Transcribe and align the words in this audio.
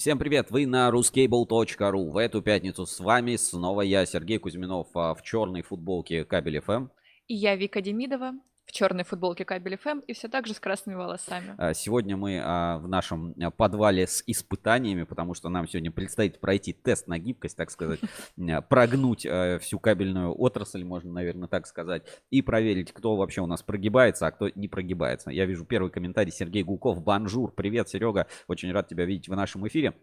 Всем 0.00 0.18
привет, 0.18 0.50
вы 0.50 0.64
на 0.64 0.88
ruscable.ru. 0.88 2.10
В 2.10 2.16
эту 2.16 2.40
пятницу 2.40 2.86
с 2.86 3.00
вами 3.00 3.36
снова 3.36 3.82
я, 3.82 4.06
Сергей 4.06 4.38
Кузьминов, 4.38 4.86
а, 4.94 5.14
в 5.14 5.22
черной 5.22 5.60
футболке 5.60 6.24
Кабель 6.24 6.60
ФМ. 6.60 6.86
И 7.28 7.34
я, 7.34 7.54
Вика 7.54 7.82
Демидова, 7.82 8.32
в 8.70 8.72
черной 8.72 9.02
футболке 9.02 9.44
Кабель 9.44 9.76
ФМ 9.76 9.98
и 10.06 10.12
все 10.12 10.28
так 10.28 10.46
же 10.46 10.54
с 10.54 10.60
красными 10.60 10.94
волосами. 10.94 11.56
А, 11.58 11.74
сегодня 11.74 12.16
мы 12.16 12.40
а, 12.40 12.78
в 12.78 12.86
нашем 12.86 13.34
подвале 13.56 14.06
с 14.06 14.22
испытаниями, 14.28 15.02
потому 15.02 15.34
что 15.34 15.48
нам 15.48 15.66
сегодня 15.66 15.90
предстоит 15.90 16.38
пройти 16.38 16.72
тест 16.72 17.08
на 17.08 17.18
гибкость, 17.18 17.56
так 17.56 17.72
сказать, 17.72 17.98
прогнуть 18.68 19.26
всю 19.60 19.80
кабельную 19.80 20.32
отрасль, 20.40 20.84
можно, 20.84 21.12
наверное, 21.12 21.48
так 21.48 21.66
сказать, 21.66 22.04
и 22.30 22.42
проверить, 22.42 22.92
кто 22.92 23.16
вообще 23.16 23.40
у 23.40 23.46
нас 23.46 23.60
прогибается, 23.62 24.28
а 24.28 24.30
кто 24.30 24.48
не 24.54 24.68
прогибается. 24.68 25.30
Я 25.30 25.46
вижу 25.46 25.64
первый 25.64 25.90
комментарий 25.90 26.30
Сергей 26.30 26.62
Гулков. 26.62 27.02
Бонжур, 27.02 27.52
привет, 27.52 27.88
Серега, 27.88 28.28
очень 28.46 28.70
рад 28.70 28.86
тебя 28.86 29.04
видеть 29.04 29.28
в 29.28 29.34
нашем 29.34 29.66
эфире. 29.66 29.94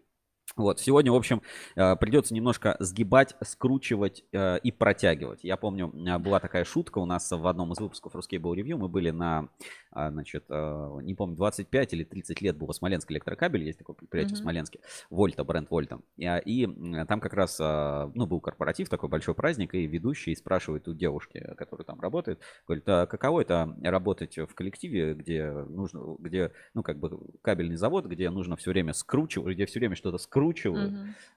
Вот, 0.58 0.80
сегодня, 0.80 1.12
в 1.12 1.16
общем, 1.16 1.44
э, 1.76 1.96
придется 1.98 2.34
немножко 2.34 2.76
сгибать, 2.80 3.36
скручивать 3.44 4.24
э, 4.32 4.58
и 4.58 4.72
протягивать. 4.72 5.44
Я 5.44 5.56
помню, 5.56 5.94
э, 5.94 6.18
была 6.18 6.40
такая 6.40 6.66
шутка 6.66 6.98
у 6.98 7.06
нас 7.06 7.30
в 7.30 7.46
одном 7.46 7.74
из 7.74 7.80
выпусков 7.80 8.16
Ruscable 8.16 8.56
Review. 8.56 8.76
Мы 8.76 8.90
были 8.90 9.12
на 9.12 9.50
значит, 9.90 10.48
не 10.50 11.16
помню, 11.16 11.36
25 11.36 11.94
или 11.94 12.04
30 12.04 12.42
лет 12.42 12.56
было 12.56 12.72
Смоленск 12.72 13.10
электрокабель, 13.12 13.64
есть 13.64 13.80
такое 13.80 13.96
предприятие 13.96 14.36
mm-hmm. 14.36 14.40
в 14.40 14.42
Смоленске, 14.42 14.80
Вольта, 15.10 15.44
бренд 15.44 15.72
Вольта. 15.72 16.02
И, 16.18 16.68
там 17.08 17.20
как 17.20 17.34
раз, 17.34 17.58
ну, 17.58 18.28
был 18.28 18.40
корпоратив, 18.40 18.90
такой 18.90 19.10
большой 19.10 19.34
праздник, 19.34 19.74
и 19.74 19.88
ведущий 19.88 20.36
спрашивает 20.36 20.88
у 20.88 20.94
девушки, 20.94 21.44
которая 21.58 21.84
там 21.84 22.00
работает, 22.00 22.40
говорит, 22.68 22.88
а 22.88 23.08
каково 23.08 23.42
это 23.42 23.76
работать 23.82 24.38
в 24.38 24.54
коллективе, 24.54 25.16
где 25.16 25.50
нужно, 25.52 26.16
где, 26.20 26.52
ну, 26.76 26.84
как 26.84 27.00
бы 27.00 27.20
кабельный 27.42 27.78
завод, 27.78 28.06
где 28.06 28.30
нужно 28.30 28.56
все 28.56 28.70
время 28.70 28.94
скручивать, 28.94 29.56
где 29.56 29.66
все 29.66 29.80
время 29.80 29.96
что-то 29.96 30.20
скручивают, 30.48 30.94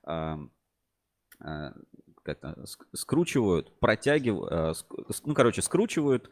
mm-hmm. 0.07 1.73
как-то 2.23 2.65
скручивают, 2.93 3.79
протягивают, 3.81 4.87
ну, 5.25 5.35
короче, 5.35 5.63
скручивают, 5.63 6.31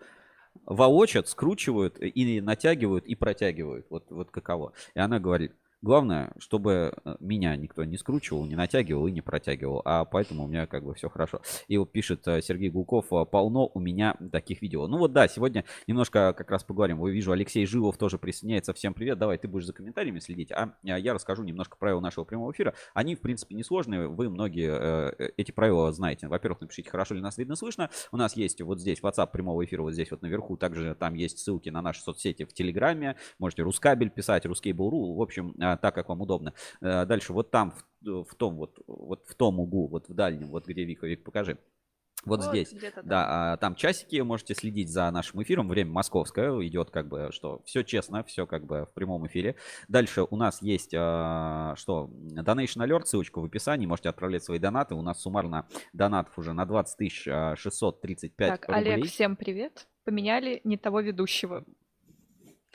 волочат, 0.65 1.29
скручивают 1.29 1.99
и 2.01 2.41
натягивают 2.41 3.07
и 3.07 3.15
протягивают. 3.15 3.87
Вот, 3.91 4.11
вот 4.11 4.31
каково. 4.31 4.73
И 4.95 5.01
она 5.01 5.19
говорит, 5.19 5.53
Главное, 5.81 6.33
чтобы 6.39 6.93
э, 7.05 7.17
меня 7.21 7.55
никто 7.55 7.85
не 7.85 7.97
скручивал, 7.97 8.45
не 8.47 8.57
натягивал 8.57 9.07
и 9.07 9.13
не 9.13 9.21
протягивал. 9.21 9.81
А 9.85 10.05
поэтому 10.05 10.45
у 10.45 10.49
меня 10.49 10.67
как 10.67 10.85
бы 10.85 10.93
все 10.95 11.09
хорошо. 11.09 11.41
И 11.69 11.79
вот 11.79 11.93
пишет 11.93 12.27
э, 12.27 12.43
Сергей 12.43 12.69
Гулков, 12.69 13.13
э, 13.13 13.25
полно 13.25 13.71
у 13.73 13.79
меня 13.79 14.17
таких 14.33 14.61
видео. 14.61 14.89
Ну 14.89 14.99
вот 14.99 15.13
да, 15.13 15.29
сегодня 15.29 15.65
немножко 15.87 16.35
как 16.37 16.51
раз 16.51 16.65
поговорим. 16.65 17.05
Вижу, 17.07 17.31
Алексей 17.31 17.65
Жилов 17.65 17.97
тоже 17.97 18.19
присоединяется. 18.19 18.75
Всем 18.75 18.93
привет. 18.93 19.19
Давай, 19.19 19.39
ты 19.39 19.47
будешь 19.47 19.67
за 19.67 19.73
комментариями 19.73 20.19
следить. 20.19 20.51
А 20.51 20.75
я 20.83 21.15
расскажу 21.15 21.45
немножко 21.45 21.77
правил 21.77 22.01
нашего 22.01 22.25
прямого 22.25 22.51
эфира. 22.51 22.75
Они, 22.93 23.15
в 23.15 23.21
принципе, 23.21 23.55
несложные. 23.55 24.09
Вы 24.09 24.31
многие 24.31 25.15
эти 25.37 25.53
правила 25.53 25.93
знаете. 25.93 26.27
Во-первых, 26.27 26.61
напишите, 26.61 26.91
хорошо 26.91 27.15
ли 27.15 27.21
нас 27.21 27.39
видно, 27.39 27.55
слышно. 27.55 27.89
У 28.11 28.17
нас 28.17 28.37
есть 28.37 28.61
вот 28.63 28.81
здесь 28.81 29.01
WhatsApp 29.01 29.31
прямого 29.31 29.65
эфира, 29.65 29.83
вот 29.83 29.93
здесь 29.93 30.11
вот 30.11 30.23
наверху. 30.23 30.57
Также 30.57 30.97
там 30.97 31.15
есть 31.15 31.39
ссылки 31.39 31.69
на 31.69 31.83
наши 31.83 32.03
соцсети 32.03 32.45
в 32.45 32.53
Телеграме. 32.53 33.15
Можете 33.39 33.63
Рускабель 33.63 34.11
писать, 34.11 34.45
Рускейбл.ру. 34.45 35.15
В 35.15 35.23
общем, 35.23 35.55
так, 35.77 35.95
как 35.95 36.09
вам 36.09 36.23
удобно. 36.23 36.55
Э, 36.81 37.05
дальше 37.05 37.33
вот 37.33 37.51
там, 37.51 37.73
в, 38.01 38.25
в 38.25 38.35
том 38.35 38.57
вот, 38.57 38.79
вот 38.87 39.25
в 39.27 39.35
том 39.35 39.61
углу, 39.61 39.89
вот 39.89 40.09
в 40.09 40.15
дальнем, 40.15 40.49
вот 40.49 40.67
где 40.67 40.85
Вика, 40.85 41.07
Вик, 41.07 41.25
покажи. 41.25 41.59
Вот, 42.25 42.45
вот 42.45 42.51
здесь, 42.51 42.75
да, 42.97 43.03
да, 43.05 43.57
там 43.59 43.77
часики, 43.77 44.21
можете 44.21 44.55
следить 44.55 44.91
за 44.91 45.09
нашим 45.11 45.41
эфиром, 45.43 45.69
время 45.69 45.93
московское 45.93 46.51
идет 46.67 46.91
как 46.91 47.07
бы, 47.07 47.29
что 47.31 47.63
все 47.65 47.85
честно, 47.85 48.25
все 48.25 48.45
как 48.45 48.67
бы 48.67 48.87
в 48.91 48.95
прямом 48.95 49.27
эфире. 49.29 49.55
Дальше 49.87 50.27
у 50.29 50.37
нас 50.37 50.61
есть, 50.61 50.93
а, 50.95 51.75
что, 51.77 52.11
Donation 52.35 52.85
Alert, 52.85 53.05
ссылочка 53.05 53.41
в 53.41 53.45
описании, 53.45 53.87
можете 53.87 54.09
отправлять 54.09 54.43
свои 54.43 54.59
донаты, 54.59 54.97
у 54.97 55.03
нас 55.03 55.23
суммарно 55.23 55.69
донатов 55.93 56.37
уже 56.39 56.53
на 56.53 56.67
20 56.67 57.13
635 57.57 58.49
так, 58.49 58.69
рублей. 58.69 58.95
Олег, 58.95 59.07
всем 59.07 59.37
привет, 59.37 59.87
поменяли 60.05 60.61
не 60.65 60.77
того 60.77 61.01
ведущего. 61.01 61.65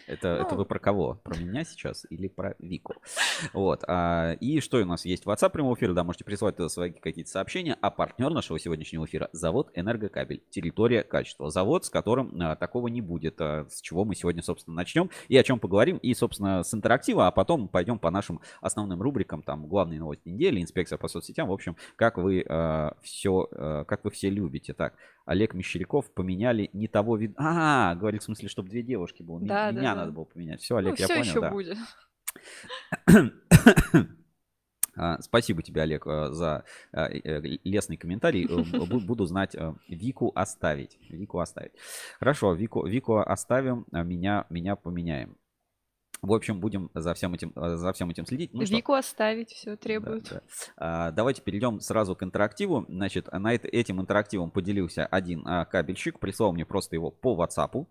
Это, 0.08 0.36
ну... 0.36 0.46
это 0.46 0.56
вы 0.56 0.66
про 0.66 0.80
кого? 0.80 1.20
Про 1.24 1.38
меня 1.38 1.64
сейчас 1.64 2.06
или 2.10 2.28
про 2.28 2.56
Вику? 2.60 2.96
Вот. 3.54 3.84
А, 3.88 4.34
и 4.40 4.60
что 4.60 4.78
у 4.78 4.86
нас 4.86 5.06
есть? 5.06 5.26
WhatsApp 5.26 5.52
прямого 5.52 5.76
эфира, 5.76 5.94
да, 5.94 6.04
можете 6.04 6.24
присылать 6.24 6.56
туда 6.56 6.70
свои 6.70 6.92
какие-то 6.92 7.30
сообщения. 7.30 7.78
А 7.82 7.92
партнер 7.92 8.30
нашего 8.32 8.58
сегодняшнего 8.60 9.06
эфира– 9.06 9.30
завод 9.34 9.70
«Энергокабель». 9.74 10.44
Территория 10.50 11.04
качества. 11.04 11.50
Завод, 11.50 11.86
с 11.86 11.90
которым 11.90 12.40
а, 12.42 12.56
такого 12.56 12.88
не 12.88 13.02
будет. 13.02 13.40
А, 13.42 13.66
с 13.70 13.82
чего 13.82 14.06
мы 14.06 14.16
сегодня, 14.16 14.42
собственно, 14.42 14.76
начнем. 14.76 15.10
И 15.28 15.38
о 15.38 15.44
чем 15.44 15.60
поговорим. 15.60 15.98
И, 15.98 16.14
собственно, 16.14 16.64
с 16.64 16.74
интерактива. 16.74 17.28
А 17.28 17.32
потом 17.32 17.68
пойдем 17.68 18.00
по 18.00 18.10
нашим 18.12 18.40
основным 18.62 19.02
рубрикам. 19.02 19.44
Там 19.44 19.68
главные 19.68 20.00
новости 20.00 20.30
недели, 20.30 20.62
инспекция 20.62 20.98
по 20.98 21.08
соцсетям. 21.08 21.50
В 21.50 21.54
общем, 21.54 21.76
как 21.96 22.18
вы 22.18 22.46
а, 22.48 22.96
все, 23.02 23.48
а, 23.52 23.84
как 23.86 24.04
вы 24.04 24.12
все 24.12 24.30
любите. 24.30 24.74
Так, 24.74 24.96
Олег 25.26 25.54
Мещеряков 25.54 26.14
поменяли 26.14 26.70
не 26.74 26.88
того 26.88 27.18
вида. 27.18 27.36
А, 27.38 27.96
говорит 27.96 28.22
в 28.22 28.26
смысле, 28.26 28.50
чтобы 28.50 28.70
две 28.70 28.84
девушки 28.84 29.24
было. 29.24 29.40
Да, 29.40 29.72
Меня 29.72 29.82
да, 29.82 29.96
надо 29.96 30.12
да. 30.12 30.16
было 30.16 30.26
поменять. 30.26 30.62
Все, 30.62 30.76
Олег, 30.76 30.98
ну, 30.98 30.98
я 31.00 31.06
все 31.06 31.16
понял. 31.16 31.30
Еще 31.30 31.42
да. 31.42 31.50
будет. 31.52 31.78
А, 34.96 35.20
спасибо 35.24 35.64
тебе, 35.64 35.82
Олег, 35.82 36.06
э, 36.06 36.30
за 36.34 36.66
э, 36.92 37.18
э, 37.24 37.42
лестный 37.64 37.98
комментарий. 37.98 38.48
Буду 38.86 39.26
знать 39.26 39.56
Вику 39.88 40.32
оставить. 40.36 41.00
Вику 41.10 41.40
оставить. 41.40 41.72
Хорошо, 42.20 42.54
Вику, 42.54 42.86
Вику 42.86 43.18
оставим, 43.18 43.88
а 43.92 44.04
меня, 44.04 44.46
меня 44.52 44.76
поменяем. 44.76 45.36
В 46.24 46.34
общем, 46.34 46.62
будем 46.62 46.90
за 46.94 47.14
всем 47.14 47.34
этим, 47.34 47.52
э, 47.54 47.76
за 47.76 47.92
всем 47.92 48.10
этим 48.10 48.26
следить. 48.26 48.54
Ну, 48.54 48.62
Вику 48.64 48.94
что? 48.94 49.00
оставить 49.00 49.52
все 49.52 49.76
требует. 49.76 50.24
Да, 50.24 50.36
да. 50.36 50.42
А, 50.78 51.12
давайте 51.12 51.42
перейдем 51.42 51.82
сразу 51.82 52.16
к 52.16 52.24
интерактиву. 52.24 52.86
Значит, 52.88 53.28
на 53.34 53.54
это, 53.54 53.68
этим 53.68 54.00
интерактивом 54.00 54.50
поделился 54.50 55.06
один 55.06 55.46
а, 55.46 55.66
кабельщик, 55.66 56.20
прислал 56.20 56.54
мне 56.54 56.66
просто 56.66 56.96
его 56.96 57.12
по 57.12 57.36
WhatsApp 57.36 57.86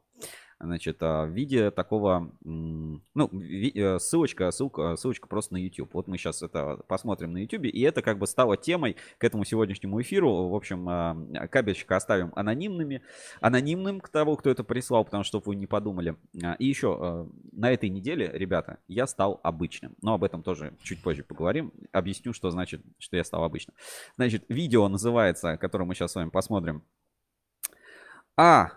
значит, 0.62 0.98
а, 1.00 1.26
в 1.26 1.30
виде 1.30 1.70
такого, 1.70 2.32
ну, 2.42 3.00
э, 3.14 3.98
ссылочка, 3.98 4.50
ссылка, 4.50 4.96
ссылочка 4.96 5.26
просто 5.26 5.54
на 5.54 5.58
YouTube. 5.58 5.92
Вот 5.94 6.08
мы 6.08 6.16
сейчас 6.16 6.42
это 6.42 6.76
посмотрим 6.86 7.32
на 7.32 7.38
YouTube, 7.38 7.64
и 7.64 7.80
это 7.80 8.02
как 8.02 8.18
бы 8.18 8.26
стало 8.26 8.56
темой 8.56 8.96
к 9.18 9.24
этому 9.24 9.44
сегодняшнему 9.44 10.00
эфиру. 10.00 10.48
В 10.48 10.54
общем, 10.54 10.88
а, 10.88 11.16
кабельщика 11.50 11.96
оставим 11.96 12.32
анонимными, 12.36 13.02
анонимным 13.40 14.00
к 14.00 14.08
того, 14.08 14.36
кто 14.36 14.50
это 14.50 14.64
прислал, 14.64 15.04
потому 15.04 15.24
что 15.24 15.42
вы 15.44 15.56
не 15.56 15.66
подумали. 15.66 16.16
А, 16.42 16.54
и 16.54 16.66
еще 16.66 17.28
на 17.52 17.70
этой 17.70 17.88
неделе, 17.88 18.30
ребята, 18.32 18.78
я 18.88 19.06
стал 19.06 19.40
обычным, 19.42 19.94
но 20.00 20.14
об 20.14 20.24
этом 20.24 20.42
тоже 20.42 20.74
чуть 20.82 21.02
позже 21.02 21.24
поговорим. 21.24 21.72
Объясню, 21.92 22.32
что 22.32 22.50
значит, 22.50 22.82
что 22.98 23.16
я 23.16 23.24
стал 23.24 23.44
обычным. 23.44 23.74
Значит, 24.16 24.44
видео 24.48 24.88
называется, 24.88 25.56
которое 25.56 25.84
мы 25.84 25.94
сейчас 25.94 26.12
с 26.12 26.14
вами 26.14 26.30
посмотрим. 26.30 26.82
А, 28.36 28.72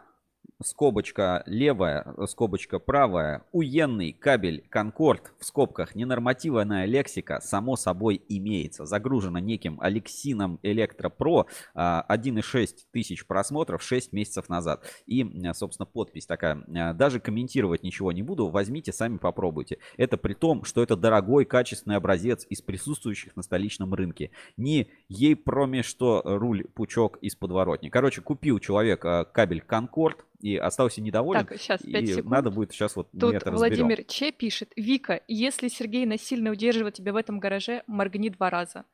скобочка 0.64 1.44
левая, 1.46 2.06
скобочка 2.28 2.80
правая, 2.80 3.44
уенный 3.52 4.14
кабель 4.14 4.66
Конкорд 4.70 5.34
в 5.40 5.46
скобках 5.46 5.96
ненормативная 5.96 6.86
лексика 6.86 7.42
само 7.42 7.76
собой 7.76 8.22
имеется. 8.30 8.86
Загружена 8.86 9.40
неким 9.40 9.80
Алексином 9.82 10.60
Электро 10.64 11.10
Про 11.10 11.48
1,6 11.76 12.68
тысяч 12.92 13.26
просмотров 13.26 13.84
6 13.84 14.14
месяцев 14.14 14.50
назад. 14.50 14.86
И, 15.06 15.26
собственно, 15.54 15.86
подпись 15.86 16.26
такая. 16.26 16.64
Даже 16.94 17.20
комментировать 17.20 17.84
ничего 17.84 18.12
не 18.12 18.24
буду, 18.24 18.48
возьмите, 18.48 18.94
сами 18.94 19.18
попробуйте. 19.18 19.80
Это 19.98 20.18
при 20.18 20.34
том, 20.34 20.64
что 20.64 20.82
это 20.82 20.96
дорогой, 20.96 21.46
качественный 21.46 21.98
образец 21.98 22.46
из 22.50 22.62
присутствующих 22.62 23.36
на 23.36 23.44
столичном 23.44 23.94
рынке. 23.94 24.32
Не 24.58 24.88
ей 25.10 25.36
проме, 25.36 25.84
что 25.84 26.22
руль 26.24 26.66
пучок 26.66 27.18
из 27.18 27.36
подворотни. 27.36 27.90
Короче, 27.90 28.22
купил 28.22 28.60
человек 28.60 29.04
а, 29.06 29.26
кабель 29.26 29.62
Конкорд, 29.62 30.26
и 30.46 30.58
остался 30.58 31.02
недоволен. 31.02 31.44
Так, 31.44 31.58
сейчас, 31.58 31.82
5 31.82 32.04
и 32.04 32.08
секунд. 32.08 32.30
надо 32.30 32.52
будет 32.52 32.72
сейчас 32.72 32.96
вот 32.96 33.10
Тут 33.20 33.34
это 33.34 33.50
Владимир 33.52 33.98
разберем. 33.98 34.06
Че 34.08 34.32
пишет. 34.32 34.72
Вика, 34.76 35.22
если 35.28 35.70
Сергей 35.70 36.06
насильно 36.06 36.52
удерживает 36.52 36.94
тебя 36.94 37.14
в 37.14 37.16
этом 37.16 37.40
гараже, 37.40 37.82
моргни 37.88 38.30
два 38.30 38.52
раза. 38.52 38.86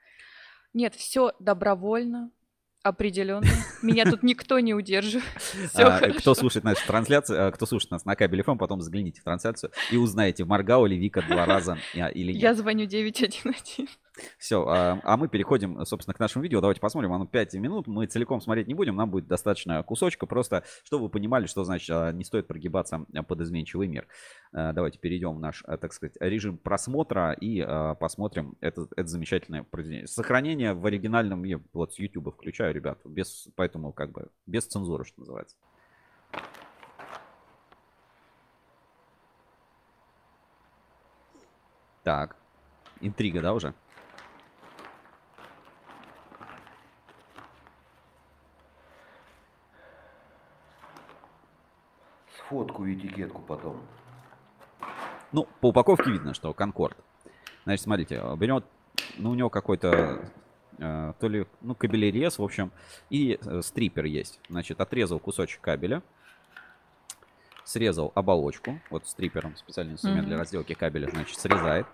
Нет, 0.73 0.95
все 0.95 1.33
добровольно, 1.39 2.31
Определенно. 2.83 3.45
Меня 3.83 4.05
тут 4.05 4.23
никто 4.23 4.57
не 4.59 4.73
удерживает. 4.73 5.23
Все 5.69 5.83
а, 5.83 5.99
кто 6.13 6.33
слушает 6.33 6.63
нашу 6.63 6.83
трансляцию, 6.87 7.47
а, 7.47 7.51
кто 7.51 7.67
слушает 7.67 7.91
нас 7.91 8.05
на 8.05 8.15
кабеле 8.15 8.41
ФМ, 8.41 8.57
потом 8.57 8.81
загляните 8.81 9.21
в 9.21 9.23
трансляцию 9.23 9.71
и 9.91 9.97
узнаете, 9.97 10.45
моргал 10.45 10.87
ли 10.87 10.97
Вика 10.97 11.21
два 11.21 11.45
раза 11.45 11.77
или 11.93 12.31
нет. 12.31 12.41
Я 12.41 12.55
звоню 12.55 12.87
911. 12.87 13.87
Все, 14.37 14.65
а, 14.67 14.99
а 15.03 15.17
мы 15.17 15.29
переходим, 15.29 15.85
собственно, 15.85 16.13
к 16.13 16.19
нашему 16.19 16.43
видео. 16.43 16.59
Давайте 16.61 16.81
посмотрим, 16.81 17.13
оно 17.13 17.25
5 17.25 17.53
минут. 17.55 17.87
Мы 17.87 18.07
целиком 18.07 18.41
смотреть 18.41 18.67
не 18.67 18.73
будем, 18.73 18.95
нам 18.95 19.09
будет 19.09 19.27
достаточно 19.27 19.81
кусочка, 19.83 20.25
просто 20.25 20.63
чтобы 20.83 21.05
вы 21.05 21.09
понимали, 21.09 21.45
что 21.45 21.63
значит 21.63 21.89
а, 21.89 22.11
не 22.11 22.23
стоит 22.23 22.47
прогибаться 22.47 23.05
под 23.27 23.41
изменчивый 23.41 23.87
мир. 23.87 24.07
А, 24.53 24.73
давайте 24.73 24.99
перейдем 24.99 25.35
в 25.35 25.39
наш, 25.39 25.63
так 25.63 25.93
сказать, 25.93 26.15
режим 26.19 26.57
просмотра 26.57 27.31
и 27.33 27.61
посмотрим 27.99 28.55
это, 28.59 28.87
это 28.95 29.07
замечательное 29.07 29.63
произведение. 29.63 30.07
Сохранение 30.07 30.73
в 30.73 30.85
оригинальном, 30.85 31.43
я 31.43 31.59
вот 31.73 31.93
с 31.93 31.99
YouTube 31.99 32.33
включаю, 32.33 32.73
ребят, 32.73 32.99
без, 33.05 33.47
поэтому 33.55 33.93
как 33.93 34.11
бы 34.11 34.27
без 34.45 34.65
цензуры, 34.65 35.05
что 35.05 35.21
называется. 35.21 35.55
Так. 42.03 42.35
интрига, 42.99 43.41
да, 43.41 43.53
уже? 43.53 43.73
Сфоткаю 52.51 52.93
этикетку 52.93 53.41
потом. 53.41 53.81
Ну, 55.31 55.47
по 55.61 55.67
упаковке 55.69 56.11
видно, 56.11 56.33
что 56.33 56.53
Конкорд. 56.53 56.97
Значит, 57.63 57.85
смотрите, 57.85 58.21
берет, 58.35 58.65
ну, 59.17 59.31
у 59.31 59.35
него 59.35 59.49
какой-то 59.49 60.19
э, 60.77 61.13
то 61.17 61.27
ли, 61.29 61.47
ну, 61.61 61.75
кабелерез, 61.75 62.39
в 62.39 62.43
общем, 62.43 62.73
и 63.09 63.39
э, 63.41 63.61
стрипер 63.61 64.03
есть. 64.03 64.41
Значит, 64.49 64.81
отрезал 64.81 65.19
кусочек 65.19 65.61
кабеля, 65.61 66.03
срезал 67.63 68.11
оболочку, 68.15 68.81
вот 68.89 69.07
стрипером, 69.07 69.55
специальный 69.55 69.93
инструмент 69.93 70.25
mm-hmm. 70.25 70.27
для 70.27 70.37
разделки 70.37 70.73
кабеля, 70.73 71.09
значит, 71.09 71.39
срезает, 71.39 71.87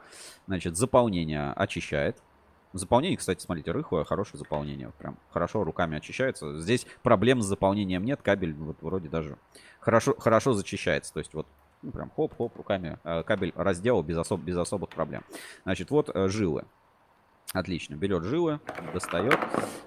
значит, 0.47 0.75
заполнение 0.75 1.51
очищает. 1.51 2.17
Заполнение, 2.77 3.17
кстати, 3.17 3.43
смотрите, 3.43 3.71
рыхлое, 3.71 4.03
хорошее 4.03 4.39
заполнение, 4.39 4.91
прям 4.97 5.17
хорошо 5.31 5.63
руками 5.63 5.97
очищается. 5.97 6.59
Здесь 6.59 6.85
проблем 7.03 7.41
с 7.41 7.45
заполнением 7.45 8.03
нет, 8.03 8.21
кабель 8.21 8.53
вот 8.53 8.77
вроде 8.81 9.09
даже 9.09 9.37
хорошо, 9.79 10.15
хорошо 10.17 10.53
зачищается, 10.53 11.13
то 11.13 11.19
есть 11.19 11.33
вот 11.33 11.47
ну, 11.81 11.91
прям 11.91 12.09
хоп-хоп, 12.09 12.55
руками 12.55 12.97
э, 13.03 13.23
кабель 13.23 13.53
разделал 13.55 14.03
без, 14.03 14.17
особ, 14.17 14.41
без 14.41 14.57
особых 14.57 14.89
проблем. 14.89 15.23
Значит, 15.63 15.91
вот 15.91 16.09
э, 16.13 16.27
жилы. 16.27 16.65
Отлично. 17.53 17.95
Берет 17.95 18.23
жилы, 18.23 18.59
достает. 18.93 19.39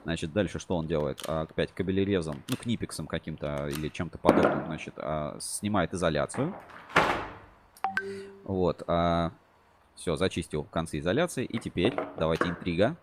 Значит, 0.05 0.33
дальше 0.33 0.59
что 0.59 0.77
он 0.77 0.87
делает? 0.87 1.23
А, 1.27 1.43
опять 1.43 1.73
кабелерезом, 1.73 2.43
ну, 2.49 2.57
книпексом 2.57 3.07
каким-то 3.07 3.69
или 3.69 3.89
чем-то 3.89 4.19
подобным, 4.19 4.65
значит, 4.67 4.95
а, 4.97 5.37
снимает 5.41 5.93
изоляцию. 5.93 6.55
Вот. 8.45 8.83
А, 8.87 9.33
все, 10.01 10.17
зачистил 10.17 10.65
концы 10.65 10.99
изоляции. 10.99 11.45
И 11.45 11.59
теперь, 11.59 11.95
давайте 12.19 12.49
интрига. 12.49 12.97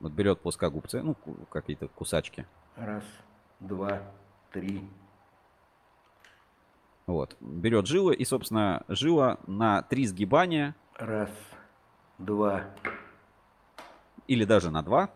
Вот 0.00 0.12
берет 0.12 0.40
плоскогубцы, 0.40 1.02
ну, 1.02 1.14
какие-то 1.50 1.88
кусачки. 1.88 2.46
Раз, 2.76 3.04
два, 3.60 4.02
три, 4.50 4.88
вот. 7.06 7.36
Берет 7.40 7.86
жилы 7.86 8.14
и, 8.14 8.24
собственно, 8.24 8.82
жила 8.88 9.38
на 9.46 9.82
три 9.82 10.06
сгибания. 10.06 10.74
Раз, 10.96 11.30
два. 12.18 12.64
Или 14.26 14.44
даже 14.44 14.70
на 14.70 14.82
два. 14.82 15.10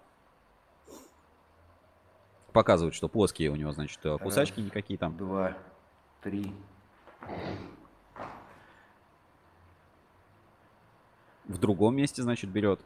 Показывают, 2.53 2.95
что 2.95 3.09
плоские 3.09 3.51
у 3.51 3.57
него, 3.57 3.73
значит, 3.73 4.01
кусачки 4.21 4.61
Раз, 4.61 4.67
никакие 4.67 4.99
там. 4.99 5.17
Два, 5.17 5.57
три. 6.23 6.55
В 11.49 11.59
другом 11.59 11.97
месте, 11.97 12.23
значит, 12.23 12.51
берет. 12.51 12.81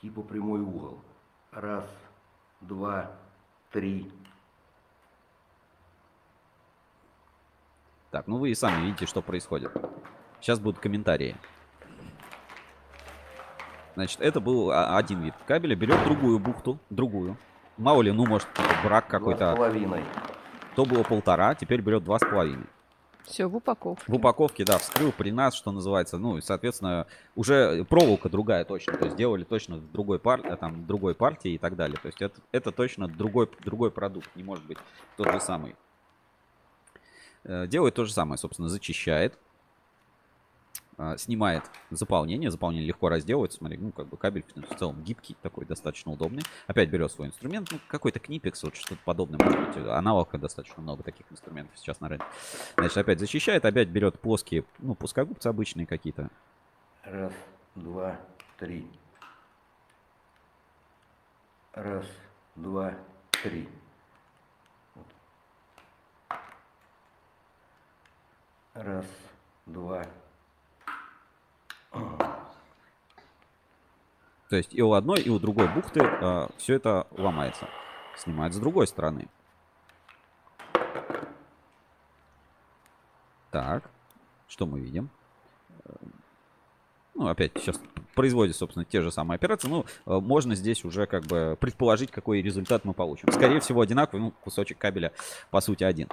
Типа 0.00 0.22
прямой 0.22 0.60
угол. 0.60 0.98
Раз, 1.52 1.84
два, 2.60 3.10
три. 3.70 4.10
Так, 8.10 8.26
ну 8.26 8.38
вы 8.38 8.50
и 8.50 8.54
сами 8.54 8.86
видите, 8.86 9.06
что 9.06 9.20
происходит. 9.20 9.70
Сейчас 10.40 10.58
будут 10.58 10.80
комментарии. 10.80 11.36
Значит, 13.94 14.20
это 14.20 14.40
был 14.40 14.70
один 14.72 15.22
вид 15.22 15.34
кабеля. 15.46 15.76
Берет 15.76 16.02
другую 16.04 16.38
бухту, 16.38 16.78
другую. 16.90 17.36
Мало 17.76 18.02
ли, 18.02 18.12
ну, 18.12 18.26
может, 18.26 18.48
брак 18.82 19.08
какой-то. 19.08 19.54
Половиной. 19.54 20.04
То 20.74 20.84
было 20.84 21.02
полтора, 21.02 21.54
теперь 21.54 21.80
берет 21.80 22.04
два 22.04 22.18
с 22.18 22.20
половиной. 22.20 22.66
Все, 23.26 23.46
в 23.48 23.56
упаковке. 23.56 24.04
В 24.06 24.14
упаковке, 24.14 24.64
да, 24.64 24.78
вскрыл 24.78 25.12
при 25.12 25.30
нас, 25.30 25.54
что 25.54 25.72
называется. 25.72 26.16
Ну, 26.16 26.38
и, 26.38 26.40
соответственно, 26.40 27.06
уже 27.34 27.84
проволока 27.84 28.28
другая 28.28 28.64
точно. 28.64 28.94
То 28.94 29.04
есть 29.04 29.14
сделали 29.14 29.44
точно 29.44 29.76
в 29.76 29.92
другой, 29.92 30.18
пар... 30.18 30.40
Э, 30.44 30.56
там, 30.56 30.86
другой 30.86 31.14
партии 31.14 31.52
и 31.52 31.58
так 31.58 31.76
далее. 31.76 31.98
То 32.00 32.06
есть 32.06 32.22
это, 32.22 32.40
это 32.52 32.70
точно 32.70 33.08
другой, 33.08 33.48
другой 33.64 33.90
продукт. 33.90 34.34
Не 34.36 34.44
может 34.44 34.64
быть 34.64 34.78
тот 35.16 35.30
же 35.32 35.40
самый. 35.40 35.74
Э, 37.44 37.66
делает 37.66 37.94
то 37.94 38.04
же 38.04 38.12
самое, 38.12 38.38
собственно, 38.38 38.68
зачищает, 38.68 39.38
а, 40.98 41.16
снимает 41.18 41.64
заполнение. 41.90 42.50
Заполнение 42.50 42.86
легко 42.86 43.08
разделывается. 43.08 43.58
Смотри, 43.58 43.76
ну, 43.76 43.92
как 43.92 44.08
бы 44.08 44.16
кабель 44.16 44.44
в 44.54 44.74
целом 44.76 45.02
гибкий, 45.02 45.36
такой 45.42 45.66
достаточно 45.66 46.12
удобный. 46.12 46.42
Опять 46.66 46.88
берет 46.88 47.10
свой 47.12 47.28
инструмент, 47.28 47.68
ну, 47.70 47.78
какой-то 47.88 48.18
книпекс, 48.18 48.62
вот 48.62 48.76
что-то 48.76 49.00
подобное. 49.04 49.38
Может 49.42 49.68
быть, 49.68 49.76
аналогов 49.88 50.40
достаточно 50.40 50.82
много 50.82 51.02
таких 51.02 51.30
инструментов 51.30 51.76
сейчас 51.78 52.00
на 52.00 52.08
рынке. 52.08 52.26
Значит, 52.76 52.96
опять 52.96 53.20
зачищает, 53.20 53.64
опять 53.64 53.88
берет 53.88 54.18
плоские, 54.20 54.64
ну, 54.78 54.94
пускогубцы 54.94 55.48
обычные 55.48 55.86
какие-то. 55.86 56.30
Раз, 57.02 57.32
два, 57.74 58.18
три. 58.58 58.88
Раз, 61.72 62.06
два, 62.54 62.94
три. 63.42 63.68
Раз, 68.72 69.06
два. 69.66 70.06
То 74.48 74.56
есть 74.56 74.72
и 74.74 74.82
у 74.82 74.92
одной, 74.92 75.20
и 75.20 75.28
у 75.28 75.38
другой 75.38 75.68
бухты 75.68 76.00
э, 76.02 76.48
все 76.56 76.74
это 76.74 77.06
ломается. 77.10 77.68
Снимает 78.16 78.54
с 78.54 78.58
другой 78.58 78.86
стороны. 78.86 79.28
Так, 83.50 83.90
что 84.48 84.66
мы 84.66 84.80
видим? 84.80 85.10
Ну, 87.14 87.28
опять 87.28 87.52
сейчас 87.56 87.80
производит, 88.14 88.56
собственно, 88.56 88.84
те 88.84 89.00
же 89.00 89.10
самые 89.10 89.36
операции. 89.36 89.68
Ну, 89.68 89.86
э, 90.04 90.20
можно 90.20 90.54
здесь 90.54 90.84
уже 90.84 91.06
как 91.06 91.24
бы 91.24 91.56
предположить, 91.58 92.10
какой 92.10 92.42
результат 92.42 92.84
мы 92.84 92.92
получим. 92.92 93.32
Скорее 93.32 93.60
всего, 93.60 93.80
одинаковый, 93.80 94.26
ну, 94.26 94.30
кусочек 94.42 94.78
кабеля, 94.78 95.12
по 95.50 95.60
сути, 95.60 95.82
один. 95.82 96.08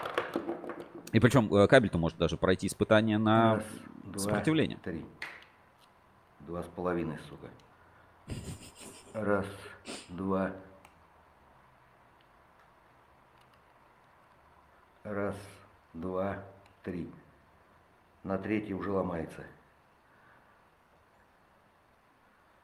И 1.12 1.20
причем 1.20 1.54
э, 1.54 1.68
кабель-то 1.68 1.98
может 1.98 2.18
даже 2.18 2.38
пройти 2.38 2.68
испытание 2.68 3.18
на 3.18 3.56
Раз, 3.56 4.24
сопротивление. 4.24 4.78
Два, 4.78 4.92
три. 4.92 5.06
Два 6.48 6.62
с 6.62 6.68
половиной, 6.68 7.18
сука. 7.30 7.50
Раз, 9.14 9.46
два. 10.10 10.52
Раз, 15.04 15.36
два, 15.94 16.44
три. 16.84 17.10
На 18.24 18.38
третий 18.38 18.74
уже 18.74 18.92
ломается. 18.92 19.46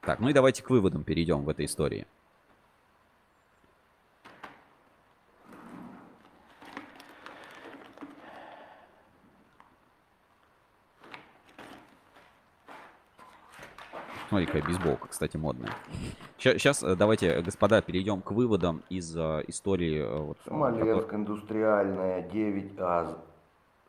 Так, 0.01 0.19
ну 0.19 0.29
и 0.29 0.33
давайте 0.33 0.63
к 0.63 0.69
выводам 0.69 1.03
перейдем 1.03 1.43
в 1.43 1.49
этой 1.49 1.65
истории. 1.65 2.07
Смотри, 14.29 14.45
какая 14.45 14.61
бейсболка, 14.61 15.07
кстати, 15.07 15.37
модная. 15.37 15.73
Сейчас 16.37 16.83
э, 16.83 16.95
давайте, 16.95 17.41
господа, 17.41 17.81
перейдем 17.81 18.21
к 18.21 18.29
выводам 18.29 18.83
из 18.87 19.17
э, 19.17 19.43
истории. 19.47 20.03
Э, 20.03 20.19
вот, 20.19 20.37
Смоленск, 20.45 21.01
который... 21.01 21.15
индустриальная, 21.21 22.29
9А, 22.29 23.19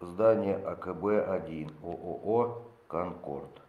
здание 0.00 0.56
АКБ-1, 0.56 1.75
ООО 1.82 2.62
«Конкорд». 2.88 3.61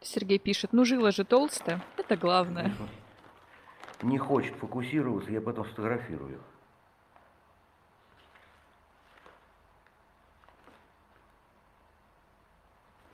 Сергей 0.00 0.40
пишет, 0.40 0.72
ну 0.72 0.84
жила 0.84 1.12
же 1.12 1.24
толстая, 1.24 1.80
это 1.96 2.16
главное. 2.16 2.74
Не 4.02 4.18
хочет 4.18 4.56
фокусироваться, 4.56 5.30
я 5.30 5.40
потом 5.40 5.64
сфотографирую. 5.64 6.40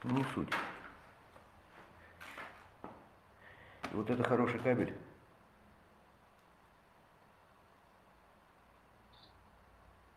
Не 0.04 0.24
суть. 0.34 0.48
Вот 3.94 4.10
это 4.10 4.24
хороший 4.24 4.58
кабель. 4.58 4.92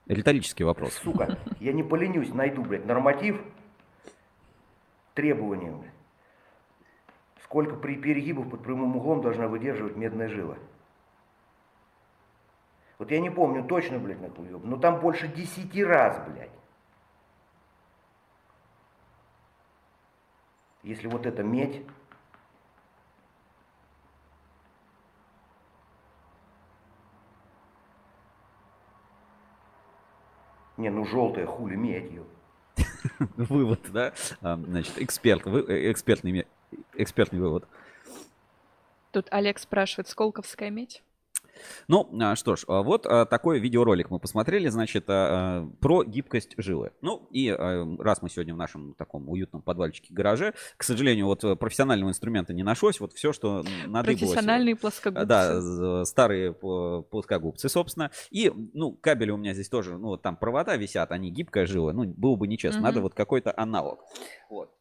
Риторический 0.07 0.63
вопрос. 0.63 0.93
Сука, 0.93 1.37
я 1.59 1.73
не 1.73 1.83
поленюсь, 1.83 2.33
найду, 2.33 2.63
блядь, 2.63 2.85
норматив 2.85 3.41
требованиям. 5.13 5.83
Сколько 7.43 7.75
при 7.75 7.95
перегибах 7.95 8.49
под 8.49 8.63
прямым 8.63 8.95
углом 8.95 9.21
должна 9.21 9.47
выдерживать 9.47 9.95
медная 9.95 10.29
жила. 10.29 10.57
Вот 12.97 13.11
я 13.11 13.19
не 13.19 13.29
помню 13.29 13.63
точно, 13.63 13.99
блядь, 13.99 14.21
на 14.21 14.29
хуёб, 14.29 14.63
но 14.63 14.77
там 14.77 14.99
больше 14.99 15.27
десяти 15.27 15.83
раз, 15.83 16.19
блядь. 16.27 16.51
Если 20.83 21.07
вот 21.07 21.25
это 21.25 21.43
медь, 21.43 21.85
Не, 30.77 30.89
ну 30.89 31.05
желтая 31.05 31.45
хули 31.45 31.75
медью. 31.75 32.25
вывод, 33.35 33.79
да, 33.91 34.13
а, 34.41 34.57
значит, 34.57 34.93
эксперт, 34.97 35.45
э, 35.47 35.91
экспертный, 35.91 36.45
экспертный 36.93 37.39
вывод. 37.39 37.67
Тут 39.11 39.27
Олег 39.31 39.57
спрашивает, 39.57 40.07
Сколковская 40.07 40.69
медь? 40.69 41.01
Ну, 41.87 42.09
а, 42.21 42.35
что 42.35 42.55
ж, 42.55 42.65
а, 42.67 42.81
вот 42.81 43.05
а, 43.05 43.25
такой 43.25 43.59
видеоролик 43.59 44.09
мы 44.09 44.19
посмотрели, 44.19 44.67
значит, 44.69 45.05
про 45.05 46.03
гибкость 46.05 46.53
жилы. 46.57 46.91
Ну, 47.01 47.27
и 47.31 47.49
раз 47.51 48.21
мы 48.21 48.29
сегодня 48.29 48.53
в 48.53 48.57
нашем 48.57 48.93
таком 48.93 49.29
уютном 49.29 49.61
подвальчике 49.61 50.13
гараже, 50.13 50.53
к 50.77 50.83
сожалению, 50.83 51.25
вот 51.25 51.41
профессионального 51.59 52.09
инструмента 52.09 52.53
не 52.53 52.63
нашлось, 52.63 52.99
вот 52.99 53.13
все, 53.13 53.33
что 53.33 53.63
надыбалось. 53.85 54.19
Профессиональные 54.19 54.75
плоскогубцы. 54.75 55.25
Да, 55.25 56.05
старые 56.05 56.53
плоскогубцы, 56.53 57.69
собственно. 57.69 58.11
И, 58.29 58.51
ну, 58.73 58.93
кабели 58.93 59.31
у 59.31 59.37
меня 59.37 59.53
здесь 59.53 59.69
тоже, 59.69 59.97
ну, 59.97 60.17
там 60.17 60.35
провода 60.37 60.75
висят, 60.75 61.11
они 61.11 61.31
гибкая 61.31 61.65
жила, 61.65 61.93
ну, 61.93 62.05
было 62.05 62.35
бы 62.35 62.47
нечестно, 62.47 62.79
угу. 62.79 62.87
надо 62.87 63.01
вот 63.01 63.13
какой-то 63.13 63.53
аналог. 63.55 64.03
Вот. 64.49 64.73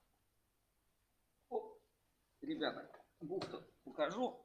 Ребята, 2.43 2.89
бухту 3.21 3.63
покажу. 3.85 4.41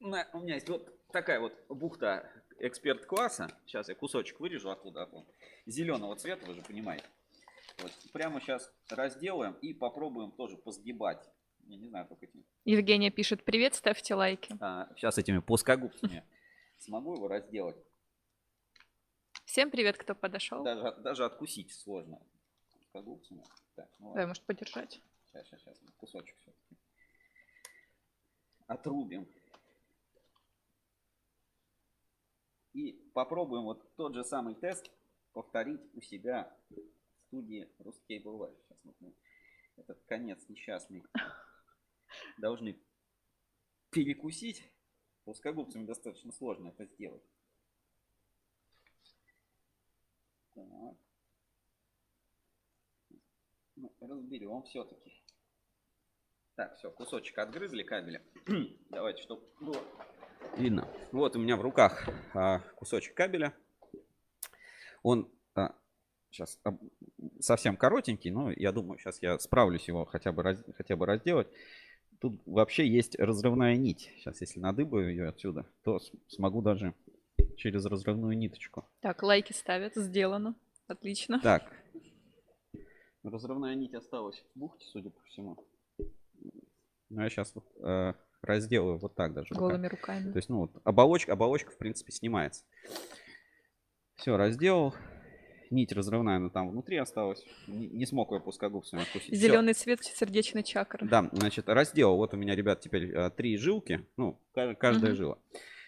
У 0.00 0.06
меня 0.06 0.54
есть 0.54 0.68
вот 0.68 0.93
такая 1.14 1.38
вот 1.38 1.54
бухта 1.68 2.28
эксперт 2.58 3.06
класса. 3.06 3.48
Сейчас 3.66 3.88
я 3.88 3.94
кусочек 3.94 4.40
вырежу 4.40 4.70
оттуда. 4.70 5.08
Вот, 5.12 5.26
зеленого 5.64 6.16
цвета, 6.16 6.44
вы 6.44 6.54
же 6.54 6.62
понимаете. 6.62 7.06
Вот, 7.78 7.92
прямо 8.12 8.40
сейчас 8.40 8.70
разделаем 8.90 9.52
и 9.62 9.72
попробуем 9.72 10.32
тоже 10.32 10.56
посгибать. 10.56 11.24
Я 11.66 11.76
не 11.76 11.88
знаю, 11.88 12.06
как 12.08 12.22
этим. 12.22 12.44
Евгения 12.64 13.10
пишет 13.10 13.44
привет, 13.44 13.74
ставьте 13.74 14.14
лайки. 14.14 14.56
А, 14.60 14.88
сейчас 14.96 15.16
этими 15.16 15.38
плоскогубцами 15.38 16.24
смогу 16.78 17.14
его 17.14 17.28
разделать. 17.28 17.76
Всем 19.44 19.70
привет, 19.70 19.96
кто 19.96 20.16
подошел. 20.16 20.64
Даже, 20.64 20.96
даже 21.00 21.24
откусить 21.24 21.72
сложно 21.72 22.20
плоскогубцами. 22.72 23.44
Так, 23.76 23.88
ну 24.00 24.08
Давай, 24.08 24.26
может, 24.26 24.42
подержать. 24.42 25.00
Сейчас, 25.26 25.46
сейчас, 25.46 25.60
сейчас. 25.60 25.78
Кусочек 25.96 26.36
все-таки. 26.40 26.76
Отрубим. 28.66 29.28
И 32.74 32.92
попробуем 33.14 33.62
вот 33.62 33.94
тот 33.94 34.14
же 34.14 34.24
самый 34.24 34.56
тест 34.56 34.90
повторить 35.32 35.80
у 35.94 36.00
себя 36.00 36.56
в 36.70 36.76
студии 37.28 37.68
Ruscable 37.78 38.38
Live. 38.38 38.56
Сейчас 38.62 38.78
вот 38.84 38.96
мы 39.00 39.14
этот 39.76 40.02
конец 40.04 40.48
несчастный 40.48 41.04
должны 42.38 42.78
перекусить. 43.90 44.70
Плоскогубцами 45.24 45.86
достаточно 45.86 46.32
сложно 46.32 46.68
это 46.68 46.84
сделать. 46.84 47.22
Так. 50.54 50.96
Ну, 53.76 53.92
разберем 54.00 54.62
все-таки. 54.64 55.23
Так, 56.56 56.76
все, 56.76 56.90
кусочек 56.90 57.36
отгрызли 57.38 57.82
кабеля. 57.82 58.22
Давайте, 58.90 59.22
чтобы 59.22 59.42
было 59.60 59.82
видно. 60.56 60.88
Вот 61.10 61.34
у 61.34 61.40
меня 61.40 61.56
в 61.56 61.62
руках 61.62 62.08
а, 62.32 62.60
кусочек 62.76 63.14
кабеля. 63.14 63.52
Он 65.02 65.28
а, 65.54 65.74
сейчас 66.30 66.60
а, 66.64 66.78
совсем 67.40 67.76
коротенький, 67.76 68.30
но 68.30 68.52
я 68.52 68.70
думаю, 68.70 68.98
сейчас 68.98 69.20
я 69.20 69.38
справлюсь 69.38 69.88
его 69.88 70.04
хотя 70.04 70.30
бы, 70.30 70.42
раз, 70.44 70.62
хотя 70.76 70.94
бы 70.94 71.06
разделать. 71.06 71.48
Тут 72.20 72.40
вообще 72.46 72.86
есть 72.86 73.18
разрывная 73.18 73.76
нить. 73.76 74.10
Сейчас, 74.18 74.40
если 74.40 74.60
надыбаю 74.60 75.10
ее 75.10 75.28
отсюда, 75.28 75.66
то 75.82 75.98
смогу 76.28 76.62
даже 76.62 76.94
через 77.56 77.84
разрывную 77.84 78.36
ниточку. 78.38 78.88
Так, 79.00 79.22
лайки 79.22 79.52
ставят, 79.52 79.96
сделано. 79.96 80.54
Отлично. 80.86 81.40
Так. 81.40 81.72
Разрывная 83.24 83.74
нить 83.74 83.94
осталась 83.94 84.42
в 84.54 84.58
бухте, 84.58 84.86
судя 84.86 85.10
по 85.10 85.20
всему. 85.24 85.58
Ну, 87.14 87.22
я 87.22 87.30
сейчас 87.30 87.54
вот, 87.54 87.64
э, 87.80 88.12
разделаю 88.42 88.98
вот 88.98 89.14
так 89.14 89.34
даже. 89.34 89.54
Голыми 89.54 89.86
руками. 89.86 90.18
руками. 90.18 90.32
То 90.32 90.36
есть, 90.38 90.48
ну, 90.48 90.58
вот, 90.62 90.72
оболочка, 90.82 91.32
оболочка, 91.32 91.70
в 91.70 91.78
принципе, 91.78 92.12
снимается. 92.12 92.64
Все, 94.16 94.36
разделал. 94.36 94.94
Нить 95.70 95.92
разрывная, 95.92 96.36
она 96.36 96.50
там 96.50 96.70
внутри 96.70 96.98
осталась. 96.98 97.44
Не, 97.68 97.88
не 97.88 98.06
смог 98.06 98.32
ее 98.32 98.40
плоскогубцами 98.40 99.02
откусить. 99.02 99.34
Зеленый 99.34 99.74
Все. 99.74 99.84
цвет 99.84 100.04
сердечный 100.04 100.62
чакры. 100.62 101.06
Да, 101.08 101.28
значит, 101.32 101.68
разделал. 101.68 102.16
Вот 102.16 102.34
у 102.34 102.36
меня, 102.36 102.54
ребят, 102.54 102.80
теперь 102.80 103.14
а, 103.14 103.30
три 103.30 103.56
жилки. 103.56 104.06
Ну, 104.16 104.38
каждая 104.52 105.12
угу. 105.12 105.16
жила. 105.16 105.38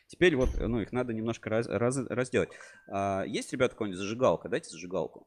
Теперь 0.06 0.37
вот, 0.37 0.50
ну, 0.59 0.80
их 0.80 0.92
надо 0.92 1.12
немножко 1.12 1.50
раз, 1.50 1.66
раз, 1.68 1.99
разделать. 2.09 2.50
А, 2.88 3.25
есть, 3.26 3.52
ребят, 3.52 3.73
какая-нибудь 3.73 3.99
зажигалка? 3.99 4.49
Дайте 4.49 4.71
зажигалку 4.71 5.26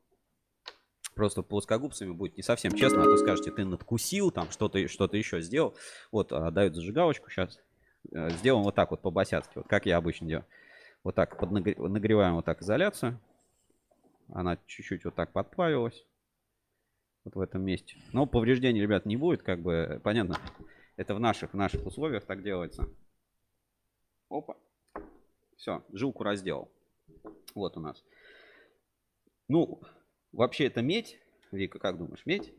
просто 1.20 1.44
плоскогубцами 1.44 2.14
будет 2.14 2.38
не 2.38 2.44
совсем 2.44 2.72
честно, 2.72 3.02
а 3.02 3.04
то 3.04 3.18
скажете, 3.18 3.52
ты 3.52 3.66
надкусил, 3.66 4.32
там 4.32 4.50
что-то 4.52 4.88
что 4.88 5.04
еще 5.12 5.42
сделал. 5.42 5.76
Вот, 6.14 6.32
а, 6.32 6.50
дают 6.50 6.76
зажигалочку 6.76 7.30
сейчас. 7.30 7.60
Э, 8.14 8.30
сделаем 8.30 8.64
вот 8.64 8.76
так 8.76 8.92
вот 8.92 9.02
по-босяцки, 9.02 9.52
вот 9.58 9.68
как 9.68 9.86
я 9.86 9.98
обычно 9.98 10.28
делаю. 10.28 10.46
Вот 11.04 11.16
так 11.16 11.42
нагреваем 11.42 12.36
вот 12.36 12.46
так 12.46 12.62
изоляцию. 12.62 13.20
Она 14.30 14.58
чуть-чуть 14.66 15.04
вот 15.04 15.14
так 15.16 15.34
подплавилась. 15.34 16.06
Вот 17.26 17.36
в 17.36 17.42
этом 17.42 17.64
месте. 17.64 17.98
Но 18.14 18.26
повреждений, 18.26 18.82
ребят, 18.82 19.06
не 19.06 19.18
будет, 19.18 19.44
как 19.44 19.62
бы, 19.62 20.00
понятно. 20.02 20.38
Это 20.96 21.16
в 21.16 21.20
наших, 21.20 21.52
в 21.52 21.58
наших 21.58 21.86
условиях 21.86 22.24
так 22.24 22.44
делается. 22.44 22.88
Опа. 24.30 24.56
Все, 25.58 25.84
жилку 25.92 26.24
разделал. 26.24 26.72
Вот 27.56 27.76
у 27.76 27.82
нас. 27.82 28.06
Ну, 29.50 29.82
Вообще 30.32 30.66
это 30.66 30.82
медь. 30.82 31.20
Вика, 31.52 31.80
как 31.80 31.98
думаешь, 31.98 32.26
медь? 32.26 32.54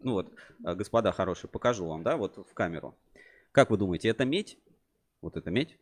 Ну 0.00 0.12
вот, 0.12 0.32
а, 0.64 0.74
господа 0.74 1.12
хорошие, 1.12 1.50
покажу 1.50 1.86
вам, 1.86 2.02
да, 2.02 2.16
вот 2.16 2.36
в 2.36 2.54
камеру. 2.54 2.96
Как 3.52 3.70
вы 3.70 3.76
думаете, 3.76 4.08
это 4.08 4.24
медь? 4.24 4.58
Вот 5.20 5.36
это 5.36 5.50
медь? 5.50 5.78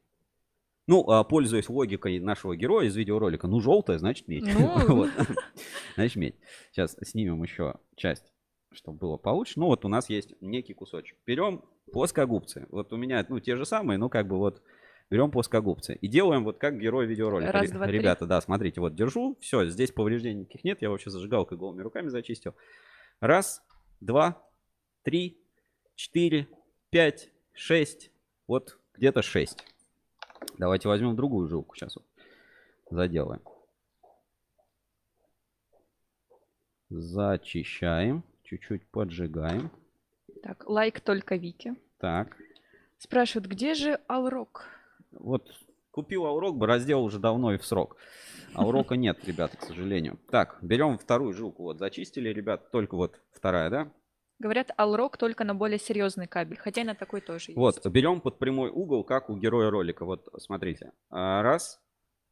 Ну, 0.87 1.09
а, 1.11 1.23
пользуясь 1.23 1.69
логикой 1.69 2.19
нашего 2.19 2.57
героя 2.57 2.87
из 2.87 2.97
видеоролика, 2.97 3.47
ну, 3.47 3.61
желтая, 3.61 3.99
значит 3.99 4.27
медь. 4.27 4.45
Ну. 4.45 5.09
Значит 5.95 6.17
медь. 6.17 6.35
Сейчас 6.73 6.97
снимем 7.03 7.43
еще 7.43 7.75
часть, 7.95 8.33
чтобы 8.73 8.99
было 8.99 9.17
получше. 9.19 9.61
Ну, 9.61 9.67
вот 9.67 9.85
у 9.85 9.89
нас 9.89 10.09
есть 10.09 10.41
некий 10.41 10.73
кусочек. 10.73 11.19
Берем 11.27 11.63
плоскогубцы. 11.93 12.67
Вот 12.71 12.93
у 12.93 12.97
меня, 12.97 13.27
ну, 13.29 13.39
те 13.39 13.57
же 13.57 13.67
самые, 13.67 13.99
ну, 13.99 14.09
как 14.09 14.29
бы 14.29 14.39
вот 14.39 14.63
берем 15.11 15.31
плоскогубцы 15.31 15.95
и 15.95 16.09
делаем 16.09 16.45
вот 16.45 16.59
как 16.59 16.79
герой 16.79 17.07
видеоролика. 17.07 17.53
Раз, 17.53 17.71
два, 17.71 17.87
Ребята, 17.87 18.21
три. 18.21 18.29
да, 18.29 18.41
смотрите, 18.41 18.81
вот 18.81 18.95
держу, 18.95 19.37
все, 19.41 19.67
здесь 19.67 19.91
повреждений 19.91 20.41
никаких 20.41 20.65
нет, 20.65 20.83
я 20.83 20.91
вообще 20.91 21.11
зажигалкой 21.11 21.59
голыми 21.59 21.83
руками 21.83 22.09
зачистил. 22.09 22.55
Раз, 23.21 23.63
два, 24.01 24.43
три, 25.03 25.41
четыре, 25.95 26.49
пять, 26.91 27.31
шесть, 27.53 28.11
вот 28.47 28.79
где-то 28.95 29.23
шесть. 29.23 29.65
Давайте 30.59 30.89
возьмем 30.89 31.17
другую 31.17 31.49
жилку 31.49 31.75
сейчас 31.75 31.97
вот 31.97 32.05
заделаем. 32.91 33.43
Зачищаем, 36.91 38.25
чуть-чуть 38.45 38.87
поджигаем. 38.87 39.71
Так, 40.43 40.69
лайк 40.69 41.01
только 41.01 41.37
Вики. 41.37 41.75
Так. 41.99 42.37
Спрашивают, 42.97 43.47
где 43.47 43.75
же 43.75 44.01
Алрок? 44.07 44.67
Вот 45.13 45.51
купил 45.91 46.27
Аурок 46.27 46.57
бы, 46.57 46.67
раздел 46.67 47.03
уже 47.03 47.19
давно 47.19 47.55
и 47.55 47.59
в 47.59 47.65
срок. 47.65 47.97
Аурока 48.55 48.97
нет, 48.97 49.19
ребята, 49.25 49.57
к 49.57 49.63
сожалению. 49.63 50.19
Так, 50.31 50.59
берем 50.63 50.99
вторую 50.99 51.33
жилку. 51.33 51.65
Вот, 51.65 51.79
зачистили, 51.79 52.29
ребят, 52.29 52.71
только 52.71 52.97
вот 52.97 53.21
вторая, 53.33 53.71
да? 53.71 53.93
Говорят, 54.39 54.71
Алрок 54.77 55.17
только 55.17 55.43
на 55.43 55.55
более 55.55 55.81
серьезный 55.81 56.29
кабель, 56.29 56.59
хотя 56.59 56.83
и 56.83 56.85
на 56.85 56.95
такой 56.95 57.21
тоже 57.21 57.51
есть. 57.51 57.57
Вот, 57.57 57.85
берем 57.87 58.21
под 58.21 58.39
прямой 58.39 58.71
угол, 58.71 59.03
как 59.03 59.31
у 59.31 59.37
героя 59.37 59.71
ролика. 59.71 60.05
Вот, 60.05 60.29
смотрите. 60.39 60.93
А, 61.11 61.43
раз, 61.43 61.81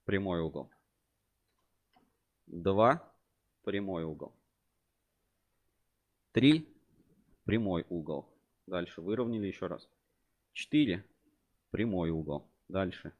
прямой 0.04 0.40
угол. 0.40 0.70
Два, 2.46 3.12
прямой 3.64 4.04
угол. 4.04 4.32
Три, 6.30 6.68
прямой 7.44 7.84
угол. 7.88 8.28
Дальше 8.66 9.00
выровняли 9.00 9.46
еще 9.48 9.66
раз. 9.66 9.88
Четыре, 10.52 11.04
прямой 11.70 12.10
угол. 12.10 12.48
Дальше. 12.68 13.12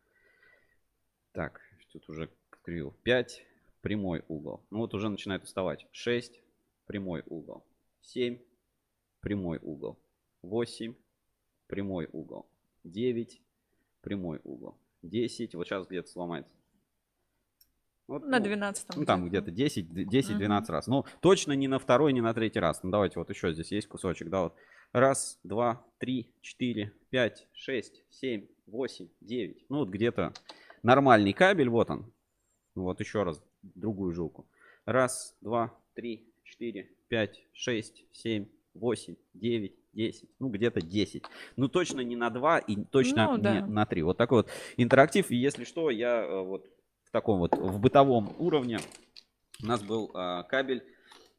Так, 1.33 1.61
тут 1.93 2.09
уже 2.09 2.31
криво. 2.63 2.95
5. 3.03 3.47
Прямой 3.81 4.25
угол. 4.29 4.65
Ну 4.71 4.79
вот 4.79 4.95
уже 4.95 5.09
начинает 5.09 5.45
уставать. 5.45 5.87
6. 5.93 6.41
Прямой 6.87 7.23
угол. 7.27 7.65
7. 8.03 8.39
Прямой 9.21 9.59
угол. 9.63 9.99
8. 10.43 10.95
Прямой 11.67 12.09
угол. 12.13 12.47
9. 12.85 13.41
Прямой 14.01 14.41
угол. 14.45 14.79
10. 15.03 15.55
Вот 15.55 15.67
сейчас 15.67 15.87
где-то 15.87 16.09
сломается. 16.09 16.53
Вот, 18.09 18.25
на 18.25 18.39
12 18.39 18.97
ну, 18.97 19.05
там 19.05 19.29
где-то 19.29 19.51
10-12 19.51 20.05
10 20.05 20.71
раз. 20.71 20.87
Ну, 20.87 21.05
точно 21.21 21.53
не 21.53 21.67
на 21.67 21.81
второй, 21.81 22.13
не 22.13 22.21
на 22.21 22.33
третий 22.35 22.61
раз. 22.61 22.83
Ну, 22.85 22.91
давайте 22.91 23.19
вот 23.19 23.31
еще 23.31 23.53
здесь 23.53 23.73
есть 23.73 23.89
кусочек, 23.89 24.29
да, 24.29 24.45
вот. 24.45 24.55
Раз, 24.93 25.41
два, 25.43 25.85
три, 25.99 26.33
четыре, 26.41 26.93
пять, 27.11 27.49
шесть, 27.53 28.05
семь, 28.11 28.47
8, 28.67 29.09
9. 29.21 29.67
Ну 29.69 29.79
вот 29.79 29.89
где-то 29.89 30.33
нормальный 30.83 31.33
кабель, 31.33 31.69
вот 31.69 31.91
он. 31.91 32.13
Вот 32.75 33.01
еще 33.01 33.23
раз 33.23 33.43
другую 33.63 34.13
жилку. 34.13 34.47
Раз, 34.85 35.37
два, 35.41 35.75
3, 35.95 36.25
4, 36.45 36.91
5, 37.09 37.43
6, 37.53 38.05
7, 38.13 38.47
8, 38.75 39.17
9, 39.35 39.75
10, 39.93 40.31
ну 40.39 40.49
где-то 40.49 40.81
10. 40.81 41.25
Ну 41.57 41.69
точно 41.69 42.01
не 42.01 42.17
на 42.17 42.31
2 42.31 42.59
и 42.59 42.85
точно 42.85 43.27
Ну, 43.27 43.37
не 43.37 43.43
да. 43.43 43.67
на 43.67 43.87
3. 43.87 44.03
Вот 44.03 44.17
такой 44.19 44.43
вот 44.43 44.51
интерактив. 44.77 45.31
И 45.31 45.37
если 45.37 45.65
что, 45.65 45.91
я 45.91 46.23
э, 46.23 46.43
вот 46.43 46.67
в 47.05 47.11
таком 47.11 47.39
вот, 47.39 47.57
в 47.57 47.81
бытовом 47.81 48.35
уровне 48.39 48.79
у 49.63 49.67
нас 49.67 49.83
был 49.83 50.11
а, 50.13 50.43
кабель 50.43 50.85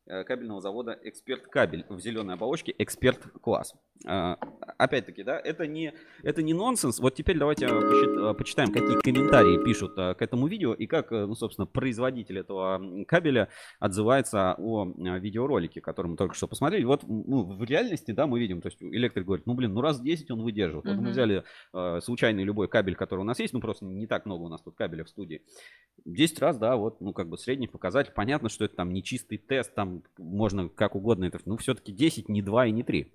э, 0.07 0.23
кабельного 0.23 0.59
завода 0.59 0.97
Эксперт 1.03 1.43
Кабель 1.43 1.85
в 1.87 1.99
зеленой 1.99 2.33
оболочке 2.33 2.73
Эксперт 2.79 3.19
класс. 3.41 3.75
А, 4.05 4.37
Опять-таки, 4.77 5.23
да, 5.23 5.39
это 5.39 5.65
не, 5.65 5.93
это 6.21 6.43
не 6.43 6.53
нонсенс. 6.53 6.99
Вот 6.99 7.15
теперь 7.15 7.37
давайте 7.39 7.65
посчит- 7.65 8.29
а, 8.29 8.33
почитаем, 8.33 8.71
какие 8.71 8.99
комментарии 9.01 9.63
пишут 9.63 9.93
а, 9.97 10.13
к 10.13 10.21
этому 10.21 10.47
видео 10.47 10.73
и 10.73 10.85
как, 10.85 11.11
э, 11.11 11.25
ну, 11.25 11.33
собственно, 11.33 11.65
производитель 11.65 12.37
этого 12.39 13.03
кабеля 13.05 13.49
отзывается 13.79 14.53
о 14.57 14.85
видеоролике, 14.85 15.81
который 15.81 16.07
мы 16.07 16.17
только 16.17 16.35
что 16.35 16.47
посмотрели. 16.47 16.83
Вот 16.83 17.03
ну, 17.07 17.43
в 17.43 17.63
реальности, 17.63 18.11
да, 18.11 18.27
мы 18.27 18.39
видим, 18.39 18.61
то 18.61 18.67
есть 18.67 18.81
электрик 18.81 19.25
говорит, 19.25 19.47
ну, 19.47 19.55
блин, 19.55 19.73
ну 19.73 19.81
раз 19.81 19.99
10 19.99 20.29
он 20.29 20.43
выдерживает. 20.43 20.85
Вот 20.85 20.95
мы 20.95 21.01
Мгм. 21.01 21.11
взяли 21.11 21.43
э, 21.73 21.99
случайный 22.01 22.43
любой 22.43 22.67
кабель, 22.67 22.95
который 22.95 23.21
у 23.21 23.23
нас 23.23 23.39
есть, 23.39 23.53
ну, 23.53 23.61
просто 23.61 23.85
не 23.85 24.05
так 24.05 24.25
много 24.25 24.43
у 24.43 24.49
нас 24.49 24.61
тут 24.61 24.75
кабеля 24.75 25.05
в 25.05 25.09
студии. 25.09 25.41
10 26.05 26.39
раз, 26.39 26.57
да, 26.57 26.75
вот, 26.75 27.01
ну, 27.01 27.13
как 27.13 27.29
бы 27.29 27.37
средний 27.37 27.67
показатель. 27.67 28.11
Понятно, 28.15 28.49
что 28.49 28.65
это 28.65 28.75
там 28.75 28.93
не 28.93 29.01
чистый 29.01 29.37
тест, 29.37 29.73
там 29.73 30.03
можно 30.17 30.69
как 30.69 30.95
угодно 30.95 31.25
это, 31.25 31.39
ну, 31.45 31.57
все-таки 31.57 31.91
10, 31.91 32.29
не 32.29 32.41
2 32.43 32.67
и 32.67 32.71
не 32.71 32.83
3. 32.83 33.11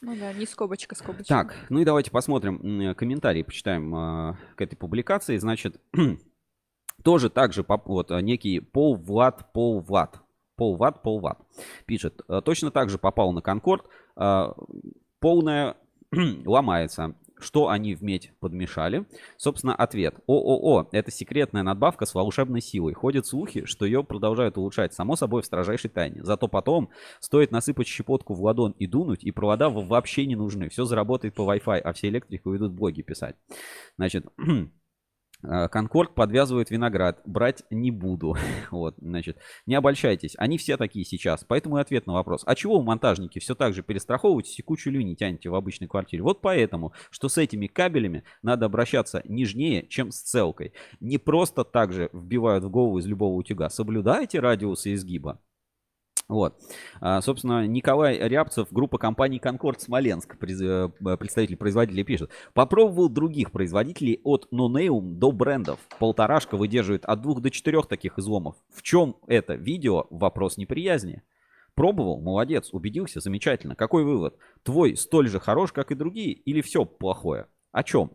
Ну 0.00 0.16
да, 0.16 0.32
не 0.32 0.46
скобочка, 0.46 0.94
скобочка. 0.94 1.26
Так, 1.28 1.56
ну 1.70 1.80
и 1.80 1.84
давайте 1.84 2.10
посмотрим 2.10 2.60
м, 2.62 2.94
комментарии, 2.94 3.42
почитаем 3.42 3.94
а, 3.94 4.38
к 4.54 4.60
этой 4.60 4.76
публикации. 4.76 5.36
Значит, 5.38 5.80
тоже 7.02 7.30
также 7.30 7.64
вот 7.66 8.10
а, 8.10 8.20
некий 8.20 8.60
Пол 8.60 8.96
Влад, 8.96 9.52
Пол 9.52 9.80
Влад, 9.80 10.20
Пол 10.58 10.76
Ват, 10.76 11.02
Пол 11.02 11.20
Ват 11.20 11.38
пишет, 11.86 12.20
«А, 12.28 12.42
точно 12.42 12.70
так 12.70 12.90
же 12.90 12.98
попал 12.98 13.32
на 13.32 13.40
Конкорд, 13.40 13.86
а, 14.16 14.54
полная 15.20 15.76
ломается. 16.44 17.14
Что 17.40 17.68
они 17.68 17.94
в 17.94 18.02
медь 18.02 18.32
подмешали? 18.40 19.06
Собственно, 19.36 19.74
ответ. 19.74 20.16
ООО– 20.26 20.88
это 20.92 21.10
секретная 21.10 21.62
надбавка 21.62 22.06
с 22.06 22.14
волшебной 22.14 22.60
силой. 22.60 22.94
Ходят 22.94 23.26
слухи, 23.26 23.64
что 23.64 23.84
ее 23.84 24.02
продолжают 24.02 24.58
улучшать, 24.58 24.94
само 24.94 25.16
собой, 25.16 25.42
в 25.42 25.46
строжайшей 25.46 25.90
тайне. 25.90 26.22
Зато 26.24 26.48
потом 26.48 26.90
стоит 27.20 27.50
насыпать 27.50 27.86
щепотку 27.86 28.34
в 28.34 28.42
ладон 28.42 28.72
и 28.72 28.86
дунуть, 28.86 29.24
и 29.24 29.30
провода 29.30 29.68
вообще 29.68 30.26
не 30.26 30.36
нужны. 30.36 30.68
Все 30.68 30.84
заработает 30.84 31.34
по 31.34 31.42
Wi-Fi, 31.42 31.78
а 31.78 31.92
все 31.92 32.08
электрики 32.08 32.46
уйдут 32.46 32.72
блоги 32.72 33.02
писать. 33.02 33.36
Значит, 33.96 34.26
Конкорд 35.42 36.14
подвязывает 36.14 36.70
виноград. 36.70 37.20
Брать 37.24 37.62
не 37.70 37.90
буду. 37.90 38.36
Вот, 38.70 38.96
значит, 38.98 39.38
не 39.66 39.74
обольщайтесь. 39.74 40.34
Они 40.36 40.58
все 40.58 40.76
такие 40.76 41.04
сейчас. 41.04 41.44
Поэтому 41.46 41.78
и 41.78 41.80
ответ 41.80 42.06
на 42.06 42.12
вопрос. 42.12 42.42
А 42.44 42.54
чего 42.54 42.78
вы, 42.78 42.84
монтажники, 42.84 43.38
все 43.38 43.54
так 43.54 43.72
же 43.72 43.82
перестраховываетесь 43.82 44.58
и 44.58 44.62
кучу 44.62 44.90
люни 44.90 45.14
тянете 45.14 45.48
в 45.48 45.54
обычной 45.54 45.88
квартире? 45.88 46.22
Вот 46.22 46.40
поэтому, 46.40 46.92
что 47.10 47.28
с 47.28 47.38
этими 47.38 47.66
кабелями 47.66 48.24
надо 48.42 48.66
обращаться 48.66 49.22
нежнее, 49.24 49.86
чем 49.88 50.10
с 50.10 50.20
целкой. 50.20 50.72
Не 51.00 51.18
просто 51.18 51.64
так 51.64 51.92
же 51.92 52.10
вбивают 52.12 52.64
в 52.64 52.70
голову 52.70 52.98
из 52.98 53.06
любого 53.06 53.34
утюга. 53.34 53.70
Соблюдайте 53.70 54.40
радиусы 54.40 54.94
изгиба. 54.94 55.40
Вот. 56.28 56.60
А, 57.00 57.22
Собственно, 57.22 57.66
Николай 57.66 58.18
Рябцев, 58.18 58.68
группа 58.70 58.98
компаний 58.98 59.38
Конкорд 59.38 59.80
Смоленск, 59.80 60.36
э, 60.42 60.88
представитель 61.16 61.56
производителей, 61.56 62.04
пишет. 62.04 62.30
Попробовал 62.52 63.08
других 63.08 63.50
производителей 63.50 64.20
от 64.24 64.46
нонеум 64.50 65.18
до 65.18 65.32
брендов. 65.32 65.80
Полторашка 65.98 66.58
выдерживает 66.58 67.06
от 67.06 67.22
двух 67.22 67.40
до 67.40 67.50
четырех 67.50 67.86
таких 67.86 68.18
изломов. 68.18 68.56
В 68.70 68.82
чем 68.82 69.16
это 69.26 69.54
видео? 69.54 70.06
Вопрос 70.10 70.58
неприязни. 70.58 71.22
Пробовал? 71.74 72.20
Молодец. 72.20 72.68
Убедился? 72.72 73.20
Замечательно. 73.20 73.74
Какой 73.74 74.04
вывод? 74.04 74.36
Твой 74.64 74.98
столь 74.98 75.28
же 75.28 75.40
хорош, 75.40 75.72
как 75.72 75.92
и 75.92 75.94
другие? 75.94 76.32
Или 76.32 76.60
все 76.60 76.84
плохое? 76.84 77.46
О 77.72 77.82
чем? 77.82 78.12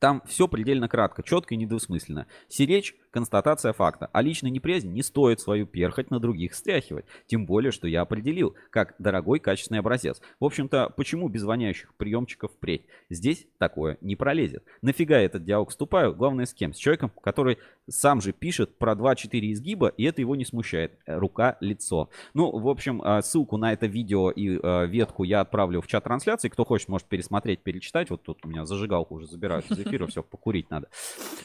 Там 0.00 0.20
все 0.26 0.48
предельно 0.48 0.88
кратко, 0.88 1.22
четко 1.22 1.54
и 1.54 1.56
недвусмысленно. 1.56 2.26
Сиречь– 2.48 2.96
констатация 3.12 3.72
факта. 3.72 4.10
А 4.12 4.22
личной 4.22 4.50
неприязни 4.50 4.88
не 4.88 5.02
стоит 5.02 5.40
свою 5.40 5.66
перхоть 5.66 6.10
на 6.10 6.18
других 6.18 6.54
стряхивать. 6.54 7.04
Тем 7.26 7.46
более, 7.46 7.70
что 7.70 7.86
я 7.86 8.00
определил, 8.00 8.56
как 8.70 8.94
дорогой 8.98 9.38
качественный 9.38 9.78
образец. 9.78 10.20
В 10.40 10.44
общем-то, 10.44 10.92
почему 10.96 11.28
без 11.28 11.44
воняющих 11.44 11.94
приемчиков 11.94 12.50
впредь? 12.52 12.86
Здесь 13.10 13.46
такое 13.58 13.98
не 14.00 14.16
пролезет. 14.16 14.64
Нафига 14.80 15.18
этот 15.18 15.44
диалог 15.44 15.70
вступаю? 15.70 16.14
Главное 16.14 16.46
с 16.46 16.54
кем? 16.54 16.72
С 16.72 16.78
человеком, 16.78 17.12
который 17.22 17.58
сам 17.88 18.20
же 18.20 18.32
пишет 18.32 18.78
про 18.78 18.94
2-4 18.94 19.52
изгиба, 19.52 19.88
и 19.88 20.04
это 20.04 20.20
его 20.20 20.34
не 20.34 20.44
смущает. 20.44 20.98
Э, 21.06 21.18
Рука, 21.18 21.56
лицо. 21.60 22.08
Ну, 22.34 22.50
в 22.58 22.68
общем, 22.68 23.02
а, 23.04 23.22
ссылку 23.22 23.56
на 23.56 23.72
это 23.72 23.86
видео 23.86 24.30
и 24.30 24.58
а, 24.62 24.84
ветку 24.84 25.24
я 25.24 25.40
отправлю 25.40 25.80
в 25.80 25.86
чат 25.86 26.04
трансляции. 26.04 26.48
Кто 26.48 26.64
хочет, 26.64 26.88
может 26.88 27.06
пересмотреть, 27.08 27.62
перечитать. 27.62 28.10
Вот 28.10 28.22
тут 28.22 28.44
у 28.44 28.48
меня 28.48 28.64
зажигалку 28.64 29.16
уже 29.16 29.26
забирают 29.26 29.70
из 29.70 29.78
эфира, 29.78 30.06
все, 30.06 30.22
покурить 30.22 30.70
надо. 30.70 30.88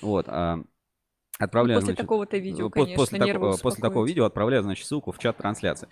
Вот. 0.02 0.28
Отправляю, 1.40 1.80
После 1.80 1.94
такого-то 1.96 2.38
видео, 2.38 2.68
Пос- 2.68 2.72
конечно, 2.72 2.96
после, 2.96 3.20
нервы 3.20 3.58
после 3.62 3.82
такого 3.82 4.06
видео 4.06 4.26
отправляю, 4.26 4.64
значит, 4.64 4.88
ссылку 4.88 5.12
в 5.12 5.20
чат 5.20 5.38
трансляции. 5.38 5.88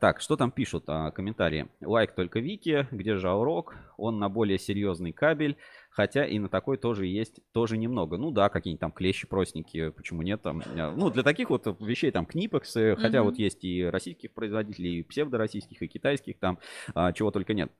Так, 0.00 0.20
что 0.20 0.36
там 0.36 0.50
пишут 0.50 0.84
а, 0.88 1.12
комментарии? 1.12 1.68
Лайк 1.80 2.14
только 2.16 2.40
Вики, 2.40 2.88
где 2.90 3.14
же 3.16 3.28
Аурок? 3.28 3.76
Он 3.96 4.18
на 4.18 4.28
более 4.28 4.58
серьезный 4.58 5.12
кабель, 5.12 5.56
хотя 5.90 6.26
и 6.26 6.38
на 6.40 6.48
такой 6.48 6.78
тоже 6.78 7.06
есть, 7.06 7.40
тоже 7.52 7.76
немного. 7.76 8.16
Ну 8.16 8.32
да, 8.32 8.48
какие-нибудь 8.48 8.80
там 8.80 8.90
клещи 8.92 9.28
простенькие, 9.28 9.92
почему 9.92 10.22
нет 10.22 10.42
там. 10.42 10.62
а, 10.76 10.92
Ну, 10.96 11.10
для 11.10 11.22
таких 11.22 11.50
вот 11.50 11.66
вещей 11.80 12.10
там 12.10 12.26
Книпексы, 12.26 12.96
хотя 12.96 13.18
Мгм. 13.20 13.28
вот 13.30 13.38
есть 13.38 13.64
и 13.64 13.84
российских 13.84 14.32
производителей, 14.32 14.98
и 14.98 15.02
псевдороссийских, 15.04 15.80
и 15.80 15.86
китайских 15.86 16.38
там, 16.40 16.58
а, 16.94 17.12
чего 17.12 17.30
только 17.30 17.54
нет. 17.54 17.70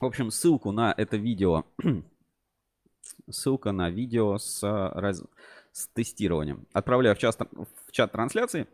В 0.00 0.04
общем, 0.04 0.30
ссылку 0.30 0.70
на 0.72 0.92
это 0.96 1.16
видео, 1.16 1.64
ссылка 3.30 3.72
на 3.72 3.90
видео 3.90 4.36
с, 4.38 4.62
раз- 4.94 5.24
с 5.72 5.88
тестированием. 5.88 6.66
Отправляю 6.72 7.16
в 7.16 7.18
чат, 7.18 7.38
в 7.40 7.92
чат 7.92 8.12
трансляции. 8.12 8.66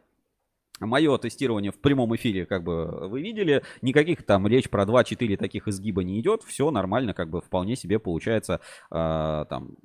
Мое 0.81 1.19
тестирование 1.19 1.73
в 1.73 1.81
прямом 1.81 2.15
эфире, 2.15 2.47
как 2.47 2.63
бы 2.63 3.09
вы 3.09 3.21
видели, 3.21 3.65
никаких 3.83 4.25
там 4.25 4.47
речь 4.47 4.71
про 4.71 4.85
2-4 4.85 5.37
таких 5.37 5.67
изгиба 5.67 6.05
не 6.05 6.21
идет, 6.21 6.45
все 6.45 6.71
нормально, 6.71 7.15
как 7.15 7.31
бы 7.31 7.41
вполне 7.41 7.75
себе 7.75 7.99
получается 7.99 8.61
а, 8.89 9.47
там 9.47 9.77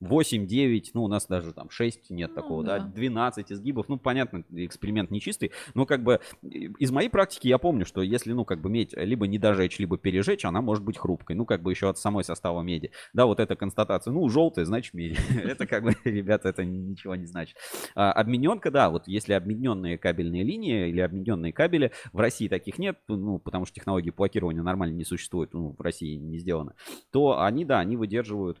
8, 0.00 0.46
9, 0.46 0.90
ну 0.94 1.04
у 1.04 1.08
нас 1.08 1.26
даже 1.26 1.52
там 1.52 1.70
6 1.70 2.10
нет 2.10 2.30
Ну, 2.30 2.34
такого, 2.34 2.64
да. 2.64 2.78
да. 2.78 2.86
12 2.86 3.52
изгибов, 3.52 3.88
ну 3.88 3.98
понятно, 3.98 4.44
эксперимент 4.50 5.10
нечистый, 5.10 5.52
но 5.74 5.84
как 5.86 6.02
бы 6.02 6.20
из 6.42 6.90
моей 6.90 7.08
практики 7.10 7.48
я 7.48 7.58
помню, 7.58 7.84
что 7.84 8.00
если, 8.02 8.32
ну 8.32 8.44
как 8.44 8.60
бы 8.60 8.70
медь 8.70 8.94
либо 8.94 9.26
не 9.26 9.38
дожечь, 9.38 9.78
либо 9.78 9.98
пережечь, 9.98 10.44
она 10.44 10.62
может 10.62 10.84
быть 10.84 10.96
хрупкой, 10.96 11.36
ну 11.36 11.44
как 11.44 11.62
бы 11.62 11.70
еще 11.70 11.88
от 11.88 11.98
самой 11.98 12.24
состава 12.24 12.62
меди. 12.62 12.92
Да, 13.12 13.26
вот 13.26 13.40
эта 13.40 13.56
констатация, 13.56 14.12
ну 14.12 14.26
желтая, 14.28 14.64
значит 14.64 14.94
медь. 14.94 15.18
Это 15.44 15.66
как 15.66 15.84
бы, 15.84 15.94
ребята, 16.04 16.48
это 16.48 16.64
ничего 16.64 17.14
не 17.14 17.26
значит. 17.26 17.56
А, 17.94 18.12
Обмененка, 18.12 18.70
да, 18.70 18.90
вот 18.90 19.06
если 19.06 19.34
обмененные 19.34 19.98
кабельные 19.98 20.42
линии 20.42 20.88
или 20.88 21.00
обмененные 21.00 21.52
кабели, 21.52 21.92
в 22.12 22.18
России 22.18 22.48
таких 22.48 22.78
нет, 22.78 22.98
ну, 23.08 23.38
потому 23.38 23.66
что 23.66 23.74
технологии 23.74 24.10
блокирования 24.10 24.62
нормально 24.62 24.94
не 24.94 25.04
существует, 25.04 25.52
ну, 25.52 25.74
в 25.78 25.80
России 25.80 26.16
не 26.16 26.38
сделано, 26.38 26.74
то 27.12 27.42
они, 27.42 27.64
да, 27.64 27.80
они 27.80 27.96
выдерживают 27.96 28.60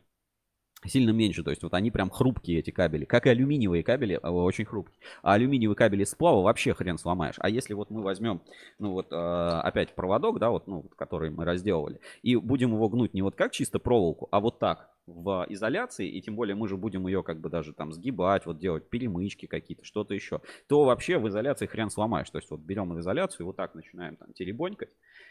сильно 0.86 1.10
меньше, 1.10 1.42
то 1.42 1.50
есть 1.50 1.62
вот 1.62 1.74
они 1.74 1.90
прям 1.90 2.10
хрупкие 2.10 2.60
эти 2.60 2.70
кабели, 2.70 3.04
как 3.04 3.26
и 3.26 3.30
алюминиевые 3.30 3.82
кабели, 3.82 4.18
а, 4.22 4.30
очень 4.30 4.64
хрупкие. 4.64 4.98
А 5.22 5.34
алюминиевые 5.34 5.76
кабели 5.76 6.04
сплава 6.04 6.42
вообще 6.42 6.74
хрен 6.74 6.98
сломаешь. 6.98 7.36
А 7.38 7.48
если 7.48 7.74
вот 7.74 7.90
мы 7.90 8.02
возьмем, 8.02 8.40
ну 8.78 8.92
вот 8.92 9.08
э, 9.12 9.16
опять 9.16 9.94
проводок, 9.94 10.38
да, 10.38 10.50
вот, 10.50 10.66
ну, 10.66 10.82
который 10.96 11.30
мы 11.30 11.44
разделывали, 11.44 12.00
и 12.22 12.36
будем 12.36 12.72
его 12.72 12.88
гнуть 12.88 13.14
не 13.14 13.22
вот 13.22 13.34
как 13.34 13.52
чисто 13.52 13.78
проволоку, 13.78 14.28
а 14.30 14.40
вот 14.40 14.58
так, 14.58 14.90
в 15.10 15.46
изоляции, 15.48 16.08
и 16.08 16.20
тем 16.22 16.36
более 16.36 16.54
мы 16.54 16.68
же 16.68 16.76
будем 16.76 17.06
ее 17.06 17.22
как 17.22 17.40
бы 17.40 17.48
даже 17.48 17.72
там 17.72 17.92
сгибать, 17.92 18.46
вот 18.46 18.58
делать 18.58 18.88
перемычки 18.88 19.46
какие-то, 19.46 19.84
что-то 19.84 20.14
еще, 20.14 20.40
то 20.68 20.84
вообще 20.84 21.18
в 21.18 21.28
изоляции 21.28 21.66
хрен 21.66 21.90
сломаешь. 21.90 22.30
То 22.30 22.38
есть 22.38 22.50
вот 22.50 22.60
берем 22.60 22.98
изоляцию 22.98 23.44
и 23.44 23.46
вот 23.46 23.56
так 23.56 23.74
начинаем 23.74 24.16
там 24.16 24.32
теребонькать, 24.32 24.90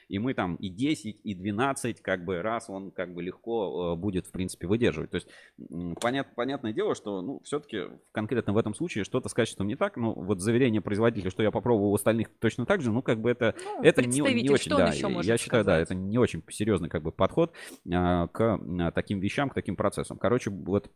и 0.10 0.20
мы 0.20 0.34
там 0.34 0.56
и 0.56 0.70
10, 0.70 1.20
и 1.24 1.36
12 1.36 2.02
как 2.02 2.26
бы 2.26 2.42
раз 2.42 2.70
он 2.70 2.92
как 2.92 3.14
бы 3.14 3.22
легко 3.22 3.94
э, 3.94 3.96
будет 3.96 4.28
в 4.28 4.32
принципе 4.32 4.68
выдерживать. 4.68 5.12
То 5.12 5.16
есть 5.16 5.28
понят, 6.02 6.28
понятное 6.36 6.74
дело, 6.74 6.96
что 6.96 7.22
ну 7.22 7.42
все-таки 7.44 7.84
конкретно 8.12 8.54
в 8.54 8.58
этом 8.58 8.74
случае 8.74 9.04
что-то 9.04 9.30
с 9.30 9.34
качеством 9.34 9.68
не 9.68 9.76
так. 9.76 9.98
Ну 9.98 10.14
вот 10.14 10.42
заверение 10.42 10.82
производителя, 10.82 11.30
что 11.30 11.44
я 11.44 11.52
попробовал 11.52 11.92
у 11.92 11.96
остальных 11.96 12.30
точно 12.40 12.66
так 12.66 12.82
же, 12.82 12.92
ну 12.92 13.02
как 13.02 13.20
бы 13.20 13.30
это 13.30 13.56
Ну, 13.64 13.84
это 13.84 14.02
не, 14.02 14.20
не 14.20 14.50
очень, 14.50 14.72
да, 14.72 14.92
я 15.22 15.38
считаю, 15.38 15.64
да, 15.64 15.74
сказать? 15.74 15.84
это 15.84 15.96
не 15.96 16.18
очень 16.18 16.44
серьезный 16.50 16.90
как 16.90 17.04
бы 17.04 17.12
подход 17.12 17.54
а, 17.92 18.28
к 18.28 18.42
а, 18.42 18.92
таким 18.92 19.20
вещам, 19.20 19.50
к 19.50 19.54
таким 19.54 19.69
процессам. 19.76 20.18
Короче, 20.18 20.50
вот 20.50 20.92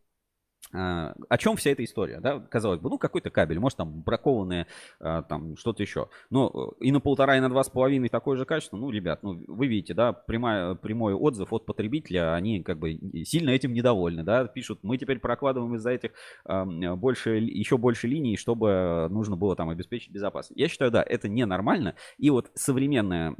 о 0.73 1.37
чем 1.37 1.55
вся 1.55 1.69
эта 1.69 1.83
история, 1.83 2.19
да, 2.19 2.39
казалось 2.39 2.79
бы, 2.79 2.89
ну 2.89 2.97
какой-то 2.97 3.29
кабель, 3.29 3.59
может 3.59 3.77
там 3.77 4.01
бракованные, 4.01 4.65
а, 4.99 5.21
там 5.21 5.55
что-то 5.55 5.83
еще, 5.83 6.09
но 6.31 6.73
и 6.79 6.91
на 6.91 6.99
полтора, 6.99 7.37
и 7.37 7.39
на 7.39 7.49
два 7.49 7.63
с 7.63 7.69
половиной 7.69 8.09
такое 8.09 8.37
же 8.37 8.45
качество, 8.45 8.77
ну, 8.77 8.89
ребят, 8.89 9.21
ну 9.21 9.43
вы 9.47 9.67
видите, 9.67 9.93
да, 9.93 10.13
прямая, 10.13 10.73
прямой 10.73 11.13
отзыв 11.13 11.53
от 11.53 11.65
потребителя, 11.65 12.33
они 12.33 12.63
как 12.63 12.79
бы 12.79 12.97
сильно 13.23 13.51
этим 13.51 13.73
недовольны, 13.73 14.23
да, 14.23 14.45
пишут, 14.45 14.79
мы 14.81 14.97
теперь 14.97 15.19
прокладываем 15.19 15.75
из-за 15.75 15.91
этих 15.91 16.11
больше, 16.43 17.37
еще 17.37 17.77
больше 17.77 18.07
линий, 18.07 18.35
чтобы 18.35 19.07
нужно 19.11 19.35
было 19.35 19.55
там 19.55 19.69
обеспечить 19.69 20.11
безопасность. 20.11 20.59
Я 20.59 20.67
считаю, 20.67 20.89
да, 20.89 21.03
это 21.03 21.29
ненормально, 21.29 21.95
и 22.17 22.31
вот 22.31 22.49
современная 22.55 23.35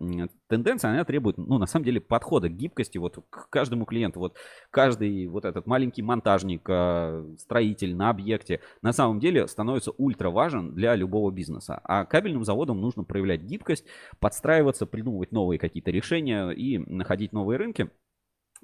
тенденция, 0.48 0.92
она 0.92 1.04
требует, 1.04 1.38
ну, 1.38 1.58
на 1.58 1.66
самом 1.66 1.86
деле, 1.86 2.00
подхода 2.00 2.50
к 2.50 2.54
гибкости 2.54 3.00
вот 3.00 3.18
к 3.30 3.50
каждому 3.50 3.86
клиенту, 3.86 4.20
вот 4.20 4.38
каждый 4.70 5.26
вот 5.28 5.46
этот 5.46 5.66
маленький 5.66 6.04
монтажник, 6.04 6.62
а, 6.70 7.23
строитель 7.38 7.96
на 7.96 8.10
объекте, 8.10 8.60
на 8.82 8.94
самом 8.94 9.20
деле 9.20 9.48
становится 9.48 9.92
ультра 9.98 10.30
важен 10.30 10.74
для 10.74 10.96
любого 10.96 11.32
бизнеса. 11.32 11.80
А 11.84 12.06
кабельным 12.06 12.44
заводам 12.44 12.82
нужно 12.82 13.04
проявлять 13.04 13.42
гибкость, 13.42 13.86
подстраиваться, 14.20 14.86
придумывать 14.86 15.32
новые 15.32 15.60
какие-то 15.60 15.92
решения 15.92 16.50
и 16.50 16.78
находить 16.78 17.34
новые 17.34 17.58
рынки. 17.58 17.90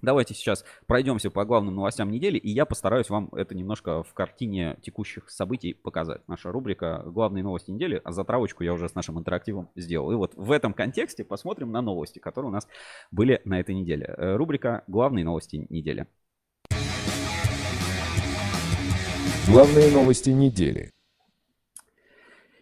Давайте 0.02 0.34
сейчас 0.34 0.63
пройдемся 0.88 1.30
по 1.30 1.43
главным 1.43 1.76
новостям 1.76 2.10
недели, 2.10 2.38
и 2.38 2.50
я 2.50 2.65
постараюсь 2.65 3.10
вам 3.10 3.30
это 3.34 3.54
немножко 3.54 4.04
в 4.04 4.13
картине 4.13 4.78
текущих 4.82 5.30
событий 5.30 5.74
показать. 5.74 6.26
Наша 6.28 6.52
рубрика 6.52 7.04
«Главные 7.06 7.43
новости 7.43 7.72
недели», 7.72 8.00
а 8.06 8.13
затравочку 8.13 8.63
я 8.63 8.74
уже 8.74 8.88
с 8.88 8.95
нашим 8.95 9.19
интерактивом 9.19 9.69
сделал. 9.76 10.12
И 10.12 10.15
вот 10.15 10.36
в 10.36 10.52
этом 10.52 10.74
контексте 10.74 11.26
посмотрим 11.26 11.72
на 11.72 11.82
новости, 11.82 12.19
которые 12.19 12.50
у 12.50 12.54
нас 12.54 12.67
были 13.12 13.41
на 13.43 13.60
этой 13.60 13.76
неделе. 13.76 14.06
Э, 14.06 14.36
рубрика 14.38 14.84
«Главные 14.88 15.26
новости 15.26 15.67
недели». 15.69 16.08
Главные 19.51 19.91
новости 19.91 20.29
недели. 20.29 20.91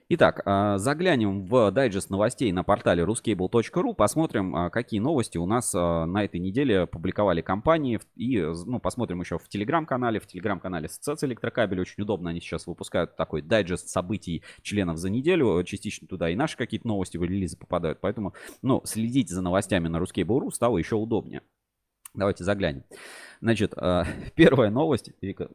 Итак, 0.08 0.42
а, 0.46 0.78
заглянем 0.78 1.46
в 1.46 1.70
дайджест 1.72 2.10
новостей 2.10 2.50
на 2.54 2.64
портале 2.64 3.04
ruscable.ru, 3.04 3.94
посмотрим, 3.94 4.56
а, 4.56 4.70
какие 4.70 5.02
новости 5.02 5.38
у 5.38 5.46
нас 5.46 5.76
а, 5.76 6.06
на 6.06 6.24
этой 6.24 6.40
неделе 6.40 6.88
публиковали 6.88 7.42
компании, 7.42 8.00
и 8.16 8.40
ну, 8.40 8.80
посмотрим 8.80 9.20
еще 9.20 9.38
в 9.38 9.50
телеграм-канале, 9.50 10.22
в 10.22 10.28
телеграм-канале 10.28 10.86
Ассоциации 10.86 11.28
Электрокабель, 11.28 11.82
очень 11.82 12.04
удобно, 12.04 12.30
они 12.30 12.40
сейчас 12.40 12.68
выпускают 12.68 13.18
такой 13.18 13.42
дайджест 13.42 13.90
событий 13.90 14.44
членов 14.62 14.96
за 14.96 15.10
неделю, 15.10 15.62
частично 15.66 16.08
туда 16.08 16.30
и 16.30 16.36
наши 16.36 16.56
какие-то 16.56 16.88
новости 16.88 17.18
в 17.18 17.24
релизы 17.24 17.58
попадают, 17.58 18.00
поэтому, 18.00 18.34
ну, 18.62 18.82
следить 18.86 19.30
за 19.30 19.42
новостями 19.42 19.90
на 19.90 19.98
ruscable.ru 19.98 20.52
стало 20.52 20.78
еще 20.78 20.96
удобнее. 20.96 21.42
Давайте 22.18 22.44
заглянем. 22.44 22.84
Значит, 23.42 23.74
а, 23.78 24.06
первая 24.36 24.72
новость, 24.72 25.12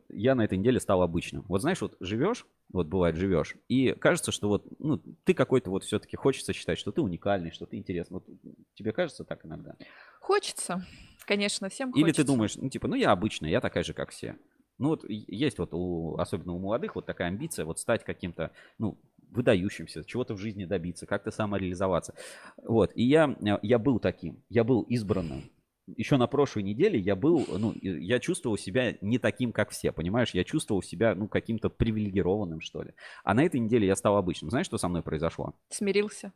я 0.08 0.34
на 0.36 0.42
этой 0.44 0.56
неделе 0.56 0.78
стал 0.78 1.02
обычным. 1.02 1.44
Вот 1.48 1.60
знаешь, 1.60 1.80
вот 1.80 1.96
живешь, 1.98 2.46
вот 2.72 2.86
бывает 2.86 3.16
живешь, 3.16 3.56
и 3.68 3.92
кажется, 3.98 4.30
что 4.30 4.48
вот, 4.48 4.64
ну, 4.78 5.02
ты 5.24 5.34
какой-то 5.34 5.70
вот 5.70 5.82
все-таки 5.82 6.16
хочется 6.16 6.52
считать, 6.52 6.78
что 6.78 6.92
ты 6.92 7.00
уникальный, 7.02 7.50
что 7.50 7.66
ты 7.66 7.76
интересный. 7.76 8.14
Вот 8.14 8.26
тебе 8.74 8.92
кажется 8.92 9.24
так 9.24 9.44
иногда? 9.44 9.74
Хочется, 10.20 10.86
конечно, 11.26 11.68
всем 11.68 11.90
Или 11.90 12.02
хочется. 12.02 12.22
ты 12.22 12.26
думаешь, 12.26 12.54
ну, 12.54 12.70
типа, 12.70 12.86
ну, 12.86 12.94
я 12.94 13.10
обычный, 13.10 13.50
я 13.50 13.60
такая 13.60 13.82
же, 13.82 13.92
как 13.92 14.10
все. 14.10 14.36
Ну, 14.78 14.90
вот 14.90 15.04
есть 15.08 15.58
вот, 15.58 15.74
у, 15.74 16.16
особенно 16.16 16.52
у 16.52 16.60
молодых, 16.60 16.94
вот 16.94 17.06
такая 17.06 17.26
амбиция, 17.26 17.64
вот 17.64 17.80
стать 17.80 18.04
каким-то, 18.04 18.52
ну, 18.78 18.96
выдающимся, 19.32 20.04
чего-то 20.04 20.34
в 20.34 20.38
жизни 20.38 20.64
добиться, 20.64 21.06
как-то 21.06 21.32
самореализоваться. 21.32 22.14
Вот, 22.62 22.92
и 22.94 23.02
я, 23.02 23.36
я 23.62 23.78
был 23.80 23.98
таким, 23.98 24.44
я 24.48 24.62
был 24.62 24.82
избранным 24.82 25.50
еще 25.86 26.16
на 26.16 26.26
прошлой 26.26 26.62
неделе 26.62 26.98
я 26.98 27.16
был, 27.16 27.44
ну, 27.48 27.74
я 27.80 28.18
чувствовал 28.20 28.56
себя 28.56 28.96
не 29.00 29.18
таким, 29.18 29.52
как 29.52 29.70
все, 29.70 29.92
понимаешь? 29.92 30.30
Я 30.32 30.44
чувствовал 30.44 30.82
себя, 30.82 31.14
ну, 31.14 31.28
каким-то 31.28 31.70
привилегированным, 31.70 32.60
что 32.60 32.82
ли. 32.82 32.94
А 33.24 33.34
на 33.34 33.44
этой 33.44 33.60
неделе 33.60 33.86
я 33.86 33.96
стал 33.96 34.16
обычным. 34.16 34.50
Знаешь, 34.50 34.66
что 34.66 34.78
со 34.78 34.88
мной 34.88 35.02
произошло? 35.02 35.54
Смирился. 35.68 36.32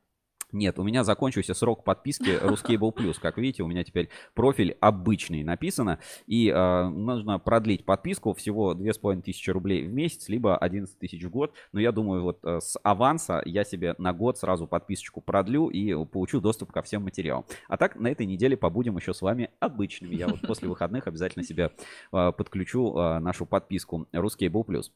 Нет, 0.52 0.78
у 0.78 0.85
меня 0.85 1.02
закончился 1.02 1.54
срок 1.54 1.82
подписки 1.82 2.30
Ruscable 2.42 2.94
Plus. 2.94 3.16
Как 3.20 3.37
видите, 3.37 3.62
у 3.62 3.66
меня 3.66 3.82
теперь 3.82 4.09
профиль 4.35 4.76
обычный 4.80 5.42
написано. 5.42 5.98
И 6.26 6.48
э, 6.48 6.88
нужно 6.88 7.38
продлить 7.38 7.85
подписку 7.85 8.32
всего 8.32 8.74
2500 8.74 9.54
рублей 9.54 9.85
в 9.85 9.92
месяц, 9.92 10.28
либо 10.28 10.56
11 10.56 10.98
тысяч 10.98 11.22
в 11.24 11.30
год. 11.30 11.52
Но 11.72 11.80
я 11.80 11.90
думаю, 11.90 12.22
вот 12.22 12.38
э, 12.44 12.61
с 12.61 12.78
аванса 12.85 13.42
я 13.44 13.64
себе 13.64 13.96
на 13.98 14.12
год 14.12 14.38
сразу 14.38 14.66
подписочку 14.68 15.20
продлю 15.20 15.68
и 15.68 15.92
получу 16.06 16.40
доступ 16.40 16.70
ко 16.70 16.82
всем 16.82 17.02
материалам. 17.02 17.44
А 17.68 17.76
так, 17.76 17.96
на 17.96 18.09
этой 18.09 18.26
неделе 18.26 18.56
побудем 18.56 18.96
еще 18.96 19.14
с 19.14 19.22
вами 19.22 19.50
обычными. 19.59 20.14
Я 20.14 20.28
вот 20.28 20.42
после 20.42 20.68
выходных 20.68 21.09
обязательно 21.09 21.44
себе 21.44 21.72
э, 22.12 22.32
подключу 22.32 22.96
э, 22.96 23.18
нашу 23.18 23.46
подписку 23.46 24.06
Ruscable 24.12 24.64
Plus. 24.64 24.90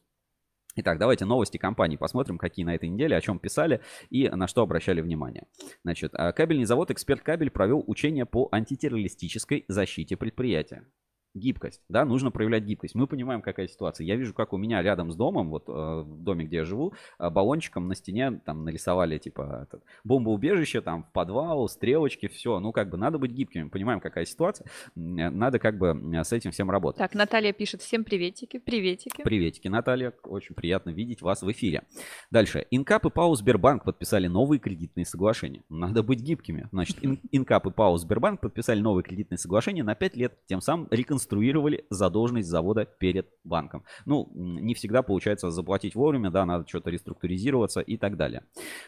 Итак, 0.75 0.99
давайте 0.99 1.25
новости 1.25 1.57
компании 1.57 1.97
посмотрим, 1.97 2.37
какие 2.37 2.65
на 2.65 2.75
этой 2.75 2.87
неделе, 2.87 3.17
о 3.17 3.21
чем 3.21 3.39
писали 3.39 3.81
и 4.09 4.29
на 4.29 4.47
что 4.47 4.61
обращали 4.61 5.01
внимание. 5.01 5.47
Значит, 5.83 6.11
а, 6.13 6.31
кабельный 6.31 6.65
завод 6.65 6.91
«Эксперт 6.91 7.21
Кабель» 7.21 7.49
провел 7.49 7.83
учение 7.87 8.25
по 8.25 8.47
антитеррористической 8.51 9.65
защите 9.67 10.15
предприятия 10.15 10.85
гибкость, 11.33 11.81
да, 11.89 12.05
нужно 12.05 12.31
проявлять 12.31 12.63
гибкость. 12.63 12.95
Мы 12.95 13.07
понимаем, 13.07 13.41
какая 13.41 13.67
ситуация. 13.67 14.05
Я 14.05 14.15
вижу, 14.15 14.33
как 14.33 14.53
у 14.53 14.57
меня 14.57 14.81
рядом 14.81 15.11
с 15.11 15.15
домом, 15.15 15.49
вот 15.49 15.67
э, 15.67 15.71
в 15.71 16.23
доме, 16.23 16.45
где 16.45 16.57
я 16.57 16.65
живу, 16.65 16.93
э, 17.19 17.29
баллончиком 17.29 17.87
на 17.87 17.95
стене 17.95 18.41
там 18.45 18.63
нарисовали, 18.63 19.17
типа, 19.17 19.67
этот, 19.67 19.83
бомбоубежище, 20.03 20.81
там, 20.81 21.03
в 21.03 21.11
подвал, 21.11 21.67
стрелочки, 21.69 22.27
все. 22.27 22.59
Ну, 22.59 22.71
как 22.71 22.89
бы, 22.89 22.97
надо 22.97 23.17
быть 23.17 23.31
гибкими. 23.31 23.69
Понимаем, 23.69 23.99
какая 23.99 24.25
ситуация. 24.25 24.67
Надо, 24.95 25.59
как 25.59 25.77
бы, 25.77 25.97
с 26.23 26.33
этим 26.33 26.51
всем 26.51 26.69
работать. 26.69 26.99
Так, 26.99 27.13
Наталья 27.13 27.53
пишет, 27.53 27.81
всем 27.81 28.03
приветики, 28.03 28.59
приветики. 28.59 29.21
Приветики, 29.23 29.67
Наталья. 29.67 30.13
Очень 30.23 30.55
приятно 30.55 30.89
видеть 30.89 31.21
вас 31.21 31.41
в 31.41 31.51
эфире. 31.51 31.83
Дальше. 32.29 32.65
Инкап 32.71 33.05
и 33.05 33.09
ПАО 33.09 33.35
Сбербанк 33.35 33.83
подписали 33.83 34.27
новые 34.27 34.59
кредитные 34.59 35.05
соглашения. 35.05 35.63
Надо 35.69 36.03
быть 36.03 36.21
гибкими. 36.21 36.67
Значит, 36.71 36.97
Инкап 37.31 37.65
и 37.67 37.71
ПАО 37.71 37.97
Сбербанк 37.97 38.41
подписали 38.41 38.81
новые 38.81 39.03
кредитные 39.03 39.37
соглашения 39.37 39.83
на 39.83 39.95
5 39.95 40.15
лет, 40.15 40.37
тем 40.47 40.61
самым 40.61 40.87
реконструируя 40.91 41.20
реконструировали 41.21 41.85
задолженность 41.89 42.49
завода 42.49 42.85
перед 42.85 43.27
банком. 43.43 43.83
Ну, 44.05 44.29
не 44.33 44.73
всегда 44.73 45.01
получается 45.01 45.51
заплатить 45.51 45.95
вовремя, 45.95 46.31
да, 46.31 46.45
надо 46.45 46.67
что-то 46.67 46.89
реструктуризироваться 46.89 47.81
и 47.81 47.97
так 47.97 48.17
далее. 48.17 48.43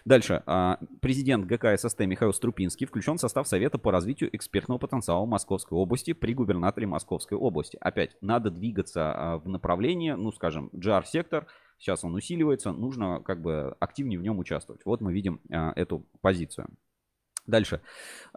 Дальше. 0.05 0.41
А, 0.45 0.79
президент 1.01 1.45
ГК 1.45 1.77
ССТ 1.77 2.01
Михаил 2.01 2.33
Струпинский 2.33 2.87
включен 2.87 3.17
в 3.17 3.19
состав 3.19 3.47
Совета 3.47 3.77
по 3.77 3.91
развитию 3.91 4.35
экспертного 4.35 4.79
потенциала 4.79 5.25
Московской 5.25 5.77
области 5.77 6.13
при 6.13 6.33
губернаторе 6.33 6.87
Московской 6.87 7.37
области. 7.37 7.77
Опять, 7.79 8.17
надо 8.21 8.49
двигаться 8.49 9.11
а, 9.13 9.37
в 9.37 9.47
направлении, 9.47 10.11
ну, 10.11 10.31
скажем, 10.31 10.69
GR-сектор, 10.73 11.47
сейчас 11.77 12.03
он 12.03 12.15
усиливается, 12.15 12.71
нужно 12.71 13.19
как 13.19 13.41
бы 13.41 13.75
активнее 13.79 14.19
в 14.19 14.23
нем 14.23 14.39
участвовать. 14.39 14.81
Вот 14.85 15.01
мы 15.01 15.13
видим 15.13 15.39
а, 15.51 15.73
эту 15.75 16.05
позицию. 16.21 16.67
Дальше. 17.45 17.81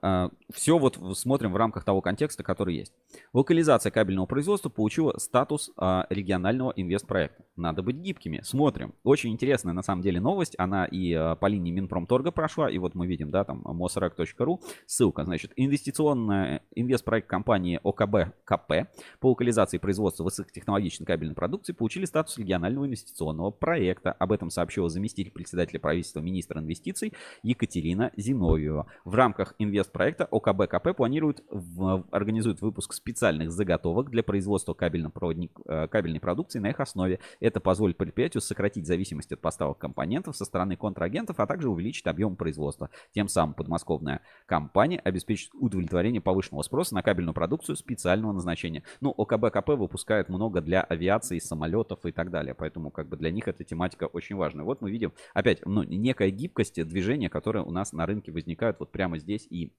А, 0.02 0.30
Все 0.52 0.78
вот 0.78 0.98
смотрим 1.16 1.52
в 1.52 1.56
рамках 1.56 1.84
того 1.84 2.00
контекста, 2.00 2.42
который 2.42 2.76
есть. 2.76 2.92
Локализация 3.32 3.90
кабельного 3.90 4.26
производства 4.26 4.68
получила 4.68 5.16
статус 5.18 5.70
а, 5.76 6.06
регионального 6.10 6.72
инвестпроекта. 6.74 7.44
Надо 7.56 7.82
быть 7.82 7.96
гибкими. 7.96 8.40
Смотрим. 8.42 8.94
Очень 9.04 9.32
интересная 9.32 9.72
на 9.72 9.82
самом 9.82 10.02
деле 10.02 10.20
новость. 10.20 10.54
Она 10.58 10.86
и 10.86 11.12
а, 11.12 11.36
по 11.36 11.46
линии 11.46 11.70
Минпромторга 11.70 12.32
прошла. 12.32 12.68
И 12.68 12.78
вот 12.78 12.94
мы 12.94 13.06
видим, 13.06 13.30
да, 13.30 13.44
там 13.44 13.62
mosrec.ru. 13.62 14.60
Ссылка. 14.86 15.24
Значит, 15.24 15.52
инвестиционная 15.56 16.62
инвестпроект 16.74 17.28
компании 17.28 17.80
ОКБ 17.82 18.34
КП 18.44 18.88
по 19.20 19.30
локализации 19.30 19.78
производства 19.78 20.24
высокотехнологичной 20.24 21.06
кабельной 21.06 21.34
продукции 21.34 21.72
получили 21.72 22.06
статус 22.06 22.38
регионального 22.38 22.86
инвестиционного 22.86 23.52
проекта. 23.52 24.12
Об 24.12 24.32
этом 24.32 24.50
сообщила 24.50 24.88
заместитель 24.88 25.30
председателя 25.30 25.78
правительства 25.78 26.20
министра 26.20 26.60
инвестиций 26.60 27.12
Екатерина 27.42 28.10
Зиновьева. 28.16 28.86
В 29.04 29.14
рамках 29.14 29.54
инвестпроекта 29.59 30.26
ОКБ 30.30 30.68
КП 30.68 30.96
планирует 30.96 31.44
в, 31.50 32.04
организует 32.11 32.61
выпуск 32.61 32.92
специальных 32.92 33.50
заготовок 33.52 34.11
для 34.11 34.22
производства 34.22 34.72
э, 34.72 35.88
кабельной 35.88 36.20
продукции 36.20 36.59
на 36.59 36.70
их 36.70 36.80
основе. 36.80 37.20
Это 37.40 37.61
позволит 37.61 37.96
предприятию 37.96 38.40
сократить 38.40 38.87
зависимость 38.87 39.32
от 39.32 39.40
поставок 39.40 39.78
компонентов 39.78 40.37
со 40.37 40.44
стороны 40.44 40.76
контрагентов, 40.76 41.40
а 41.40 41.46
также 41.46 41.68
увеличить 41.68 42.06
объем 42.06 42.37
производства. 42.37 42.90
Тем 43.12 43.28
самым 43.28 43.54
подмосковная 43.54 44.20
компания 44.46 44.98
обеспечит 44.98 45.50
удовлетворение 45.54 46.20
повышенного 46.20 46.62
спроса 46.62 46.94
на 46.94 47.02
кабельную 47.02 47.35
продукцию 47.35 47.76
специального 47.76 48.32
назначения. 48.32 48.82
Ну, 49.00 49.14
ОКБ 49.16 49.52
КП 49.52 49.70
выпускает 49.70 50.28
много 50.28 50.61
для 50.61 50.82
авиации, 50.82 51.38
самолетов 51.38 52.04
и 52.04 52.12
так 52.12 52.30
далее, 52.30 52.54
поэтому 52.54 52.90
как 52.90 53.09
бы 53.09 53.16
для 53.16 53.30
них 53.30 53.48
эта 53.48 53.64
тематика 53.64 54.04
очень 54.04 54.37
важна. 54.37 54.64
Вот 54.64 54.80
мы 54.80 54.90
видим 54.90 55.12
опять 55.35 55.64
ну, 55.64 55.82
некая 55.82 56.30
гибкость 56.30 56.82
движения, 56.85 57.28
которая 57.28 57.62
у 57.62 57.70
нас 57.70 57.92
на 57.92 58.06
рынке 58.06 58.32
возникает 58.32 58.76
вот 58.78 58.86
прямо 58.87 59.18
здесь 59.18 59.46
и 59.51 59.72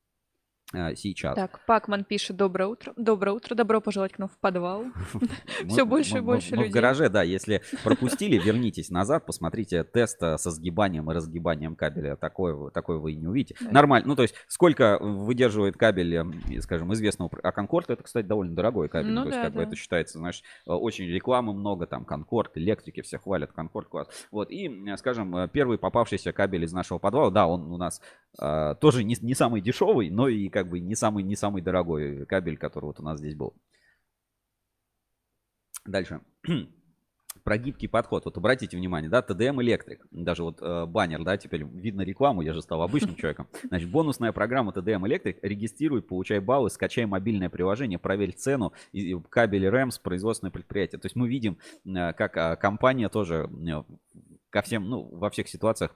сейчас. 0.71 1.36
Так, 1.36 1.62
Пакман 1.65 2.03
пишет 2.03 2.36
«Доброе 2.36 2.67
утро». 2.67 2.93
Доброе 2.97 3.32
утро, 3.32 3.56
добро 3.56 3.80
пожелать 3.80 4.12
к 4.13 4.19
нам 4.19 4.27
в 4.27 4.38
подвал. 4.38 4.86
Всё 5.67 5.86
больше 5.86 6.17
и 6.17 6.21
больше 6.21 6.51
мы 6.51 6.58
в 6.58 6.60
людей. 6.65 6.73
гараже, 6.73 7.10
да, 7.10 7.23
если 7.23 7.62
пропустили, 7.84 8.38
вернитесь 8.38 8.89
назад, 8.89 9.25
посмотрите 9.25 9.84
тест 9.84 10.21
э, 10.21 10.38
со 10.38 10.51
сгибанием 10.51 11.10
и 11.10 11.13
разгибанием 11.13 11.75
кабеля. 11.75 12.15
Такое, 12.15 12.53
вы- 12.53 12.71
такое 12.71 12.97
вы 12.97 13.13
и 13.13 13.15
не 13.15 13.27
увидите. 13.27 13.56
Нормально. 13.71 14.08
Ну, 14.08 14.15
то 14.15 14.23
есть, 14.23 14.36
сколько 14.47 14.97
выдерживает 14.99 15.77
кабель, 15.77 16.15
э, 16.15 16.25
и, 16.49 16.60
скажем, 16.60 16.93
известного... 16.93 17.32
А 17.43 17.51
Конкорд 17.51 17.89
это, 17.89 18.03
кстати, 18.03 18.25
довольно 18.25 18.56
дорогой 18.56 18.89
кабель. 18.89 19.12
Ну 19.12 19.23
то 19.23 19.30
есть, 19.30 19.41
как 19.41 19.53
бы 19.53 19.63
это 19.63 19.75
считается, 19.75 20.17
знаешь, 20.17 20.43
э, 20.65 20.71
очень 20.71 21.06
рекламы 21.06 21.53
много, 21.53 21.88
там, 21.88 22.03
Конкорд, 22.06 22.58
электрики, 22.58 23.01
все 23.01 23.17
хвалят, 23.17 23.53
Конкорд 23.53 23.88
класс. 23.88 24.08
Вот, 24.32 24.51
и, 24.51 24.67
э, 24.67 24.97
скажем, 24.97 25.36
э, 25.38 25.47
первый 25.47 25.77
попавшийся 25.77 26.34
кабель 26.34 26.65
из 26.65 26.73
нашего 26.73 26.99
подвала, 26.99 27.32
да, 27.32 27.47
он 27.47 27.71
у 27.71 27.77
нас 27.77 28.01
э, 28.39 28.75
тоже 28.82 29.03
не, 29.03 29.15
не 29.21 29.34
самый 29.34 29.62
дешевый, 29.62 30.10
но 30.10 30.27
и 30.27 30.49
как 30.58 30.70
бы 30.70 30.80
не 30.80 30.96
самый, 30.96 31.24
не 31.24 31.36
самый 31.36 31.62
дорогой 31.62 32.26
кабель, 32.26 32.58
который 32.58 32.86
вот 32.86 33.00
у 33.00 33.04
нас 33.04 33.20
здесь 33.20 33.36
был. 33.36 33.54
Дальше. 35.86 36.22
Про 37.43 37.58
гибкий 37.60 37.88
подход. 37.88 38.26
Вот 38.26 38.36
обратите 38.38 38.76
внимание, 38.76 39.08
да, 39.08 39.20
TDM 39.22 39.58
Electric. 39.58 40.00
Даже 40.10 40.41
вот 40.41 40.60
э, 40.60 40.88
баннер, 40.88 41.24
да, 41.24 41.38
теперь 41.38 41.63
видно 41.63 42.02
рекламу, 42.02 42.41
я 42.41 42.54
же 42.54 42.63
стал 42.63 42.82
обычным 42.82 43.15
человеком. 43.17 43.48
Значит, 43.65 43.91
бонусная 43.91 44.32
программа 44.32 44.72
TDM 44.72 45.04
Electric. 45.04 45.38
Регистрируй, 45.43 46.02
получай 46.02 46.39
баллы, 46.39 46.72
скачай 46.72 47.06
мобильное 47.06 47.50
приложение, 47.50 48.00
проверь 48.00 48.34
цену, 48.34 48.74
и, 48.93 49.12
и 49.12 49.22
кабели 49.30 49.70
RAM 49.70 49.91
с 49.91 50.00
производственное 50.00 50.50
предприятие. 50.50 51.00
То 51.00 51.06
есть 51.06 51.15
мы 51.15 51.30
видим, 51.30 51.60
э, 51.86 52.13
как 52.13 52.36
э, 52.36 52.56
компания 52.56 53.10
тоже 53.10 53.48
э, 53.48 53.84
ко 54.50 54.63
всем, 54.63 54.89
ну, 54.89 55.04
во 55.04 55.30
всех 55.30 55.48
ситуациях 55.50 55.96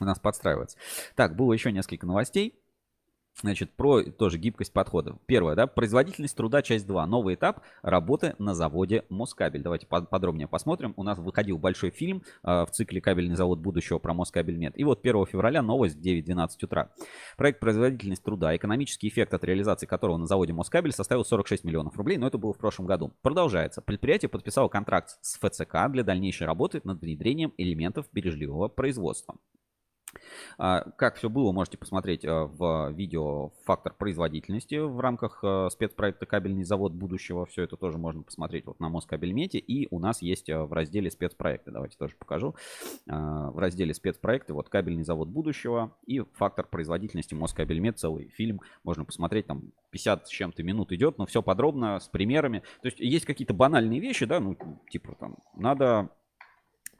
у 0.00 0.04
нас 0.04 0.18
подстраивается. 0.18 0.76
Так, 1.14 1.36
было 1.36 1.52
еще 1.52 1.70
несколько 1.70 2.06
новостей. 2.06 2.59
Значит, 3.42 3.70
про 3.72 4.02
тоже 4.02 4.38
гибкость 4.38 4.72
подхода. 4.72 5.16
Первое, 5.26 5.54
да, 5.54 5.66
производительность 5.66 6.36
труда, 6.36 6.60
часть 6.60 6.86
2. 6.86 7.06
Новый 7.06 7.36
этап 7.36 7.62
работы 7.82 8.34
на 8.38 8.54
заводе 8.54 9.04
Москабель. 9.08 9.62
Давайте 9.62 9.86
по- 9.86 10.02
подробнее 10.02 10.46
посмотрим. 10.46 10.92
У 10.96 11.02
нас 11.02 11.18
выходил 11.18 11.56
большой 11.56 11.90
фильм 11.90 12.22
э, 12.42 12.64
в 12.64 12.68
цикле 12.70 13.00
«Кабельный 13.00 13.36
завод 13.36 13.58
будущего» 13.58 13.98
про 13.98 14.12
Москабельмет. 14.12 14.78
И 14.78 14.84
вот 14.84 15.00
1 15.00 15.26
февраля 15.26 15.62
новость 15.62 15.96
в 15.96 16.02
9-12 16.02 16.48
утра. 16.62 16.90
Проект 17.38 17.60
«Производительность 17.60 18.22
труда», 18.22 18.54
экономический 18.54 19.08
эффект 19.08 19.32
от 19.32 19.42
реализации 19.44 19.86
которого 19.86 20.18
на 20.18 20.26
заводе 20.26 20.52
Москабель 20.52 20.92
составил 20.92 21.24
46 21.24 21.64
миллионов 21.64 21.96
рублей, 21.96 22.18
но 22.18 22.26
это 22.26 22.36
было 22.36 22.52
в 22.52 22.58
прошлом 22.58 22.86
году. 22.86 23.12
Продолжается. 23.22 23.80
Предприятие 23.80 24.28
подписало 24.28 24.68
контракт 24.68 25.16
с 25.22 25.38
ФЦК 25.38 25.90
для 25.90 26.04
дальнейшей 26.04 26.46
работы 26.46 26.82
над 26.84 27.00
внедрением 27.00 27.54
элементов 27.56 28.06
бережливого 28.12 28.68
производства. 28.68 29.36
А, 30.58 30.82
Как 30.96 31.16
все 31.16 31.28
было, 31.28 31.52
можете 31.52 31.78
посмотреть 31.78 32.24
а, 32.24 32.46
в 32.46 32.90
видео 32.92 33.52
«Фактор 33.64 33.94
производительности» 33.94 34.76
в 34.76 35.00
рамках 35.00 35.40
а, 35.42 35.68
спецпроекта 35.70 36.26
«Кабельный 36.26 36.64
завод 36.64 36.92
будущего». 36.92 37.46
Все 37.46 37.62
это 37.62 37.76
тоже 37.76 37.98
можно 37.98 38.22
посмотреть 38.22 38.66
вот 38.66 38.80
на 38.80 38.88
Москабельмете. 38.88 39.58
И 39.58 39.88
у 39.90 39.98
нас 39.98 40.22
есть 40.22 40.50
а, 40.50 40.64
в 40.64 40.72
разделе 40.72 41.10
«Спецпроекты». 41.10 41.70
Давайте 41.70 41.96
тоже 41.96 42.14
покажу. 42.18 42.54
А, 43.08 43.50
В 43.50 43.58
разделе 43.58 43.94
«Спецпроекты» 43.94 44.52
вот 44.52 44.68
«Кабельный 44.68 45.04
завод 45.04 45.28
будущего» 45.28 45.96
и 46.06 46.20
«Фактор 46.34 46.66
производительности 46.66 47.34
Москабельмет». 47.34 47.98
Целый 47.98 48.28
фильм 48.28 48.60
можно 48.84 49.04
посмотреть. 49.04 49.46
Там 49.46 49.72
50 49.90 50.26
с 50.26 50.30
чем-то 50.30 50.62
минут 50.62 50.92
идет, 50.92 51.18
но 51.18 51.26
все 51.26 51.42
подробно, 51.42 51.98
с 51.98 52.08
примерами. 52.08 52.62
То 52.82 52.86
есть 52.86 53.00
есть 53.00 53.26
какие-то 53.26 53.54
банальные 53.54 54.00
вещи, 54.00 54.26
да, 54.26 54.40
ну 54.40 54.56
типа 54.90 55.14
там 55.18 55.36
надо 55.54 56.10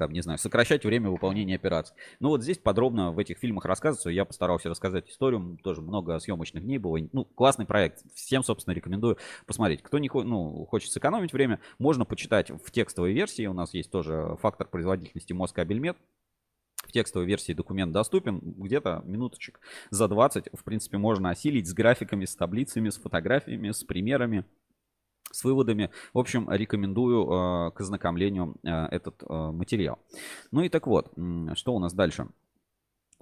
там, 0.00 0.12
не 0.12 0.22
знаю, 0.22 0.38
сокращать 0.38 0.86
время 0.86 1.10
выполнения 1.10 1.56
операций. 1.56 1.94
Ну 2.20 2.30
вот 2.30 2.42
здесь 2.42 2.56
подробно 2.56 3.12
в 3.12 3.18
этих 3.18 3.36
фильмах 3.36 3.66
рассказывается. 3.66 4.08
Я 4.08 4.24
постарался 4.24 4.70
рассказать 4.70 5.10
историю. 5.10 5.58
Тоже 5.62 5.82
много 5.82 6.18
съемочных 6.18 6.64
дней 6.64 6.78
было. 6.78 6.98
Ну, 7.12 7.26
классный 7.26 7.66
проект. 7.66 8.02
Всем, 8.14 8.42
собственно, 8.42 8.72
рекомендую 8.72 9.18
посмотреть. 9.46 9.82
Кто 9.82 9.98
не 9.98 10.08
ну, 10.12 10.64
хочет 10.70 10.90
сэкономить 10.90 11.34
время, 11.34 11.60
можно 11.78 12.06
почитать 12.06 12.50
в 12.50 12.70
текстовой 12.70 13.12
версии. 13.12 13.44
У 13.44 13.52
нас 13.52 13.74
есть 13.74 13.90
тоже 13.90 14.38
фактор 14.40 14.68
производительности 14.68 15.34
Москабельмет. 15.34 15.98
В 16.86 16.92
текстовой 16.92 17.26
версии 17.26 17.52
документ 17.52 17.92
доступен. 17.92 18.40
Где-то 18.40 19.02
минуточек 19.04 19.60
за 19.90 20.08
20. 20.08 20.48
В 20.54 20.64
принципе, 20.64 20.96
можно 20.96 21.28
осилить 21.28 21.68
с 21.68 21.74
графиками, 21.74 22.24
с 22.24 22.34
таблицами, 22.34 22.88
с 22.88 22.96
фотографиями, 22.96 23.70
с 23.70 23.84
примерами 23.84 24.46
с 25.30 25.44
выводами. 25.44 25.90
В 26.12 26.18
общем, 26.18 26.50
рекомендую 26.50 27.24
э, 27.24 27.70
к 27.72 27.80
ознакомлению 27.80 28.56
э, 28.62 28.68
этот 28.90 29.22
э, 29.22 29.26
материал. 29.52 29.98
Ну 30.50 30.62
и 30.62 30.68
так 30.68 30.86
вот, 30.86 31.12
что 31.54 31.74
у 31.74 31.78
нас 31.78 31.92
дальше? 31.92 32.28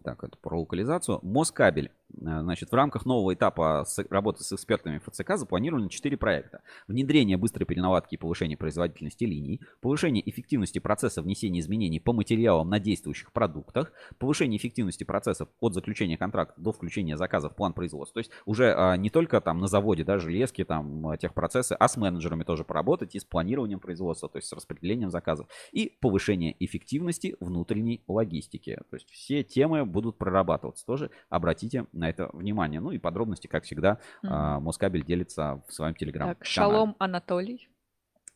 Так, 0.02 0.22
это 0.22 0.36
про 0.38 0.60
локализацию. 0.60 1.20
Москабель. 1.22 1.90
Э, 2.14 2.40
Значит, 2.42 2.70
в 2.70 2.74
рамках 2.74 3.04
нового 3.04 3.34
этапа 3.34 3.84
работы 4.10 4.42
с 4.42 4.52
экспертами 4.52 4.98
ФЦК 4.98 5.36
запланированы 5.36 5.88
4 5.88 6.16
проекта. 6.16 6.62
Внедрение 6.86 7.36
быстрой 7.36 7.66
переналадки 7.66 8.14
и 8.14 8.18
повышение 8.18 8.56
производительности 8.56 9.24
линий, 9.24 9.60
повышение 9.80 10.28
эффективности 10.28 10.78
процесса 10.78 11.22
внесения 11.22 11.60
изменений 11.60 12.00
по 12.00 12.12
материалам 12.12 12.68
на 12.70 12.80
действующих 12.80 13.32
продуктах, 13.32 13.92
повышение 14.18 14.58
эффективности 14.58 15.04
процессов 15.04 15.48
от 15.60 15.74
заключения 15.74 16.16
контракта 16.16 16.60
до 16.60 16.72
включения 16.72 17.16
заказа 17.16 17.48
в 17.48 17.56
план 17.56 17.72
производства. 17.72 18.14
То 18.14 18.20
есть 18.20 18.30
уже 18.46 18.74
а, 18.74 18.96
не 18.96 19.10
только 19.10 19.40
там 19.40 19.58
на 19.58 19.66
заводе, 19.66 20.04
да, 20.04 20.18
железки, 20.18 20.64
там 20.64 21.08
а, 21.08 21.16
техпроцессы, 21.16 21.74
а 21.78 21.88
с 21.88 21.96
менеджерами 21.96 22.44
тоже 22.44 22.64
поработать 22.64 23.14
и 23.14 23.20
с 23.20 23.24
планированием 23.24 23.80
производства, 23.80 24.28
то 24.28 24.38
есть 24.38 24.48
с 24.48 24.52
распределением 24.52 25.10
заказов. 25.10 25.48
И 25.72 25.96
повышение 26.00 26.56
эффективности 26.64 27.36
внутренней 27.40 28.02
логистики. 28.08 28.80
То 28.90 28.96
есть 28.96 29.10
все 29.10 29.42
темы 29.42 29.84
будут 29.84 30.18
прорабатываться. 30.18 30.86
Тоже 30.86 31.10
обратите 31.28 31.86
на 31.98 32.08
это 32.08 32.30
внимание. 32.32 32.80
Ну 32.80 32.90
и 32.90 32.98
подробности, 32.98 33.46
как 33.46 33.64
всегда, 33.64 33.98
а, 34.22 34.56
Мгм. 34.56 34.64
Москабель 34.66 35.04
делится 35.04 35.62
в 35.68 35.72
своем 35.72 35.94
телеграм 35.94 36.28
Так, 36.28 36.44
шалом, 36.44 36.96
Анатолий. 36.98 37.68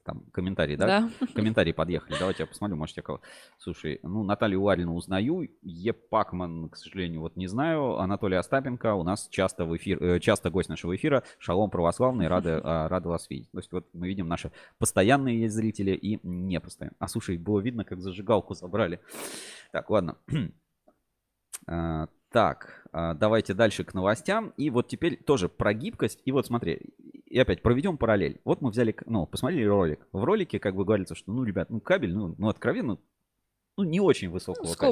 Там 0.05 0.25
комментарии, 0.33 0.75
да? 0.75 1.09
Да. 1.21 1.27
Комментарии 1.33 1.71
подъехали. 1.71 2.17
Давайте 2.19 2.43
я 2.43 2.47
посмотрю, 2.49 2.77
может 2.77 2.97
я 2.97 3.05
кого. 3.05 3.21
Слушай, 3.59 4.01
ну 4.03 4.25
Наталью 4.25 4.63
Ларину 4.63 4.97
узнаю, 4.97 5.49
Е. 5.63 5.93
Пакман, 5.93 6.71
к 6.71 6.77
сожалению, 6.77 7.21
вот 7.21 7.37
не 7.37 7.47
знаю. 7.47 7.99
Анатолий 7.99 8.37
Остапенко 8.37 8.95
у 8.95 9.05
нас 9.05 9.29
часто 9.29 9.65
в 9.65 9.77
эфир, 9.77 10.03
э, 10.03 10.19
часто 10.19 10.51
гость 10.51 10.69
нашего 10.69 10.97
эфира. 10.97 11.23
Шалом 11.39 11.71
православный, 11.71 12.27
рады, 12.27 12.51
а, 12.65 12.89
рады 12.89 13.11
вас 13.11 13.31
видеть. 13.31 13.51
То 13.53 13.59
есть 13.59 13.71
вот 13.71 13.87
мы 13.93 14.09
видим 14.09 14.27
наши 14.27 14.51
постоянные 14.79 15.43
есть 15.43 15.55
зрители 15.55 15.93
и 15.93 16.19
непостоянные. 16.27 16.97
А 16.99 17.07
слушай, 17.07 17.37
было 17.39 17.61
видно, 17.61 17.85
как 17.85 18.01
зажигалку 18.01 18.55
забрали. 18.55 18.99
Так, 19.71 19.89
ладно. 19.89 20.17
А, 22.33 22.55
Так, 22.55 22.89
а, 22.93 23.15
давайте 23.15 23.55
дальше 23.55 23.85
к 23.85 23.95
новостям. 23.95 24.53
И 24.57 24.71
вот 24.71 24.89
теперь 24.89 25.23
тоже 25.23 25.49
про 25.49 25.75
гибкость. 25.75 26.21
И 26.25 26.33
вот 26.33 26.47
смотри, 26.47 26.81
и 27.27 27.39
опять 27.39 27.63
проведем 27.63 27.97
параллель. 27.99 28.41
Вот 28.45 28.61
мы 28.61 28.71
взяли, 28.71 28.95
ну, 29.07 29.27
посмотрели 29.27 29.65
ролик. 29.65 30.07
В 30.13 30.25
ролике 30.25 30.59
как 30.59 30.75
бы 30.75 30.85
говорится, 30.85 31.15
что, 31.15 31.33
ну, 31.33 31.45
ребят, 31.45 31.71
ну, 31.71 31.81
кабель, 31.81 32.15
ну, 32.15 32.35
ну 32.39 32.49
откровенно, 32.49 32.99
ну, 33.79 33.85
не 33.85 34.01
очень 34.01 34.29
высокого 34.31 34.65
Ну, 34.65 34.75
качества. 34.75 34.87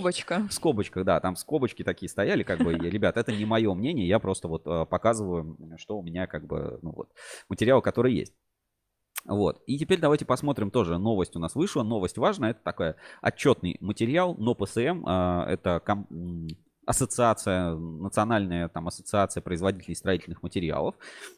Скобочка. 0.51 1.05
Да, 1.05 1.21
там 1.21 1.37
скобочки 1.37 1.85
такие 1.85 2.09
стояли, 2.09 2.43
как 2.43 2.61
бы, 2.61 2.73
и, 2.73 2.91
ребят, 2.91 3.17
это 3.17 3.33
не 3.33 3.45
мое 3.45 3.73
мнение, 3.75 4.09
я 4.09 4.19
просто 4.19 4.49
вот 4.49 4.67
э, 4.67 4.87
показываю, 4.87 5.77
что 5.77 5.99
у 5.99 6.03
меня 6.03 6.27
как 6.27 6.47
бы, 6.47 6.79
ну 6.83 6.93
вот, 6.93 7.11
материал, 7.49 7.83
который 7.83 8.15
есть. 8.15 8.35
Вот. 9.27 9.63
И 9.67 9.79
теперь 9.79 10.01
давайте 10.01 10.25
посмотрим 10.25 10.71
тоже. 10.71 10.97
Новость 10.97 11.37
у 11.37 11.39
нас 11.39 11.55
вышла. 11.55 11.83
Новость 11.83 12.17
важная. 12.17 12.53
Это 12.53 12.61
такой 12.63 12.95
отчетный 13.21 13.77
материал. 13.81 14.35
Но 14.39 14.55
ПСМ 14.55 15.07
э, 15.07 15.45
это 15.47 15.83
ком- 15.85 16.07
ассоциация, 16.87 17.75
национальная 17.75 18.69
там 18.69 18.89
ассоциация 18.89 19.41
производителей 19.43 19.95
строительных 19.95 20.43
материалов, 20.43 20.97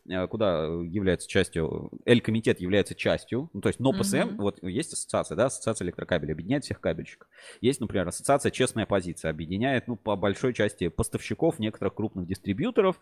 э, 0.09 0.26
куда 0.28 0.64
является 0.64 1.28
частью, 1.28 1.90
Л-комитет 2.07 2.61
является 2.61 2.94
частью, 2.94 3.50
ну, 3.52 3.61
то 3.61 3.68
есть 3.68 3.81
но 3.81 3.92
ПСМ, 3.92 4.16
Мгм. 4.16 4.37
вот 4.38 4.62
есть 4.62 4.92
ассоциация, 4.92 5.37
да, 5.37 5.46
ассоциация 5.46 5.85
электрокабелей, 5.85 6.33
объединяет 6.33 6.64
всех 6.64 6.81
кабельщиков. 6.81 7.28
Есть, 7.61 7.81
например, 7.81 8.09
ассоциация 8.09 8.50
«Честная 8.50 8.87
позиция», 8.87 9.31
объединяет, 9.31 9.88
ну, 9.88 9.96
по 9.96 10.16
большой 10.16 10.55
части 10.55 10.88
поставщиков 10.88 11.59
некоторых 11.59 11.94
крупных 11.94 12.26
дистрибьюторов, 12.26 13.00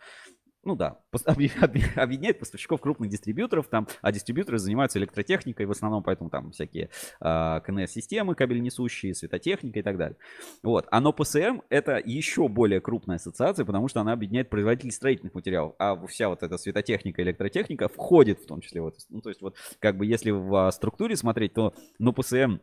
ну 0.63 0.77
да, 0.77 0.99
объединяет 1.13 2.39
поставщиков 2.39 2.81
крупных 2.81 3.11
дистрибьюторов, 3.11 3.69
там, 3.69 3.89
а 4.03 4.13
дистрибьюторы 4.13 4.59
занимаются 4.59 4.99
электротехникой 4.99 5.67
в 5.67 5.71
основном, 5.71 6.03
поэтому 6.03 6.31
там 6.31 6.51
всякие 6.53 6.91
а, 7.21 7.61
КНС-системы 7.61 8.35
кабельнесущие, 8.35 9.15
светотехника 9.15 9.79
и 9.79 9.83
так 9.83 9.97
далее. 9.97 10.17
Вот. 10.63 10.87
А 10.91 11.01
но 11.01 11.13
ПСМ 11.13 11.61
это 11.71 12.01
еще 12.05 12.49
более 12.49 12.81
крупная 12.81 13.17
ассоциация, 13.17 13.65
потому 13.65 13.89
что 13.89 14.01
она 14.01 14.13
объединяет 14.13 14.51
производителей 14.51 14.93
строительных 14.93 15.35
материалов, 15.35 15.75
а 15.79 15.97
вся 16.07 16.29
вот 16.29 16.43
эта 16.43 16.59
светотехника, 16.59 17.23
электротехника 17.23 17.89
входит 17.89 18.41
в 18.41 18.47
том 18.47 18.61
числе 18.61 18.83
в 18.83 18.89
это. 18.89 18.99
Ну, 19.09 19.21
то 19.23 19.31
есть 19.31 19.41
вот 19.41 19.57
как 19.79 19.97
бы 19.97 20.07
если 20.07 20.31
в 20.31 20.55
а, 20.55 20.71
структуре 20.73 21.17
смотреть, 21.17 21.55
то 21.55 21.75
но 21.99 22.13
ПСМ 22.13 22.59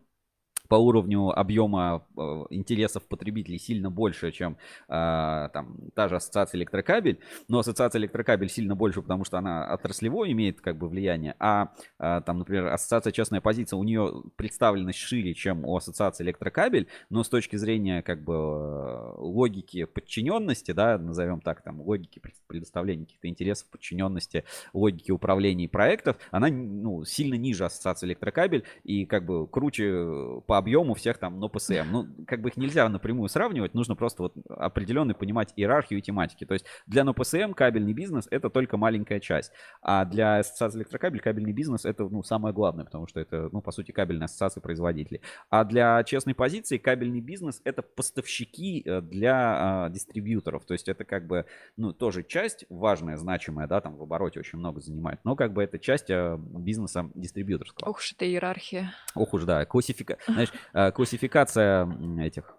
по 0.68 0.76
уровню 0.76 1.30
объема 1.38 2.06
э, 2.16 2.22
интересов 2.50 3.04
потребителей 3.08 3.60
сильно 3.60 3.90
больше, 3.90 4.32
чем 4.32 4.58
э, 4.88 5.50
там 5.54 5.78
та 5.94 6.08
же 6.08 6.16
ассоциация 6.16 6.60
электрокабель, 6.60 7.20
но 7.48 7.60
ассоциация 7.60 8.00
электрокабель 8.00 8.50
сильно 8.50 8.76
больше, 8.76 9.02
потому 9.02 9.26
что 9.26 9.38
она 9.38 9.74
отраслевое 9.74 10.32
имеет 10.32 10.62
как 10.62 10.78
бы 10.78 10.88
влияние, 10.88 11.36
а 11.40 11.74
э, 12.00 12.22
там, 12.26 12.40
например, 12.40 12.68
ассоциация 12.68 13.12
частная 13.12 13.42
позиция, 13.42 13.78
у 13.78 13.84
нее 13.84 14.24
представленность 14.36 15.00
шире, 15.00 15.34
чем 15.34 15.66
у 15.66 15.76
ассоциации 15.76 16.24
электрокабель, 16.24 16.88
но 17.10 17.24
с 17.24 17.30
точки 17.30 17.56
зрения 17.56 18.02
как 18.02 18.24
бы 18.24 19.14
логики 19.18 19.86
подчиненности, 19.86 20.72
да, 20.72 20.98
назовем 20.98 21.42
так, 21.42 21.62
там, 21.62 21.82
логики 21.82 22.22
предоставления 22.48 23.06
каких-то 23.06 23.28
интересов, 23.28 23.68
подчиненности, 23.70 24.44
логики 24.74 25.12
управления 25.12 25.68
проектов, 25.70 26.18
она 26.32 26.50
ну, 26.50 27.06
сильно 27.06 27.36
ниже 27.36 27.66
ассоциации 27.66 28.08
электрокабель 28.08 28.64
и 28.84 29.06
как 29.06 29.26
бы 29.26 29.48
круче 29.48 30.42
по 30.46 30.57
объему 30.58 30.94
всех 30.94 31.18
там 31.18 31.40
но 31.40 31.50
ПСМ. 31.50 31.92
Ну, 31.92 32.08
как 32.26 32.42
бы 32.42 32.50
их 32.50 32.58
нельзя 32.58 32.88
напрямую 32.90 33.30
сравнивать, 33.30 33.74
нужно 33.74 33.96
просто 33.96 34.24
вот 34.24 34.34
определенно 34.50 35.14
понимать 35.14 35.54
иерархию 35.56 36.00
и 36.00 36.02
тематики. 36.02 36.46
То 36.46 36.54
есть 36.54 36.66
для 36.86 37.04
НОПСМ 37.04 37.54
кабельный 37.54 37.94
бизнес 37.94 38.28
это 38.32 38.50
только 38.50 38.78
маленькая 38.78 39.20
часть, 39.20 39.52
а 39.82 40.06
для 40.06 40.40
ассоциации 40.40 40.80
электрокабель 40.80 41.20
кабельный 41.20 41.54
бизнес 41.54 41.86
это 41.86 42.04
ну, 42.04 42.24
самое 42.24 42.54
главное, 42.54 42.86
потому 42.86 43.08
что 43.08 43.20
это, 43.20 43.50
ну, 43.52 43.62
по 43.62 43.72
сути, 43.72 43.92
кабельная 43.92 44.26
ассоциация 44.26 44.62
производителей. 44.62 45.22
А 45.50 45.64
для 45.64 46.04
честной 46.04 46.36
позиции 46.36 46.78
кабельный 46.78 47.22
бизнес 47.22 47.62
это 47.64 47.82
поставщики 47.82 48.84
э, 48.86 49.02
для 49.02 49.86
а, 49.86 49.90
дистрибьюторов. 49.90 50.66
То 50.66 50.74
есть 50.74 50.88
это 50.88 51.04
как 51.04 51.28
бы, 51.28 51.46
ну, 51.76 51.94
тоже 51.94 52.24
часть 52.24 52.66
важная, 52.70 53.18
значимая, 53.18 53.68
да, 53.68 53.82
там 53.82 53.96
в 53.96 54.04
обороте 54.04 54.40
очень 54.40 54.60
много 54.60 54.82
занимает, 54.82 55.20
но 55.24 55.36
как 55.36 55.54
бы 55.54 55.64
это 55.64 55.80
часть 55.80 56.10
а, 56.10 56.38
бизнеса 56.38 57.10
дистрибьюторского. 57.16 57.90
Ох 57.90 57.98
уж 57.98 58.14
это 58.14 58.26
иерархия. 58.26 58.94
Ох 59.16 59.34
уж, 59.34 59.44
да, 59.44 59.66
классифика... 59.66 60.18
Знаешь, 60.48 60.64
а, 60.74 60.92
классификация 60.92 61.88
этих 62.20 62.58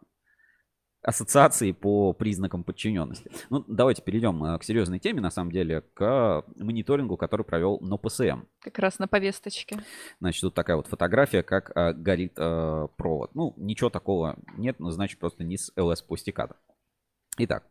ассоциаций 1.02 1.72
по 1.72 2.12
признакам 2.12 2.64
подчиненности. 2.64 3.30
Ну, 3.50 3.64
давайте 3.68 4.02
перейдем 4.02 4.44
э, 4.44 4.58
к 4.58 4.64
серьезной 4.64 4.98
теме, 4.98 5.20
на 5.20 5.30
самом 5.30 5.52
деле, 5.52 5.82
к 5.94 6.44
мониторингу, 6.56 7.16
который 7.16 7.44
провел 7.44 7.78
НОПСМ. 7.80 8.42
Как 8.60 8.78
раз 8.78 8.98
на 8.98 9.06
повесточке. 9.06 9.80
Значит, 10.20 10.42
тут 10.42 10.54
такая 10.54 10.76
вот 10.76 10.88
фотография, 10.88 11.42
как 11.42 11.70
а, 11.74 11.92
горит 11.92 12.34
а, 12.36 12.88
провод. 12.96 13.34
Ну, 13.34 13.54
ничего 13.56 13.90
такого 13.90 14.36
нет, 14.56 14.80
но 14.80 14.90
значит 14.90 15.18
просто 15.18 15.44
низ 15.44 15.70
ЛС 15.76 16.02
пластиката. 16.02 16.56
Итак, 17.38 17.64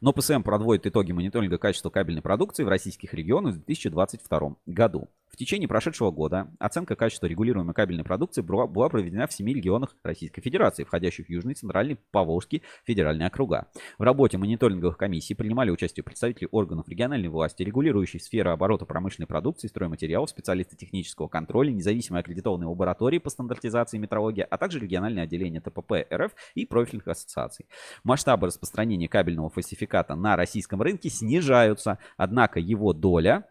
но 0.00 0.12
ПСМ 0.12 0.42
подводит 0.42 0.86
итоги 0.86 1.12
мониторинга 1.12 1.58
качества 1.58 1.90
кабельной 1.90 2.22
продукции 2.22 2.62
в 2.62 2.68
российских 2.68 3.14
регионах 3.14 3.54
в 3.54 3.64
2022 3.64 4.56
году. 4.66 5.08
В 5.28 5.36
течение 5.36 5.68
прошедшего 5.68 6.10
года 6.10 6.48
оценка 6.58 6.96
качества 6.96 7.26
регулируемой 7.26 7.74
кабельной 7.74 8.04
продукции 8.04 8.40
была 8.40 8.88
проведена 8.88 9.26
в 9.26 9.32
семи 9.32 9.52
регионах 9.52 9.94
Российской 10.02 10.40
Федерации, 10.40 10.84
входящих 10.84 11.26
в 11.26 11.30
Южный, 11.30 11.54
Центральный, 11.54 11.98
Поволжский 12.10 12.62
федеральные 12.84 13.26
округа. 13.26 13.66
В 13.98 14.02
работе 14.02 14.38
мониторинговых 14.38 14.96
комиссий 14.96 15.34
принимали 15.34 15.70
участие 15.70 16.04
представители 16.04 16.48
органов 16.50 16.88
региональной 16.88 17.28
власти, 17.28 17.62
регулирующей 17.62 18.20
сферы 18.20 18.50
оборота 18.50 18.86
промышленной 18.86 19.26
продукции, 19.26 19.68
стройматериалов, 19.68 20.30
специалисты 20.30 20.76
технического 20.76 21.28
контроля, 21.28 21.70
независимые 21.70 22.20
аккредитованные 22.20 22.68
лаборатории 22.68 23.18
по 23.18 23.28
стандартизации 23.28 23.98
и 23.98 24.00
метрологии, 24.00 24.46
а 24.48 24.56
также 24.56 24.78
региональные 24.78 25.24
отделения 25.24 25.60
ТПП 25.60 26.06
РФ 26.10 26.32
и 26.54 26.64
профильных 26.64 27.08
ассоциаций. 27.08 27.66
Масштабы 28.04 28.46
распространения 28.46 29.08
кабельного 29.08 29.50
фальсификата 29.50 30.14
на 30.14 30.36
российском 30.36 30.80
рынке 30.80 31.10
снижаются, 31.10 31.98
однако 32.16 32.58
его 32.60 32.92
доля 32.92 33.48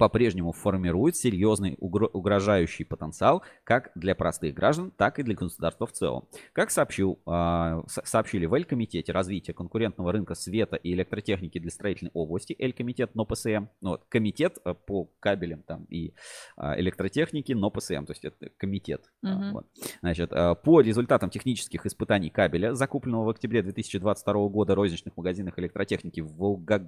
по-прежнему 0.00 0.52
формирует 0.52 1.14
серьезный 1.14 1.76
угрожающий 1.78 2.86
потенциал 2.86 3.42
как 3.64 3.90
для 3.94 4.14
простых 4.14 4.54
граждан, 4.54 4.92
так 4.96 5.18
и 5.18 5.22
для 5.22 5.34
государства 5.34 5.86
в 5.86 5.92
целом. 5.92 6.26
Как 6.54 6.70
сообщил, 6.70 7.20
а, 7.26 7.82
сообщили 7.86 8.46
в 8.46 8.54
Эль-комитете 8.54 9.12
развития 9.12 9.52
конкурентного 9.52 10.10
рынка 10.10 10.34
света 10.34 10.76
и 10.76 10.94
электротехники 10.94 11.58
для 11.58 11.70
строительной 11.70 12.12
области, 12.14 12.56
Эль-комитет 12.58 13.14
НОПСМ, 13.14 13.66
ну, 13.82 13.90
вот, 13.90 14.04
комитет 14.08 14.56
э, 14.64 14.72
по 14.72 15.10
кабелям 15.20 15.62
там 15.64 15.84
и 15.90 16.14
а, 16.56 16.80
электротехнике 16.80 17.54
НОПСМ, 17.54 18.06
то 18.06 18.12
есть 18.12 18.24
это 18.24 18.48
комитет. 18.56 19.02
Uh-huh. 19.22 19.52
Вот. 19.52 19.66
Значит, 20.00 20.32
э, 20.32 20.54
по 20.54 20.80
результатам 20.80 21.28
технических 21.28 21.84
испытаний 21.84 22.30
кабеля, 22.30 22.72
закупленного 22.72 23.24
в 23.24 23.28
октябре 23.28 23.62
2022 23.62 24.48
года 24.48 24.72
в 24.72 24.76
розничных 24.76 25.14
магазинах 25.18 25.58
электротехники 25.58 26.20
в 26.20 26.34
Волгог... 26.38 26.82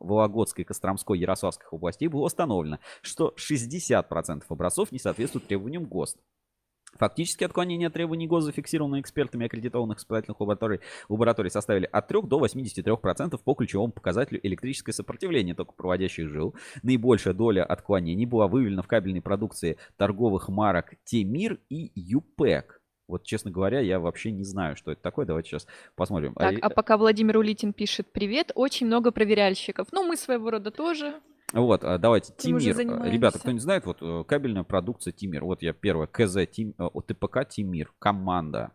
Вологодской, 0.00 0.64
Костромской, 0.64 1.18
Ярославской 1.18 1.66
областей 1.70 2.08
было 2.08 2.22
установлено, 2.22 2.45
установлено, 2.46 2.78
что 3.02 3.34
60% 3.36 4.44
образцов 4.48 4.92
не 4.92 4.98
соответствуют 4.98 5.48
требованиям 5.48 5.84
ГОСТ. 5.84 6.18
Фактически 6.94 7.44
отклонения 7.44 7.88
от 7.88 7.92
требований 7.92 8.26
ГОС, 8.26 8.44
зафиксированные 8.44 9.02
экспертами 9.02 9.44
аккредитованных 9.44 9.98
испытательных 9.98 10.40
лабораторий, 10.40 10.80
лабораторий 11.10 11.50
составили 11.50 11.86
от 11.92 12.08
3 12.08 12.22
до 12.22 12.42
83% 12.42 13.38
по 13.44 13.54
ключевому 13.54 13.92
показателю 13.92 14.40
электрическое 14.42 14.94
сопротивление 14.94 15.54
токопроводящих 15.54 16.28
жил. 16.30 16.54
Наибольшая 16.82 17.34
доля 17.34 17.64
отклонений 17.64 18.24
была 18.24 18.48
выявлена 18.48 18.80
в 18.80 18.86
кабельной 18.86 19.20
продукции 19.20 19.76
торговых 19.98 20.48
марок 20.48 20.94
Темир 21.04 21.58
и 21.68 21.90
ЮПЭК. 21.94 22.80
Вот, 23.08 23.24
честно 23.24 23.50
говоря, 23.50 23.80
я 23.80 24.00
вообще 24.00 24.32
не 24.32 24.42
знаю, 24.42 24.74
что 24.74 24.90
это 24.90 25.02
такое. 25.02 25.26
Давайте 25.26 25.50
сейчас 25.50 25.66
посмотрим. 25.96 26.34
Так, 26.34 26.54
а 26.60 26.70
пока 26.70 26.96
Владимир 26.96 27.36
Улитин 27.36 27.72
пишет 27.72 28.10
«Привет», 28.10 28.52
очень 28.54 28.86
много 28.86 29.12
проверяльщиков. 29.12 29.88
Ну, 29.92 30.02
мы 30.04 30.16
своего 30.16 30.50
рода 30.50 30.70
тоже. 30.70 31.20
Вот, 31.52 31.84
а, 31.84 31.98
давайте, 31.98 32.32
Тимир. 32.36 32.76
Ребята, 33.04 33.38
кто 33.38 33.52
не 33.52 33.60
знает, 33.60 33.86
вот 33.86 33.98
э, 34.02 34.24
кабельная 34.26 34.64
продукция 34.64 35.12
Тимир. 35.12 35.44
Вот 35.44 35.62
я 35.62 35.72
первая, 35.72 36.08
КЗ, 36.08 36.38
Тим, 36.50 36.74
э, 36.78 36.88
ТПК 37.06 37.48
Тимир, 37.48 37.92
команда. 37.98 38.72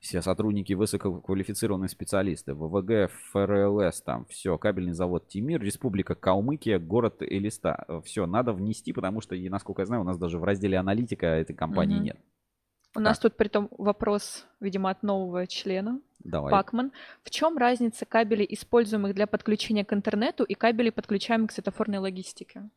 Все 0.00 0.20
сотрудники 0.20 0.72
высококвалифицированные 0.72 1.88
специалисты, 1.88 2.54
ВВГ, 2.54 3.10
ФРЛС, 3.30 4.02
там 4.02 4.26
все, 4.26 4.58
кабельный 4.58 4.92
завод 4.92 5.28
Тимир, 5.28 5.62
Республика 5.62 6.16
Калмыкия, 6.16 6.80
город 6.80 7.18
Элиста. 7.20 7.86
Все, 8.04 8.26
надо 8.26 8.52
внести, 8.52 8.92
потому 8.92 9.20
что, 9.20 9.36
насколько 9.36 9.82
я 9.82 9.86
знаю, 9.86 10.02
у 10.02 10.04
нас 10.04 10.18
даже 10.18 10.38
в 10.38 10.44
разделе 10.44 10.76
аналитика 10.76 11.26
этой 11.26 11.54
компании 11.54 11.96
угу. 11.96 12.04
нет. 12.04 12.18
У 12.94 13.00
нас 13.00 13.18
тут 13.18 13.36
при 13.36 13.48
том 13.48 13.68
вопрос, 13.78 14.46
видимо, 14.60 14.90
от 14.90 15.02
нового 15.02 15.46
члена. 15.46 16.00
Давай. 16.24 16.50
Пакман. 16.50 16.92
В 17.22 17.30
чем 17.30 17.58
разница 17.58 18.06
кабелей, 18.06 18.46
используемых 18.48 19.14
для 19.14 19.26
подключения 19.26 19.84
к 19.84 19.92
интернету, 19.92 20.44
и 20.44 20.54
кабелей, 20.54 20.92
подключаемых 20.92 21.50
к 21.50 21.52
светофорной 21.52 21.98
логистике? 21.98 22.70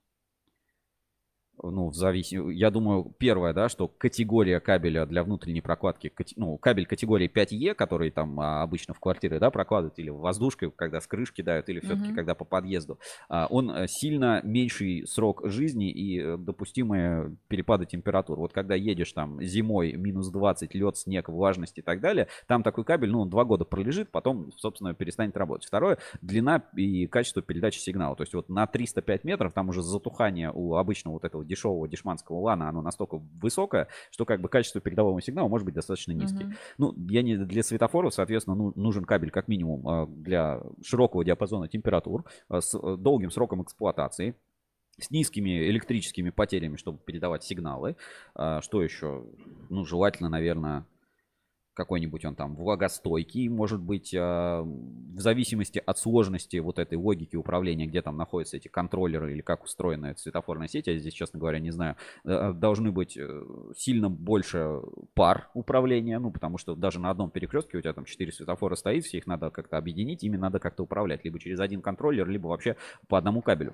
Ну, 1.62 1.90
в 1.90 1.96
зависимости, 1.96 2.58
я 2.58 2.72
думаю, 2.72 3.14
первое, 3.18 3.54
да, 3.54 3.70
что 3.70 3.88
категория 3.88 4.60
кабеля 4.60 5.06
для 5.06 5.24
внутренней 5.24 5.62
прокладки, 5.62 6.12
ну, 6.36 6.58
кабель 6.58 6.86
категории 6.86 7.30
5Е, 7.30 7.74
который 7.74 8.12
там 8.12 8.40
а, 8.40 8.62
обычно 8.62 8.94
в 8.94 9.00
квартиры, 9.00 9.40
да, 9.40 9.50
прокладывают, 9.52 9.98
или 10.00 10.10
воздушкой, 10.10 10.72
когда 10.72 11.00
с 11.00 11.08
крышки 11.08 11.42
дают, 11.42 11.70
или 11.70 11.80
все-таки 11.80 12.12
uh-huh. 12.12 12.16
когда 12.16 12.36
по 12.36 12.46
подъезду, 12.46 13.00
а, 13.30 13.48
он 13.50 13.72
э, 13.72 13.88
сильно 13.88 14.42
меньший 14.44 15.08
срок 15.08 15.42
жизни 15.46 15.92
и 15.92 16.20
э, 16.20 16.38
допустимые 16.38 17.36
перепады 17.48 17.86
температур. 17.86 18.40
Вот 18.40 18.54
когда 18.54 18.76
едешь 18.76 19.14
там 19.14 19.42
зимой, 19.42 19.94
минус 19.94 20.30
20, 20.30 20.74
лед, 20.76 20.98
снег, 20.98 21.30
влажность 21.30 21.78
и 21.78 21.82
так 21.82 22.02
далее, 22.02 22.28
там 22.48 22.64
такой 22.64 22.84
кабель, 22.84 23.12
ну, 23.12 23.22
он 23.22 23.30
два 23.30 23.46
года 23.46 23.66
пролежит, 23.66 24.12
потом, 24.12 24.52
собственно, 24.58 24.94
перестанет 24.94 25.38
работать. 25.38 25.68
Второе, 25.68 25.98
длина 26.22 26.64
и 26.76 27.08
качество 27.08 27.42
передачи 27.42 27.80
сигнала. 27.80 28.16
То 28.16 28.24
есть 28.24 28.34
вот 28.34 28.50
на 28.50 28.68
305 28.68 29.24
метров 29.24 29.54
там 29.54 29.70
уже 29.70 29.82
затухание 29.82 30.52
у 30.54 30.76
обычного 30.76 31.14
вот 31.16 31.26
этого 31.26 31.45
дешевого 31.46 31.88
дешманского 31.88 32.40
лана, 32.40 32.70
оно 32.70 32.82
настолько 32.82 33.18
высокое, 33.42 33.88
что 34.12 34.26
как 34.26 34.42
бы 34.42 34.50
качество 34.50 34.82
передового 34.82 35.22
сигнала 35.22 35.48
может 35.48 35.66
быть 35.66 35.76
достаточно 35.76 36.12
низкий. 36.12 36.44
Uh-huh. 36.44 36.56
Ну, 36.78 36.94
я 37.10 37.22
не 37.22 37.38
для 37.38 37.64
светофоров, 37.64 38.14
соответственно, 38.14 38.56
ну, 38.56 38.74
нужен 38.76 39.06
кабель 39.06 39.32
как 39.32 39.48
минимум 39.48 39.88
а, 39.88 40.06
для 40.08 40.62
широкого 40.84 41.24
диапазона 41.24 41.68
температур 41.68 42.26
а, 42.50 42.62
с 42.62 42.78
э, 42.78 42.98
долгим 42.98 43.32
сроком 43.32 43.64
эксплуатации, 43.64 44.36
с 45.00 45.12
низкими 45.12 45.70
электрическими 45.70 46.30
потерями, 46.30 46.78
чтобы 46.78 47.00
передавать 47.00 47.44
сигналы. 47.44 47.96
А, 48.34 48.62
что 48.62 48.82
еще? 48.82 49.26
Ну, 49.70 49.86
желательно, 49.86 50.30
наверное, 50.30 50.86
какой-нибудь 51.76 52.26
он 52.26 52.36
там 52.36 52.56
влагостойкий, 52.56 53.48
может 53.50 53.82
быть, 53.82 54.16
а, 54.18 54.64
в 54.64 55.20
зависимости 55.20 55.82
от 55.86 56.00
сложности 56.00 56.58
вот 56.58 56.80
этой 56.80 56.98
логики 56.98 57.36
управления, 57.36 57.86
где 57.86 58.02
там 58.02 58.18
находятся 58.18 58.58
эти 58.58 58.68
контроллеры 58.68 59.34
или 59.34 59.42
как 59.42 59.64
устроена 59.64 60.08
эта 60.08 60.20
светофорная 60.20 60.68
сеть, 60.68 60.88
я 60.88 60.98
здесь, 60.98 61.14
честно 61.14 61.40
говоря, 61.40 61.60
не 61.60 61.72
знаю, 61.72 61.98
э, 62.24 62.54
должны 62.54 62.92
быть 62.92 63.18
э, 63.18 63.44
сильно 63.76 64.10
больше 64.10 64.82
пар 65.14 65.50
управления, 65.54 66.18
ну, 66.18 66.32
потому 66.32 66.58
что 66.58 66.76
даже 66.76 67.00
на 67.00 67.12
одном 67.12 67.30
перекрестке 67.30 67.78
у 67.78 67.82
тебя 67.82 67.94
там 67.94 68.06
4 68.06 68.32
светофора 68.32 68.76
стоит, 68.76 69.06
все 69.06 69.18
их 69.18 69.28
надо 69.28 69.50
как-то 69.52 69.78
объединить, 69.78 70.24
ими 70.24 70.38
надо 70.38 70.60
как-то 70.60 70.84
управлять, 70.84 71.24
либо 71.26 71.40
через 71.40 71.60
один 71.60 71.82
контроллер, 71.82 72.28
либо 72.28 72.48
вообще 72.48 72.78
по 73.08 73.18
одному 73.18 73.42
кабелю. 73.42 73.74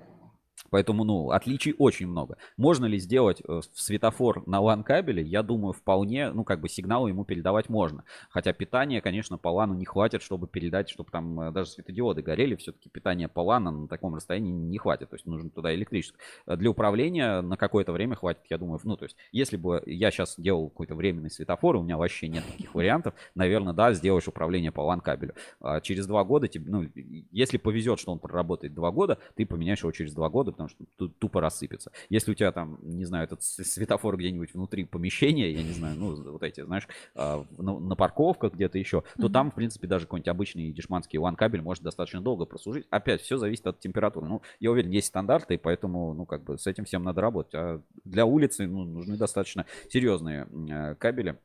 Поэтому, 0.72 1.04
ну, 1.04 1.32
отличий 1.32 1.76
очень 1.78 2.08
много. 2.08 2.38
Можно 2.56 2.86
ли 2.86 2.98
сделать 2.98 3.42
э, 3.46 3.60
светофор 3.74 4.48
на 4.48 4.62
LAN 4.62 4.84
кабеле? 4.84 5.22
Я 5.22 5.44
думаю, 5.44 5.74
вполне, 5.74 6.32
ну, 6.32 6.46
как 6.46 6.62
бы 6.62 6.70
сигналы 6.70 7.10
ему 7.10 7.26
передавать 7.26 7.68
можно. 7.68 8.06
Хотя 8.30 8.54
питание, 8.54 9.02
конечно, 9.02 9.38
по 9.38 9.50
LAN 9.50 9.76
не 9.76 9.86
хватит, 9.86 10.22
чтобы 10.22 10.48
передать, 10.48 10.90
чтобы 10.90 11.12
там 11.12 11.40
э, 11.42 11.52
даже 11.52 11.72
светодиоды 11.72 12.22
горели. 12.22 12.56
Все-таки 12.56 12.90
питание 12.90 13.28
по 13.28 13.42
LAN 13.42 13.70
на 13.70 13.88
таком 13.90 14.16
расстоянии 14.16 14.52
не 14.54 14.78
хватит. 14.78 15.10
То 15.10 15.16
есть 15.16 15.26
нужно 15.26 15.50
туда 15.50 15.76
электричество. 15.76 16.18
Э, 16.46 16.56
для 16.56 16.70
управления 16.70 17.42
на 17.42 17.58
какое-то 17.58 17.92
время 17.92 18.16
хватит, 18.16 18.44
я 18.50 18.58
думаю. 18.58 18.80
Ну, 18.84 18.96
то 18.96 19.04
есть, 19.04 19.18
если 19.34 19.58
бы 19.58 19.84
я 19.86 20.10
сейчас 20.10 20.36
делал 20.38 20.70
какой-то 20.70 20.96
временный 20.96 21.30
светофор, 21.30 21.76
у 21.76 21.84
меня 21.84 21.98
вообще 21.98 22.30
нет 22.30 22.46
таких 22.50 22.74
вариантов, 22.74 23.14
наверное, 23.36 23.74
да, 23.74 23.92
сделаешь 23.92 24.28
управление 24.30 24.72
по 24.72 24.82
LAN 24.82 25.02
кабелю. 25.02 25.36
А 25.60 25.82
через 25.82 26.08
два 26.08 26.24
года, 26.24 26.48
ну, 26.56 26.88
если 26.96 27.58
повезет, 27.58 28.00
что 28.00 28.14
он 28.14 28.20
проработает 28.20 28.74
два 28.74 28.92
года, 28.92 29.18
ты 29.36 29.46
поменяешь 29.46 29.82
его 29.82 29.92
через 29.92 30.14
два 30.14 30.30
года, 30.30 30.41
потому 30.50 30.70
что 30.70 31.08
тупо 31.20 31.42
рассыпется. 31.42 31.92
Если 32.10 32.32
у 32.32 32.34
тебя 32.34 32.52
там, 32.52 32.80
не 32.82 33.06
знаю, 33.06 33.26
этот 33.26 33.44
светофор 33.44 34.18
где-нибудь 34.18 34.54
внутри 34.54 34.86
помещения, 34.86 35.52
я 35.52 35.62
не 35.62 35.74
знаю, 35.74 35.96
ну, 35.98 36.32
вот 36.32 36.42
эти, 36.42 36.64
знаешь, 36.64 36.88
а, 37.14 37.46
на, 37.58 37.96
парковках 37.96 38.54
где-то 38.54 38.80
еще, 38.80 39.04
то 39.18 39.28
mm-hmm. 39.28 39.32
там, 39.32 39.52
в 39.52 39.56
принципе, 39.56 39.88
даже 39.88 40.06
какой-нибудь 40.06 40.30
обычный 40.30 40.72
дешманский 40.72 41.20
LAN 41.20 41.36
кабель 41.36 41.62
может 41.62 41.84
достаточно 41.84 42.22
долго 42.22 42.46
прослужить. 42.46 42.88
Опять, 42.90 43.22
все 43.22 43.38
зависит 43.38 43.68
от 43.68 43.80
температуры. 43.80 44.28
Ну, 44.28 44.42
я 44.60 44.72
уверен, 44.72 44.92
есть 44.92 45.08
стандарты, 45.08 45.56
и 45.56 45.58
поэтому, 45.58 46.14
ну, 46.14 46.26
как 46.26 46.44
бы 46.44 46.58
с 46.58 46.68
этим 46.68 46.86
всем 46.86 47.04
надо 47.04 47.22
работать. 47.22 47.54
А 47.54 47.82
для 48.04 48.26
улицы, 48.26 48.68
ну, 48.68 48.84
нужны 48.84 49.18
достаточно 49.18 49.66
серьезные 49.90 50.48
э, 50.70 50.96
кабели 50.96 51.38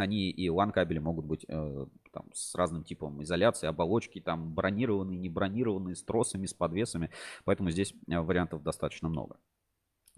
они 0.00 0.30
и 0.30 0.48
LAN 0.48 0.72
кабели 0.72 0.98
могут 0.98 1.24
быть 1.24 1.44
э, 1.48 1.86
там, 2.12 2.26
с 2.32 2.54
разным 2.54 2.84
типом 2.84 3.22
изоляции, 3.22 3.66
оболочки, 3.66 4.20
там 4.20 4.54
бронированные, 4.54 5.18
не 5.18 5.28
бронированные, 5.28 5.94
с 5.94 6.02
тросами, 6.02 6.46
с 6.46 6.54
подвесами. 6.54 7.10
Поэтому 7.44 7.70
здесь 7.70 7.94
э, 8.08 8.18
вариантов 8.20 8.62
достаточно 8.62 9.08
много. 9.08 9.36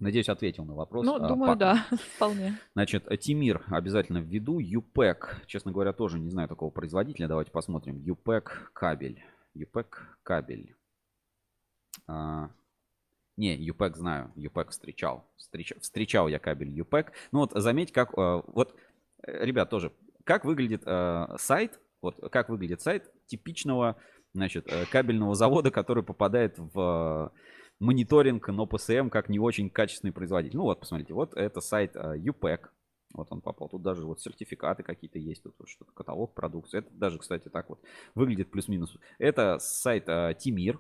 Надеюсь, 0.01 0.31
ответил 0.31 0.65
на 0.65 0.75
вопрос. 0.75 1.05
Ну, 1.05 1.17
а, 1.17 1.29
думаю, 1.29 1.53
по... 1.53 1.57
да, 1.57 1.87
вполне. 2.17 2.59
Значит, 2.73 3.07
Тимир 3.21 3.63
обязательно 3.69 4.19
введу. 4.19 4.59
ЮПЭК, 4.59 5.43
честно 5.47 5.73
говоря, 5.73 5.93
тоже 5.93 6.19
не 6.19 6.31
знаю 6.31 6.49
такого 6.49 6.71
производителя. 6.71 7.29
Давайте 7.29 7.51
посмотрим. 7.51 7.99
ЮПЭК 7.99 8.71
кабель. 8.73 9.23
ЮПЭК 9.55 10.19
кабель. 10.23 10.75
А... 12.07 12.51
Не, 13.37 13.57
ЮПЭК 13.57 13.97
знаю. 13.97 14.33
ЮПЭК 14.37 14.71
встречал. 14.71 15.27
Встречал, 15.37 15.79
встречал 15.81 16.29
я 16.29 16.39
кабель 16.39 16.71
ЮПЭК. 16.71 17.13
Ну 17.33 17.41
вот 17.41 17.53
заметь, 17.55 17.93
как... 17.93 18.17
Э, 18.17 18.43
вот 18.47 18.75
ребят, 19.27 19.71
тоже, 19.71 19.93
как 20.25 20.45
выглядит 20.45 20.83
э, 20.87 21.27
сайт, 21.39 21.81
вот 22.03 22.17
как 22.31 22.49
выглядит 22.49 22.81
сайт 22.81 23.11
типичного, 23.27 23.97
значит, 24.33 24.67
э, 24.69 24.87
кабельного 24.87 25.35
завода, 25.35 25.71
который 25.71 26.03
попадает 26.03 26.55
в 26.59 27.33
мониторинг 27.81 28.47
на 28.49 28.67
ПСМ 28.67 29.09
как 29.09 29.29
не 29.29 29.39
очень 29.39 29.71
качественный 29.71 30.13
производитель. 30.13 30.57
Ну 30.57 30.65
вот, 30.65 30.81
посмотрите, 30.81 31.15
вот 31.15 31.35
это 31.35 31.61
сайт 31.61 31.97
э, 31.97 32.17
UPEC, 32.19 32.69
вот 33.15 33.29
он 33.31 33.41
попал. 33.41 33.69
Тут 33.69 33.83
даже 33.83 34.07
вот 34.07 34.21
сертификаты 34.21 34.83
какие-то 34.83 35.19
есть, 35.19 35.43
тут 35.43 35.55
вот 35.59 35.69
что-то 35.69 35.91
каталог 35.93 36.35
продукции. 36.35 36.79
Это 36.79 36.91
даже, 36.93 37.19
кстати, 37.19 37.49
так 37.49 37.69
вот 37.69 37.81
выглядит 38.15 38.51
плюс-минус. 38.51 38.97
Это 39.19 39.59
сайт 39.59 40.05
э, 40.09 40.35
Тимир, 40.39 40.79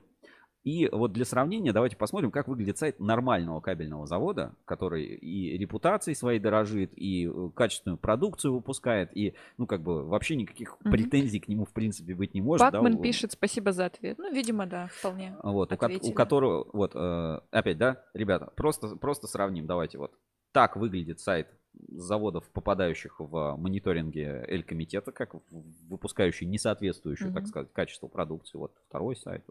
и 0.62 0.88
вот 0.92 1.12
для 1.12 1.24
сравнения 1.24 1.72
давайте 1.72 1.96
посмотрим, 1.96 2.30
как 2.30 2.46
выглядит 2.46 2.76
сайт 2.76 3.00
нормального 3.00 3.60
кабельного 3.60 4.06
завода, 4.06 4.54
который 4.66 5.06
и 5.06 5.56
репутацией 5.56 6.14
своей 6.14 6.38
дорожит, 6.38 6.92
и 6.96 7.26
э, 7.26 7.50
качественную 7.54 7.96
продукцию 7.96 8.54
выпускает, 8.54 9.16
и, 9.16 9.34
ну, 9.56 9.66
как 9.66 9.82
бы 9.82 10.04
вообще 10.06 10.36
никаких 10.36 10.78
угу. 10.80 10.90
претензий 10.90 11.40
к 11.40 11.48
нему, 11.48 11.64
в 11.64 11.72
принципе, 11.72 12.14
быть 12.14 12.34
не 12.34 12.42
может. 12.42 12.60
Пакман 12.60 12.96
да, 12.96 13.02
пишет, 13.02 13.32
спасибо 13.32 13.72
за 13.72 13.86
ответ. 13.86 14.18
Ну, 14.18 14.30
видимо, 14.32 14.66
да, 14.66 14.88
вполне 14.92 15.34
Вот, 15.42 15.72
у, 15.72 16.08
у 16.08 16.12
которого, 16.12 16.68
вот, 16.72 16.92
э, 16.94 17.40
опять, 17.50 17.78
да, 17.78 18.04
ребята, 18.12 18.52
просто, 18.54 18.96
просто 18.96 19.26
сравним, 19.26 19.66
давайте 19.66 19.96
вот. 19.96 20.12
Так 20.52 20.76
выглядит 20.76 21.20
сайт 21.20 21.48
заводов, 21.88 22.48
попадающих 22.50 23.20
в 23.20 23.56
мониторинге 23.56 24.44
Эль-комитета, 24.48 25.12
как 25.12 25.34
выпускающий 25.50 26.46
несоответствующую, 26.46 27.30
mm 27.30 27.34
так 27.34 27.46
сказать, 27.46 27.72
качеству 27.72 28.08
продукции. 28.08 28.58
Вот 28.58 28.74
второй 28.88 29.16
сайт, 29.16 29.44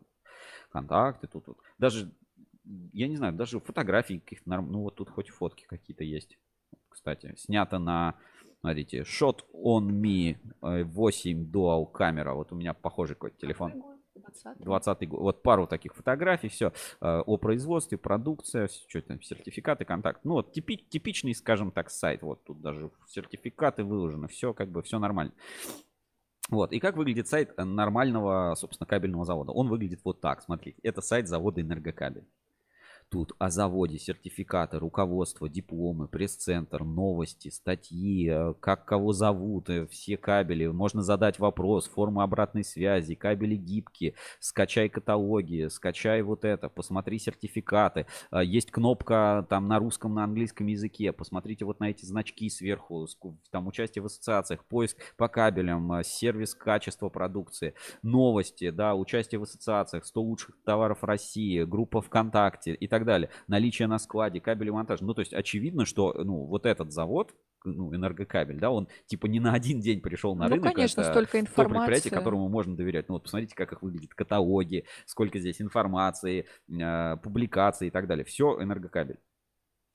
контакты, 0.72 1.28
тут 1.28 1.48
вот. 1.48 1.58
Даже, 1.78 2.12
я 2.94 3.08
не 3.08 3.16
знаю, 3.16 3.34
даже 3.34 3.60
фотографии 3.60 4.20
каких-то, 4.20 4.62
ну 4.62 4.82
вот 4.82 4.96
тут 4.96 5.10
хоть 5.10 5.30
фотки 5.30 5.66
какие-то 5.66 6.04
есть. 6.04 6.38
Кстати, 6.90 7.34
снято 7.38 7.80
на, 7.80 8.16
смотрите, 8.62 9.02
Shot 9.02 9.46
on 9.54 9.90
Me 9.90 10.38
8 10.62 10.84
э, 11.42 11.46
Dual 11.46 11.92
камера. 11.92 12.34
Вот 12.34 12.52
у 12.52 12.56
меня 12.56 12.74
похожий 12.74 13.16
какой-то 13.16 13.38
телефон. 13.38 13.84
20 14.60 15.08
год. 15.08 15.20
Вот 15.22 15.44
пару 15.44 15.68
таких 15.68 15.96
фотографий, 15.96 16.50
все 16.50 16.74
э, 17.02 17.22
о 17.26 17.38
производстве, 17.38 17.98
продукция, 17.98 18.68
что 18.68 19.02
там, 19.02 19.22
сертификаты, 19.22 19.86
контакт. 19.86 20.22
Ну 20.24 20.34
вот 20.34 20.52
типи, 20.52 20.78
типичный, 20.78 21.34
скажем 21.34 21.72
так, 21.72 21.90
сайт. 21.90 22.22
Вот 22.22 22.44
тут 22.44 22.62
даже 22.62 22.92
сертификаты 23.08 23.84
выложены, 23.84 24.28
все 24.28 24.54
как 24.54 24.70
бы, 24.70 24.82
все 24.82 25.00
нормально. 25.00 25.34
Вот. 26.50 26.72
И 26.74 26.80
как 26.80 26.98
выглядит 26.98 27.28
сайт 27.28 27.56
нормального, 27.58 28.56
собственно, 28.56 28.88
кабельного 28.88 29.26
завода? 29.26 29.52
Он 29.52 29.70
выглядит 29.70 30.02
вот 30.04 30.20
так. 30.20 30.42
Смотрите, 30.42 30.80
это 30.84 31.02
сайт 31.02 31.28
завода 31.28 31.62
Энергокабель 31.62 32.26
тут 33.10 33.34
о 33.40 33.50
заводе, 33.50 33.98
сертификаты, 33.98 34.80
руководство, 34.80 35.50
дипломы, 35.50 36.08
пресс-центр, 36.08 36.84
новости, 36.84 37.50
статьи, 37.50 38.30
э, 38.30 38.54
как 38.60 38.86
кого 38.86 39.14
зовут, 39.14 39.70
э, 39.70 39.88
все 39.88 40.18
кабели. 40.18 40.68
Можно 40.68 41.02
задать 41.02 41.40
вопрос, 41.40 41.88
формы 41.88 42.24
обратной 42.24 42.64
связи, 42.64 43.16
кабели 43.16 43.56
гибкие, 43.56 44.14
скачай 44.40 44.90
каталоги, 44.90 45.68
скачай 45.70 46.22
вот 46.22 46.46
это, 46.46 46.70
посмотри 46.70 47.20
сертификаты. 47.20 48.06
Э, 48.32 48.44
есть 48.44 48.72
кнопка 48.72 49.46
там 49.50 49.68
на 49.68 49.80
русском, 49.80 50.14
на 50.14 50.24
английском 50.24 50.68
языке. 50.68 51.12
Посмотрите 51.12 51.66
вот 51.66 51.80
на 51.80 51.90
эти 51.90 52.06
значки 52.06 52.50
сверху, 52.50 53.08
там 53.52 53.68
участие 53.68 54.04
в 54.04 54.06
ассоциациях, 54.06 54.66
поиск 54.66 54.98
по 55.18 55.28
кабелям, 55.28 56.04
сервис 56.04 56.54
качества 56.54 57.10
продукции, 57.10 57.74
новости, 58.04 58.70
да, 58.70 58.96
участие 58.96 59.40
в 59.40 59.44
ассоциациях, 59.44 60.06
100 60.06 60.22
лучших 60.22 60.56
товаров 60.64 61.04
России, 61.04 61.64
группа 61.64 62.02
ВКонтакте 62.02 62.74
и 62.74 62.88
так 62.88 62.99
так 63.00 63.06
далее. 63.06 63.30
Наличие 63.48 63.88
на 63.88 64.00
складе, 64.00 64.40
кабели 64.40 64.70
монтаж. 64.70 65.02
Ну, 65.02 65.14
то 65.14 65.22
есть 65.22 65.34
очевидно, 65.34 65.86
что 65.86 66.14
ну, 66.14 66.46
вот 66.46 66.66
этот 66.66 66.92
завод, 66.92 67.34
ну, 67.64 67.94
энергокабель, 67.94 68.60
да, 68.60 68.72
он 68.72 68.88
типа 69.08 69.26
не 69.28 69.40
на 69.40 69.54
один 69.54 69.80
день 69.82 70.02
пришел 70.02 70.36
на 70.36 70.48
ну, 70.48 70.56
рынок. 70.56 70.74
конечно, 70.74 71.02
это 71.02 71.12
столько 71.12 71.40
информации. 71.40 71.74
То 71.74 71.80
предприятие, 71.80 72.12
которому 72.12 72.50
можно 72.50 72.76
доверять. 72.76 73.10
Ну, 73.10 73.16
вот 73.16 73.24
посмотрите, 73.24 73.56
как 73.56 73.74
их 73.74 73.82
выглядят 73.82 74.14
каталоги, 74.14 74.86
сколько 75.06 75.40
здесь 75.40 75.62
информации, 75.62 76.46
э, 76.70 77.18
публикаций 77.18 77.88
и 77.88 77.92
так 77.92 78.08
далее. 78.08 78.26
Все 78.26 78.62
энергокабель. 78.62 79.20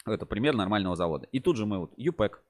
Это 0.06 0.26
пример 0.26 0.54
нормального 0.54 0.96
завода. 0.96 1.26
И 1.32 1.40
тут 1.40 1.56
же 1.56 1.64
мы 1.64 1.78
вот 1.78 1.92
ЮПЭК, 1.96 2.42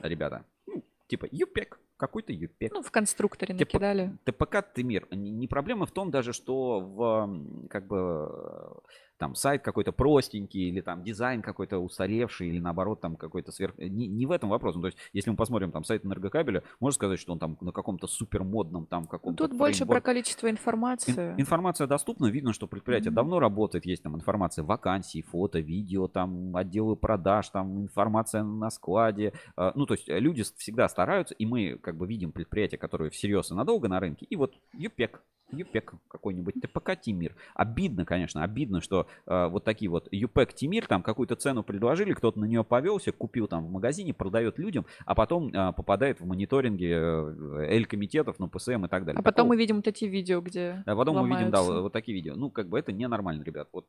ребята, 0.00 0.46
ну, 0.66 0.84
типа 1.06 1.28
ЮПЕК, 1.30 1.78
какой-то 1.96 2.32
ЮПЕК. 2.32 2.72
Ну, 2.72 2.82
в 2.82 2.90
конструкторе 2.90 3.54
накидали. 3.54 4.16
ТПК 4.24 4.62
Тымир. 4.74 5.08
Не 5.10 5.46
проблема 5.48 5.86
в 5.86 5.90
том 5.90 6.10
даже, 6.10 6.32
что 6.32 6.80
в 6.80 7.68
как 7.68 7.86
бы 7.86 8.80
там 9.18 9.34
сайт 9.34 9.62
какой-то 9.62 9.92
простенький 9.92 10.68
или 10.68 10.80
там 10.80 11.02
дизайн 11.02 11.42
какой-то 11.42 11.78
устаревший 11.78 12.48
или 12.48 12.58
наоборот 12.58 13.00
там 13.00 13.16
какой-то 13.16 13.52
сверх... 13.52 13.76
Не, 13.78 14.06
не 14.06 14.26
в 14.26 14.30
этом 14.30 14.50
вопрос. 14.50 14.74
Ну, 14.74 14.82
то 14.82 14.88
есть, 14.88 14.98
если 15.12 15.30
мы 15.30 15.36
посмотрим 15.36 15.72
там 15.72 15.84
сайт 15.84 16.04
энергокабеля, 16.04 16.62
можно 16.80 16.94
сказать, 16.94 17.18
что 17.18 17.32
он 17.32 17.38
там 17.38 17.56
на 17.60 17.72
каком-то 17.72 18.06
супер 18.06 18.44
модном 18.44 18.86
там 18.86 19.06
каком-то... 19.06 19.44
Тут 19.44 19.50
фреймворк. 19.50 19.58
больше 19.58 19.86
про 19.86 20.00
количество 20.00 20.50
информации. 20.50 21.12
Ин- 21.12 21.40
информация 21.40 21.86
доступна, 21.86 22.26
видно, 22.26 22.52
что 22.52 22.66
предприятие 22.66 23.10
mm-hmm. 23.10 23.14
давно 23.14 23.40
работает, 23.40 23.86
есть 23.86 24.02
там 24.02 24.14
информация 24.14 24.64
вакансий, 24.64 25.22
фото, 25.22 25.58
видео, 25.60 26.08
там 26.08 26.54
отделы 26.56 26.96
продаж, 26.96 27.48
там 27.48 27.80
информация 27.82 28.42
на 28.42 28.70
складе. 28.70 29.32
А, 29.56 29.72
ну, 29.74 29.86
то 29.86 29.94
есть 29.94 30.08
люди 30.08 30.42
всегда 30.56 30.88
стараются, 30.88 31.34
и 31.34 31.46
мы 31.46 31.78
как 31.78 31.96
бы 31.96 32.06
видим 32.06 32.32
предприятия, 32.32 32.78
которые 32.78 33.10
всерьез 33.10 33.50
и 33.50 33.54
надолго 33.54 33.88
на 33.88 34.00
рынке, 34.00 34.26
и 34.26 34.36
вот 34.36 34.54
ЮПЕК, 34.74 35.22
ЮПЕК 35.52 35.94
какой-нибудь, 36.08 36.54
ТПК 36.60 37.00
Тимир. 37.00 37.36
Обидно, 37.54 38.04
конечно, 38.04 38.42
обидно, 38.42 38.80
что 38.80 39.05
э, 39.26 39.48
вот 39.48 39.64
такие 39.64 39.90
вот 39.90 40.08
ЮПЕК 40.10 40.54
Тимир 40.54 40.86
там 40.86 41.02
какую-то 41.02 41.36
цену 41.36 41.62
предложили, 41.62 42.12
кто-то 42.12 42.38
на 42.38 42.44
нее 42.44 42.64
повелся, 42.64 43.12
купил 43.12 43.46
там 43.48 43.66
в 43.66 43.70
магазине, 43.70 44.14
продает 44.14 44.58
людям, 44.58 44.86
а 45.04 45.14
потом 45.14 45.48
э, 45.48 45.72
попадает 45.72 46.20
в 46.20 46.26
мониторинги 46.26 46.86
э, 46.86 47.76
L-комитетов, 47.78 48.38
ну, 48.38 48.48
ПСМ 48.48 48.84
и 48.84 48.88
так 48.88 49.04
далее. 49.04 49.18
А 49.18 49.22
потом 49.22 49.48
мы 49.48 49.56
видим 49.56 49.76
вот 49.76 49.86
эти 49.86 50.04
видео, 50.04 50.40
где 50.40 50.82
А 50.86 50.96
потом 50.96 51.16
ломаются. 51.16 51.22
мы 51.22 51.38
видим, 51.38 51.50
да, 51.50 51.82
вот 51.82 51.92
такие 51.92 52.14
видео. 52.14 52.34
Ну, 52.36 52.50
как 52.50 52.68
бы 52.68 52.78
это 52.78 52.92
ненормально, 52.92 53.42
ребят. 53.42 53.68
Вот 53.72 53.86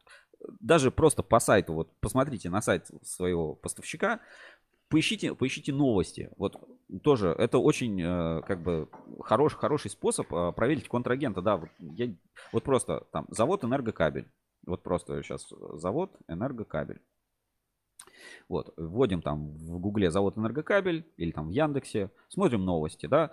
даже 0.60 0.92
просто 0.92 1.24
по 1.24 1.40
сайту, 1.40 1.74
вот 1.74 1.90
посмотрите 2.00 2.50
на 2.50 2.62
сайт 2.62 2.88
своего 3.04 3.54
поставщика, 3.56 4.20
Поищите, 4.90 5.36
поищите 5.36 5.74
новости. 5.74 6.30
Вот 6.38 6.56
тоже 7.04 7.36
это 7.38 7.58
очень 7.58 8.02
э, 8.02 8.42
как 8.48 8.64
бы 8.64 8.88
хорош, 9.20 9.54
хороший 9.54 9.92
способ 9.92 10.32
э, 10.34 10.54
проверить 10.54 10.88
контрагента. 10.88 11.42
Да, 11.42 11.58
вот, 11.58 11.70
я, 11.80 12.14
вот 12.54 12.64
просто 12.64 13.06
там 13.12 13.26
завод 13.30 13.66
энергокабель. 13.66 14.30
Вот 14.68 14.84
просто 14.84 15.24
сейчас 15.24 15.48
завод 15.74 16.16
энергокабель. 16.28 17.02
Вот, 18.50 18.74
вводим 18.78 19.22
там 19.22 19.52
в 19.58 19.80
Гугле 19.80 20.12
завод 20.12 20.38
энергокабель 20.38 21.06
или 21.18 21.32
там 21.32 21.48
в 21.48 21.52
Яндексе, 21.52 22.12
смотрим 22.28 22.66
новости, 22.66 23.06
да. 23.06 23.32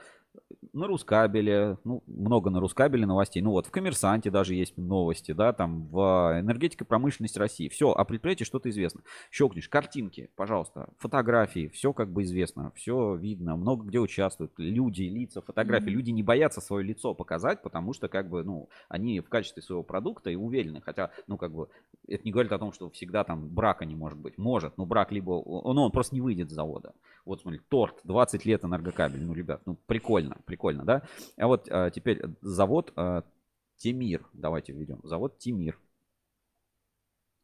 На 0.75 0.87
Рускабеле, 0.89 1.79
ну, 1.85 2.03
много 2.07 2.51
на 2.51 2.61
Рускабеле 2.61 3.07
новостей. 3.07 3.41
Ну 3.43 3.51
вот, 3.51 3.67
в 3.67 3.71
Коммерсанте 3.71 4.31
даже 4.31 4.55
есть 4.55 4.77
новости, 4.77 5.33
да, 5.33 5.53
там 5.53 5.87
в 5.87 6.41
энергетика 6.41 6.85
промышленность 6.85 7.37
России. 7.37 7.69
Все, 7.69 7.93
о 7.93 8.05
предприятии 8.05 8.45
что-то 8.45 8.69
известно. 8.71 9.03
Щелкнешь, 9.31 9.69
картинки, 9.69 10.31
пожалуйста, 10.35 10.89
фотографии, 10.99 11.69
все 11.69 11.93
как 11.93 12.11
бы 12.11 12.25
известно, 12.25 12.73
все 12.75 13.15
видно, 13.15 13.57
много 13.57 13.87
где 13.87 14.01
участвуют, 14.01 14.53
люди, 14.57 15.03
лица, 15.03 15.41
фотографии. 15.41 15.91
Мгм. 15.91 15.95
Люди 15.95 16.11
не 16.11 16.23
боятся 16.23 16.61
свое 16.61 16.85
лицо 16.85 17.15
показать, 17.15 17.63
потому 17.63 17.93
что 17.93 18.09
как 18.09 18.29
бы, 18.29 18.43
ну, 18.43 18.69
они 18.89 19.21
в 19.21 19.29
качестве 19.29 19.63
своего 19.63 19.85
продукта 19.85 20.31
и 20.31 20.35
уверены. 20.37 20.81
Хотя, 20.81 21.11
ну, 21.29 21.37
как 21.37 21.53
бы, 21.53 21.69
это 22.09 22.25
не 22.25 22.33
говорит 22.33 22.53
о 22.53 22.59
том, 22.59 22.73
что 22.73 22.91
всегда 22.91 23.23
там 23.23 23.49
брака 23.49 23.85
не 23.85 23.95
может 23.95 24.19
быть. 24.19 24.39
Может, 24.39 24.77
но 24.77 24.87
брак 24.87 25.13
либо, 25.13 25.31
ну, 25.31 25.83
он 25.83 25.91
просто 25.93 26.15
не 26.15 26.21
выйдет 26.21 26.51
с 26.51 26.55
завода. 26.55 26.95
Вот 27.25 27.41
смотри, 27.41 27.61
торт, 27.69 28.01
20 28.05 28.45
лет 28.45 28.65
энергокабель. 28.65 29.25
Ну, 29.25 29.33
ребят, 29.33 29.63
ну 29.65 29.77
прикольно, 29.87 30.24
прикольно, 30.45 30.85
да? 30.85 31.03
А 31.37 31.47
вот 31.47 31.69
а, 31.71 31.91
теперь 31.91 32.23
завод 32.41 32.93
а, 32.97 33.25
Тимир. 33.77 34.27
Давайте 34.33 34.73
введем. 34.73 35.01
Завод 35.03 35.39
Тимир. 35.39 35.79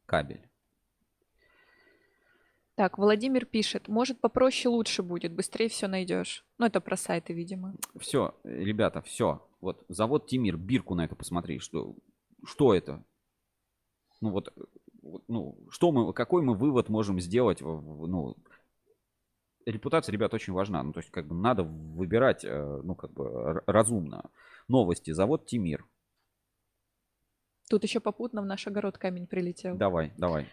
Кабель. 0.05 0.51
Так, 2.75 2.97
Владимир 2.97 3.45
пишет, 3.45 3.87
может 3.87 4.19
попроще 4.19 4.69
лучше 4.69 5.03
будет, 5.03 5.33
быстрее 5.33 5.69
все 5.69 5.87
найдешь. 5.87 6.45
Ну, 6.57 6.65
это 6.65 6.81
про 6.81 6.97
сайты, 6.97 7.33
видимо. 7.33 7.75
Все, 7.99 8.33
ребята, 8.43 9.01
все. 9.01 9.47
Вот 9.59 9.85
завод 9.87 10.27
Тимир, 10.27 10.57
бирку 10.57 10.95
на 10.95 11.05
это 11.05 11.15
посмотри. 11.15 11.59
Что, 11.59 11.95
что 12.43 12.73
это? 12.73 13.03
Ну 14.19 14.31
вот, 14.31 14.53
ну, 15.27 15.57
что 15.69 15.91
мы, 15.91 16.13
какой 16.13 16.41
мы 16.41 16.55
вывод 16.55 16.89
можем 16.89 17.19
сделать? 17.19 17.61
Ну, 17.61 18.35
репутация, 19.65 20.13
ребят, 20.13 20.33
очень 20.33 20.53
важна. 20.53 20.83
Ну, 20.83 20.93
то 20.93 20.99
есть, 20.99 21.11
как 21.11 21.27
бы 21.27 21.35
надо 21.35 21.63
выбирать, 21.63 22.43
э, 22.43 22.81
ну, 22.83 22.95
как 22.95 23.11
бы 23.11 23.61
разумно. 23.65 24.29
Новости. 24.67 25.11
Завод 25.11 25.45
Тимир. 25.45 25.85
Тут 27.69 27.83
еще 27.83 27.99
попутно 27.99 28.41
в 28.41 28.45
наш 28.45 28.67
огород 28.67 28.97
камень 28.97 29.27
прилетел. 29.27 29.77
Давай, 29.77 30.11
давай. 30.17 30.47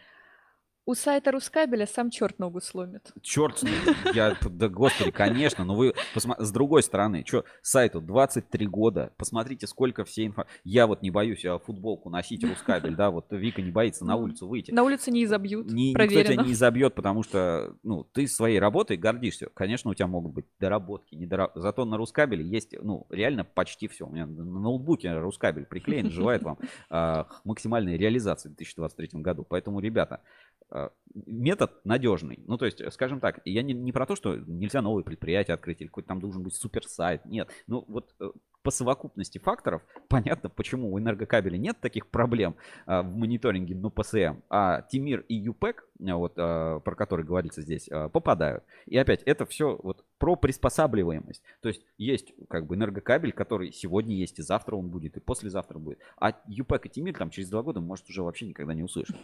У 0.89 0.95
сайта 0.95 1.33
Рускабеля 1.33 1.87
сам 1.87 2.09
черт 2.09 2.39
ногу 2.39 2.63
сломит. 2.63 3.13
Черт, 3.21 3.63
я, 4.15 4.39
да 4.41 4.69
господи, 4.71 5.11
конечно, 5.11 5.67
но 5.67 5.75
вы, 5.75 5.93
посма- 6.15 6.43
с 6.43 6.51
другой 6.51 6.83
стороны, 6.83 7.25
что, 7.27 7.45
сайту 7.61 8.01
23 8.01 8.67
года, 8.69 9.13
посмотрите, 9.19 9.67
сколько 9.67 10.07
всей 10.07 10.29
инфо... 10.29 10.47
Я 10.65 10.87
вот 10.87 11.03
не 11.03 11.11
боюсь 11.11 11.45
а, 11.45 11.59
футболку 11.59 12.09
носить, 12.09 12.43
рускабель, 12.43 12.97
да, 12.97 13.11
вот 13.11 13.27
Вика 13.29 13.61
не 13.61 13.71
боится 13.71 14.07
на 14.07 14.17
улицу 14.17 14.49
выйти. 14.49 14.71
На 14.71 14.83
улице 14.83 15.11
не 15.11 15.25
изобьют, 15.25 15.71
Ни- 15.71 15.91
никто 15.91 16.07
тебя 16.07 16.23
проверено. 16.25 16.47
не 16.47 16.55
забьет, 16.55 16.95
потому 16.95 17.23
что, 17.23 17.77
ну, 17.83 18.05
ты 18.05 18.27
своей 18.27 18.59
работой 18.59 18.97
гордишься. 18.97 19.51
Конечно, 19.53 19.91
у 19.91 19.95
тебя 19.95 20.07
могут 20.07 20.33
быть 20.33 20.47
доработки, 20.59 21.15
недора... 21.15 21.53
зато 21.55 21.85
на 21.85 21.99
Рускабеле 21.99 22.47
есть, 22.47 22.75
ну, 22.81 23.07
реально 23.11 23.45
почти 23.45 23.89
все. 23.89 24.07
У 24.07 24.11
меня 24.11 24.25
на 24.25 24.43
ноутбуке 24.43 25.13
Рускабель 25.19 25.67
приклеен, 25.67 26.11
желает 26.11 26.45
вам 26.45 26.57
а, 26.89 27.27
максимальной 27.45 27.99
реализации 27.99 28.49
в 28.49 28.53
2023 28.53 29.21
году. 29.21 29.45
Поэтому, 29.47 29.81
ребята, 29.81 30.23
метод 31.15 31.73
надежный. 31.85 32.43
Ну, 32.47 32.59
то 32.59 32.67
есть, 32.67 32.81
скажем 32.93 33.21
так, 33.21 33.41
я 33.45 33.63
не, 33.63 33.73
не 33.73 33.93
про 33.93 34.07
то, 34.07 34.17
что 34.17 34.37
нельзя 34.37 34.83
новые 34.83 35.05
предприятия 35.05 35.55
открыть, 35.55 35.81
или 35.81 35.89
какой-то 35.89 36.09
там 36.09 36.21
должен 36.21 36.43
быть 36.43 36.55
суперсайт. 36.55 37.25
Нет. 37.25 37.51
Ну, 37.67 37.85
вот 37.89 38.15
э, 38.21 38.31
по 38.63 38.71
совокупности 38.71 39.39
факторов 39.39 39.83
понятно, 40.09 40.51
почему 40.51 40.93
у 40.93 40.99
энергокабеля 40.99 41.57
нет 41.57 41.81
таких 41.81 42.09
проблем 42.09 42.57
а, 42.87 43.03
в 43.03 43.17
мониторинге 43.17 43.75
на 43.75 43.91
ПСМ, 43.91 44.43
а 44.51 44.83
Тимир 44.83 45.21
и 45.21 45.35
ЮПЕК, 45.35 45.89
а, 46.07 46.17
вот, 46.17 46.35
а, 46.37 46.81
про 46.81 46.95
который 46.95 47.25
говорится 47.25 47.63
здесь, 47.63 47.89
а, 47.91 48.09
попадают. 48.09 48.65
И 48.87 48.97
опять, 48.97 49.23
это 49.23 49.47
все 49.47 49.79
вот 49.83 50.05
про 50.19 50.37
приспосабливаемость. 50.37 51.43
То 51.63 51.69
есть 51.69 51.83
есть 51.97 52.35
как 52.49 52.67
бы 52.67 52.75
энергокабель, 52.75 53.33
который 53.33 53.73
сегодня 53.73 54.15
есть, 54.15 54.39
и 54.39 54.43
завтра 54.43 54.77
он 54.77 54.91
будет, 54.91 55.17
и 55.17 55.21
послезавтра 55.21 55.79
будет. 55.79 56.01
А 56.21 56.39
ЮПЕК 56.47 56.87
и 56.87 56.89
Тимир 56.91 57.17
там 57.17 57.31
через 57.31 57.49
два 57.49 57.63
года, 57.63 57.81
может, 57.81 58.09
уже 58.11 58.23
вообще 58.23 58.47
никогда 58.47 58.75
не 58.75 58.83
услышим. 58.83 59.17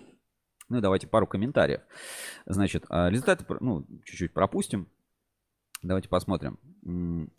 Ну, 0.74 0.78
и 0.78 0.82
давайте 0.82 1.06
пару 1.06 1.24
комментариев. 1.28 1.82
Значит, 2.46 2.84
а, 2.88 3.08
результаты, 3.08 3.44
ну, 3.60 3.86
чуть-чуть 4.04 4.32
пропустим. 4.32 4.88
Давайте 5.82 6.08
посмотрим. 6.08 6.58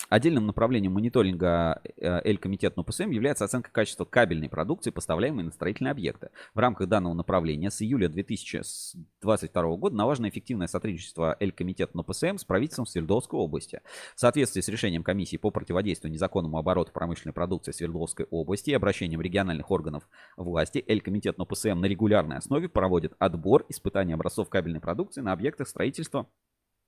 Отдельным 0.10 0.48
направлением 0.48 0.93
мониторинга 0.93 1.80
Эль-комитет 1.98 2.78
НОПСМ 2.78 3.12
является 3.12 3.46
оценка 3.46 3.70
качества 3.72 4.04
кабельной 4.04 4.50
продукции, 4.50 4.89
поставляемой 4.89 5.43
на 5.43 5.52
строительные 5.52 5.91
объекты. 5.91 6.32
В 6.56 6.60
рамках 6.60 6.88
данного 6.88 7.14
направления 7.14 7.70
с 7.70 7.80
июля 7.84 8.10
2022 8.10 9.76
года 9.76 9.96
налажено 9.96 10.30
эффективное 10.30 10.66
сотрудничество 10.66 11.38
Эль-комитет 11.39 11.93
НОПСМ 11.93 12.38
с 12.38 12.43
правительством 12.43 12.88
Свердловской 12.88 13.39
области. 13.39 13.82
В 14.16 14.20
соответствии 14.20 14.62
с 14.62 14.68
решением 14.68 15.04
комиссии 15.04 15.38
по 15.38 15.52
противодействию 15.52 16.12
незаконному 16.12 16.58
обороту 16.58 16.91
промышленной 16.91 17.34
продукции 17.34 17.72
Свердловской 17.72 18.26
области 18.32 18.72
и 18.72 18.74
обращением 18.74 19.22
региональных 19.22 19.70
органов 19.70 20.10
власти, 20.38 20.84
Эль-комитет 20.88 21.38
НОПСМ 21.38 21.80
на 21.82 21.86
регулярной 21.86 22.38
основе 22.38 22.68
проводит 22.68 23.14
отбор 23.20 23.64
испытаний 23.70 24.14
образцов 24.14 24.50
кабельной 24.50 24.80
продукции 24.80 25.22
на 25.22 25.34
объектах 25.34 25.68
строительства 25.68 26.28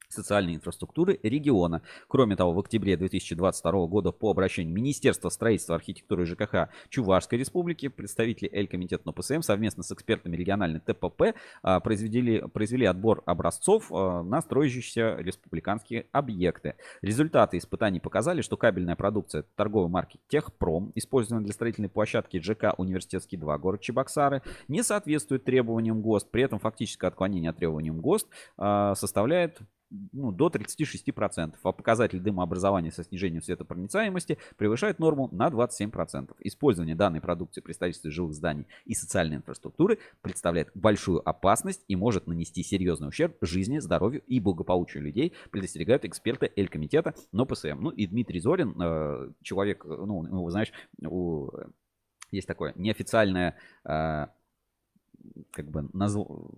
социальной 0.10 0.55
инфраструктуры 0.55 1.20
региона. 1.24 1.82
Кроме 2.08 2.36
того, 2.36 2.53
в 2.53 2.60
октябре 2.60 2.97
2022 2.97 3.88
года 3.88 4.12
по 4.12 4.32
обращению 4.32 4.74
Министерства 4.74 5.30
строительства, 5.30 5.76
архитектуры 5.76 6.24
и 6.24 6.26
ЖКХ 6.26 6.70
Чувашской 6.89 7.39
республики 7.39 7.88
представители 7.88 8.49
Эль-комитета 8.51 9.03
НОПСМ 9.05 9.41
совместно 9.41 9.84
с 9.84 9.91
экспертами 9.91 10.36
региональной 10.36 10.80
ТПП 10.80 11.36
а, 11.62 11.80
произвели, 11.80 12.41
произвели 12.53 12.86
отбор 12.86 13.24
образцов 13.26 13.91
а, 13.91 14.24
на 14.24 14.41
строящиеся 14.41 15.18
республиканские 15.18 16.08
объекты. 16.12 16.76
Результаты 17.01 17.58
испытаний 17.58 17.99
показали, 17.99 18.41
что 18.41 18.58
кабельная 18.58 18.95
продукция 18.95 19.43
торговой 19.55 19.89
марки 19.89 20.20
Техпром, 20.28 20.91
использованная 20.95 21.43
для 21.43 21.53
строительной 21.53 21.89
площадки 21.89 22.39
ЖК 22.39 22.74
Университетский 22.78 23.38
2, 23.38 23.58
город 23.58 23.82
Чебоксары, 23.82 24.41
не 24.68 24.84
соответствует 24.84 25.43
требованиям 25.43 26.01
ГОСТ. 26.01 26.32
При 26.32 26.43
этом 26.43 26.60
фактическое 26.60 27.10
отклонение 27.10 27.49
от 27.49 27.58
требованиям 27.58 27.99
ГОСТ 27.99 28.28
а, 28.58 28.95
составляет 28.95 29.60
ну, 29.90 30.32
до 30.32 30.48
36%, 30.48 31.56
а 31.62 31.72
показатель 31.72 32.20
дымообразования 32.20 32.92
со 32.92 33.04
снижением 33.04 33.42
светопроницаемости 33.42 34.38
превышает 34.58 35.00
норму 35.00 35.30
на 35.32 35.48
27%. 35.48 36.36
Использование 36.42 36.96
данной 36.96 37.22
продукции 37.22 37.62
при 37.62 37.74
строительстве 37.74 38.12
жилых 38.12 38.34
зданий 38.34 38.68
и 38.86 38.94
социальной 38.94 39.38
инфраструктуры 39.38 40.00
представляет 40.22 40.70
большую 40.74 41.28
опасность 41.28 41.84
и 41.88 41.96
может 41.96 42.28
нанести 42.28 42.64
серьезный 42.64 43.10
ущерб 43.10 43.38
жизни, 43.42 43.80
здоровью 43.80 44.22
и 44.28 44.40
благополучию 44.40 45.04
людей, 45.04 45.34
предостерегают 45.52 46.06
эксперты 46.06 46.52
Эль-комитета 46.56 47.14
НОПСМ. 47.32 47.78
Ну 47.80 47.90
и 47.90 48.08
Дмитрий 48.08 48.40
Зорин, 48.40 48.76
э, 48.82 49.32
человек, 49.42 49.86
э, 49.86 49.90
ну, 49.90 50.24
ну, 50.24 50.50
знаешь, 50.50 50.72
у, 51.02 51.50
есть 52.32 52.48
такое 52.48 52.74
неофициальное 52.76 53.58
э, 53.86 54.28
как 55.51 55.69
бы 55.69 55.89
назв- 55.93 56.51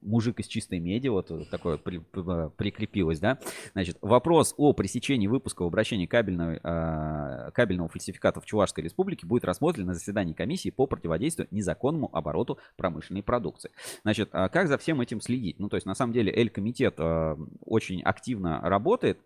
мужик 0.00 0.40
из 0.40 0.46
чистой 0.46 0.78
меди, 0.78 1.08
вот 1.08 1.30
такое 1.50 1.76
при- 1.76 1.98
при- 1.98 2.50
прикрепилось, 2.50 3.20
да. 3.20 3.38
Значит, 3.72 3.98
вопрос 4.00 4.54
о 4.56 4.72
пресечении 4.72 5.26
выпуска 5.26 5.62
в 5.62 5.66
обращении 5.66 6.06
кабельного, 6.06 6.60
э, 6.62 7.50
кабельного 7.52 7.88
фальсификата 7.88 8.40
в 8.40 8.46
Чувашской 8.46 8.84
республике 8.84 9.26
будет 9.26 9.44
рассмотрен 9.44 9.86
на 9.86 9.94
заседании 9.94 10.34
комиссии 10.34 10.70
по 10.70 10.86
противодействию 10.86 11.48
незаконному 11.50 12.14
обороту 12.14 12.58
промышленной 12.76 13.22
продукции. 13.22 13.70
Значит, 14.02 14.28
а 14.32 14.48
как 14.48 14.68
за 14.68 14.78
всем 14.78 15.00
этим 15.00 15.20
следить? 15.20 15.58
Ну, 15.58 15.68
то 15.68 15.76
есть, 15.76 15.86
на 15.86 15.94
самом 15.94 16.12
деле, 16.12 16.32
Эль-комитет 16.32 16.94
э, 16.98 17.36
очень 17.60 18.02
активно 18.02 18.60
работает 18.60 19.18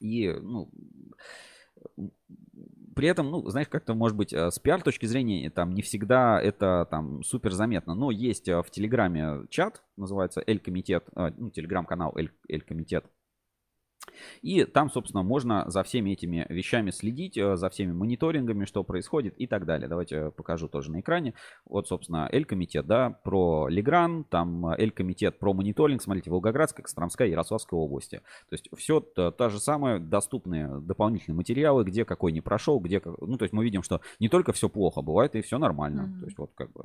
и, 0.00 0.28
ну, 0.28 0.70
при 2.98 3.06
этом, 3.06 3.30
ну, 3.30 3.48
знаешь, 3.48 3.68
как-то, 3.68 3.94
может 3.94 4.16
быть, 4.16 4.32
э, 4.32 4.50
с 4.50 4.58
пиар 4.58 4.82
точки 4.82 5.06
зрения, 5.06 5.48
там, 5.50 5.70
не 5.72 5.82
всегда 5.82 6.42
это, 6.42 6.84
там, 6.90 7.22
супер 7.22 7.52
заметно. 7.52 7.94
Но 7.94 8.10
есть 8.10 8.48
э, 8.48 8.60
в 8.60 8.68
Телеграме 8.72 9.46
чат, 9.50 9.84
называется 9.96 10.42
Эль-комитет, 10.44 11.04
э, 11.14 11.30
ну, 11.36 11.48
Телеграм-канал 11.50 12.12
Эль- 12.16 12.32
Эль-комитет. 12.48 13.04
И 14.42 14.64
там, 14.64 14.90
собственно, 14.90 15.22
можно 15.22 15.64
за 15.68 15.82
всеми 15.82 16.10
этими 16.10 16.46
вещами 16.48 16.90
следить, 16.90 17.36
э, 17.36 17.56
за 17.56 17.70
всеми 17.70 17.92
мониторингами, 17.92 18.64
что 18.64 18.84
происходит 18.84 19.34
и 19.38 19.46
так 19.46 19.66
далее. 19.66 19.88
Давайте 19.88 20.14
я 20.16 20.30
покажу 20.30 20.68
тоже 20.68 20.90
на 20.90 21.00
экране. 21.00 21.34
Вот, 21.64 21.88
собственно, 21.88 22.28
Эль-комитет, 22.30 22.86
да, 22.86 23.10
про 23.10 23.68
Легран, 23.68 24.24
там 24.24 24.66
э, 24.68 24.76
Эль-комитет 24.78 25.38
про 25.38 25.52
мониторинг, 25.52 26.02
смотрите, 26.02 26.30
Волгоградская, 26.30 26.82
Костромская, 26.82 27.28
Ярославская 27.28 27.78
области. 27.78 28.22
То 28.48 28.54
есть 28.54 28.68
все 28.76 29.00
та, 29.00 29.30
та 29.30 29.48
же 29.48 29.60
самая, 29.60 29.98
доступные 29.98 30.80
дополнительные 30.80 31.36
материалы, 31.36 31.84
где 31.84 32.04
какой 32.04 32.32
не 32.32 32.40
прошел, 32.40 32.80
где... 32.80 33.00
Ну, 33.20 33.36
то 33.36 33.44
есть 33.44 33.52
мы 33.52 33.64
видим, 33.64 33.82
что 33.82 34.00
не 34.20 34.28
только 34.28 34.52
все 34.52 34.68
плохо, 34.68 35.02
бывает 35.02 35.34
и 35.34 35.42
все 35.42 35.58
нормально. 35.58 36.02
Мгм. 36.02 36.20
То 36.20 36.26
есть 36.26 36.38
вот 36.38 36.50
как 36.54 36.72
бы... 36.72 36.84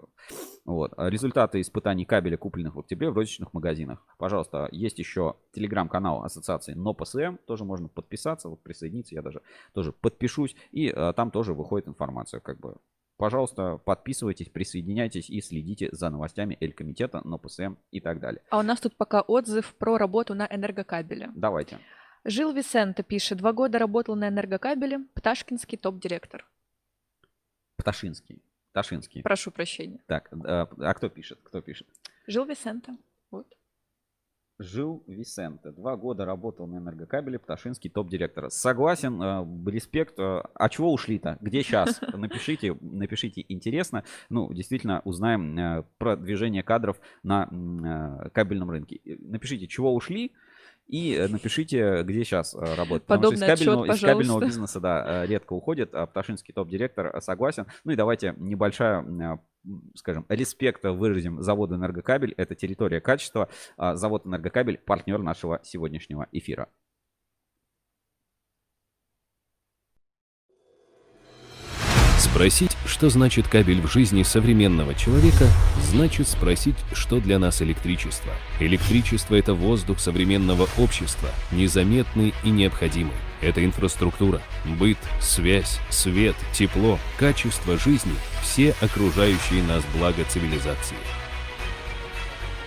Вот. 0.65 0.93
А 0.97 1.09
Результаты 1.09 1.61
испытаний 1.61 2.05
кабеля, 2.05 2.37
купленных 2.37 2.75
в 2.75 2.79
октябре 2.79 3.09
в 3.09 3.15
розничных 3.15 3.53
магазинах. 3.53 4.05
Пожалуйста, 4.17 4.67
есть 4.71 4.99
еще 4.99 5.35
телеграм-канал 5.53 6.23
ассоциации 6.23 6.73
НОПСМ, 7.13 7.37
тоже 7.45 7.63
можно 7.65 7.87
подписаться, 7.87 8.49
вот 8.49 8.61
присоединиться, 8.61 9.15
я 9.15 9.21
даже 9.21 9.41
тоже 9.73 9.91
подпишусь, 9.91 10.55
и 10.71 10.89
а, 10.89 11.13
там 11.13 11.31
тоже 11.31 11.53
выходит 11.53 11.87
информация, 11.87 12.39
как 12.39 12.59
бы. 12.59 12.77
Пожалуйста, 13.17 13.77
подписывайтесь, 13.77 14.49
присоединяйтесь 14.49 15.29
и 15.29 15.39
следите 15.41 15.89
за 15.91 16.09
новостями 16.09 16.57
Эль-комитета, 16.59 17.21
НОПСМ 17.25 17.75
и 17.91 18.01
так 18.01 18.19
далее. 18.19 18.41
А 18.49 18.59
у 18.59 18.63
нас 18.63 18.81
тут 18.81 18.95
пока 18.95 19.21
отзыв 19.21 19.75
про 19.75 19.97
работу 19.97 20.33
на 20.33 20.47
энергокабеле. 20.49 21.29
Давайте. 21.35 21.79
Жил 22.25 22.53
Висенто 22.53 23.03
пишет, 23.03 23.37
два 23.37 23.53
года 23.53 23.77
работал 23.77 24.15
на 24.15 24.29
энергокабеле, 24.29 25.05
Пташкинский 25.13 25.77
топ-директор. 25.77 26.45
Пташинский. 27.77 28.41
Пташинский. 28.71 29.21
Прошу 29.21 29.51
прощения. 29.51 29.99
Так, 30.07 30.29
а, 30.45 30.67
а 30.79 30.93
кто 30.93 31.09
пишет? 31.09 31.39
Кто 31.43 31.61
пишет? 31.61 31.87
Жил 32.25 32.45
Висенто. 32.45 32.95
Жил 34.59 35.03
Висенте. 35.07 35.71
Два 35.71 35.97
года 35.97 36.25
работал 36.25 36.67
на 36.67 36.77
энергокабеле, 36.77 37.39
Пташинский 37.39 37.89
топ-директор. 37.89 38.51
Согласен, 38.51 39.21
э, 39.21 39.71
респект. 39.71 40.19
Э, 40.19 40.43
а 40.53 40.69
чего 40.69 40.93
ушли-то? 40.93 41.37
Где 41.41 41.63
сейчас? 41.63 41.99
Напишите, 42.13 42.77
напишите, 42.79 43.43
интересно. 43.49 44.03
Ну, 44.29 44.53
действительно, 44.53 45.01
узнаем 45.05 45.57
э, 45.57 45.83
про 45.97 46.15
движение 46.15 46.61
кадров 46.61 46.99
на 47.23 47.49
э, 47.51 48.29
кабельном 48.29 48.69
рынке. 48.69 49.01
Напишите, 49.05 49.67
чего 49.67 49.93
ушли, 49.93 50.33
и 50.87 51.15
э, 51.15 51.27
напишите, 51.27 52.03
где 52.03 52.23
сейчас 52.23 52.53
э, 52.53 52.59
работает. 52.59 53.03
Потому 53.03 53.31
Подобный 53.31 53.37
что 53.37 53.53
из 53.53 53.59
кабельного, 53.59 53.83
отчет, 53.85 53.95
из 53.95 54.01
кабельного 54.01 54.39
бизнеса, 54.41 54.79
да, 54.79 55.23
э, 55.23 55.27
редко 55.27 55.53
уходит. 55.53 55.93
А 55.93 56.05
Пташинский 56.05 56.53
топ-директор 56.53 57.21
согласен. 57.21 57.67
Ну 57.83 57.93
и 57.93 57.95
давайте 57.95 58.35
небольшая, 58.37 59.39
скажем, 59.95 60.25
респект 60.29 60.83
выразим 60.83 61.41
заводу 61.41 61.75
«Энергокабель». 61.75 62.33
Это 62.37 62.55
территория 62.55 63.01
качества. 63.01 63.49
А 63.77 63.95
Завод 63.95 64.25
«Энергокабель»– 64.25 64.77
партнер 64.85 65.19
нашего 65.19 65.61
сегодняшнего 65.63 66.27
эфира. 66.31 66.69
Спросить, 72.33 72.75
что 72.87 73.11
значит 73.11 73.47
кабель 73.47 73.79
в 73.79 73.91
жизни 73.91 74.23
современного 74.23 74.95
человека, 74.95 75.45
значит 75.83 76.27
спросить, 76.27 76.75
что 76.91 77.19
для 77.19 77.37
нас 77.37 77.61
электричество. 77.61 78.33
Электричество– 78.59 79.35
это 79.37 79.53
воздух 79.53 79.99
современного 79.99 80.67
общества, 80.79 81.29
незаметный 81.51 82.33
и 82.43 82.49
необходимый. 82.49 83.13
Это 83.39 83.63
инфраструктура, 83.63 84.41
быт, 84.65 84.97
связь, 85.21 85.79
свет, 85.91 86.35
тепло, 86.53 86.97
качество 87.19 87.77
жизни– 87.77 88.15
все 88.41 88.73
окружающие 88.81 89.61
нас 89.61 89.83
блага 89.95 90.23
цивилизации. 90.27 90.97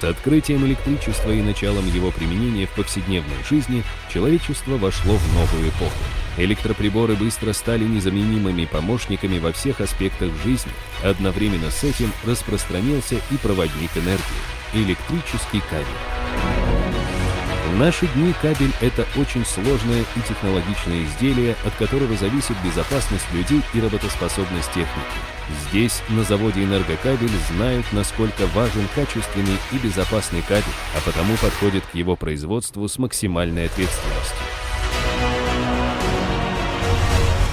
С 0.01 0.05
открытием 0.05 0.67
электричества 0.67 1.31
и 1.31 1.41
началом 1.41 1.87
его 1.87 2.11
применения 2.11 2.67
в 2.67 2.71
повседневной 2.71 3.43
жизни 3.49 3.83
человечество 4.13 4.77
вошло 4.77 5.17
в 5.17 5.35
новую 5.35 5.71
эпоху. 5.71 5.93
Электроприборы 6.37 7.15
быстро 7.15 7.55
стали 7.55 7.85
незаменимыми 7.85 8.67
помощниками 8.67 9.39
во 9.39 9.53
всех 9.53 9.81
аспектах 9.81 10.31
жизни. 10.45 10.73
Одновременно 11.03 11.71
с 11.71 11.83
этим 11.83 12.13
распространился 12.27 13.17
и 13.31 13.37
проводник 13.39 13.91
энергии– 13.97 14.21
электрический 14.75 15.63
кабель. 15.71 16.56
В 17.67 17.77
наши 17.79 18.07
дни 18.15 18.33
кабель– 18.41 18.73
это 18.81 19.05
очень 19.17 19.45
сложное 19.45 20.03
и 20.03 20.21
технологичное 20.21 21.05
изделие, 21.05 21.57
от 21.65 21.75
которого 21.75 22.17
зависит 22.17 22.57
безопасность 22.65 23.27
людей 23.33 23.61
и 23.75 23.81
работоспособность 23.81 24.69
техники. 24.69 24.87
Здесь, 25.69 26.01
на 26.09 26.23
заводе 26.23 26.63
«Энергокабель», 26.63 27.29
знают, 27.51 27.85
насколько 27.93 28.47
важен 28.55 28.87
качественный 28.95 29.59
и 29.73 29.79
безопасный 29.79 30.43
кабель, 30.43 30.65
а 30.97 31.01
потому 31.05 31.37
подходят 31.37 31.85
к 31.87 31.95
его 31.95 32.15
производству 32.15 32.87
с 32.89 32.99
максимальной 32.99 33.67
ответственностью. 33.67 34.46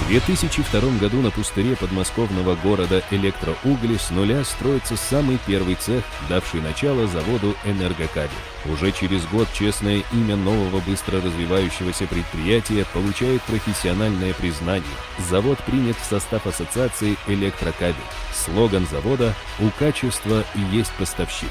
2002 0.07 0.99
году 0.99 1.21
на 1.21 1.31
пустыре 1.31 1.75
подмосковного 1.75 2.55
города 2.55 3.01
Электроугли 3.11 3.97
с 3.97 4.09
нуля 4.09 4.43
строится 4.43 4.97
самый 4.97 5.39
первый 5.45 5.75
цех, 5.75 6.03
давший 6.27 6.61
начало 6.61 7.07
заводу 7.07 7.55
«Энергокабель». 7.63 8.29
Уже 8.65 8.91
через 8.91 9.25
год 9.27 9.47
честное 9.53 10.03
имя 10.11 10.35
нового 10.35 10.79
быстро 10.81 11.21
развивающегося 11.21 12.05
предприятия 12.07 12.85
получает 12.93 13.41
профессиональное 13.43 14.33
признание. 14.33 14.83
Завод 15.29 15.59
принят 15.59 15.97
в 15.97 16.05
состав 16.05 16.47
ассоциации 16.47 17.15
«Электрокабель». 17.27 17.95
Слоган 18.33 18.85
завода 18.87 19.33
«У 19.59 19.69
качества 19.69 20.43
и 20.55 20.75
есть 20.75 20.91
поставщик». 20.93 21.49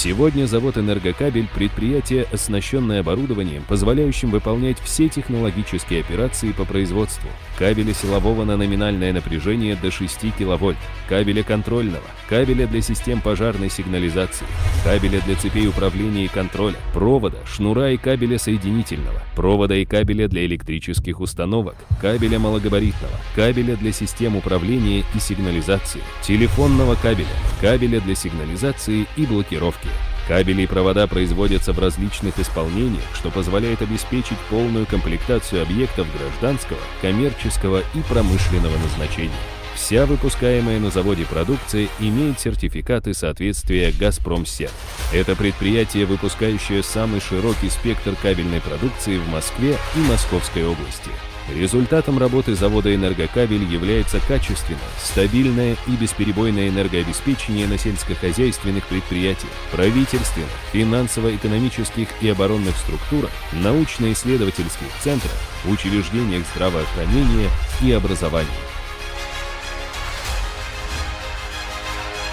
Сегодня 0.00 0.46
завод 0.46 0.78
«Энергокабель»– 0.78 1.48
предприятие, 1.56 2.24
оснащенное 2.30 3.00
оборудованием, 3.00 3.64
позволяющим 3.68 4.30
выполнять 4.30 4.78
все 4.78 5.08
технологические 5.08 6.02
операции 6.02 6.52
по 6.52 6.64
производству. 6.64 7.28
Кабеля 7.58 7.92
силового 7.92 8.44
на 8.44 8.56
номинальное 8.56 9.12
напряжение 9.12 9.74
до 9.74 9.90
6 9.90 10.32
кВт, 10.38 10.76
кабеля 11.08 11.42
контрольного, 11.42 12.04
кабеля 12.28 12.68
для 12.68 12.80
систем 12.80 13.20
пожарной 13.20 13.68
сигнализации, 13.68 14.46
кабеля 14.84 15.20
для 15.26 15.34
цепей 15.34 15.66
управления 15.66 16.26
и 16.26 16.28
контроля, 16.28 16.76
провода, 16.94 17.38
шнура 17.46 17.90
и 17.90 17.96
кабеля 17.96 18.38
соединительного, 18.38 19.20
провода 19.34 19.74
и 19.74 19.84
кабеля 19.84 20.28
для 20.28 20.46
электрических 20.46 21.18
установок, 21.18 21.74
кабеля 22.00 22.38
малогабаритного, 22.38 23.14
кабеля 23.34 23.74
для 23.74 23.90
систем 23.90 24.36
управления 24.36 25.02
и 25.12 25.18
сигнализации, 25.18 26.02
телефонного 26.22 26.94
кабеля, 26.94 27.26
кабеля 27.60 28.00
для 28.00 28.14
сигнализации 28.14 29.06
и 29.16 29.26
блокировки. 29.26 29.88
Кабели 30.28 30.62
и 30.62 30.66
провода 30.66 31.06
производятся 31.06 31.72
в 31.72 31.78
различных 31.78 32.38
исполнениях, 32.38 33.02
что 33.14 33.30
позволяет 33.30 33.80
обеспечить 33.80 34.38
полную 34.50 34.84
комплектацию 34.84 35.62
объектов 35.62 36.06
гражданского, 36.16 36.78
коммерческого 37.00 37.82
и 37.94 38.00
промышленного 38.02 38.76
назначения. 38.76 39.32
Вся 39.74 40.04
выпускаемая 40.04 40.80
на 40.80 40.90
заводе 40.90 41.24
продукция 41.24 41.88
имеет 41.98 42.40
сертификаты 42.40 43.14
соответствия 43.14 43.90
«Газпромсерв». 43.92 44.72
Это 45.14 45.34
предприятие, 45.34 46.04
выпускающее 46.04 46.82
самый 46.82 47.20
широкий 47.20 47.70
спектр 47.70 48.14
кабельной 48.20 48.60
продукции 48.60 49.16
в 49.16 49.28
Москве 49.28 49.78
и 49.96 50.00
Московской 50.00 50.66
области. 50.66 51.10
Результатом 51.54 52.18
работы 52.18 52.54
завода 52.54 52.94
«Энергокабель» 52.94 53.64
является 53.64 54.20
качественное, 54.20 54.80
стабильное 55.02 55.76
и 55.86 55.92
бесперебойное 55.92 56.68
энергообеспечение 56.68 57.66
на 57.66 57.78
сельскохозяйственных 57.78 58.84
предприятиях, 58.86 59.52
правительственных, 59.72 60.50
финансово-экономических 60.72 62.08
и 62.20 62.28
оборонных 62.28 62.76
структурах, 62.76 63.30
научно-исследовательских 63.52 64.88
центрах, 65.00 65.32
учреждениях 65.64 66.44
здравоохранения 66.54 67.48
и 67.80 67.92
образования. 67.92 68.67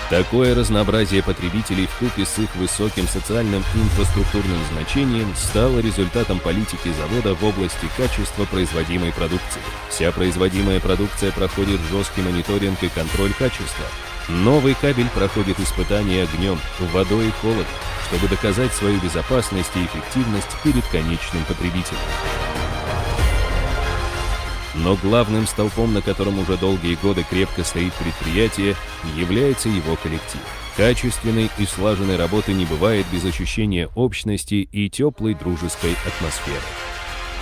Такое 0.09 0.53
разнообразие 0.53 1.23
потребителей 1.23 1.87
вкупе 1.87 2.25
с 2.25 2.37
их 2.37 2.55
высоким 2.55 3.07
социальным 3.07 3.63
и 3.73 3.79
инфраструктурным 3.79 4.59
значением 4.71 5.33
стало 5.35 5.79
результатом 5.79 6.39
политики 6.39 6.93
завода 6.93 7.33
в 7.33 7.43
области 7.43 7.89
качества 7.97 8.45
производимой 8.45 9.11
продукции. 9.11 9.61
Вся 9.89 10.11
производимая 10.11 10.79
продукция 10.79 11.31
проходит 11.31 11.79
жесткий 11.89 12.21
мониторинг 12.21 12.83
и 12.83 12.89
контроль 12.89 13.33
качества. 13.33 13.85
Новый 14.29 14.75
кабель 14.75 15.09
проходит 15.09 15.59
испытания 15.59 16.23
огнем, 16.23 16.59
водой 16.93 17.27
и 17.27 17.31
холодом, 17.41 17.65
чтобы 18.07 18.27
доказать 18.27 18.73
свою 18.73 18.99
безопасность 18.99 19.71
и 19.75 19.85
эффективность 19.85 20.55
перед 20.63 20.85
конечным 20.87 21.43
потребителем. 21.45 21.99
Но 24.75 24.95
главным 24.95 25.47
столпом, 25.47 25.93
на 25.93 26.01
котором 26.01 26.39
уже 26.39 26.57
долгие 26.57 26.95
годы 26.95 27.25
крепко 27.29 27.63
стоит 27.63 27.93
предприятие, 27.93 28.75
является 29.15 29.69
его 29.69 29.95
коллектив. 29.95 30.41
Качественной 30.75 31.49
и 31.57 31.65
слаженной 31.65 32.17
работы 32.17 32.51
не 32.53 32.65
бывает 32.65 33.05
без 33.11 33.23
ощущения 33.23 33.89
общности 33.95 34.67
и 34.69 34.89
теплой 34.89 35.33
дружеской 35.33 35.95
атмосферы. 36.05 36.59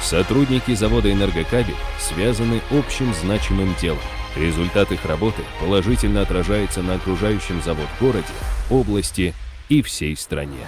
Сотрудники 0.03 0.75
завода 0.75 1.11
«Энергокабель» 1.11 1.75
связаны 1.99 2.61
общим 2.71 3.13
значимым 3.13 3.73
делом. 3.81 4.01
Результат 4.35 4.91
их 4.91 5.05
работы 5.05 5.41
положительно 5.59 6.21
отражается 6.21 6.83
на 6.83 6.95
окружающем 6.95 7.61
завод 7.63 7.87
городе, 7.99 8.25
области 8.69 9.33
и 9.69 9.81
всей 9.81 10.15
стране. 10.15 10.65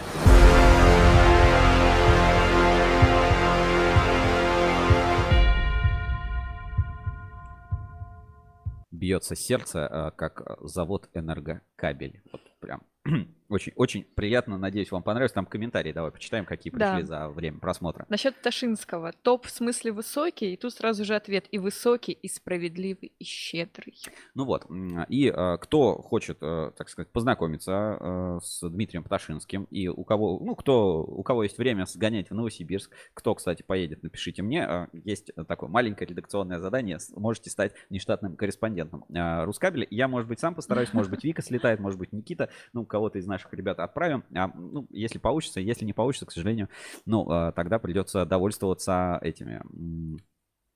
Бьется 9.05 9.35
сердце, 9.35 9.87
э, 9.87 10.11
как 10.17 10.57
завод 10.61 11.09
«Энергокабель». 11.13 12.23
Вот 12.31 12.41
прям 12.59 12.81
Очень, 13.55 13.71
очень 13.77 14.03
приятно, 14.03 14.57
надеюсь, 14.57 14.91
вам 14.91 15.01
понравилось. 15.01 15.31
Там 15.31 15.45
комментарии 15.45 15.93
давай 15.93 16.11
почитаем, 16.11 16.43
какие 16.43 16.71
пришли 16.71 17.03
Да. 17.03 17.05
за 17.05 17.29
время 17.29 17.59
просмотра. 17.59 18.05
Насчет 18.09 18.39
Ташинского. 18.41 19.13
Топ 19.21 19.45
в 19.45 19.49
смысле 19.49 19.93
высокий, 19.93 20.53
и 20.53 20.57
тут 20.57 20.73
сразу 20.73 21.05
же 21.05 21.15
ответ. 21.15 21.45
И 21.51 21.57
высокий, 21.57 22.11
и 22.11 22.27
справедливый, 22.27 23.13
и 23.17 23.23
щедрый. 23.23 23.95
Ну 24.33 24.43
вот, 24.43 24.65
и 25.07 25.31
э, 25.33 25.57
кто 25.61 26.01
хочет, 26.01 26.39
э, 26.41 26.71
так 26.77 26.89
сказать, 26.89 27.09
познакомиться 27.13 27.97
э, 27.97 28.39
с 28.43 28.69
Дмитрием 28.69 29.05
Пташинским, 29.05 29.63
и 29.71 29.87
у 29.87 30.03
кого, 30.03 30.37
ну, 30.43 30.53
кто, 30.55 31.03
у 31.03 31.23
кого 31.23 31.43
есть 31.43 31.57
время 31.57 31.85
сгонять 31.85 32.31
в 32.31 32.33
Новосибирск, 32.33 32.91
кто, 33.13 33.35
кстати, 33.35 33.63
поедет, 33.63 34.03
напишите 34.03 34.41
мне. 34.43 34.89
Есть 34.91 35.31
такое 35.47 35.69
маленькое 35.69 36.09
редакционное 36.09 36.59
задание, 36.59 36.97
можете 37.15 37.49
стать 37.49 37.71
нештатным 37.89 38.35
корреспондентом 38.35 39.05
Рускабеля. 39.07 39.87
Я, 39.89 40.09
может 40.09 40.27
быть, 40.27 40.41
сам 40.41 40.55
постараюсь, 40.55 40.91
может 40.91 41.09
быть, 41.09 41.23
Вика 41.23 41.41
слетает, 41.41 41.79
может 41.79 41.97
быть, 41.97 42.11
Никита, 42.11 42.49
ну, 42.73 42.85
кого-то 42.85 43.17
из 43.17 43.25
наших 43.25 43.44
ребят 43.53 43.79
отправим. 43.79 44.23
А, 44.35 44.47
ну, 44.47 44.87
если 44.89 45.17
получится, 45.17 45.59
если 45.59 45.85
не 45.85 45.93
получится, 45.93 46.25
к 46.25 46.31
сожалению, 46.31 46.69
ну, 47.05 47.29
э, 47.31 47.51
тогда 47.53 47.79
придется 47.79 48.25
довольствоваться 48.25 49.19
этими 49.21 49.61
м, 49.73 50.17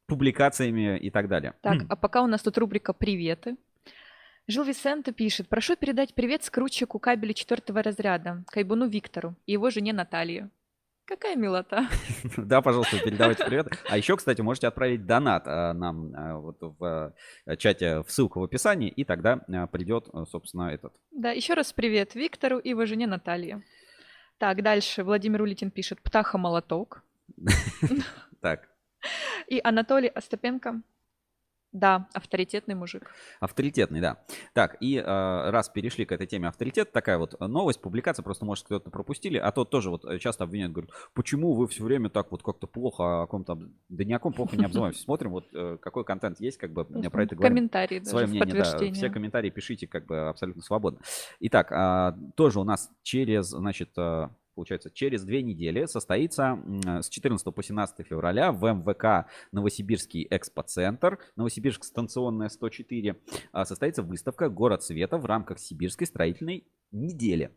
публикациями 0.07 0.97
и 0.97 1.09
так 1.09 1.27
далее. 1.27 1.53
Так, 1.61 1.81
а 1.87 1.95
пока 1.95 2.21
у 2.21 2.27
нас 2.27 2.41
тут 2.41 2.57
рубрика 2.57 2.93
«Приветы». 2.93 3.57
Жил 4.47 4.63
Висенто 4.63 5.11
пишет, 5.11 5.47
прошу 5.47 5.75
передать 5.75 6.15
привет 6.15 6.43
скрутчику 6.43 6.97
кабеля 6.97 7.33
четвертого 7.33 7.83
разряда, 7.83 8.43
Кайбуну 8.47 8.87
Виктору 8.87 9.35
и 9.45 9.51
его 9.51 9.69
жене 9.69 9.93
Наталье. 9.93 10.49
Какая 11.09 11.35
милота. 11.35 11.89
Да, 12.37 12.61
пожалуйста, 12.61 12.99
передавайте 12.99 13.43
привет. 13.43 13.67
А 13.89 13.97
еще, 13.97 14.15
кстати, 14.15 14.41
можете 14.41 14.67
отправить 14.67 15.07
донат 15.07 15.43
а, 15.47 15.73
нам 15.73 16.13
а, 16.15 16.37
вот 16.37 16.57
в 16.61 17.13
а, 17.47 17.55
чате, 17.55 18.03
в 18.03 18.11
ссылку 18.11 18.41
в 18.41 18.43
описании, 18.43 18.89
и 18.89 19.03
тогда 19.03 19.37
придет, 19.71 20.07
собственно, 20.29 20.69
этот. 20.69 20.93
Да, 21.09 21.31
еще 21.31 21.55
раз 21.55 21.73
привет 21.73 22.13
Виктору 22.13 22.59
и 22.59 22.69
его 22.69 22.85
жене 22.85 23.07
Наталье. 23.07 23.63
Так, 24.37 24.61
дальше 24.61 25.03
Владимир 25.03 25.41
Улитин 25.41 25.71
пишет 25.71 25.99
«Птаха-молоток». 26.03 27.01
Так, 28.41 28.69
И 29.47 29.59
Анатолий 29.63 30.09
Остапенко. 30.09 30.81
Да, 31.71 32.07
авторитетный 32.13 32.75
мужик. 32.75 33.11
авторитетный, 33.39 34.01
да. 34.01 34.17
Так, 34.53 34.77
и 34.79 35.01
а, 35.03 35.51
раз 35.51 35.69
перешли 35.69 36.05
к 36.05 36.11
этой 36.11 36.25
теме 36.25 36.47
авторитет, 36.47 36.91
такая 36.91 37.17
вот 37.17 37.39
новость, 37.39 37.79
публикация, 37.81 38.23
просто, 38.23 38.45
может, 38.45 38.65
кто-то 38.65 38.89
пропустили, 38.89 39.37
а 39.37 39.51
то 39.51 39.65
тоже 39.65 39.91
вот 39.91 40.03
часто 40.19 40.45
обвиняют, 40.45 40.73
говорят, 40.73 40.91
почему 41.13 41.53
вы 41.53 41.67
все 41.67 41.83
время 41.83 42.09
так 42.09 42.31
вот 42.31 42.41
как-то 42.43 42.65
плохо 42.67 43.23
о 43.23 43.27
ком-то... 43.27 43.53
об- 43.53 43.63
Да 43.89 44.03
ни 44.03 44.13
о 44.13 44.19
ком 44.19 44.33
плохо 44.33 44.55
не 44.57 44.65
обзываемся. 44.65 45.01
Смотрим, 45.01 45.31
вот 45.31 45.45
э, 45.53 45.77
какой 45.81 46.03
контент 46.03 46.39
есть, 46.39 46.57
как 46.57 46.71
бы 46.71 46.85
про 46.85 47.23
это 47.23 47.35
говорим. 47.35 47.55
Комментарии 47.55 47.99
Свое 48.03 48.27
мнение, 48.27 48.55
да. 48.55 48.91
Все 48.93 49.09
комментарии 49.09 49.49
пишите 49.49 49.87
как 49.87 50.05
бы 50.05 50.29
абсолютно 50.29 50.61
свободно. 50.61 50.99
Итак, 51.41 51.71
а, 51.71 52.17
тоже 52.35 52.59
у 52.59 52.63
нас 52.63 52.89
через, 53.03 53.47
значит, 53.47 53.91
а, 53.97 54.31
получается, 54.59 54.91
через 54.91 55.23
две 55.23 55.41
недели 55.41 55.85
состоится 55.85 56.59
с 56.83 57.07
14 57.07 57.55
по 57.55 57.63
17 57.63 58.05
февраля 58.05 58.51
в 58.51 58.65
МВК 58.65 59.29
Новосибирский 59.53 60.27
экспоцентр, 60.29 61.17
Новосибирск 61.37 61.85
станционная 61.85 62.49
104, 62.49 63.15
а, 63.53 63.63
состоится 63.63 64.03
выставка 64.03 64.49
«Город 64.49 64.83
света» 64.83 65.17
в 65.17 65.25
рамках 65.25 65.59
Сибирской 65.59 66.07
строительной 66.07 66.67
недели. 66.91 67.51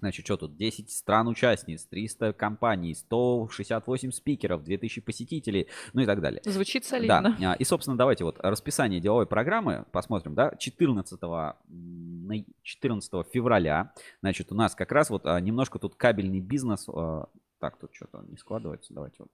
Значит, 0.00 0.26
что 0.26 0.36
тут? 0.36 0.56
10 0.56 0.90
стран-участниц, 0.90 1.86
300 1.86 2.32
компаний, 2.32 2.94
168 2.94 4.10
спикеров, 4.12 4.62
2000 4.64 5.00
посетителей, 5.00 5.68
ну 5.92 6.02
и 6.02 6.06
так 6.06 6.20
далее. 6.20 6.42
Звучит 6.44 6.84
солидно. 6.84 7.36
Да, 7.38 7.54
и, 7.54 7.64
собственно, 7.64 7.96
давайте 7.96 8.24
вот 8.24 8.38
расписание 8.40 9.00
деловой 9.00 9.26
программы 9.26 9.86
посмотрим, 9.92 10.34
да, 10.34 10.54
14, 10.58 11.56
м, 11.68 12.26
на- 12.26 12.44
14 12.62 13.22
февраля, 13.32 13.92
значит, 14.22 14.52
у 14.52 14.54
нас 14.54 14.74
как 14.74 14.92
раз 14.92 15.08
вот 15.10 15.24
а, 15.26 15.40
немножко 15.40 15.78
тут 15.78 15.94
кабельный 15.94 16.40
бизнес, 16.40 16.86
а, 16.88 17.28
так, 17.58 17.78
тут 17.78 17.94
что-то 17.94 18.24
не 18.28 18.36
складывается, 18.36 18.92
давайте 18.92 19.16
вот. 19.20 19.30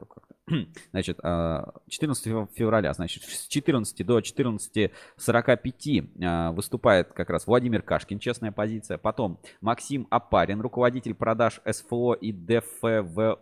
А 0.00 0.04
то 0.04 0.06
как-то. 0.06 0.34
Значит, 0.90 1.18
а, 1.22 1.74
14 1.88 2.26
фев- 2.26 2.48
февраля, 2.54 2.92
значит, 2.92 3.24
с 3.24 3.46
14 3.46 4.06
до 4.06 4.20
14.45 4.20 6.24
а, 6.24 6.52
выступает 6.52 7.12
как 7.12 7.30
раз 7.30 7.46
Владимир 7.46 7.82
Кашкин, 7.82 8.18
честная 8.18 8.52
позиция. 8.52 8.98
Потом 8.98 9.40
Максим 9.60 10.06
Апарин, 10.10 10.60
руководитель 10.60 11.14
продаж 11.14 11.60
СФО 11.64 12.14
и 12.14 12.32
ДФВ 12.32 13.38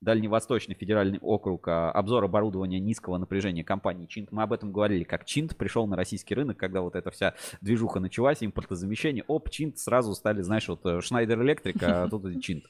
Дальневосточный 0.00 0.74
федеральный 0.74 1.18
округ, 1.20 1.66
а, 1.66 1.90
обзор 1.90 2.24
оборудования 2.24 2.78
низкого 2.78 3.16
напряжения 3.16 3.64
компании 3.64 4.06
Чинт. 4.06 4.32
Мы 4.32 4.42
об 4.42 4.52
этом 4.52 4.70
говорили, 4.70 5.04
как 5.04 5.24
Чинт 5.24 5.56
пришел 5.56 5.86
на 5.86 5.96
российский 5.96 6.34
рынок, 6.34 6.58
когда 6.58 6.82
вот 6.82 6.94
эта 6.94 7.10
вся 7.10 7.34
движуха 7.62 8.00
началась, 8.00 8.42
импортозамещение. 8.42 9.24
Оп, 9.28 9.48
Chint 9.48 9.78
сразу 9.78 10.14
стали, 10.14 10.42
знаешь, 10.42 10.68
вот 10.68 10.84
э, 10.84 11.00
Schneider 11.00 11.42
Electric, 11.42 11.82
а 11.82 12.06
тут 12.08 12.42
Chint. 12.42 12.64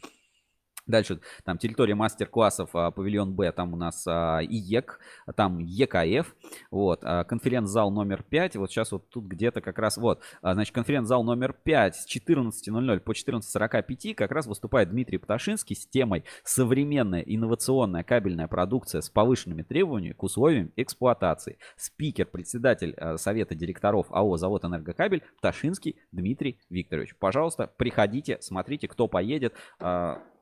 Дальше 0.86 1.20
там 1.44 1.56
территория 1.56 1.94
мастер-классов, 1.94 2.70
а, 2.74 2.90
павильон 2.90 3.34
Б, 3.34 3.50
там 3.52 3.72
у 3.72 3.76
нас 3.76 4.06
а, 4.06 4.40
IEK, 4.42 5.00
там 5.34 5.58
EKF, 5.58 6.34
вот, 6.70 7.00
а, 7.02 7.24
конференц-зал 7.24 7.90
номер 7.90 8.22
5, 8.22 8.56
вот 8.56 8.70
сейчас 8.70 8.92
вот 8.92 9.08
тут 9.08 9.24
где-то 9.24 9.62
как 9.62 9.78
раз, 9.78 9.96
вот, 9.96 10.20
значит, 10.42 10.74
конференц-зал 10.74 11.24
номер 11.24 11.54
5 11.54 11.96
с 11.96 12.06
14.00 12.06 13.00
по 13.00 13.12
14.45 13.12 14.14
как 14.14 14.30
раз 14.30 14.46
выступает 14.46 14.90
Дмитрий 14.90 15.16
Пташинский 15.16 15.74
с 15.74 15.86
темой 15.86 16.24
«Современная 16.42 17.22
инновационная 17.22 18.04
кабельная 18.04 18.46
продукция 18.46 19.00
с 19.00 19.08
повышенными 19.08 19.62
требованиями 19.62 20.12
к 20.12 20.22
условиям 20.22 20.70
эксплуатации». 20.76 21.58
Спикер, 21.76 22.26
председатель 22.26 22.94
совета 23.16 23.54
директоров 23.54 24.08
АО 24.10 24.36
«Завод 24.36 24.66
Энергокабель» 24.66 25.22
Пташинский 25.38 25.96
Дмитрий 26.12 26.60
Викторович. 26.68 27.16
Пожалуйста, 27.16 27.70
приходите, 27.78 28.38
смотрите, 28.42 28.86
кто 28.86 29.08
поедет, 29.08 29.54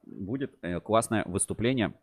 будет 0.05 0.59
э, 0.63 0.81
классное 0.81 1.25
выступление. 1.27 1.95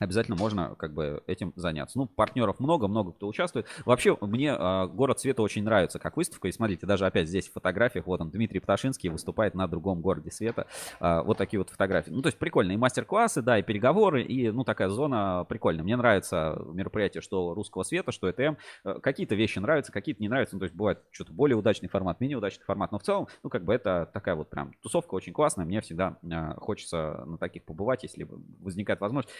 Обязательно 0.00 0.36
можно 0.36 0.74
как 0.76 0.94
бы 0.94 1.22
этим 1.26 1.52
заняться. 1.56 1.98
Ну, 1.98 2.06
партнеров 2.06 2.58
много, 2.58 2.88
много 2.88 3.12
кто 3.12 3.28
участвует. 3.28 3.66
Вообще, 3.84 4.16
мне 4.22 4.48
э, 4.48 4.86
город 4.86 5.20
света 5.20 5.42
очень 5.42 5.62
нравится 5.62 5.98
как 5.98 6.16
выставка. 6.16 6.48
И 6.48 6.52
смотрите, 6.52 6.86
даже 6.86 7.04
опять 7.04 7.28
здесь 7.28 7.48
в 7.48 7.52
фотографиях, 7.52 8.06
вот 8.06 8.20
он, 8.22 8.30
Дмитрий 8.30 8.60
Пташинский 8.60 9.10
выступает 9.10 9.54
на 9.54 9.68
другом 9.68 10.00
городе 10.00 10.30
света. 10.30 10.66
А, 11.00 11.22
вот 11.22 11.36
такие 11.36 11.58
вот 11.60 11.68
фотографии. 11.68 12.10
Ну, 12.10 12.22
то 12.22 12.28
есть 12.28 12.38
прикольно. 12.38 12.72
И 12.72 12.78
мастер-классы, 12.78 13.42
да, 13.42 13.58
и 13.58 13.62
переговоры, 13.62 14.22
и, 14.22 14.50
ну, 14.50 14.64
такая 14.64 14.88
зона 14.88 15.44
прикольная. 15.46 15.84
Мне 15.84 15.96
нравится 15.96 16.58
мероприятие, 16.72 17.20
что 17.20 17.52
русского 17.52 17.82
света, 17.82 18.10
что 18.10 18.30
ЭТМ. 18.30 18.54
Э, 18.84 19.00
Какие-то 19.02 19.34
вещи 19.34 19.58
нравятся, 19.58 19.92
какие-то 19.92 20.22
не 20.22 20.30
нравятся. 20.30 20.56
Ну, 20.56 20.60
то 20.60 20.64
есть 20.64 20.74
бывает 20.74 21.00
что-то 21.10 21.32
более 21.34 21.56
удачный 21.56 21.90
формат, 21.90 22.20
менее 22.20 22.38
удачный 22.38 22.64
формат. 22.64 22.90
Но 22.90 22.98
в 22.98 23.02
целом, 23.02 23.28
ну, 23.42 23.50
как 23.50 23.64
бы 23.64 23.74
это 23.74 24.10
такая 24.14 24.34
вот 24.34 24.48
прям 24.48 24.72
тусовка 24.80 25.14
очень 25.14 25.34
классная. 25.34 25.66
Мне 25.66 25.82
всегда 25.82 26.16
э, 26.22 26.54
хочется 26.56 27.22
на 27.26 27.36
таких 27.36 27.64
побывать, 27.64 28.02
если 28.02 28.26
возникает 28.60 29.00
возможность. 29.00 29.34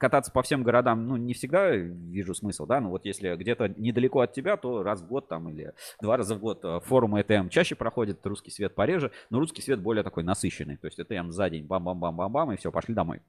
Кататься 0.00 0.32
по 0.32 0.42
всем 0.42 0.62
городам, 0.62 1.06
ну, 1.06 1.16
не 1.18 1.34
всегда 1.34 1.76
вижу 1.76 2.34
смысл, 2.34 2.64
да, 2.64 2.80
но 2.80 2.88
вот 2.88 3.04
если 3.04 3.36
где-то 3.36 3.68
недалеко 3.68 4.20
от 4.20 4.32
тебя, 4.32 4.56
то 4.56 4.82
раз 4.82 5.02
в 5.02 5.06
год 5.06 5.28
там 5.28 5.50
или 5.50 5.74
два 6.00 6.16
раза 6.16 6.34
в 6.34 6.38
год 6.38 6.64
э, 6.64 6.80
форумы 6.86 7.20
ЭТМ 7.20 7.50
чаще 7.50 7.74
проходит, 7.74 8.26
русский 8.26 8.50
свет 8.50 8.74
пореже, 8.74 9.12
но 9.28 9.38
русский 9.40 9.60
свет 9.60 9.78
более 9.78 10.02
такой 10.02 10.24
насыщенный, 10.24 10.78
то 10.78 10.86
есть 10.86 10.98
ЭТМ 10.98 11.32
за 11.32 11.50
день 11.50 11.66
бам-бам-бам-бам-бам 11.66 12.50
и 12.52 12.56
все, 12.56 12.72
пошли 12.72 12.94
домой. 12.94 13.20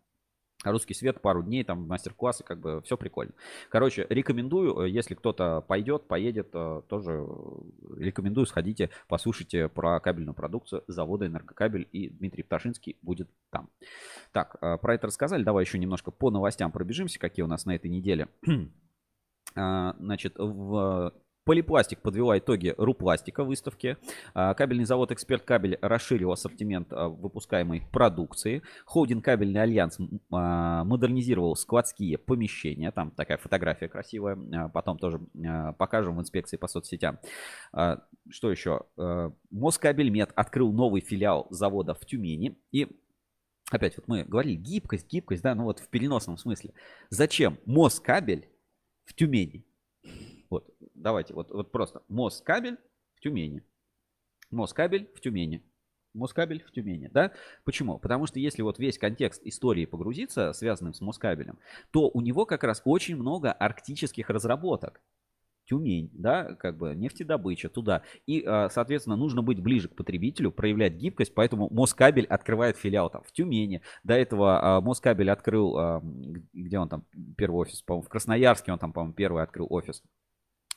Русский 0.64 0.94
свет 0.94 1.22
пару 1.22 1.42
дней, 1.44 1.64
там 1.64 1.88
мастер-классы, 1.88 2.44
как 2.44 2.60
бы 2.60 2.82
все 2.84 2.96
прикольно. 2.98 3.34
Короче, 3.70 4.06
рекомендую, 4.10 4.82
э, 4.82 4.90
если 4.90 5.16
кто-то 5.16 5.62
пойдет, 5.68 6.08
поедет, 6.08 6.50
э, 6.54 6.82
тоже 6.88 7.26
э, 7.28 7.98
рекомендую, 7.98 8.46
сходите, 8.46 8.92
послушайте 9.08 9.70
про 9.70 10.00
кабельную 10.00 10.36
продукцию 10.36 10.84
завода 10.88 11.26
Энергокабель, 11.26 11.88
и 11.92 12.10
Дмитрий 12.10 12.44
Пташинский 12.44 12.98
будет 13.02 13.30
там. 13.50 13.70
Так, 14.32 14.60
про 14.60 14.94
это 14.94 15.08
рассказали, 15.08 15.44
давай 15.44 15.66
еще 15.66 15.80
немножко 15.80 16.12
по 16.12 16.30
новостям 16.30 16.72
пробежимся, 16.72 17.20
какие 17.20 17.44
у 17.44 17.48
нас 17.48 17.66
на 17.66 17.76
этой 17.76 17.90
неделе. 17.90 18.28
А, 19.54 19.98
Значит, 20.00 20.36
в 20.38 21.14
Полипластик 21.44 22.02
подвела 22.02 22.38
итоги 22.38 22.76
РУПластика 22.78 23.44
выставки. 23.44 23.98
А, 24.36 24.54
Кабельный 24.54 24.86
завод 24.86 25.12
«Эксперт 25.12 25.44
Кабель» 25.44 25.76
расширил 25.82 26.32
ассортимент 26.32 26.94
а, 26.94 27.10
выпускаемой 27.10 27.84
продукции. 27.92 28.62
Холдинг 28.86 29.26
«Кабельный 29.26 29.60
альянс» 29.60 29.98
а, 30.32 30.84
модернизировал 30.84 31.56
складские 31.56 32.20
помещения. 32.20 32.92
Там 32.92 33.10
такая 33.10 33.40
фотография 33.40 33.88
красивая. 33.88 34.70
Потом 34.70 35.00
тоже 35.00 35.20
покажем 35.80 36.18
в 36.18 36.22
инспекции 36.22 36.58
по 36.58 36.68
соцсетям. 36.68 37.18
Что 37.72 38.52
еще? 38.52 38.86
Москабельмет 39.50 40.32
открыл 40.36 40.72
новый 40.72 41.02
филиал 41.02 41.48
завода 41.50 41.96
в 41.96 42.06
Тюмени. 42.06 42.60
И 42.72 42.88
опять 43.72 43.98
вот 43.98 44.08
мы 44.08 44.24
говорили 44.26 44.56
гибкость, 44.56 45.08
гибкость, 45.10 45.42
да, 45.42 45.56
ну 45.56 45.64
вот 45.64 45.80
в 45.80 45.88
переносном 45.88 46.38
смысле. 46.38 46.74
Зачем 47.10 47.58
Москабель 47.66 48.48
в 49.06 49.16
Тюмени? 49.16 49.66
Давайте, 51.02 51.34
вот, 51.34 51.50
вот 51.50 51.72
просто 51.72 52.04
Москабель 52.08 52.78
в 53.16 53.22
Тюмени. 53.22 53.64
Москабель 54.52 55.10
в 55.16 55.22
Тюмени. 55.22 55.64
Москабель 56.14 56.62
в 56.64 56.72
Тюмени, 56.72 57.10
да? 57.12 57.32
Почему? 57.64 57.98
Потому 57.98 58.28
что 58.28 58.40
если 58.40 58.62
вот 58.62 58.78
весь 58.80 58.98
контекст 58.98 59.42
истории 59.44 59.86
погрузиться, 59.86 60.54
связанным 60.54 60.94
с 60.94 61.02
Москабелем, 61.02 61.58
то 61.92 62.10
у 62.10 62.22
него 62.22 62.46
как 62.46 62.64
раз 62.64 62.82
очень 62.86 63.16
много 63.16 63.52
арктических 63.52 64.30
разработок. 64.30 65.02
Тюмень, 65.66 66.10
да, 66.14 66.56
как 66.56 66.78
бы 66.78 66.94
нефтедобыча 66.96 67.70
туда. 67.70 68.04
И, 68.28 68.44
а, 68.46 68.68
соответственно, 68.70 69.16
нужно 69.16 69.42
быть 69.42 69.62
ближе 69.62 69.88
к 69.88 69.96
потребителю, 69.96 70.52
проявлять 70.52 70.96
гибкость, 70.96 71.34
поэтому 71.34 71.70
Москабель 71.72 72.26
открывает 72.26 72.76
филиал 72.76 73.10
там 73.10 73.24
в 73.24 73.32
Тюмени. 73.32 73.82
До 74.04 74.16
этого 74.16 74.78
а, 74.78 74.82
Москабель 74.82 75.32
открыл, 75.32 75.78
а, 75.78 76.02
где 76.52 76.78
он 76.78 76.90
там, 76.90 77.06
первый 77.38 77.62
офис, 77.62 77.82
по-моему, 77.84 78.06
в 78.06 78.10
Красноярске 78.10 78.74
он 78.74 78.80
там, 78.80 78.92
по-моему, 78.92 79.14
первый 79.14 79.44
открыл 79.44 79.68
офис 79.70 80.04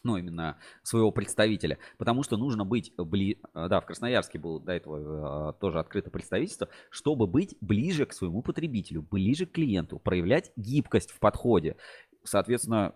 ну, 0.05 0.16
именно 0.16 0.59
своего 0.82 1.11
представителя, 1.11 1.78
потому 1.98 2.22
что 2.22 2.36
нужно 2.36 2.64
быть, 2.64 2.92
бли... 2.96 3.40
да, 3.55 3.80
в 3.80 3.86
Красноярске 3.86 4.38
было 4.38 4.61
до 4.61 4.72
этого 4.72 5.50
э, 5.50 5.52
тоже 5.61 5.80
открыто 5.80 6.11
представительство, 6.11 6.68
чтобы 6.90 7.26
быть 7.26 7.57
ближе 7.61 8.07
к 8.07 8.12
своему 8.12 8.42
потребителю, 8.42 9.02
ближе 9.02 9.46
к 9.46 9.52
клиенту, 9.52 9.98
проявлять 9.98 10.52
гибкость 10.57 11.11
в 11.11 11.18
подходе. 11.18 11.76
Соответственно, 12.22 12.94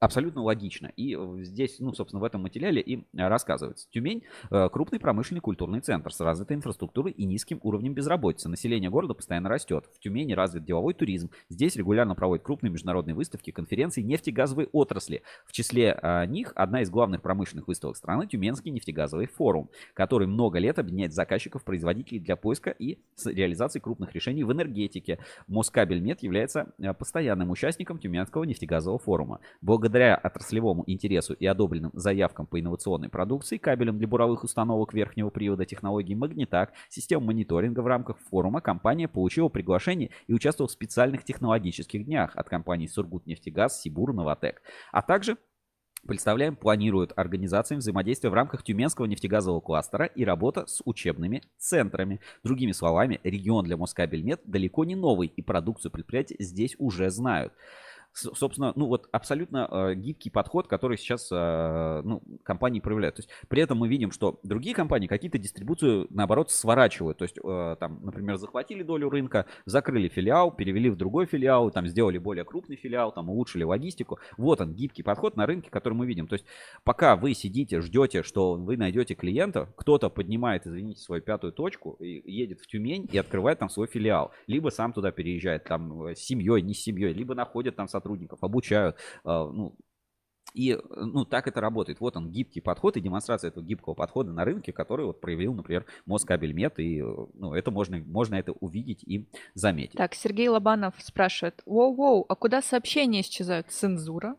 Абсолютно 0.00 0.42
логично. 0.42 0.92
И 0.96 1.16
здесь, 1.42 1.80
ну, 1.80 1.92
собственно, 1.92 2.20
в 2.20 2.24
этом 2.24 2.42
материале 2.42 2.80
и 2.80 3.04
рассказывается. 3.14 3.88
Тюмень– 3.90 4.22
крупный 4.72 5.00
промышленный 5.00 5.40
культурный 5.40 5.80
центр 5.80 6.12
с 6.12 6.20
развитой 6.20 6.56
инфраструктурой 6.56 7.12
и 7.12 7.24
низким 7.24 7.58
уровнем 7.62 7.94
безработицы. 7.94 8.48
Население 8.48 8.90
города 8.90 9.14
постоянно 9.14 9.48
растет. 9.48 9.86
В 9.94 9.98
Тюмени 9.98 10.34
развит 10.34 10.64
деловой 10.64 10.94
туризм. 10.94 11.30
Здесь 11.48 11.74
регулярно 11.76 12.14
проводят 12.14 12.44
крупные 12.44 12.70
международные 12.70 13.14
выставки, 13.14 13.50
конференции 13.50 14.02
нефтегазовой 14.02 14.68
отрасли. 14.72 15.22
В 15.46 15.52
числе 15.52 15.98
них 16.28 16.52
одна 16.54 16.82
из 16.82 16.90
главных 16.90 17.22
промышленных 17.22 17.66
выставок 17.66 17.96
страны– 17.96 18.26
Тюменский 18.28 18.70
нефтегазовый 18.70 19.26
форум, 19.26 19.68
который 19.94 20.28
много 20.28 20.58
лет 20.58 20.78
объединяет 20.78 21.12
заказчиков, 21.12 21.64
производителей 21.64 22.20
для 22.20 22.36
поиска 22.36 22.70
и 22.70 22.98
реализации 23.24 23.80
крупных 23.80 24.14
решений 24.14 24.44
в 24.44 24.52
энергетике. 24.52 25.18
Москабельмет 25.48 26.22
является 26.22 26.72
постоянным 26.98 27.50
участником 27.50 27.98
Тюменского 27.98 28.44
нефтегазового 28.44 28.98
форума. 28.98 29.40
Благодаря 29.60 29.87
Благодаря 29.88 30.16
отраслевому 30.16 30.84
интересу 30.86 31.32
и 31.32 31.46
одобренным 31.46 31.92
заявкам 31.94 32.44
по 32.46 32.60
инновационной 32.60 33.08
продукции, 33.08 33.56
кабелям 33.56 33.96
для 33.96 34.06
буровых 34.06 34.44
установок 34.44 34.92
верхнего 34.92 35.30
привода 35.30 35.64
технологии 35.64 36.14
Магнитак, 36.14 36.74
систем 36.90 37.24
мониторинга 37.24 37.80
в 37.80 37.86
рамках 37.86 38.18
форума 38.18 38.60
компания 38.60 39.08
получила 39.08 39.48
приглашение 39.48 40.10
и 40.26 40.34
участвовала 40.34 40.68
в 40.68 40.72
специальных 40.72 41.24
технологических 41.24 42.04
днях 42.04 42.36
от 42.36 42.50
компаний 42.50 42.86
Сургутнефтегаз, 42.86 43.80
Сибур, 43.80 44.12
Новотек, 44.12 44.60
а 44.92 45.00
также 45.00 45.38
Представляем, 46.06 46.54
планируют 46.54 47.12
организациям 47.16 47.80
взаимодействия 47.80 48.30
в 48.30 48.34
рамках 48.34 48.62
Тюменского 48.62 49.06
нефтегазового 49.06 49.60
кластера 49.60 50.04
и 50.04 50.24
работа 50.24 50.64
с 50.68 50.80
учебными 50.84 51.42
центрами. 51.58 52.20
Другими 52.44 52.70
словами, 52.70 53.20
регион 53.24 53.64
для 53.64 53.76
Москабельмет 53.76 54.40
далеко 54.44 54.84
не 54.84 54.94
новый, 54.94 55.26
и 55.26 55.42
продукцию 55.42 55.90
предприятия 55.90 56.36
здесь 56.38 56.76
уже 56.78 57.10
знают 57.10 57.52
собственно, 58.12 58.72
ну 58.76 58.86
вот 58.86 59.08
абсолютно 59.12 59.68
э, 59.70 59.94
гибкий 59.94 60.30
подход, 60.30 60.66
который 60.66 60.96
сейчас 60.96 61.28
э, 61.30 62.02
ну, 62.04 62.22
компании 62.42 62.80
проявляют. 62.80 63.16
То 63.16 63.20
есть 63.20 63.30
при 63.48 63.62
этом 63.62 63.78
мы 63.78 63.88
видим, 63.88 64.10
что 64.10 64.40
другие 64.42 64.74
компании 64.74 65.06
какие-то 65.06 65.38
дистрибуцию, 65.38 66.06
наоборот, 66.10 66.50
сворачивают. 66.50 67.18
То 67.18 67.24
есть 67.24 67.38
э, 67.38 67.76
там, 67.78 68.00
например, 68.02 68.36
захватили 68.36 68.82
долю 68.82 69.10
рынка, 69.10 69.46
закрыли 69.66 70.08
филиал, 70.08 70.50
перевели 70.50 70.90
в 70.90 70.96
другой 70.96 71.26
филиал, 71.26 71.70
там 71.70 71.86
сделали 71.86 72.18
более 72.18 72.44
крупный 72.44 72.76
филиал, 72.76 73.12
там 73.12 73.28
улучшили 73.30 73.64
логистику. 73.64 74.18
Вот 74.36 74.60
он, 74.60 74.74
гибкий 74.74 75.02
подход 75.02 75.36
на 75.36 75.46
рынке, 75.46 75.70
который 75.70 75.94
мы 75.94 76.06
видим. 76.06 76.26
То 76.26 76.34
есть 76.34 76.44
пока 76.84 77.16
вы 77.16 77.34
сидите, 77.34 77.80
ждете, 77.80 78.22
что 78.22 78.54
вы 78.54 78.76
найдете 78.76 79.14
клиента, 79.14 79.72
кто-то 79.76 80.10
поднимает, 80.10 80.66
извините, 80.66 81.00
свою 81.00 81.22
пятую 81.22 81.52
точку, 81.52 81.96
и 82.00 82.30
едет 82.30 82.60
в 82.60 82.66
Тюмень 82.66 83.08
и 83.10 83.18
открывает 83.18 83.58
там 83.58 83.68
свой 83.68 83.86
филиал. 83.86 84.32
Либо 84.46 84.70
сам 84.70 84.92
туда 84.92 85.10
переезжает, 85.10 85.64
там 85.64 86.08
с 86.08 86.18
семьей, 86.18 86.62
не 86.62 86.74
с 86.74 86.82
семьей, 86.82 87.12
либо 87.12 87.34
находит 87.34 87.76
там 87.76 87.88
сотрудников, 87.98 88.38
обучают. 88.42 88.96
А, 89.24 89.50
ну, 89.50 89.76
и 90.54 90.78
ну, 90.96 91.24
так 91.24 91.46
это 91.46 91.60
работает. 91.60 92.00
Вот 92.00 92.16
он, 92.16 92.30
гибкий 92.30 92.60
подход 92.60 92.96
и 92.96 93.00
демонстрация 93.00 93.48
этого 93.48 93.62
гибкого 93.64 93.94
подхода 93.94 94.32
на 94.32 94.44
рынке, 94.44 94.72
который 94.72 95.06
вот 95.06 95.20
проявил, 95.20 95.54
например, 95.54 95.84
Москабельмет. 96.06 96.78
И 96.78 97.02
ну, 97.02 97.54
это 97.54 97.70
можно, 97.70 97.98
можно 97.98 98.36
это 98.36 98.52
увидеть 98.52 99.02
и 99.04 99.28
заметить. 99.54 99.96
Так, 99.96 100.14
Сергей 100.14 100.48
Лобанов 100.48 100.94
спрашивает. 100.98 101.62
Воу-воу, 101.66 102.24
а 102.28 102.34
куда 102.34 102.62
сообщения 102.62 103.20
исчезают? 103.20 103.70
Цензура? 103.70 104.36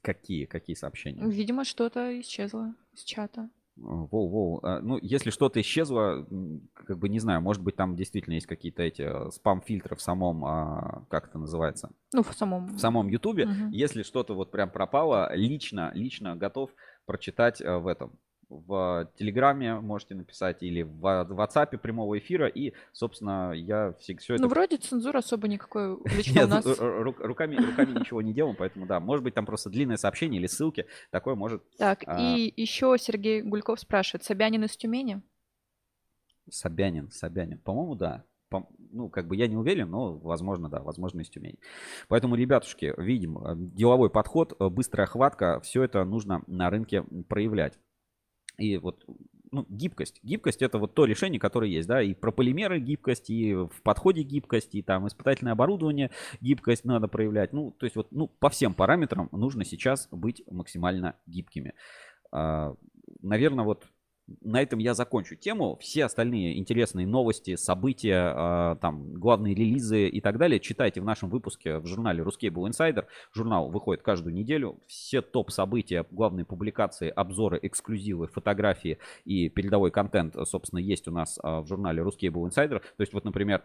Какие? 0.00 0.44
Какие 0.46 0.76
сообщения? 0.76 1.26
Видимо, 1.26 1.64
что-то 1.64 2.18
исчезло 2.20 2.74
из 2.92 3.02
чата. 3.02 3.50
Воу-воу. 3.80 4.60
А, 4.62 4.80
ну, 4.80 4.98
если 5.00 5.30
что-то 5.30 5.60
исчезло, 5.60 6.26
как 6.74 6.98
бы 6.98 7.08
не 7.08 7.20
знаю, 7.20 7.40
может 7.40 7.62
быть, 7.62 7.76
там 7.76 7.96
действительно 7.96 8.34
есть 8.34 8.46
какие-то 8.46 8.82
эти 8.82 9.02
э, 9.02 9.30
спам-фильтры 9.30 9.96
в 9.96 10.00
самом, 10.00 10.44
а, 10.44 11.04
как 11.08 11.28
это 11.28 11.38
называется? 11.38 11.90
Ну, 12.12 12.22
в 12.22 12.32
самом. 12.34 12.66
В 12.66 12.78
самом 12.78 13.08
Ютубе. 13.08 13.44
Угу. 13.44 13.70
Если 13.70 14.02
что-то 14.02 14.34
вот 14.34 14.50
прям 14.50 14.70
пропало, 14.70 15.32
лично, 15.34 15.92
лично 15.94 16.36
готов 16.36 16.70
прочитать 17.06 17.60
э, 17.60 17.78
в 17.78 17.86
этом, 17.86 18.18
в 18.48 19.10
Телеграме 19.16 19.74
можете 19.80 20.14
написать 20.14 20.62
или 20.62 20.82
в 20.82 21.04
WhatsApp 21.04 21.76
прямого 21.78 22.18
эфира. 22.18 22.46
И, 22.46 22.72
собственно, 22.92 23.52
я 23.52 23.92
все, 24.00 24.16
все 24.16 24.34
это... 24.34 24.42
Ну, 24.42 24.48
вроде 24.48 24.76
цензуры 24.76 25.18
особо 25.18 25.48
никакой 25.48 25.98
лично 26.16 26.44
у 26.44 26.48
нас. 26.48 26.64
руками, 26.66 27.56
руками 27.56 27.98
ничего 27.98 28.22
не 28.22 28.32
делаем, 28.32 28.56
поэтому 28.56 28.86
да, 28.86 29.00
может 29.00 29.22
быть 29.22 29.34
там 29.34 29.46
просто 29.46 29.70
длинное 29.70 29.96
сообщение 29.96 30.40
или 30.40 30.46
ссылки, 30.46 30.86
такое 31.10 31.34
может... 31.34 31.62
Так, 31.76 32.04
а... 32.06 32.20
и 32.20 32.52
еще 32.56 32.96
Сергей 32.98 33.42
Гульков 33.42 33.80
спрашивает, 33.80 34.24
Собянин 34.24 34.64
из 34.64 34.76
Тюмени? 34.76 35.22
Собянин, 36.50 37.10
Собянин, 37.10 37.58
по-моему, 37.58 37.94
да 37.94 38.24
ну, 38.90 39.10
как 39.10 39.28
бы 39.28 39.36
я 39.36 39.46
не 39.46 39.56
уверен, 39.56 39.90
но 39.90 40.14
возможно, 40.16 40.68
да, 40.68 40.80
возможно 40.80 41.20
из 41.20 41.28
Тюмени. 41.28 41.58
Поэтому, 42.08 42.34
ребятушки, 42.34 42.94
видим, 42.96 43.38
э, 43.38 43.54
деловой 43.56 44.08
подход, 44.10 44.54
э, 44.58 44.68
быстрая 44.68 45.06
хватка, 45.06 45.60
все 45.60 45.82
это 45.82 46.04
нужно 46.04 46.42
на 46.46 46.70
рынке 46.70 47.04
проявлять. 47.28 47.78
И 48.58 48.76
вот 48.76 49.04
ну, 49.50 49.66
гибкость. 49.68 50.20
Гибкость 50.22 50.62
это 50.62 50.78
вот 50.78 50.94
то 50.94 51.04
решение, 51.04 51.40
которое 51.40 51.70
есть, 51.70 51.88
да, 51.88 52.02
и 52.02 52.14
про 52.14 52.32
полимеры 52.32 52.80
гибкость, 52.80 53.30
и 53.30 53.54
в 53.54 53.82
подходе 53.82 54.22
гибкость, 54.22 54.74
и 54.74 54.82
там 54.82 55.06
испытательное 55.06 55.52
оборудование 55.52 56.10
гибкость 56.40 56.84
надо 56.84 57.08
проявлять. 57.08 57.52
Ну, 57.52 57.70
то 57.70 57.86
есть 57.86 57.96
вот, 57.96 58.08
ну, 58.10 58.28
по 58.28 58.50
всем 58.50 58.74
параметрам 58.74 59.28
нужно 59.32 59.64
сейчас 59.64 60.08
быть 60.10 60.42
максимально 60.50 61.16
гибкими. 61.26 61.74
А, 62.30 62.74
наверное, 63.22 63.64
вот 63.64 63.86
на 64.40 64.62
этом 64.62 64.78
я 64.78 64.94
закончу 64.94 65.36
тему. 65.36 65.78
Все 65.80 66.04
остальные 66.04 66.58
интересные 66.58 67.06
новости, 67.06 67.56
события, 67.56 68.32
а, 68.34 68.76
там, 68.76 69.14
главные 69.14 69.54
релизы 69.54 70.08
и 70.08 70.20
так 70.20 70.38
далее 70.38 70.60
читайте 70.60 71.00
в 71.00 71.04
нашем 71.04 71.30
выпуске 71.30 71.78
в 71.78 71.86
журнале 71.86 72.22
Ruskable 72.22 72.68
Insider. 72.68 73.06
Журнал 73.34 73.70
выходит 73.70 74.02
каждую 74.02 74.34
неделю. 74.34 74.80
Все 74.86 75.22
топ-события, 75.22 76.04
главные 76.10 76.44
публикации, 76.44 77.08
обзоры, 77.08 77.58
эксклюзивы, 77.62 78.28
фотографии 78.28 78.98
и 79.24 79.48
передовой 79.48 79.90
контент, 79.90 80.36
собственно, 80.44 80.80
есть 80.80 81.08
у 81.08 81.10
нас 81.10 81.38
а, 81.42 81.62
в 81.62 81.66
журнале 81.66 82.02
Ruskable 82.02 82.48
Insider. 82.48 82.80
То 82.80 83.00
есть 83.00 83.12
вот, 83.12 83.24
например, 83.24 83.62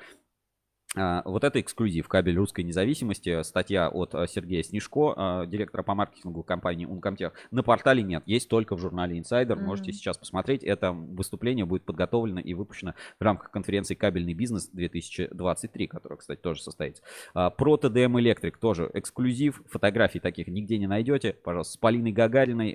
вот 0.95 1.43
это 1.43 1.59
эксклюзив, 1.59 2.07
кабель 2.07 2.37
русской 2.37 2.61
независимости, 2.61 3.41
статья 3.43 3.89
от 3.89 4.13
а, 4.13 4.27
Сергея 4.27 4.61
Снежко, 4.63 5.13
а, 5.15 5.45
директора 5.45 5.83
по 5.83 5.95
маркетингу 5.95 6.43
компании 6.43 6.87
Uncomtech. 6.87 7.31
На 7.51 7.63
портале 7.63 8.03
нет, 8.03 8.23
есть 8.25 8.47
только 8.47 8.75
в 8.75 8.79
журнале 8.79 9.17
Insider, 9.17 9.47
mm-hmm. 9.47 9.61
можете 9.61 9.93
сейчас 9.93 10.17
посмотреть. 10.17 10.63
Это 10.63 10.91
выступление 10.91 11.65
будет 11.65 11.83
подготовлено 11.83 12.39
и 12.39 12.53
выпущено 12.53 12.93
в 13.19 13.23
рамках 13.23 13.49
конференции 13.51 13.95
«Кабельный 13.95 14.33
бизнес 14.33 14.69
2023», 14.73 15.87
которая, 15.87 16.17
кстати, 16.17 16.39
тоже 16.39 16.61
состоится. 16.61 17.01
Про 17.33 17.75
TDM 17.75 18.13
Electric 18.21 18.53
тоже 18.59 18.89
эксклюзив, 18.93 19.63
фотографий 19.69 20.19
таких 20.19 20.47
нигде 20.47 20.77
не 20.77 20.87
найдете. 20.87 21.33
Пожалуйста, 21.43 21.73
с 21.73 21.77
Полиной 21.77 22.11
Гагариной, 22.11 22.73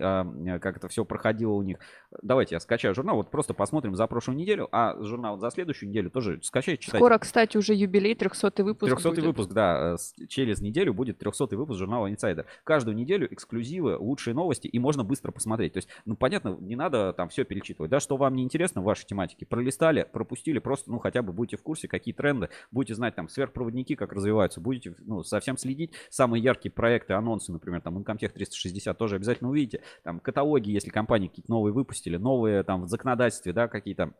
как 0.59 0.77
это 0.77 0.89
все 0.89 1.05
проходило 1.05 1.53
у 1.53 1.63
них. 1.63 1.79
Давайте 2.23 2.57
я 2.57 2.61
скачаю 2.61 2.95
журнал, 2.95 3.17
вот 3.17 3.31
просто 3.31 3.55
посмотрим 3.55 3.95
за 3.95 4.07
прошлую 4.07 4.39
неделю, 4.39 4.69
а 4.73 4.97
журнал 5.03 5.39
за 5.39 5.51
следующую 5.51 5.91
неделю 5.91 6.11
тоже 6.11 6.41
скачайте, 6.43 6.83
читайте. 6.83 6.99
Скоро, 6.99 7.19
кстати, 7.19 7.57
уже 7.57 7.75
юбилей 7.75 8.08
юбилей, 8.09 8.15
300 8.15 8.65
выпуск 8.65 8.91
300 8.91 9.11
будет. 9.11 9.25
выпуск, 9.25 9.51
да. 9.53 9.97
Э, 9.97 10.27
через 10.27 10.61
неделю 10.61 10.95
будет 10.95 11.19
300 11.19 11.57
выпуск 11.57 11.79
журнала 11.79 12.11
Insider. 12.11 12.47
Каждую 12.65 12.97
неделю 12.97 13.33
эксклюзивы, 13.33 13.97
лучшие 13.97 14.35
новости, 14.35 14.69
и 14.69 14.79
можно 14.79 15.05
быстро 15.05 15.33
посмотреть. 15.33 15.75
То 15.75 15.79
есть, 15.79 15.89
ну, 16.05 16.17
понятно, 16.17 16.57
не 16.61 16.77
надо 16.77 17.13
там 17.13 17.29
все 17.29 17.45
перечитывать. 17.45 17.91
Да, 17.91 18.01
что 18.01 18.17
вам 18.17 18.35
не 18.35 18.43
интересно 18.43 18.81
в 18.81 18.85
вашей 18.85 19.07
тематике, 19.07 19.47
пролистали, 19.47 20.07
пропустили, 20.11 20.59
просто, 20.59 20.91
ну, 20.91 20.99
хотя 20.99 21.23
бы 21.23 21.33
будете 21.33 21.57
в 21.57 21.63
курсе, 21.63 21.89
какие 21.89 22.15
тренды, 22.15 22.49
будете 22.71 22.95
знать 22.95 23.15
там 23.15 23.29
сверхпроводники, 23.29 23.95
как 23.95 24.13
развиваются, 24.13 24.61
будете, 24.61 24.95
ну, 24.99 25.23
совсем 25.23 25.57
следить. 25.57 25.93
Самые 26.11 26.43
яркие 26.43 26.73
проекты, 26.73 27.15
анонсы, 27.15 27.53
например, 27.53 27.81
там, 27.81 27.99
Incomtech 27.99 28.31
360 28.31 28.97
тоже 28.97 29.17
обязательно 29.17 29.51
увидите. 29.51 29.83
Там, 30.03 30.21
каталоги, 30.21 30.71
если 30.71 30.91
компании 30.91 31.29
какие-то 31.29 31.51
новые 31.51 31.73
выпустили, 31.73 32.17
новые 32.17 32.63
там 32.63 32.85
в 32.85 32.89
законодательстве, 32.89 33.53
да, 33.53 33.69
какие-то 33.69 34.15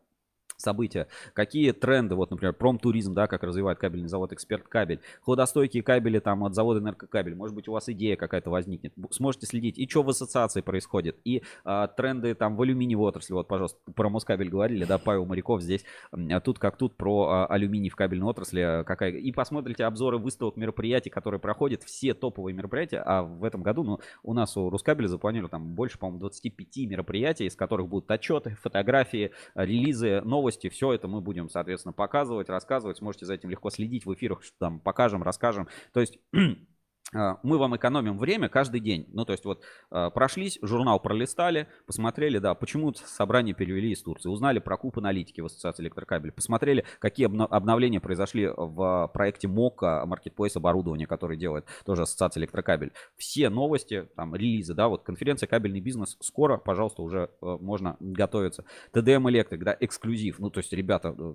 события, 0.61 1.07
какие 1.33 1.71
тренды, 1.71 2.15
вот, 2.15 2.31
например, 2.31 2.53
промтуризм, 2.53 3.13
да, 3.13 3.27
как 3.27 3.43
развивает 3.43 3.79
кабельный 3.79 4.07
завод 4.07 4.33
Эксперт 4.33 4.67
Кабель, 4.67 4.99
хладостойкие 5.21 5.83
кабели 5.83 6.19
там 6.19 6.43
от 6.43 6.55
завода 6.55 6.79
Энергокабель, 6.79 7.35
может 7.35 7.55
быть, 7.55 7.67
у 7.67 7.73
вас 7.73 7.89
идея 7.89 8.15
какая-то 8.15 8.49
возникнет, 8.49 8.93
сможете 9.11 9.45
следить, 9.45 9.77
и 9.77 9.87
что 9.87 10.03
в 10.03 10.09
ассоциации 10.09 10.61
происходит, 10.61 11.17
и 11.23 11.43
а, 11.63 11.87
тренды 11.87 12.35
там 12.35 12.55
в 12.55 12.61
алюминиевой 12.61 13.09
отрасли, 13.09 13.33
вот, 13.33 13.47
пожалуйста, 13.47 13.79
про 13.95 14.09
Москабель 14.09 14.49
говорили, 14.49 14.85
да, 14.85 14.97
Павел 14.97 15.25
Моряков 15.25 15.61
здесь, 15.61 15.83
а 16.11 16.39
тут 16.39 16.59
как 16.59 16.77
тут 16.77 16.95
про 16.95 17.27
а, 17.27 17.45
алюминий 17.47 17.89
в 17.89 17.95
кабельной 17.95 18.27
отрасли, 18.27 18.61
а, 18.61 18.83
какая, 18.83 19.11
и 19.11 19.31
посмотрите 19.31 19.85
обзоры 19.85 20.17
выставок 20.17 20.57
мероприятий, 20.57 21.09
которые 21.09 21.39
проходят, 21.39 21.83
все 21.83 22.13
топовые 22.13 22.53
мероприятия, 22.53 23.01
а 23.05 23.23
в 23.23 23.43
этом 23.43 23.63
году, 23.63 23.83
ну, 23.83 23.99
у 24.23 24.33
нас 24.33 24.57
у 24.57 24.69
Рускабеля 24.69 25.07
запланировано 25.07 25.49
там 25.49 25.75
больше, 25.75 25.97
по-моему, 25.97 26.19
25 26.19 26.77
мероприятий, 26.89 27.45
из 27.45 27.55
которых 27.55 27.87
будут 27.87 28.09
отчеты, 28.11 28.57
фотографии, 28.61 29.31
релизы, 29.55 30.21
новости, 30.49 30.69
все 30.69 30.93
это 30.93 31.07
мы 31.07 31.21
будем, 31.21 31.49
соответственно, 31.49 31.93
показывать, 31.93 32.49
рассказывать. 32.49 32.97
Сможете 32.97 33.25
за 33.25 33.35
этим 33.35 33.49
легко 33.49 33.69
следить 33.69 34.05
в 34.05 34.13
эфирах, 34.13 34.43
что 34.43 34.55
там 34.57 34.79
покажем, 34.79 35.21
расскажем. 35.21 35.67
То 35.93 35.99
есть 35.99 36.17
мы 37.11 37.57
вам 37.57 37.75
экономим 37.75 38.17
время 38.17 38.49
каждый 38.49 38.79
день. 38.79 39.07
Ну, 39.13 39.25
то 39.25 39.33
есть 39.33 39.45
вот 39.45 39.63
а, 39.89 40.09
прошлись, 40.09 40.59
журнал 40.61 40.99
пролистали, 40.99 41.67
посмотрели, 41.85 42.37
да, 42.39 42.53
почему 42.53 42.93
собрание 42.93 43.55
перевели 43.55 43.91
из 43.91 44.01
Турции, 44.01 44.29
узнали 44.29 44.59
про 44.59 44.77
куб 44.77 44.97
аналитики 44.97 45.41
в 45.41 45.45
Ассоциации 45.45 45.83
электрокабелей, 45.83 46.31
посмотрели, 46.31 46.85
какие 46.99 47.25
обновления 47.27 47.99
произошли 47.99 48.47
в 48.47 49.09
проекте 49.13 49.47
МОКа, 49.47 50.05
Marketplace 50.07 50.55
оборудования, 50.55 51.07
который 51.07 51.37
делает 51.37 51.65
тоже 51.85 52.03
Ассоциация 52.03 52.41
электрокабель. 52.41 52.93
Все 53.17 53.49
новости, 53.49 54.07
там, 54.15 54.35
релизы, 54.35 54.73
да, 54.73 54.87
вот 54.87 55.03
конференция 55.03 55.47
«Кабельный 55.47 55.81
бизнес» 55.81 56.17
скоро, 56.21 56.57
пожалуйста, 56.57 57.01
уже 57.01 57.29
э, 57.41 57.57
можно 57.59 57.97
готовиться. 57.99 58.65
ТДМ 58.91 59.29
Электрик, 59.29 59.63
да, 59.63 59.75
эксклюзив. 59.79 60.39
Ну, 60.39 60.49
то 60.49 60.59
есть, 60.59 60.71
ребята, 60.73 61.15
э, 61.17 61.33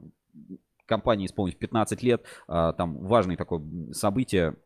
компании 0.87 1.27
исполнилось 1.27 1.59
15 1.59 2.03
лет, 2.03 2.25
а, 2.47 2.73
там 2.73 2.99
важное 2.99 3.37
такое 3.37 3.63
событие, 3.93 4.57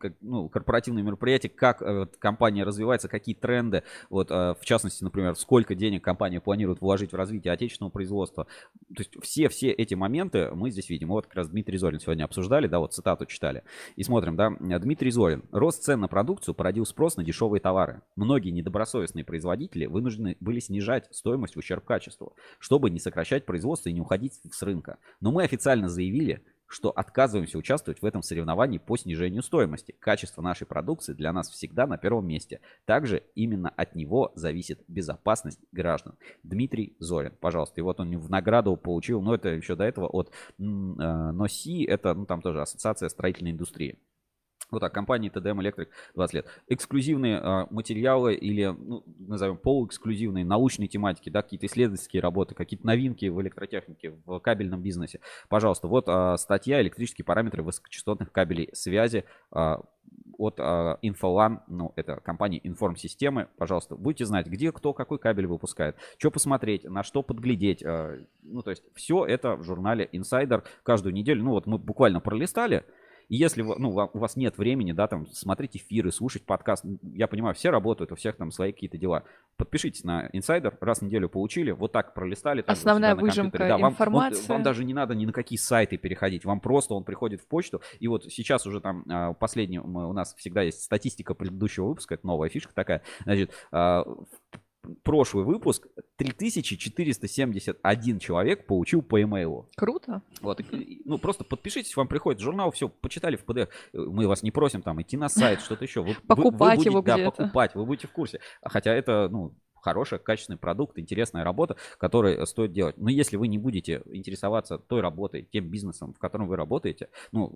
как, 0.00 0.14
ну, 0.20 0.48
корпоративные 0.48 1.04
мероприятия, 1.04 1.48
как 1.48 1.82
э, 1.82 2.00
вот 2.00 2.16
компания 2.16 2.64
развивается, 2.64 3.08
какие 3.08 3.34
тренды, 3.34 3.82
вот, 4.10 4.30
э, 4.30 4.54
в 4.58 4.64
частности, 4.64 5.04
например, 5.04 5.34
сколько 5.36 5.74
денег 5.74 6.02
компания 6.02 6.40
планирует 6.40 6.80
вложить 6.80 7.12
в 7.12 7.16
развитие 7.16 7.52
отечественного 7.52 7.90
производства. 7.90 8.46
То 8.94 9.02
есть 9.02 9.12
все-все 9.22 9.70
эти 9.70 9.94
моменты 9.94 10.50
мы 10.54 10.70
здесь 10.70 10.88
видим. 10.88 11.08
Вот 11.08 11.26
как 11.26 11.34
раз 11.36 11.48
Дмитрий 11.48 11.78
Зорин 11.78 12.00
сегодня 12.00 12.24
обсуждали, 12.24 12.66
да, 12.66 12.78
вот 12.78 12.94
цитату 12.94 13.26
читали. 13.26 13.62
И 13.96 14.02
смотрим, 14.02 14.36
да, 14.36 14.50
Дмитрий 14.78 15.10
Зорин. 15.10 15.44
Рост 15.52 15.82
цен 15.82 16.00
на 16.00 16.08
продукцию 16.08 16.54
породил 16.54 16.86
спрос 16.86 17.16
на 17.16 17.24
дешевые 17.24 17.60
товары. 17.60 18.02
Многие 18.16 18.50
недобросовестные 18.50 19.24
производители 19.24 19.86
вынуждены 19.86 20.36
были 20.40 20.60
снижать 20.60 21.08
стоимость 21.10 21.56
в 21.56 21.58
ущерб 21.58 21.84
качеству, 21.84 22.34
чтобы 22.58 22.90
не 22.90 22.98
сокращать 22.98 23.44
производство 23.44 23.88
и 23.88 23.92
не 23.92 24.00
уходить 24.00 24.40
с 24.50 24.62
рынка. 24.62 24.98
Но 25.20 25.30
мы 25.30 25.44
официально 25.44 25.88
заявили, 25.88 26.42
что 26.68 26.90
отказываемся 26.90 27.58
участвовать 27.58 28.00
в 28.00 28.04
этом 28.04 28.22
соревновании 28.22 28.78
по 28.78 28.96
снижению 28.96 29.42
стоимости. 29.42 29.96
Качество 29.98 30.42
нашей 30.42 30.66
продукции 30.66 31.14
для 31.14 31.32
нас 31.32 31.50
всегда 31.50 31.86
на 31.86 31.98
первом 31.98 32.26
месте. 32.26 32.60
Также 32.84 33.24
именно 33.34 33.70
от 33.70 33.94
него 33.94 34.32
зависит 34.34 34.84
безопасность 34.86 35.60
граждан. 35.72 36.14
Дмитрий 36.42 36.94
Зорин, 36.98 37.32
пожалуйста. 37.40 37.80
И 37.80 37.82
вот 37.82 37.98
он 38.00 38.16
в 38.18 38.30
награду 38.30 38.76
получил, 38.76 39.22
но 39.22 39.34
это 39.34 39.48
еще 39.48 39.74
до 39.74 39.84
этого 39.84 40.06
от 40.06 40.30
э, 40.30 40.62
НОСИ, 40.62 41.84
это 41.84 42.14
ну, 42.14 42.26
там 42.26 42.42
тоже 42.42 42.60
Ассоциация 42.60 43.08
строительной 43.08 43.52
индустрии. 43.52 43.98
Вот 44.70 44.80
так, 44.80 44.92
компании 44.92 45.30
TDM 45.30 45.60
Electric 45.60 45.88
20 46.14 46.34
лет. 46.34 46.46
Эксклюзивные 46.68 47.38
э, 47.38 47.66
материалы 47.70 48.34
или, 48.34 48.66
ну, 48.66 49.02
назовем, 49.18 49.56
полуэксклюзивные 49.56 50.44
научные 50.44 50.88
тематики, 50.88 51.30
да, 51.30 51.42
какие-то 51.42 51.66
исследовательские 51.66 52.20
работы, 52.20 52.54
какие-то 52.54 52.86
новинки 52.86 53.26
в 53.26 53.40
электротехнике, 53.40 54.14
в 54.26 54.38
кабельном 54.40 54.82
бизнесе. 54.82 55.20
Пожалуйста, 55.48 55.88
вот 55.88 56.04
э, 56.08 56.36
статья 56.38 56.80
«Электрические 56.82 57.24
параметры 57.24 57.62
высокочастотных 57.62 58.30
кабелей 58.30 58.68
связи» 58.74 59.24
э, 59.52 59.76
от 60.38 60.54
э, 60.58 60.96
Infolan, 61.02 61.60
ну, 61.66 61.92
это 61.96 62.16
компания 62.16 62.60
Информсистемы. 62.62 63.48
Пожалуйста, 63.56 63.96
будете 63.96 64.24
знать, 64.24 64.46
где 64.46 64.70
кто 64.70 64.92
какой 64.92 65.18
кабель 65.18 65.46
выпускает, 65.46 65.96
что 66.16 66.30
посмотреть, 66.30 66.84
на 66.84 67.02
что 67.02 67.22
подглядеть. 67.22 67.82
э, 67.82 68.24
ну, 68.42 68.62
то 68.62 68.70
есть 68.70 68.84
все 68.94 69.24
это 69.24 69.56
в 69.56 69.64
журнале 69.64 70.08
Insider 70.12 70.62
каждую 70.84 71.12
неделю. 71.12 71.42
Ну, 71.42 71.50
вот 71.50 71.66
мы 71.66 71.78
буквально 71.78 72.20
пролистали, 72.20 72.84
и 73.28 73.36
если 73.36 73.62
вы, 73.62 73.76
ну, 73.78 73.90
у 73.90 74.18
вас 74.18 74.36
нет 74.36 74.56
времени, 74.58 74.92
да, 74.92 75.06
там, 75.06 75.26
смотреть 75.26 75.76
эфиры, 75.76 76.10
слушать 76.12 76.44
подкаст, 76.44 76.84
я 77.02 77.26
понимаю, 77.26 77.54
все 77.54 77.70
работают, 77.70 78.12
у 78.12 78.14
всех 78.16 78.36
там 78.36 78.50
свои 78.50 78.72
какие-то 78.72 78.96
дела. 78.98 79.24
Подпишитесь 79.56 80.04
на 80.04 80.28
инсайдер, 80.32 80.76
раз 80.80 81.00
в 81.00 81.02
неделю 81.02 81.28
получили, 81.28 81.70
вот 81.72 81.92
так 81.92 82.14
пролистали. 82.14 82.62
себя 82.62 82.72
Основная 82.72 83.10
на 83.14 83.16
компьютере. 83.20 83.42
выжимка 83.42 83.58
Да, 83.58 83.74
вам, 83.76 83.82
он- 83.84 83.92
информации. 83.92 84.48
вам 84.48 84.62
даже 84.62 84.84
не 84.84 84.94
надо 84.94 85.14
ни 85.14 85.26
на 85.26 85.32
какие 85.32 85.58
сайты 85.58 85.96
переходить, 85.98 86.44
вам 86.44 86.60
просто 86.60 86.94
он 86.94 87.04
приходит 87.04 87.40
в 87.40 87.46
почту. 87.46 87.82
И 88.00 88.08
вот 88.08 88.24
сейчас 88.24 88.66
уже 88.66 88.80
там 88.80 89.04
а, 89.08 89.32
последний, 89.34 89.78
мы- 89.78 90.08
у 90.08 90.12
нас 90.12 90.34
всегда 90.36 90.62
есть 90.62 90.82
статистика 90.82 91.34
предыдущего 91.34 91.86
выпуска, 91.86 92.14
это 92.14 92.26
новая 92.26 92.48
фишка 92.48 92.72
такая. 92.74 93.02
Значит, 93.24 93.50
а, 93.72 94.04
прошлый 95.02 95.44
выпуск 95.44 95.86
3471 96.16 98.18
человек 98.18 98.66
получил 98.66 99.02
по 99.02 99.20
имейлу. 99.22 99.68
Круто. 99.76 100.22
Вот, 100.40 100.60
ну 101.04 101.18
просто 101.18 101.44
подпишитесь, 101.44 101.96
вам 101.96 102.08
приходит 102.08 102.40
журнал, 102.40 102.70
все, 102.70 102.88
почитали 102.88 103.36
в 103.36 103.44
PDF. 103.44 103.68
Э, 103.92 103.98
Мы 103.98 104.26
вас 104.26 104.42
не 104.42 104.50
просим 104.50 104.82
там 104.82 105.00
идти 105.02 105.16
на 105.16 105.28
сайт, 105.28 105.60
что-то 105.60 105.84
еще. 105.84 106.00
Вы, 106.00 106.08
вы- 106.08 106.14
вы 106.14 106.20
Покупать 106.26 106.76
будете- 106.76 106.90
его 106.90 107.02
да, 107.02 107.18
покупать, 107.18 107.74
вы 107.74 107.84
будете 107.86 108.08
в 108.08 108.12
курсе. 108.12 108.40
Хотя 108.62 108.92
это, 108.94 109.28
ну, 109.30 109.54
хороший, 109.82 110.18
качественный 110.18 110.58
продукт, 110.58 110.98
интересная 110.98 111.44
работа, 111.44 111.76
которую 111.98 112.44
стоит 112.46 112.72
делать. 112.72 112.96
Но 112.98 113.10
если 113.10 113.36
вы 113.36 113.48
не 113.48 113.58
будете 113.58 114.02
интересоваться 114.06 114.78
той 114.78 115.00
работой, 115.00 115.42
тем 115.50 115.68
бизнесом, 115.68 116.14
в 116.14 116.18
котором 116.18 116.48
вы 116.48 116.56
работаете, 116.56 117.08
ну, 117.32 117.54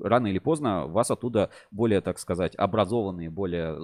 рано 0.00 0.26
или 0.26 0.38
поздно 0.38 0.86
вас 0.86 1.10
оттуда 1.10 1.50
более, 1.70 2.00
так 2.00 2.18
сказать, 2.18 2.54
образованные, 2.56 3.30
более 3.30 3.76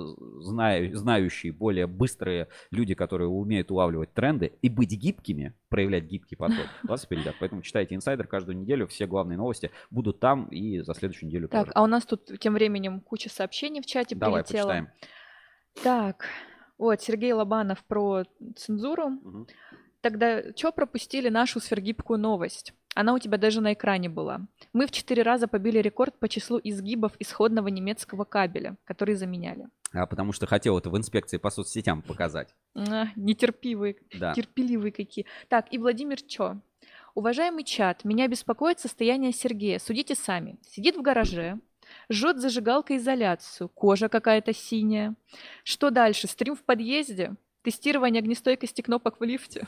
знаю, 0.42 0.96
знающие, 0.96 1.52
более 1.52 1.86
быстрые 1.86 2.48
люди, 2.70 2.94
которые 2.94 3.28
умеют 3.28 3.70
улавливать 3.70 4.12
тренды 4.12 4.52
и 4.62 4.68
быть 4.68 4.92
гибкими, 4.92 5.54
проявлять 5.68 6.04
гибкий 6.04 6.36
подход, 6.36 6.66
вас 6.84 7.04
впередят. 7.04 7.36
Поэтому 7.40 7.62
читайте 7.62 7.94
инсайдер 7.94 8.26
каждую 8.26 8.58
неделю, 8.58 8.86
все 8.86 9.06
главные 9.06 9.36
новости 9.38 9.70
будут 9.90 10.20
там 10.20 10.46
и 10.46 10.80
за 10.80 10.94
следующую 10.94 11.28
неделю 11.28 11.48
Так, 11.48 11.66
тоже. 11.66 11.72
а 11.74 11.82
у 11.82 11.86
нас 11.86 12.04
тут 12.04 12.38
тем 12.38 12.54
временем 12.54 13.00
куча 13.00 13.28
сообщений 13.28 13.80
в 13.80 13.86
чате 13.86 14.14
Давай, 14.14 14.42
прилетела. 14.42 14.68
почитаем. 14.68 14.88
Так, 15.82 16.26
вот 16.78 17.02
Сергей 17.02 17.32
Лобанов 17.32 17.84
про 17.84 18.24
цензуру. 18.56 19.08
Мгм. 19.10 19.46
Тогда 20.00 20.42
что 20.56 20.70
пропустили 20.72 21.28
нашу 21.28 21.60
сверхгибкую 21.60 22.18
новость? 22.18 22.72
Она 22.94 23.14
у 23.14 23.18
тебя 23.18 23.36
даже 23.38 23.60
на 23.60 23.72
экране 23.74 24.08
была. 24.08 24.40
Мы 24.72 24.86
в 24.86 24.90
четыре 24.90 25.22
раза 25.22 25.46
побили 25.48 25.78
рекорд 25.78 26.18
по 26.18 26.28
числу 26.28 26.58
изгибов 26.62 27.12
исходного 27.18 27.68
немецкого 27.68 28.24
кабеля, 28.24 28.76
который 28.84 29.14
заменяли. 29.14 29.68
А, 29.92 30.06
потому 30.06 30.32
что 30.32 30.46
хотел 30.46 30.78
это 30.78 30.90
в 30.90 30.96
инспекции 30.96 31.36
по 31.36 31.50
соцсетям 31.50 32.02
показать. 32.02 32.54
А, 32.74 33.06
нетерпивые, 33.16 33.96
Да. 34.18 34.34
терпеливые 34.34 34.92
какие. 34.92 35.26
Так, 35.48 35.72
и 35.72 35.78
Владимир 35.78 36.20
Чо. 36.22 36.60
Уважаемый 37.14 37.64
чат, 37.64 38.04
меня 38.04 38.28
беспокоит 38.28 38.78
состояние 38.78 39.32
Сергея. 39.32 39.78
Судите 39.80 40.14
сами. 40.14 40.58
Сидит 40.62 40.96
в 40.96 41.02
гараже, 41.02 41.58
жжет 42.10 42.38
зажигалкой 42.38 42.96
изоляцию, 42.96 43.68
кожа 43.68 44.08
какая-то 44.08 44.52
синяя. 44.52 45.14
Что 45.64 45.90
дальше? 45.90 46.26
Стрим 46.26 46.56
в 46.56 46.62
подъезде? 46.62 47.34
Тестирование 47.62 48.20
огнестойкости 48.20 48.82
кнопок 48.82 49.20
в 49.20 49.24
лифте? 49.24 49.66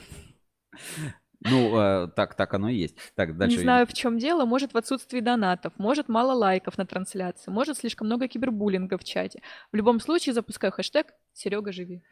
Ну, 1.43 1.79
э, 1.81 2.09
так, 2.15 2.35
так 2.35 2.53
оно 2.53 2.69
и 2.69 2.77
есть. 2.77 2.97
Так, 3.15 3.37
дальше. 3.37 3.57
Не 3.57 3.63
знаю, 3.63 3.87
в 3.87 3.95
чем 3.95 4.19
дело. 4.19 4.45
Может, 4.45 4.75
в 4.75 4.77
отсутствии 4.77 5.21
донатов, 5.21 5.73
может, 5.79 6.09
мало 6.09 6.33
лайков 6.33 6.77
на 6.77 6.85
трансляции, 6.85 7.51
может, 7.51 7.79
слишком 7.79 8.07
много 8.07 8.29
кибербуллинга 8.29 8.99
в 8.99 9.05
чате. 9.05 9.43
В 9.73 9.77
любом 9.77 10.01
случае, 10.01 10.35
запускаю 10.35 10.73
хэштег 10.73 11.07
«Серега, 11.33 11.73
живи». 11.73 12.03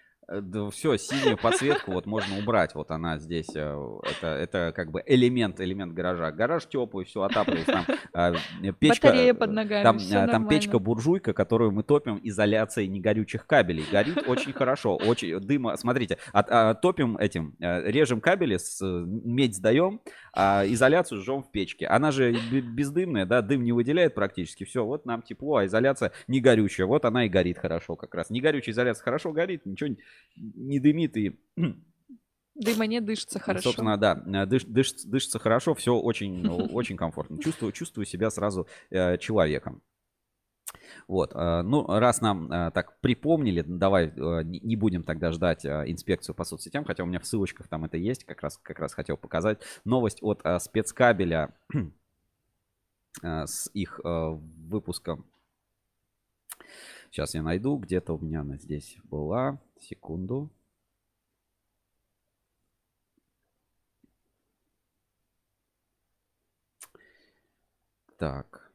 Все, 0.72 0.96
синюю 0.98 1.38
подсветку 1.38 1.92
вот 1.92 2.04
можно 2.06 2.36
убрать. 2.38 2.74
Вот 2.74 2.90
она 2.90 3.18
здесь. 3.18 3.48
э, 3.54 3.98
Это, 4.04 4.26
это 4.26 4.72
как 4.76 4.90
бы 4.90 5.02
элемент, 5.06 5.60
элемент 5.60 5.94
гаража. 5.94 6.30
Гараж 6.32 6.66
теплый, 6.66 7.06
все 7.06 7.22
отапливается. 7.22 7.72
Там 7.72 7.84
а, 8.12 8.32
печка, 8.78 9.06
Батарея 9.08 9.32
э, 9.32 9.34
под 9.34 9.52
ногами, 9.52 9.82
Там, 9.82 9.98
там 9.98 10.26
нормально. 10.26 10.48
печка-буржуйка, 10.48 11.32
которую 11.32 11.72
мы 11.72 11.82
топим 11.82 12.20
изоляцией 12.22 12.88
негорючих 12.88 13.46
кабелей. 13.46 13.84
Горит 13.90 14.28
очень 14.28 14.52
хорошо, 14.52 14.96
очень 14.96 15.38
дыма. 15.40 15.76
Смотрите, 15.76 16.18
от- 16.32 16.50
а, 16.50 16.74
топим 16.74 17.16
этим, 17.16 17.54
э, 17.60 17.90
режем 17.90 18.20
кабели, 18.20 18.58
с, 18.58 18.82
э, 18.82 19.04
медь 19.06 19.56
сдаем, 19.56 20.00
а 20.34 20.64
изоляцию 20.66 21.22
жжем 21.22 21.42
в 21.42 21.50
печке. 21.50 21.86
Она 21.86 22.10
же 22.10 22.32
бе- 22.50 22.60
бездымная, 22.60 23.24
да, 23.24 23.40
дым 23.40 23.64
не 23.64 23.72
выделяет 23.72 24.14
практически. 24.14 24.64
Все, 24.64 24.84
вот 24.84 25.06
нам 25.06 25.22
тепло, 25.22 25.56
а 25.56 25.66
изоляция 25.66 26.12
не 26.26 26.40
горючая. 26.40 26.86
Вот 26.86 27.04
она 27.06 27.24
и 27.24 27.28
горит 27.30 27.58
хорошо 27.58 27.96
как 27.96 28.14
раз. 28.14 28.28
Не 28.30 28.40
горючая 28.40 28.72
изоляция 28.74 29.02
хорошо 29.04 29.32
горит, 29.32 29.64
ничего 29.64 29.88
не- 29.90 29.98
не 30.36 30.80
дымит 30.80 31.16
и 31.16 31.38
Дыма 32.58 32.86
не 32.86 33.00
дышится 33.00 33.38
хорошо. 33.38 33.68
Собственно, 33.68 33.96
да, 33.96 34.20
э, 34.26 34.46
дыш- 34.46 34.66
дыш- 34.66 35.06
дышится 35.06 35.38
хорошо, 35.38 35.74
все 35.74 35.94
очень, 35.94 36.42
ну, 36.42 36.56
очень 36.72 36.96
комфортно. 36.96 37.38
Чувствую, 37.38 37.72
чувствую 37.72 38.04
себя 38.04 38.30
сразу 38.30 38.66
э, 38.90 39.16
человеком. 39.18 39.80
Вот, 41.06 41.32
э, 41.34 41.62
ну, 41.62 41.86
раз 41.86 42.20
нам 42.20 42.50
э, 42.52 42.70
так 42.72 43.00
припомнили, 43.00 43.62
давай 43.62 44.08
э, 44.08 44.42
не 44.42 44.74
будем 44.74 45.04
тогда 45.04 45.30
ждать 45.30 45.64
инспекцию 45.64 46.34
по 46.34 46.44
соцсетям, 46.44 46.84
хотя 46.84 47.04
у 47.04 47.06
меня 47.06 47.20
в 47.20 47.26
ссылочках 47.26 47.68
там 47.68 47.84
это 47.84 47.96
есть, 47.96 48.24
как 48.24 48.42
раз, 48.42 48.58
как 48.58 48.80
раз 48.80 48.92
хотел 48.92 49.16
показать. 49.16 49.60
Новость 49.84 50.18
от 50.20 50.42
спецкабеля 50.60 51.54
с 53.22 53.70
их 53.72 54.00
выпуском. 54.02 55.26
Сейчас 57.10 57.34
я 57.34 57.42
найду, 57.42 57.76
где-то 57.76 58.14
у 58.14 58.18
меня 58.18 58.42
она 58.42 58.56
здесь 58.58 58.96
была. 59.04 59.60
Секунду. 59.80 60.50
Так. 68.18 68.72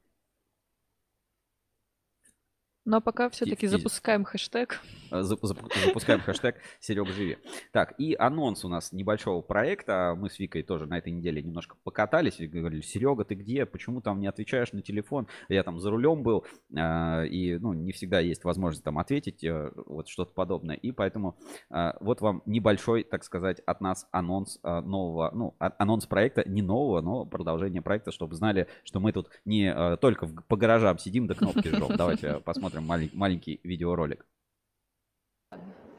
Но 2.85 3.01
пока 3.01 3.29
все-таки 3.29 3.67
запускаем 3.67 4.23
хэштег. 4.23 4.81
Э, 5.13 5.21
зап- 5.21 5.39
Запускаем 5.85 6.19
хэштег 6.21 6.55
Серег 6.79 7.07
Живи. 7.09 7.37
Так, 7.71 7.93
и 7.99 8.15
анонс 8.17 8.65
у 8.65 8.67
нас 8.67 8.91
небольшого 8.91 9.41
проекта. 9.41 10.15
Мы 10.17 10.29
с 10.29 10.39
Викой 10.39 10.63
тоже 10.63 10.87
на 10.87 10.97
этой 10.97 11.11
неделе 11.11 11.41
немножко 11.43 11.75
покатались 11.83 12.39
и 12.39 12.47
говорили, 12.47 12.81
Серега, 12.81 13.23
ты 13.23 13.35
где? 13.35 13.65
Почему 13.65 14.01
там 14.01 14.19
не 14.19 14.27
отвечаешь 14.27 14.73
на 14.73 14.81
телефон? 14.81 15.27
Я 15.49 15.63
там 15.63 15.79
за 15.79 15.91
рулем 15.91 16.23
был, 16.23 16.45
а, 16.75 17.23
и 17.23 17.57
ну, 17.59 17.73
не 17.73 17.91
всегда 17.91 18.19
есть 18.19 18.43
возможность 18.43 18.83
там 18.83 18.97
ответить, 18.97 19.43
э, 19.43 19.71
вот 19.85 20.07
что-то 20.07 20.33
подобное. 20.33 20.75
И 20.75 20.91
поэтому 20.91 21.37
а, 21.69 21.95
вот 21.99 22.21
вам 22.21 22.41
небольшой, 22.45 23.03
так 23.03 23.23
сказать, 23.23 23.59
от 23.65 23.81
нас 23.81 24.07
анонс 24.11 24.59
а, 24.63 24.81
нового, 24.81 25.31
ну, 25.33 25.55
а- 25.59 25.73
анонс 25.77 26.07
проекта, 26.07 26.43
не 26.49 26.61
нового, 26.63 27.01
но 27.01 27.25
продолжение 27.25 27.81
проекта, 27.83 28.11
чтобы 28.11 28.35
знали, 28.35 28.67
что 28.83 28.99
мы 28.99 29.11
тут 29.11 29.29
не 29.45 29.71
а, 29.71 29.97
только 29.97 30.27
по 30.47 30.57
гаражам 30.57 30.97
сидим 30.97 31.27
да 31.27 31.35
кнопки 31.35 31.67
жжем. 31.67 31.95
Давайте 31.95 32.39
посмотрим 32.39 32.83
малень- 32.89 33.11
маленький 33.13 33.59
видеоролик. 33.63 34.25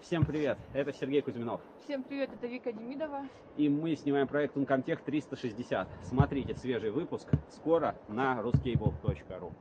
Всем 0.05 0.27
привет, 0.27 0.59
это 0.75 0.93
Сергей 0.93 1.23
Кузьминов. 1.23 1.63
Всем 1.83 2.03
привет, 2.03 2.29
это 2.31 2.47
Вика 2.47 2.71
Демидова. 2.71 3.27
И 3.57 3.71
мы 3.71 3.97
снимаем 3.97 4.29
проект 4.29 4.55
Uncomtech 4.55 4.99
360. 5.03 5.89
Смотрите 6.03 6.55
свежий 6.57 6.91
выпуск 6.91 7.27
скоро 7.49 7.97
на 8.09 8.39
ruscable.ru. 8.43 9.55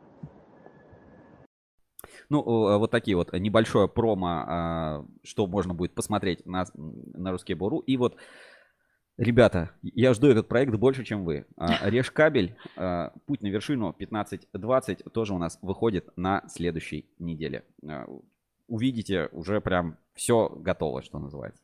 Ну, 2.28 2.68
э, 2.68 2.78
вот 2.78 2.92
такие 2.92 3.16
вот 3.16 3.32
небольшое 3.32 3.88
промо, 3.88 4.28
а, 4.28 5.06
что 5.24 5.48
можно 5.48 5.74
будет 5.74 5.96
посмотреть 5.96 6.46
на, 6.46 6.66
на 6.76 7.32
русский 7.32 7.54
Бору. 7.54 7.80
И 7.80 7.96
вот, 7.96 8.18
ребята, 9.16 9.72
я 9.82 10.14
жду 10.14 10.28
этот 10.28 10.50
проект 10.50 10.76
больше, 10.76 11.06
чем 11.06 11.24
вы. 11.24 11.46
А, 11.56 11.70
Режь 11.90 12.12
кабель, 12.12 12.58
а, 12.76 13.14
путь 13.28 13.42
на 13.44 13.48
вершину 13.48 13.96
15-20 13.98 15.10
тоже 15.10 15.34
у 15.34 15.38
нас 15.38 15.58
выходит 15.62 16.10
на 16.18 16.44
следующей 16.50 17.08
неделе. 17.18 17.64
Увидите, 18.74 19.30
уже 19.34 19.62
прям 19.62 20.00
все 20.16 20.50
готово, 20.50 21.04
что 21.04 21.20
называется. 21.20 21.62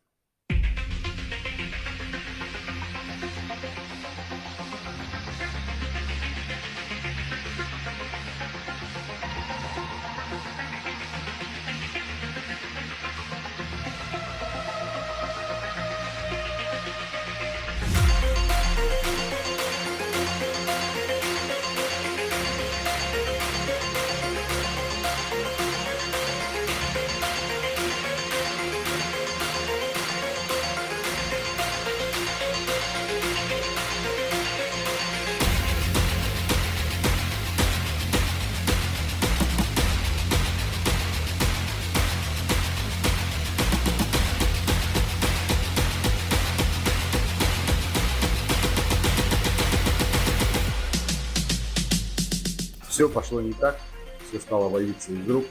Так, 53.59 53.79
все 54.27 54.39
стало 54.39 54.69
валиться 54.69 55.11
из 55.11 55.29
рук. 55.29 55.45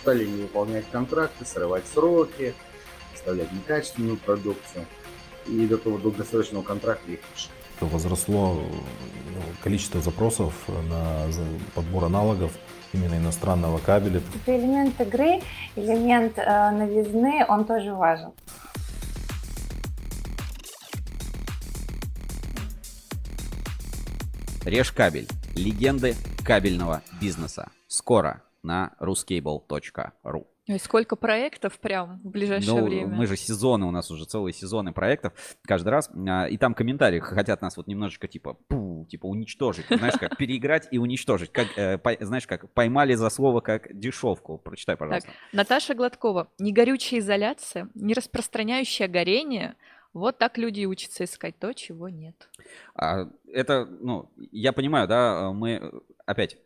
Стали 0.00 0.24
не 0.24 0.42
выполнять 0.42 0.86
контракты, 0.90 1.44
срывать 1.44 1.84
сроки, 1.86 2.54
поставлять 3.12 3.52
некачественную 3.52 4.16
продукцию. 4.16 4.86
И 5.46 5.66
до 5.66 5.78
того 5.78 5.98
долгосрочного 5.98 6.62
контракта 6.62 7.10
их 7.10 7.20
лишили. 7.34 7.52
возросло 7.80 8.54
ну, 8.54 9.42
количество 9.62 10.00
запросов 10.00 10.54
на 10.88 11.26
подбор 11.74 12.04
аналогов 12.04 12.52
именно 12.92 13.16
иностранного 13.16 13.78
кабеля. 13.78 14.22
Это 14.42 14.56
элемент 14.56 15.00
игры, 15.00 15.40
элемент 15.76 16.38
э, 16.38 16.70
новизны, 16.70 17.44
он 17.48 17.64
тоже 17.64 17.94
важен. 17.94 18.32
Режь 24.64 24.92
кабель. 24.92 25.26
Легенды 25.56 26.14
кабельного 26.44 27.02
бизнеса. 27.20 27.70
Скоро 27.88 28.42
на 28.62 28.92
ruscable.ru. 29.00 30.46
Ой, 30.68 30.78
сколько 30.78 31.16
проектов 31.16 31.80
прям 31.80 32.20
в 32.22 32.28
ближайшее 32.30 32.74
Ну, 32.78 32.84
время. 32.84 33.06
мы 33.08 33.26
же 33.26 33.36
сезоны, 33.36 33.86
у 33.86 33.90
нас 33.90 34.08
уже 34.12 34.24
целые 34.24 34.52
сезоны 34.52 34.92
проектов 34.92 35.32
каждый 35.66 35.88
раз. 35.88 36.08
а, 36.28 36.46
И 36.46 36.56
там 36.58 36.74
комментарии 36.74 37.18
хотят 37.18 37.60
нас 37.60 37.76
вот 37.76 37.88
немножечко 37.88 38.28
типа, 38.28 38.54
пу, 38.68 39.04
типа 39.10 39.26
уничтожить. 39.26 39.86
Знаешь, 39.88 40.14
как 40.20 40.36
переиграть 40.36 40.86
и 40.92 40.98
уничтожить. 40.98 41.50
Как, 41.50 41.66
э, 41.76 41.98
пой- 41.98 42.18
знаешь, 42.20 42.46
как 42.46 42.72
поймали 42.72 43.14
за 43.14 43.30
слово 43.30 43.60
как 43.60 43.88
дешевку. 43.98 44.58
Прочитай, 44.58 44.96
пожалуйста. 44.96 45.30
Наташа 45.52 45.94
Гладкова. 45.94 46.48
Негорючая 46.60 47.18
изоляция, 47.18 47.88
не 47.94 48.14
распространяющая 48.14 49.08
горение. 49.08 49.74
Вот 50.12 50.38
так 50.38 50.58
люди 50.58 50.80
и 50.80 50.86
учатся 50.86 51.24
искать 51.24 51.58
то, 51.58 51.72
чего 51.72 52.08
нет. 52.08 52.48
А, 52.94 53.28
это, 53.46 53.86
ну, 53.86 54.30
я 54.50 54.72
понимаю, 54.72 55.06
да, 55.06 55.52
мы 55.52 55.70
э, 55.70 55.90
опять 56.26 56.58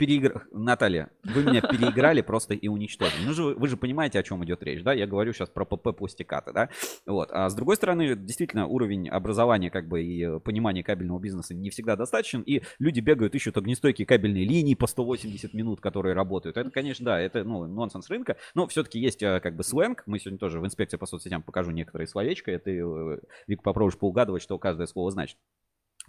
переигр... 0.00 0.46
Наталья, 0.50 1.10
вы 1.22 1.44
меня 1.44 1.60
переиграли 1.60 2.22
просто 2.22 2.54
и 2.54 2.68
уничтожили. 2.68 3.24
Ну 3.24 3.32
же, 3.34 3.42
вы- 3.42 3.68
же 3.68 3.76
понимаете, 3.76 4.18
о 4.18 4.22
чем 4.22 4.42
идет 4.44 4.62
речь, 4.62 4.82
да? 4.82 4.94
Я 4.94 5.06
говорю 5.06 5.32
сейчас 5.32 5.50
про 5.50 5.64
ПП 5.66 5.96
пластикаты, 5.96 6.52
да? 6.52 6.70
Вот. 7.06 7.28
А 7.32 7.48
с 7.50 7.54
другой 7.54 7.76
стороны, 7.76 8.16
действительно, 8.16 8.66
уровень 8.66 9.08
образования 9.08 9.70
как 9.70 9.86
бы 9.88 10.02
и 10.02 10.24
э, 10.24 10.40
понимания 10.40 10.82
кабельного 10.82 11.20
бизнеса 11.20 11.54
не 11.54 11.68
всегда 11.68 11.96
достаточен, 11.96 12.40
и 12.40 12.62
люди 12.78 13.00
бегают, 13.00 13.34
ищут 13.34 13.58
огнестойкие 13.58 14.06
кабельные 14.06 14.44
линии 14.44 14.74
по 14.74 14.86
180 14.86 15.52
минут, 15.52 15.80
которые 15.80 16.14
работают. 16.14 16.56
Это, 16.56 16.70
конечно, 16.70 17.04
да, 17.04 17.20
это, 17.20 17.44
ну, 17.44 17.66
нонсенс 17.66 18.08
рынка, 18.08 18.36
но 18.54 18.66
все-таки 18.66 18.98
есть 18.98 19.22
э, 19.22 19.40
как 19.40 19.54
бы 19.54 19.62
сленг. 19.62 20.02
Мы 20.06 20.18
сегодня 20.18 20.38
тоже 20.38 20.60
в 20.60 20.66
инспекции 20.66 20.96
по 20.96 21.06
соцсетям 21.06 21.42
покажу 21.42 21.72
некоторые 21.72 22.08
словечко, 22.08 22.52
и 22.52 22.58
ты, 22.58 22.80
э, 22.80 23.18
Вик, 23.46 23.62
попробуешь 23.62 23.98
поугадывать, 23.98 24.42
что 24.42 24.58
каждое 24.58 24.86
слово 24.86 25.10
значит. 25.10 25.36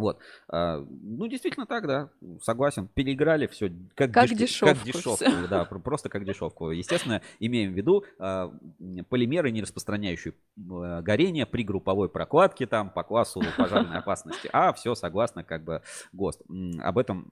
Вот. 0.02 0.20
А, 0.50 0.80
Ну, 0.90 1.28
действительно 1.28 1.66
так, 1.66 1.88
да. 1.88 2.10
Согласен. 2.42 2.88
Переиграли 2.88 3.48
все. 3.48 3.70
Как, 3.96 4.12
Как 4.12 4.30
деш- 4.32 4.36
дешевку 4.36 4.76
Как 4.76 4.84
дешевку, 4.86 5.16
всё. 5.26 5.48
да. 5.48 5.66
пр- 5.66 5.80
Просто 5.80 6.10
как 6.10 6.26
дешевку. 6.26 6.72
Естественно, 6.72 7.22
имеем 7.40 7.72
в 7.74 7.76
виду 7.76 8.04
а, 8.20 8.52
полимеры, 9.10 9.52
не 9.52 9.62
распространяющие 9.62 10.34
э, 10.58 11.02
горение 11.02 11.46
при 11.46 11.64
групповой 11.64 12.10
прокладке 12.10 12.66
там 12.68 12.90
по 12.90 13.04
классу 13.04 13.42
пожарной 13.58 13.98
опасности. 14.00 14.50
А 14.52 14.74
все 14.74 14.96
согласно 14.96 15.44
как 15.44 15.64
бы 15.64 15.82
ГОСТ. 16.14 16.42
Об 16.80 16.98
этом 16.98 17.32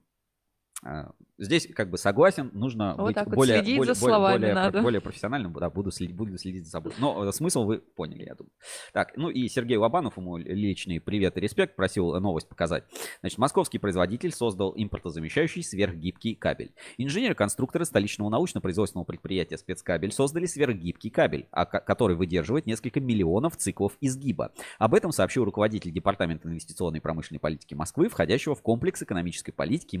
Здесь 1.38 1.66
как 1.74 1.88
бы 1.88 1.96
согласен, 1.96 2.50
нужно 2.52 2.94
Вот 2.98 3.06
быть 3.06 3.14
так 3.14 3.26
вот 3.26 3.36
более, 3.36 3.58
следить 3.58 3.78
более, 3.78 3.94
за 3.94 4.00
более- 4.00 4.12
словами 4.14 4.38
более, 4.40 4.54
надо. 4.54 4.82
более 4.82 5.00
профессиональным, 5.00 5.52
да, 5.54 5.70
буду 5.70 5.90
следить, 5.90 6.14
буду 6.14 6.36
следить 6.36 6.64
за 6.66 6.70
собой. 6.70 6.92
Но 6.98 7.24
э, 7.28 7.32
смысл 7.32 7.64
вы 7.64 7.78
поняли, 7.78 8.24
я 8.24 8.34
думаю. 8.34 8.52
Так, 8.92 9.16
ну 9.16 9.30
и 9.30 9.48
Сергей 9.48 9.78
Лобанов, 9.78 10.18
ему 10.18 10.36
личный 10.36 11.00
привет 11.00 11.38
и 11.38 11.40
респект, 11.40 11.76
просил 11.76 12.14
э, 12.14 12.20
новость 12.20 12.46
показать. 12.48 12.84
Значит, 13.20 13.38
московский 13.38 13.78
производитель 13.78 14.32
создал 14.32 14.74
импортозамещающий 14.76 15.62
сверхгибкий 15.62 16.34
кабель. 16.34 16.72
Инженеры-конструкторы 16.98 17.86
столичного 17.86 18.28
научно-производственного 18.28 19.04
предприятия 19.06 19.56
«Спецкабель» 19.56 20.12
создали 20.12 20.44
сверхгибкий 20.44 21.08
кабель, 21.08 21.46
а 21.52 21.64
ко- 21.64 21.80
который 21.80 22.16
выдерживает 22.16 22.66
несколько 22.66 23.00
миллионов 23.00 23.56
циклов 23.56 23.96
изгиба. 24.02 24.52
Об 24.78 24.94
этом 24.94 25.10
сообщил 25.10 25.44
руководитель 25.44 25.90
Департамента 25.90 26.48
инвестиционной 26.48 26.98
и 26.98 27.02
промышленной 27.02 27.40
политики 27.40 27.72
Москвы, 27.72 28.08
входящего 28.10 28.54
в 28.54 28.60
комплекс 28.62 29.02
экономической 29.02 29.52
политики 29.52 29.96
и 29.96 29.98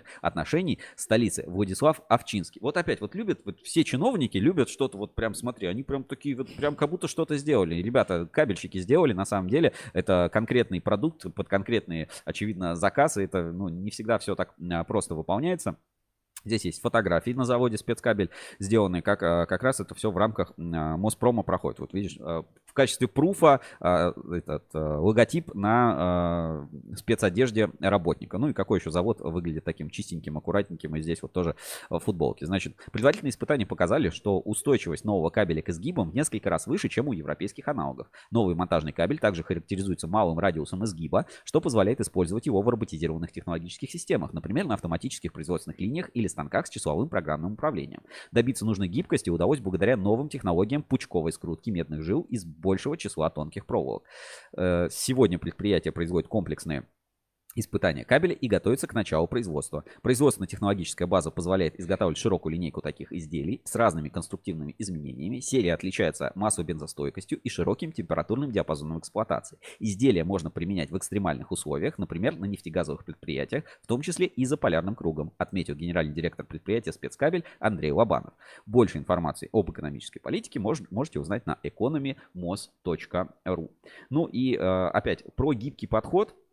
имущественно-земельных 0.00 0.04
отношений 0.20 0.78
столицы 0.96 1.44
Владислав 1.46 2.00
Овчинский. 2.08 2.60
Вот 2.60 2.76
опять, 2.76 3.00
вот 3.00 3.14
любят, 3.14 3.40
вот 3.44 3.60
все 3.60 3.84
чиновники 3.84 4.38
любят 4.38 4.68
что-то, 4.68 4.98
вот 4.98 5.14
прям 5.14 5.34
смотри, 5.34 5.66
они 5.66 5.82
прям 5.82 6.04
такие, 6.04 6.36
вот 6.36 6.54
прям 6.54 6.76
как 6.76 6.90
будто 6.90 7.08
что-то 7.08 7.36
сделали. 7.36 7.76
Ребята, 7.76 8.28
кабельщики 8.30 8.78
сделали, 8.78 9.12
на 9.12 9.24
самом 9.24 9.48
деле, 9.48 9.72
это 9.92 10.30
конкретный 10.32 10.80
продукт 10.80 11.32
под 11.34 11.48
конкретные, 11.48 12.08
очевидно, 12.24 12.76
заказы, 12.76 13.24
это 13.24 13.52
ну, 13.52 13.68
не 13.68 13.90
всегда 13.90 14.18
все 14.18 14.34
так 14.34 14.54
а, 14.70 14.84
просто 14.84 15.14
выполняется. 15.14 15.76
Здесь 16.44 16.64
есть 16.64 16.80
фотографии 16.80 17.32
на 17.32 17.44
заводе 17.44 17.76
спецкабель, 17.76 18.30
сделанные 18.58 19.02
как, 19.02 19.22
а, 19.22 19.44
как 19.44 19.62
раз 19.62 19.80
это 19.80 19.94
все 19.94 20.10
в 20.10 20.16
рамках 20.16 20.52
а, 20.56 20.96
Моспрома 20.96 21.42
проходит. 21.42 21.80
Вот 21.80 21.92
видишь, 21.92 22.18
в 22.70 22.72
качестве 22.72 23.08
пруфа 23.08 23.60
этот 23.80 24.64
логотип 24.72 25.52
на 25.54 26.68
спецодежде 26.94 27.68
работника. 27.80 28.38
Ну 28.38 28.48
и 28.48 28.52
какой 28.52 28.78
еще 28.78 28.90
завод 28.90 29.20
выглядит 29.20 29.64
таким 29.64 29.90
чистеньким, 29.90 30.38
аккуратненьким. 30.38 30.94
И 30.94 31.02
здесь 31.02 31.20
вот 31.20 31.32
тоже 31.32 31.56
футболки. 31.90 32.44
Значит, 32.44 32.76
предварительные 32.92 33.30
испытания 33.30 33.66
показали, 33.66 34.10
что 34.10 34.38
устойчивость 34.38 35.04
нового 35.04 35.30
кабеля 35.30 35.62
к 35.62 35.68
изгибам 35.68 36.10
в 36.10 36.14
несколько 36.14 36.48
раз 36.48 36.68
выше, 36.68 36.88
чем 36.88 37.08
у 37.08 37.12
европейских 37.12 37.66
аналогов. 37.66 38.08
Новый 38.30 38.54
монтажный 38.54 38.92
кабель 38.92 39.18
также 39.18 39.42
характеризуется 39.42 40.06
малым 40.06 40.38
радиусом 40.38 40.84
изгиба, 40.84 41.26
что 41.44 41.60
позволяет 41.60 42.00
использовать 42.00 42.46
его 42.46 42.62
в 42.62 42.68
роботизированных 42.68 43.32
технологических 43.32 43.90
системах, 43.90 44.32
например, 44.32 44.66
на 44.66 44.74
автоматических 44.74 45.32
производственных 45.32 45.80
линиях 45.80 46.10
или 46.14 46.28
станках 46.28 46.68
с 46.68 46.70
числовым 46.70 47.08
программным 47.08 47.54
управлением. 47.54 48.02
Добиться 48.30 48.64
нужной 48.64 48.88
гибкости 48.88 49.30
удалось 49.30 49.58
благодаря 49.58 49.96
новым 49.96 50.28
технологиям 50.28 50.82
пучковой 50.82 51.32
скрутки 51.32 51.70
медных 51.70 52.02
жил 52.02 52.22
из 52.28 52.44
большего 52.60 52.96
числа 52.96 53.30
тонких 53.30 53.66
проволок. 53.66 54.04
Э, 54.56 54.88
сегодня 54.90 55.38
предприятие 55.38 55.92
производит 55.92 56.28
комплексные 56.28 56.86
испытания 57.54 58.04
кабеля 58.04 58.34
и 58.34 58.48
готовится 58.48 58.86
к 58.86 58.94
началу 58.94 59.26
производства. 59.26 59.84
Производственно-технологическая 60.02 61.06
база 61.06 61.30
позволяет 61.30 61.78
изготавливать 61.78 62.18
широкую 62.18 62.54
линейку 62.54 62.80
таких 62.80 63.12
изделий 63.12 63.62
с 63.64 63.74
разными 63.74 64.08
конструктивными 64.08 64.74
изменениями. 64.78 65.40
Серия 65.40 65.74
отличается 65.74 66.32
массовой 66.34 66.66
бензостойкостью 66.66 67.40
и 67.40 67.48
широким 67.48 67.92
температурным 67.92 68.50
диапазоном 68.50 68.98
эксплуатации. 68.98 69.58
Изделия 69.78 70.24
можно 70.24 70.50
применять 70.50 70.90
в 70.90 70.96
экстремальных 70.96 71.50
условиях, 71.50 71.98
например, 71.98 72.36
на 72.36 72.44
нефтегазовых 72.44 73.04
предприятиях, 73.04 73.64
в 73.82 73.86
том 73.86 74.02
числе 74.02 74.26
и 74.26 74.44
за 74.44 74.56
полярным 74.56 74.94
кругом, 74.94 75.32
отметил 75.38 75.74
генеральный 75.74 76.14
директор 76.14 76.46
предприятия 76.46 76.92
«Спецкабель» 76.92 77.44
Андрей 77.58 77.92
Лобанов. 77.92 78.34
Больше 78.66 78.98
информации 78.98 79.48
об 79.52 79.70
экономической 79.70 80.20
политике 80.20 80.60
можете 80.60 81.20
узнать 81.20 81.46
на 81.46 81.58
economymos.ru. 81.62 83.70
Ну 84.10 84.26
и 84.26 84.56
э, 84.56 84.58
опять 84.58 85.24
про 85.34 85.52
гибкий 85.52 85.86
подход– 85.86 86.34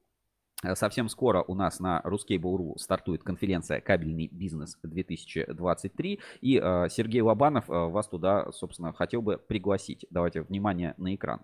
совсем 0.75 1.07
скоро 1.09 1.43
у 1.47 1.53
нас 1.53 1.79
на 1.79 2.01
Ruskable.ru 2.03 2.77
стартует 2.77 3.23
конференция 3.23 3.79
«Кабельный 3.79 4.27
бизнес-2023». 4.31 6.19
И 6.41 6.59
э, 6.61 6.89
Сергей 6.89 7.21
Лобанов 7.21 7.69
э, 7.69 7.73
вас 7.73 8.07
туда, 8.07 8.51
собственно, 8.51 8.93
хотел 8.93 9.21
бы 9.21 9.37
пригласить. 9.37 10.05
Давайте 10.09 10.41
внимание 10.41 10.95
на 10.97 11.13
экран. 11.13 11.41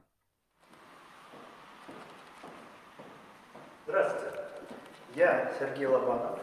Здравствуйте. 3.85 4.37
Я 5.15 5.53
Сергей 5.59 5.85
Лобанов, 5.85 6.39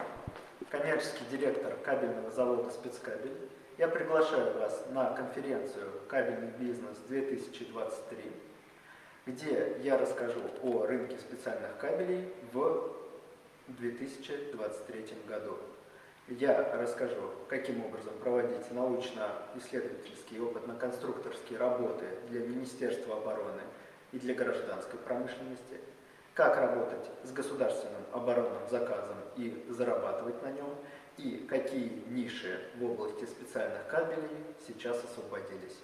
коммерческий 0.69 1.25
директор 1.29 1.75
кабельного 1.83 2.31
завода 2.31 2.69
«Спецкабель». 2.69 3.49
Я 3.77 3.89
приглашаю 3.89 4.57
вас 4.59 4.85
на 4.91 5.09
конференцию 5.13 5.91
«Кабельный 6.07 6.51
бизнес-2023» 6.57 8.50
где 9.25 9.77
я 9.83 9.97
расскажу 9.97 10.41
о 10.63 10.85
рынке 10.85 11.17
специальных 11.17 11.77
кабелей 11.77 12.33
в 12.53 12.95
2023 13.67 15.05
году. 15.27 15.57
Я 16.27 16.75
расскажу, 16.77 17.31
каким 17.47 17.85
образом 17.85 18.13
проводить 18.23 18.71
научно-исследовательские 18.71 20.39
и 20.39 20.41
опытно-конструкторские 20.41 21.59
работы 21.59 22.05
для 22.29 22.41
Министерства 22.41 23.17
обороны 23.17 23.61
и 24.11 24.19
для 24.19 24.33
гражданской 24.33 24.99
промышленности, 24.99 25.79
как 26.33 26.57
работать 26.57 27.05
с 27.23 27.31
государственным 27.31 28.03
оборонным 28.13 28.67
заказом 28.69 29.17
и 29.35 29.65
зарабатывать 29.69 30.41
на 30.41 30.51
нем, 30.51 30.73
и 31.17 31.45
какие 31.49 32.03
ниши 32.07 32.69
в 32.77 32.85
области 32.85 33.25
специальных 33.25 33.85
кабелей 33.87 34.29
сейчас 34.65 35.03
освободились. 35.03 35.77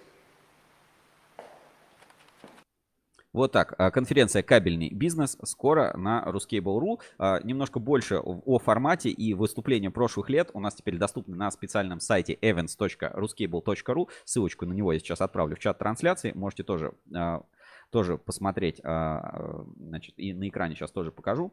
Вот 3.32 3.52
так. 3.52 3.74
А, 3.78 3.90
конференция 3.90 4.42
«Кабельный 4.42 4.90
бизнес» 4.90 5.36
скоро 5.44 5.94
на 5.96 6.24
Ruskable.ru. 6.26 7.00
А, 7.18 7.40
немножко 7.42 7.78
больше 7.78 8.18
о 8.18 8.58
формате 8.58 9.10
и 9.10 9.34
выступлениям 9.34 9.92
прошлых 9.92 10.30
лет 10.30 10.50
у 10.54 10.60
нас 10.60 10.74
теперь 10.74 10.96
доступны 10.96 11.36
на 11.36 11.50
специальном 11.50 12.00
сайте 12.00 12.34
events.ruskable.ru. 12.34 14.08
Ссылочку 14.24 14.66
на 14.66 14.72
него 14.72 14.92
я 14.92 14.98
сейчас 14.98 15.20
отправлю 15.20 15.56
в 15.56 15.58
чат 15.58 15.78
трансляции. 15.78 16.32
Можете 16.34 16.62
тоже, 16.62 16.94
а, 17.14 17.42
тоже 17.90 18.18
посмотреть. 18.18 18.80
Значит, 18.82 20.14
и 20.18 20.32
на 20.34 20.48
экране 20.48 20.74
сейчас 20.74 20.90
тоже 20.90 21.10
покажу. 21.10 21.52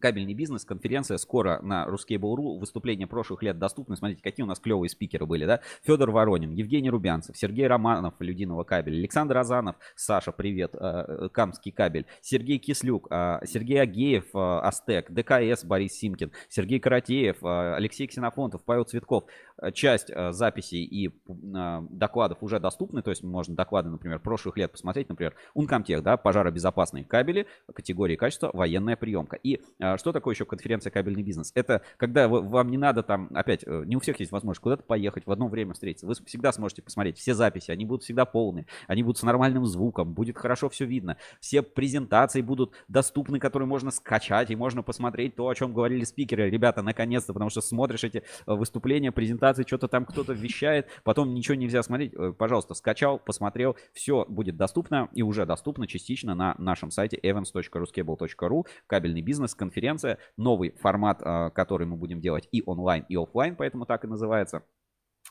Кабельный 0.00 0.34
бизнес, 0.34 0.64
конференция 0.64 1.18
скоро 1.18 1.60
на 1.60 1.84
Ruskable.ru. 1.88 2.60
Выступления 2.60 3.08
прошлых 3.08 3.42
лет 3.42 3.58
доступны. 3.58 3.96
Смотрите, 3.96 4.22
какие 4.22 4.44
у 4.44 4.46
нас 4.46 4.60
клевые 4.60 4.88
спикеры 4.88 5.26
были, 5.26 5.44
да? 5.44 5.60
Федор 5.82 6.12
Воронин, 6.12 6.52
Евгений 6.52 6.88
Рубянцев, 6.88 7.36
Сергей 7.36 7.66
Романов, 7.66 8.14
Людиного 8.20 8.62
кабеля, 8.62 8.96
Александр 8.98 9.38
Азанов, 9.38 9.74
Саша, 9.96 10.30
привет, 10.30 10.72
э, 10.74 11.28
Камский 11.32 11.72
кабель, 11.72 12.06
Сергей 12.20 12.58
Кислюк, 12.58 13.08
э, 13.10 13.40
Сергей 13.44 13.80
Агеев, 13.80 14.26
э, 14.34 14.38
Астек, 14.38 15.10
ДКС, 15.10 15.64
Борис 15.64 15.94
Симкин, 15.94 16.30
Сергей 16.48 16.78
Каратеев, 16.78 17.42
Алексей 17.42 18.06
Ксенофонтов, 18.06 18.62
Павел 18.62 18.84
Цветков. 18.84 19.24
Часть 19.72 20.10
записей 20.30 20.84
и 20.84 21.10
докладов 21.26 22.38
уже 22.42 22.60
доступны, 22.60 23.02
то 23.02 23.10
есть 23.10 23.22
можно 23.22 23.54
доклады, 23.56 23.90
например, 23.90 24.18
прошлых 24.20 24.56
лет 24.56 24.72
посмотреть, 24.72 25.08
например, 25.08 25.34
Ункомтех, 25.54 26.02
да, 26.02 26.16
пожаробезопасные 26.16 27.04
кабели, 27.04 27.46
категории 27.72 28.16
качества, 28.16 28.50
военная 28.52 28.96
приемка. 28.96 29.36
И 29.36 29.60
а 29.80 29.98
что 29.98 30.12
такое 30.12 30.34
еще 30.34 30.44
конференция 30.44 30.90
«Кабельный 30.90 31.22
бизнес»? 31.22 31.52
Это 31.54 31.82
когда 31.96 32.28
вам 32.28 32.70
не 32.70 32.76
надо 32.76 33.02
там, 33.02 33.30
опять, 33.34 33.64
э, 33.66 33.82
не 33.86 33.96
у 33.96 34.00
всех 34.00 34.20
есть 34.20 34.32
возможность 34.32 34.60
куда-то 34.60 34.82
поехать, 34.82 35.26
в 35.26 35.32
одно 35.32 35.48
время 35.48 35.74
встретиться. 35.74 36.06
Вы 36.06 36.14
всегда 36.26 36.52
сможете 36.52 36.82
посмотреть 36.82 37.18
все 37.18 37.34
записи, 37.34 37.70
они 37.70 37.84
будут 37.84 38.04
всегда 38.04 38.24
полные, 38.24 38.66
они 38.86 39.02
будут 39.02 39.18
с 39.18 39.22
нормальным 39.22 39.64
звуком, 39.66 40.12
будет 40.12 40.36
хорошо 40.36 40.68
все 40.68 40.84
видно. 40.84 41.16
Все 41.40 41.62
презентации 41.62 42.42
будут 42.42 42.74
доступны, 42.88 43.38
которые 43.38 43.66
можно 43.66 43.90
скачать, 43.90 44.50
и 44.50 44.56
можно 44.56 44.82
посмотреть 44.82 45.36
то, 45.36 45.48
о 45.48 45.54
чем 45.54 45.72
говорили 45.72 46.04
спикеры. 46.04 46.50
Ребята, 46.50 46.82
наконец-то, 46.82 47.32
потому 47.32 47.50
что 47.50 47.60
смотришь 47.60 48.04
эти 48.04 48.18
э, 48.18 48.54
выступления, 48.54 49.12
презентации, 49.12 49.47
что-то 49.66 49.88
там 49.88 50.04
кто-то 50.04 50.32
вещает, 50.32 50.88
потом 51.04 51.34
ничего 51.34 51.54
нельзя 51.54 51.82
смотреть. 51.82 52.12
Э, 52.14 52.32
пожалуйста, 52.36 52.74
скачал, 52.74 53.18
посмотрел, 53.18 53.76
все 53.92 54.24
будет 54.28 54.56
доступно 54.56 55.08
и 55.12 55.22
уже 55.22 55.46
доступно 55.46 55.86
частично 55.86 56.34
на 56.34 56.54
нашем 56.58 56.90
сайте 56.90 57.18
evans.ruscable.ru. 57.22 58.66
Кабельный 58.86 59.22
бизнес, 59.22 59.54
конференция 59.54 59.78
конференция, 59.78 60.18
новый 60.36 60.70
формат, 60.70 61.20
а, 61.22 61.50
который 61.50 61.86
мы 61.86 61.96
будем 61.96 62.20
делать 62.20 62.48
и 62.52 62.62
онлайн, 62.66 63.04
и 63.08 63.16
офлайн, 63.16 63.56
поэтому 63.56 63.86
так 63.86 64.04
и 64.04 64.08
называется. 64.08 64.62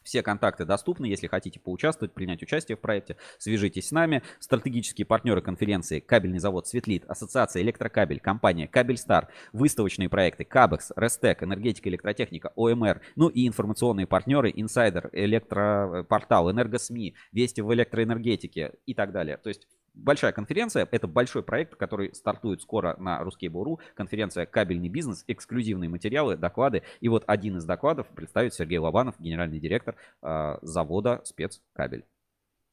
Все 0.08 0.24
контакты 0.24 0.64
доступны, 0.64 1.06
если 1.06 1.28
хотите 1.28 1.60
поучаствовать, 1.60 2.14
принять 2.14 2.42
участие 2.42 2.78
в 2.78 2.80
проекте, 2.80 3.18
свяжитесь 3.40 3.90
с 3.90 3.92
нами. 3.92 4.24
Стратегические 4.40 5.06
партнеры 5.06 5.42
конференции 5.42 6.00
Кабельный 6.00 6.40
завод 6.40 6.66
Светлит, 6.66 7.04
Ассоциация 7.10 7.62
Электрокабель, 7.62 8.22
компания 8.22 8.70
Кабельстар, 8.70 9.28
выставочные 9.52 10.08
проекты 10.08 10.46
Кабекс, 10.46 10.94
Рестек, 10.96 11.44
Энергетика, 11.44 11.90
Электротехника, 11.90 12.54
ОМР, 12.56 13.02
ну 13.18 13.28
и 13.28 13.46
информационные 13.46 14.08
партнеры 14.08 14.50
Инсайдер, 14.56 15.10
Электропортал, 15.12 16.50
Энергосми, 16.50 17.14
Вести 17.34 17.60
в 17.60 17.74
электроэнергетике 17.74 18.76
и 18.86 18.94
так 18.94 19.12
далее. 19.12 19.36
То 19.36 19.50
есть 19.50 19.68
большая 19.98 20.32
конференция, 20.32 20.88
это 20.90 21.08
большой 21.08 21.44
проект, 21.44 21.76
который 21.76 22.14
стартует 22.14 22.62
скоро 22.62 22.96
на 22.98 23.22
Ruskable.ru. 23.22 23.80
Конференция 23.96 24.46
«Кабельный 24.46 24.90
бизнес», 24.90 25.24
эксклюзивные 25.28 25.90
материалы, 25.90 26.38
доклады. 26.38 26.84
И 27.02 27.10
вот 27.10 27.24
один 27.28 27.58
из 27.58 27.66
докладов 27.66 28.08
представит 28.08 28.54
Сергей 28.54 28.78
Лобанов, 28.78 29.16
генеральный 29.20 29.60
директор 29.60 29.96
э, 30.22 30.58
завода 30.62 31.22
«Спецкабель». 31.24 32.06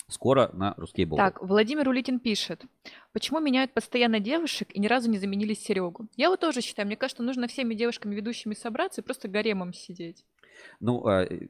Скоро 0.09 0.51
на 0.53 0.75
Ruskable. 0.77 1.17
Так, 1.17 1.43
Владимир 1.43 1.89
Улитин 1.89 2.21
пишет. 2.21 2.63
Почему 3.13 3.41
меняют 3.41 3.73
постоянно 3.73 4.21
девушек 4.21 4.69
и 4.73 4.79
ни 4.79 4.87
разу 4.87 5.11
не 5.11 5.17
заменили 5.17 5.55
Серегу? 5.55 6.09
Я 6.17 6.29
вот 6.29 6.41
тоже 6.41 6.61
считаю, 6.61 6.87
мне 6.87 6.97
кажется, 6.97 7.23
нужно 7.23 7.49
всеми 7.49 7.73
девушками-ведущими 7.75 8.53
собраться 8.53 9.01
и 9.01 9.05
просто 9.05 9.29
гаремом 9.29 9.73
сидеть. 9.73 10.27
Ну, 10.79 11.09
э, 11.09 11.49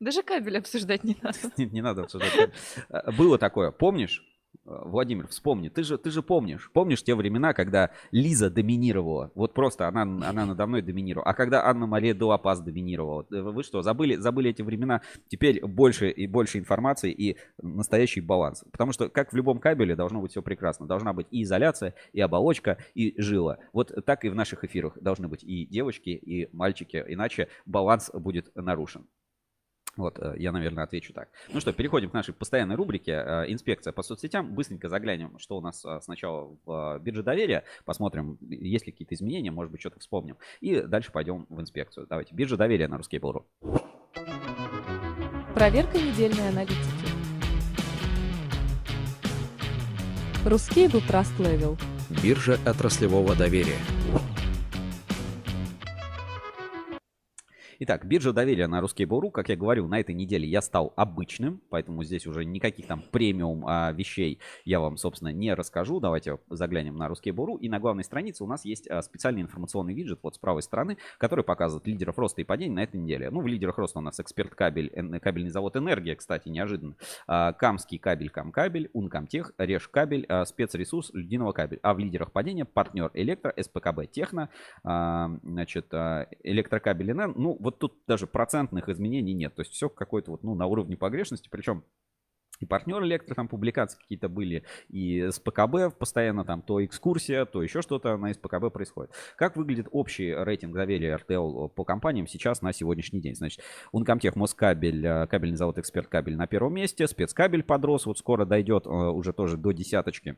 даже 0.00 0.24
кабель 0.24 0.58
обсуждать 0.58 1.04
не 1.04 1.16
надо. 1.22 1.38
Не, 1.56 1.66
не 1.66 1.82
надо 1.82 2.02
обсуждать. 2.02 2.50
Э, 2.88 3.12
было 3.12 3.38
такое, 3.38 3.70
помнишь? 3.70 4.24
Э, 4.66 4.82
Владимир, 4.84 5.26
вспомни, 5.28 5.68
ты 5.68 5.82
же, 5.82 5.98
ты 5.98 6.10
же 6.10 6.22
помнишь, 6.22 6.70
помнишь 6.72 7.02
те 7.02 7.14
времена, 7.14 7.52
когда 7.52 7.90
Лиза 8.10 8.50
доминировала, 8.50 9.30
вот 9.34 9.52
просто 9.52 9.88
она, 9.88 10.02
она 10.02 10.46
надо 10.46 10.66
мной 10.66 10.82
доминировала, 10.82 11.28
а 11.28 11.34
когда 11.34 11.66
Анна-Мария 11.66 12.14
Дуапас 12.14 12.60
доминировала, 12.60 13.26
э, 13.30 13.40
вы 13.40 13.62
что, 13.62 13.82
забыли, 13.82 14.16
забыли 14.16 14.50
эти 14.50 14.62
времена, 14.62 15.02
теперь 15.28 15.64
больше 15.64 16.10
и 16.10 16.26
больше 16.26 16.58
информации 16.58 17.12
и 17.12 17.36
настоящий 17.60 18.20
баланс, 18.20 18.64
потому 18.70 18.92
что 18.92 19.08
как 19.10 19.32
в 19.32 19.36
любом 19.36 19.58
кабеле 19.58 19.96
должно 19.96 20.20
быть 20.20 20.30
все 20.30 20.42
прекрасно, 20.42 20.86
должна 20.86 21.12
быть 21.12 21.26
и 21.30 21.42
изоляция, 21.42 21.94
и 22.12 22.20
оболочка, 22.20 22.78
и 22.94 23.14
жила, 23.20 23.58
вот 23.72 23.92
так 24.06 24.24
и 24.24 24.30
в 24.30 24.34
наших 24.34 24.64
эфирах 24.64 24.98
должны 25.00 25.28
быть 25.28 25.44
и 25.44 25.66
девочки, 25.66 26.10
и 26.10 26.48
мальчики, 26.52 27.04
иначе 27.06 27.48
баланс 27.66 28.10
будет 28.14 28.50
нарушен. 28.54 29.06
Вот, 29.96 30.18
э, 30.18 30.34
я, 30.38 30.52
наверное, 30.52 30.84
отвечу 30.84 31.12
так. 31.12 31.28
Ну 31.52 31.60
что, 31.60 31.72
переходим 31.72 32.10
к 32.10 32.12
нашей 32.14 32.34
постоянной 32.34 32.74
рубрике 32.74 33.12
э, 33.12 33.44
«Инспекция 33.52 33.92
по 33.92 34.02
соцсетям». 34.02 34.54
Быстренько 34.54 34.88
заглянем, 34.88 35.38
что 35.38 35.56
у 35.56 35.60
нас 35.60 35.84
э, 35.84 36.00
сначала 36.02 36.56
в 36.64 36.98
бирже 37.00 37.22
доверия. 37.22 37.64
Посмотрим, 37.84 38.38
есть 38.40 38.86
ли 38.86 38.92
какие-то 38.92 39.14
изменения, 39.14 39.50
может 39.50 39.70
быть, 39.70 39.80
что-то 39.80 40.00
вспомним. 40.00 40.36
И 40.60 40.80
дальше 40.80 41.12
пойдем 41.12 41.46
в 41.48 41.60
инспекцию. 41.60 42.06
Давайте, 42.08 42.34
биржа 42.34 42.56
доверия 42.56 42.88
на 42.88 42.96
Ruskable.ru. 42.96 43.44
Проверка 45.54 45.98
недельной 45.98 46.48
аналитики. 46.48 47.14
Ruscable 50.44 51.02
Trust 51.08 51.38
Level. 51.38 51.78
Биржа 52.22 52.58
отраслевого 52.66 53.34
доверия. 53.34 53.78
Итак, 57.80 58.06
биржа 58.06 58.32
доверия 58.32 58.68
на 58.68 58.78
Ruskable.ru, 58.80 59.32
как 59.32 59.48
я 59.48 59.56
говорил, 59.56 59.88
на 59.88 59.98
этой 59.98 60.14
неделе 60.14 60.46
я 60.46 60.62
стал 60.62 60.92
обычным, 60.94 61.60
поэтому 61.70 62.04
здесь 62.04 62.24
уже 62.26 62.44
никаких 62.44 62.86
там 62.86 63.02
премиум 63.10 63.66
а, 63.66 63.90
вещей 63.92 64.38
я 64.64 64.78
вам, 64.78 64.96
собственно, 64.96 65.30
не 65.30 65.52
расскажу. 65.54 65.98
Давайте 65.98 66.38
заглянем 66.48 66.96
на 66.96 67.08
Ruskable.ru. 67.08 67.58
И 67.58 67.68
на 67.68 67.80
главной 67.80 68.04
странице 68.04 68.44
у 68.44 68.46
нас 68.46 68.64
есть 68.64 68.88
а, 68.88 69.02
специальный 69.02 69.42
информационный 69.42 69.92
виджет 69.92 70.20
вот 70.22 70.36
с 70.36 70.38
правой 70.38 70.62
стороны, 70.62 70.98
который 71.18 71.44
показывает 71.44 71.86
лидеров 71.88 72.16
роста 72.16 72.40
и 72.42 72.44
падения 72.44 72.74
на 72.74 72.82
этой 72.84 73.00
неделе. 73.00 73.30
Ну, 73.30 73.40
в 73.40 73.46
лидерах 73.48 73.78
роста 73.78 73.98
у 73.98 74.02
нас 74.02 74.20
эксперт 74.20 74.54
кабель, 74.54 74.90
кабельный 75.18 75.50
завод 75.50 75.76
«Энергия», 75.76 76.14
кстати, 76.14 76.48
неожиданно. 76.48 76.94
А, 77.26 77.52
Камский 77.52 77.98
кабель, 77.98 78.30
Камкабель, 78.30 78.88
Ункомтех, 78.92 79.52
Реж 79.58 79.88
кабель, 79.88 80.26
а, 80.28 80.44
спецресурс, 80.44 81.10
Льдиного 81.12 81.50
кабель. 81.50 81.80
А 81.82 81.92
в 81.94 81.98
лидерах 81.98 82.30
падения 82.30 82.64
партнер 82.64 83.10
Электро, 83.14 83.52
СПКБ 83.60 84.10
Техно, 84.12 84.48
значит, 84.82 85.86
Электрокабель 85.92 87.12
НН. 87.12 87.32
Ну, 87.36 87.56
вот 87.64 87.73
тут 87.78 87.98
даже 88.06 88.26
процентных 88.26 88.88
изменений 88.88 89.34
нет. 89.34 89.54
То 89.54 89.62
есть 89.62 89.72
все 89.72 89.88
какое-то 89.88 90.32
вот, 90.32 90.42
ну, 90.42 90.54
на 90.54 90.66
уровне 90.66 90.96
погрешности. 90.96 91.48
Причем 91.48 91.84
и 92.60 92.66
партнер 92.66 93.02
электро, 93.02 93.34
там 93.34 93.48
публикации 93.48 93.98
какие-то 93.98 94.28
были, 94.28 94.64
и 94.88 95.28
с 95.30 95.38
ПКБ 95.40 95.98
постоянно 95.98 96.44
там 96.44 96.62
то 96.62 96.84
экскурсия, 96.84 97.44
то 97.44 97.62
еще 97.62 97.82
что-то 97.82 98.16
на 98.16 98.32
СПКБ 98.32 98.72
происходит. 98.72 99.12
Как 99.36 99.56
выглядит 99.56 99.88
общий 99.90 100.32
рейтинг 100.32 100.74
доверия 100.74 101.16
РТЛ 101.16 101.68
по 101.68 101.84
компаниям 101.84 102.26
сейчас 102.26 102.62
на 102.62 102.72
сегодняшний 102.72 103.20
день? 103.20 103.34
Значит, 103.34 103.62
Ункомтех, 103.92 104.36
Москабель, 104.36 105.04
э, 105.04 105.26
кабельный 105.26 105.56
завод 105.56 105.78
Эксперт 105.78 106.08
Кабель 106.08 106.36
на 106.36 106.46
первом 106.46 106.74
месте, 106.74 107.06
спецкабель 107.06 107.64
подрос, 107.64 108.06
вот 108.06 108.18
скоро 108.18 108.44
дойдет 108.44 108.86
э, 108.86 108.88
уже 108.88 109.32
тоже 109.32 109.56
до 109.56 109.72
десяточки. 109.72 110.36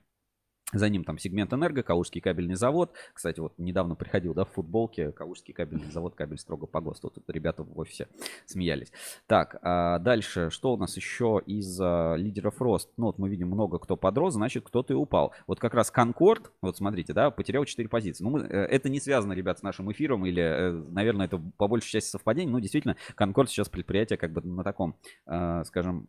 За 0.73 0.89
ним 0.89 1.05
там 1.05 1.17
сегмент 1.17 1.53
энерго, 1.53 1.85
Калужский 1.85 2.21
кабельный 2.21 2.57
завод. 2.57 2.93
Кстати, 3.13 3.39
вот 3.39 3.53
недавно 3.57 3.95
приходил, 3.95 4.35
да, 4.35 4.45
в 4.45 4.51
футболке 4.51 5.13
Калужский 5.13 5.55
кабельный 5.55 5.93
завод, 5.93 6.17
кабель 6.17 6.39
строго 6.39 6.67
по 6.67 6.81
ГОСТу. 6.81 7.11
Тут 7.11 7.31
ребята 7.31 7.63
в 7.63 7.79
офисе 7.79 8.09
смеялись. 8.47 8.91
Так, 9.29 9.59
а 9.63 10.01
дальше, 10.01 10.51
что 10.51 10.75
у 10.75 10.77
нас 10.77 10.97
еще 10.97 11.41
из 11.47 11.81
а, 11.81 12.17
лидеров 12.17 12.61
рост? 12.61 12.91
Ну, 12.97 13.07
вот 13.07 13.19
мы 13.19 13.29
видим 13.29 13.47
много 13.47 13.79
кто 13.79 13.97
подрос, 13.97 14.35
значит, 14.35 14.65
кто-то 14.67 14.93
и 14.93 14.97
упал. 14.97 15.33
Вот 15.47 15.61
как 15.61 15.73
раз 15.73 15.93
Конкорд, 15.93 16.51
вот 16.61 16.77
смотрите, 16.77 17.13
да, 17.13 17.31
потерял 17.31 17.65
4 17.65 17.89
позиции. 17.89 18.25
Ну, 18.25 18.31
мы, 18.31 18.41
э, 18.41 18.47
это 18.47 18.89
не 18.89 18.99
связано, 18.99 19.35
ребят, 19.35 19.61
с 19.61 19.63
нашим 19.63 19.93
эфиром 19.93 20.27
или, 20.27 20.43
э, 20.43 20.73
наверное, 20.73 21.27
это 21.27 21.41
по 21.59 21.69
большей 21.69 21.91
части 21.93 22.11
совпадение. 22.11 22.51
Ну, 22.51 22.59
действительно, 22.59 22.97
Конкорд 23.15 23.51
сейчас 23.51 23.69
предприятие 23.69 24.17
как 24.17 24.33
бы 24.33 24.41
на 24.43 24.65
таком, 24.65 24.97
э, 25.27 25.63
скажем, 25.65 26.09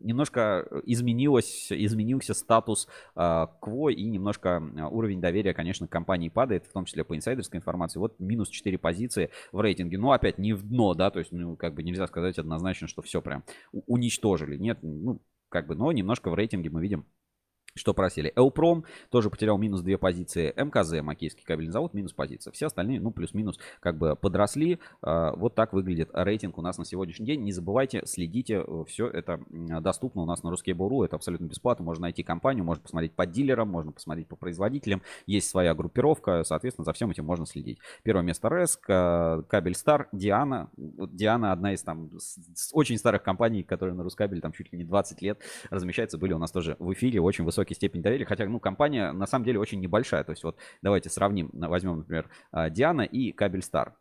немножко 0.00 0.66
изменилось, 0.84 1.70
изменился 1.70 2.34
статус 2.34 2.88
э, 3.16 3.46
КВО 3.60 3.88
и 3.90 4.04
немножко 4.04 4.62
уровень 4.90 5.20
доверия, 5.20 5.54
конечно, 5.54 5.86
компании 5.86 6.28
падает, 6.28 6.66
в 6.66 6.72
том 6.72 6.84
числе 6.84 7.04
по 7.04 7.16
инсайдерской 7.16 7.58
информации. 7.58 7.98
Вот 7.98 8.18
минус 8.18 8.48
4 8.48 8.78
позиции 8.78 9.30
в 9.52 9.60
рейтинге. 9.60 9.98
Ну, 9.98 10.12
опять 10.12 10.38
не 10.38 10.52
в 10.52 10.62
дно, 10.62 10.94
да, 10.94 11.10
то 11.10 11.18
есть, 11.18 11.32
ну, 11.32 11.56
как 11.56 11.74
бы 11.74 11.82
нельзя 11.82 12.06
сказать 12.06 12.38
однозначно, 12.38 12.88
что 12.88 13.02
все 13.02 13.20
прям 13.20 13.44
уничтожили. 13.72 14.56
Нет, 14.56 14.78
ну, 14.82 15.20
как 15.48 15.66
бы, 15.66 15.74
но 15.74 15.92
немножко 15.92 16.30
в 16.30 16.34
рейтинге 16.34 16.70
мы 16.70 16.82
видим 16.82 17.06
что 17.74 17.92
просили. 17.92 18.32
Элпром 18.36 18.84
тоже 19.10 19.30
потерял 19.30 19.58
минус 19.58 19.82
две 19.82 19.98
позиции. 19.98 20.52
МКЗ, 20.56 21.02
Макейский 21.02 21.44
кабельный 21.44 21.72
завод, 21.72 21.92
минус 21.94 22.12
позиция. 22.12 22.52
Все 22.52 22.66
остальные, 22.66 23.00
ну, 23.00 23.10
плюс-минус, 23.10 23.58
как 23.80 23.98
бы 23.98 24.16
подросли. 24.16 24.78
А, 25.02 25.34
вот 25.36 25.54
так 25.54 25.72
выглядит 25.72 26.10
рейтинг 26.12 26.58
у 26.58 26.62
нас 26.62 26.78
на 26.78 26.84
сегодняшний 26.84 27.26
день. 27.26 27.42
Не 27.42 27.52
забывайте, 27.52 28.02
следите, 28.06 28.64
э, 28.66 28.84
все 28.86 29.08
это 29.08 29.40
доступно 29.80 30.22
у 30.22 30.26
нас 30.26 30.42
на 30.42 30.48
Ruskable.ru. 30.48 31.04
Это 31.04 31.16
абсолютно 31.16 31.46
бесплатно. 31.46 31.84
Можно 31.84 32.02
найти 32.02 32.22
компанию, 32.22 32.64
можно 32.64 32.82
посмотреть 32.82 33.12
по 33.12 33.26
дилерам, 33.26 33.68
можно 33.68 33.92
посмотреть 33.92 34.28
по 34.28 34.36
производителям. 34.36 35.02
Есть 35.26 35.48
своя 35.48 35.74
группировка, 35.74 36.44
соответственно, 36.44 36.84
за 36.84 36.92
всем 36.92 37.10
этим 37.10 37.24
можно 37.24 37.46
следить. 37.46 37.78
Первое 38.02 38.22
место 38.22 38.48
РЭС, 38.48 38.76
Кабель 38.76 39.74
Стар, 39.74 40.08
Диана. 40.12 40.70
Диана 40.76 41.52
одна 41.52 41.72
из 41.72 41.82
там 41.82 42.10
очень 42.72 42.98
старых 42.98 43.22
компаний, 43.22 43.62
которые 43.62 43.94
на 43.94 44.02
Рускабель 44.02 44.40
там 44.40 44.52
чуть 44.52 44.72
ли 44.72 44.78
не 44.78 44.84
20 44.84 45.22
лет 45.22 45.40
размещаются, 45.70 46.18
были 46.18 46.32
у 46.32 46.38
нас 46.38 46.52
тоже 46.52 46.76
в 46.78 46.92
эфире. 46.92 47.20
Очень 47.20 47.44
высокий 47.44 47.63
высокий 47.64 47.74
степень 47.74 48.02
доверия, 48.02 48.26
хотя, 48.26 48.46
ну, 48.46 48.60
компания 48.60 49.12
на 49.12 49.26
самом 49.26 49.44
деле 49.44 49.58
очень 49.58 49.80
небольшая. 49.80 50.24
То 50.24 50.32
есть 50.32 50.44
вот 50.44 50.56
давайте 50.82 51.08
сравним, 51.10 51.50
возьмем, 51.52 51.98
например, 51.98 52.28
а, 52.52 52.70
Диана 52.70 53.02
и 53.02 53.32
Кабельстар. 53.32 53.94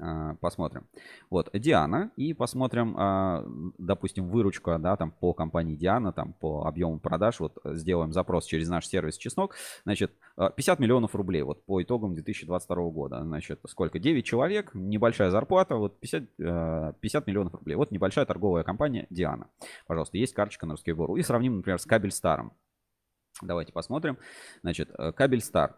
А, 0.00 0.34
посмотрим. 0.36 0.86
Вот, 1.30 1.50
Диана. 1.52 2.10
И 2.16 2.34
посмотрим, 2.34 2.94
а, 2.98 3.44
допустим, 3.78 4.28
выручка, 4.28 4.78
да, 4.78 4.96
там 4.96 5.10
по 5.10 5.32
компании 5.32 5.76
Диана, 5.76 6.12
там 6.12 6.32
по 6.34 6.66
объему 6.66 6.98
продаж. 6.98 7.40
Вот 7.40 7.58
сделаем 7.64 8.12
запрос 8.12 8.46
через 8.46 8.68
наш 8.68 8.86
сервис 8.86 9.16
Чеснок. 9.16 9.54
Значит, 9.84 10.12
50 10.36 10.78
миллионов 10.78 11.14
рублей 11.14 11.42
вот 11.42 11.64
по 11.64 11.82
итогам 11.82 12.14
2022 12.14 12.76
года. 12.90 13.22
Значит, 13.22 13.60
сколько? 13.66 13.98
9 13.98 14.24
человек, 14.24 14.70
небольшая 14.74 15.30
зарплата, 15.30 15.76
вот 15.76 16.00
50, 16.00 16.36
50 16.36 17.26
миллионов 17.26 17.54
рублей. 17.54 17.74
Вот 17.74 17.90
небольшая 17.90 18.26
торговая 18.26 18.64
компания 18.64 19.06
Диана. 19.10 19.48
Пожалуйста, 19.86 20.18
есть 20.18 20.34
карточка 20.34 20.66
на 20.66 20.72
русский 20.72 20.92
гору. 20.92 21.16
И 21.16 21.22
сравним, 21.22 21.56
например, 21.56 21.78
с 21.78 21.84
Кабельстаром. 21.84 22.52
Давайте 23.40 23.72
посмотрим. 23.72 24.18
Значит, 24.62 24.90
э, 24.96 25.12
Кабельстар. 25.12 25.76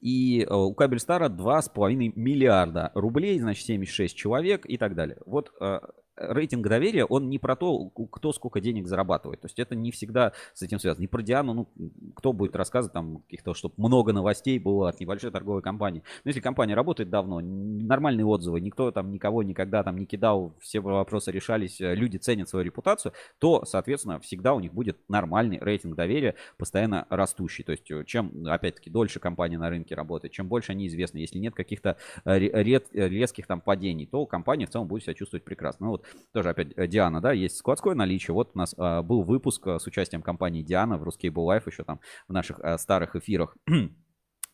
И 0.00 0.42
э, 0.42 0.54
у 0.54 0.74
Кабельстара 0.74 1.28
2,5 1.28 2.12
миллиарда 2.14 2.92
рублей, 2.94 3.38
значит, 3.38 3.66
76 3.66 4.16
человек 4.16 4.64
и 4.66 4.76
так 4.76 4.94
далее. 4.94 5.18
Вот 5.26 5.52
э, 5.60 5.80
рейтинг 6.18 6.66
доверия, 6.66 7.04
он 7.04 7.28
не 7.30 7.38
про 7.38 7.56
то, 7.56 7.88
кто 7.88 8.32
сколько 8.32 8.60
денег 8.60 8.86
зарабатывает. 8.86 9.40
То 9.40 9.46
есть 9.46 9.58
это 9.58 9.74
не 9.74 9.90
всегда 9.90 10.32
с 10.54 10.62
этим 10.62 10.78
связано. 10.78 11.02
Не 11.02 11.08
про 11.08 11.22
Диану, 11.22 11.54
ну, 11.54 11.68
кто 12.14 12.32
будет 12.32 12.56
рассказывать 12.56 12.92
там 12.92 13.18
каких-то, 13.18 13.54
чтобы 13.54 13.74
много 13.76 14.12
новостей 14.12 14.58
было 14.58 14.88
от 14.88 15.00
небольшой 15.00 15.30
торговой 15.30 15.62
компании. 15.62 16.02
Но 16.24 16.30
если 16.30 16.40
компания 16.40 16.74
работает 16.74 17.10
давно, 17.10 17.40
нормальные 17.40 18.26
отзывы, 18.26 18.60
никто 18.60 18.90
там 18.90 19.10
никого 19.10 19.42
никогда 19.42 19.82
там 19.82 19.98
не 19.98 20.06
кидал, 20.06 20.54
все 20.60 20.80
вопросы 20.80 21.30
решались, 21.30 21.80
э, 21.80 21.94
люди 21.94 22.16
ценят 22.16 22.48
свою 22.48 22.64
репутацию, 22.64 23.12
то, 23.38 23.64
соответственно, 23.64 24.20
всегда 24.20 24.54
у 24.54 24.60
них 24.60 24.72
будет 24.72 24.98
нормальный 25.08 25.58
рейтинг 25.58 25.94
доверия, 25.94 26.34
постоянно 26.56 27.06
растущий. 27.10 27.64
То 27.64 27.72
есть 27.72 27.90
э, 27.90 28.04
чем, 28.04 28.46
опять-таки, 28.46 28.90
дольше 28.90 29.20
компания 29.20 29.58
на 29.58 29.70
рынке 29.70 29.94
работает, 29.94 30.32
чем 30.32 30.48
больше 30.48 30.72
они 30.72 30.86
известны, 30.88 31.18
если 31.18 31.38
нет 31.38 31.54
каких-то 31.54 31.96
э, 32.24 32.38
резких 32.38 33.46
там 33.46 33.60
падений, 33.60 34.06
то 34.06 34.26
компания 34.26 34.66
в 34.66 34.70
целом 34.70 34.88
будет 34.88 35.04
себя 35.04 35.14
чувствовать 35.14 35.44
прекрасно. 35.44 35.86
Ну 35.86 35.92
вот 35.92 36.06
тоже 36.32 36.50
опять 36.50 36.68
э, 36.76 36.86
Диана, 36.86 37.20
да, 37.20 37.32
есть 37.32 37.56
складское 37.56 37.94
наличие. 37.94 38.34
Вот 38.34 38.50
у 38.54 38.58
нас 38.58 38.74
а, 38.76 39.02
был 39.02 39.22
выпуск 39.22 39.66
э, 39.66 39.78
с 39.78 39.86
участием 39.86 40.22
компании 40.22 40.62
Диана 40.62 40.98
в 40.98 41.04
Ruscable 41.06 41.46
Life 41.46 41.64
еще 41.66 41.84
там 41.84 42.00
в 42.28 42.32
наших 42.32 42.60
а, 42.60 42.78
старых 42.78 43.16
эфирах. 43.16 43.56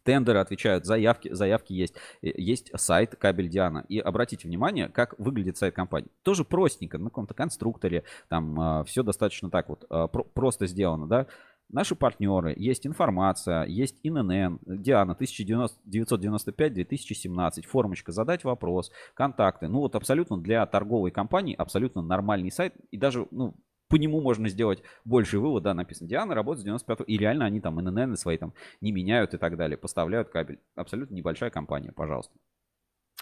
тендеры 0.05 0.39
отвечают, 0.39 0.85
заявки, 0.85 1.33
заявки 1.33 1.73
есть. 1.73 1.95
Есть 2.23 2.71
сайт 2.79 3.17
Кабель 3.17 3.49
Диана. 3.49 3.85
И 3.89 3.99
обратите 3.99 4.47
внимание, 4.47 4.89
как 4.89 5.19
выглядит 5.19 5.57
сайт 5.57 5.75
компании. 5.75 6.11
Тоже 6.23 6.45
простенько, 6.45 6.99
на 6.99 7.07
каком-то 7.07 7.35
конструкторе. 7.35 8.05
Там 8.29 8.81
э, 8.81 8.85
все 8.85 9.03
достаточно 9.03 9.51
так 9.51 9.69
вот 9.69 9.85
э, 9.91 10.09
про- 10.13 10.25
просто 10.25 10.67
сделано, 10.67 11.09
да. 11.09 11.27
Наши 11.71 11.97
партнеры, 11.97 12.55
есть 12.57 12.87
информация, 12.87 13.65
есть 13.65 13.99
ИНН, 14.03 14.61
Диана 14.67 15.17
1995-2017, 15.19 17.67
формочка 17.67 18.13
«Задать 18.13 18.45
вопрос», 18.45 18.93
контакты. 19.15 19.69
Ну 19.69 19.81
вот 19.81 19.97
абсолютно 19.97 20.39
для 20.39 20.65
торговой 20.67 21.11
компании 21.11 21.55
абсолютно 21.57 22.03
нормальный 22.03 22.51
сайт. 22.51 22.75
И 22.91 22.97
даже, 22.97 23.27
ну, 23.31 23.55
по 23.89 23.97
нему 23.97 24.21
можно 24.21 24.49
сделать 24.49 24.83
больший 25.05 25.41
вывод, 25.41 25.63
да, 25.63 25.75
написано 25.75 26.09
Диана 26.09 26.35
работает 26.35 26.63
с 26.63 26.65
95 26.65 27.01
и 27.07 27.17
реально 27.17 27.45
они 27.45 27.61
там 27.61 27.81
ИНН 27.81 28.17
свои 28.17 28.39
там 28.39 28.55
не 28.81 28.93
меняют 28.93 29.35
и 29.35 29.39
так 29.39 29.57
далее, 29.57 29.77
поставляют 29.77 30.29
кабель. 30.29 30.61
Абсолютно 30.75 31.15
небольшая 31.15 31.51
компания, 31.51 31.93
пожалуйста. 31.93 32.35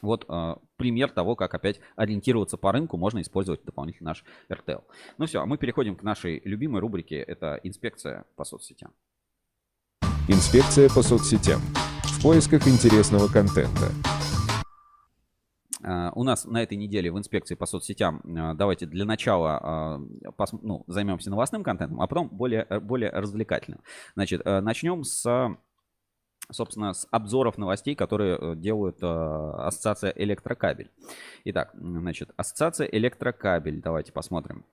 Вот 0.03 0.27
э, 0.29 0.57
пример 0.77 1.11
того, 1.11 1.37
как 1.37 1.55
опять 1.55 1.81
ориентироваться 1.95 2.57
по 2.57 2.73
рынку, 2.73 2.97
можно 2.97 3.23
использовать 3.23 3.65
дополнительно 3.65 4.11
наш 4.11 4.25
RTL. 4.51 4.83
Ну 5.17 5.27
все, 5.27 5.41
а 5.41 5.47
мы 5.47 5.57
переходим 5.57 5.95
к 5.95 6.03
нашей 6.03 6.43
любимой 6.45 6.81
рубрике, 6.81 7.17
это 7.17 7.61
инспекция 7.63 8.25
по 8.35 8.45
соцсетям. 8.45 8.93
Инспекция 10.29 10.89
по 10.89 11.03
соцсетям. 11.03 11.61
В 12.03 12.23
поисках 12.23 12.67
интересного 12.67 13.29
контента. 13.29 13.91
Uh, 15.85 16.13
у 16.15 16.23
нас 16.23 16.45
на 16.45 16.63
этой 16.63 16.77
неделе 16.77 17.11
в 17.11 17.19
инспекции 17.19 17.57
по 17.57 17.67
соцсетям 17.67 18.21
uh, 18.23 18.55
давайте 18.55 18.87
для 18.87 19.05
начала 19.05 19.99
ну, 20.63 20.85
займемся 20.87 21.29
новостным 21.29 21.65
контентом, 21.65 22.01
а 22.01 22.07
потом 22.07 22.29
более, 22.29 22.65
более 22.81 23.11
развлекательным. 23.11 23.81
Значит, 24.15 24.45
начнем 24.45 25.03
с 25.03 25.57
собственно, 26.51 26.93
с 26.93 27.07
обзоров 27.11 27.59
новостей, 27.59 27.95
которые 27.95 28.37
э, 28.37 28.57
делают 28.57 28.99
э, 29.03 29.07
Ассоциация 29.07 30.13
Электрокабель. 30.17 30.91
Итак, 31.45 31.71
значит, 31.75 32.31
Ассоциация 32.37 32.87
Электрокабель, 32.87 33.81
давайте 33.81 34.13
посмотрим. 34.13 34.65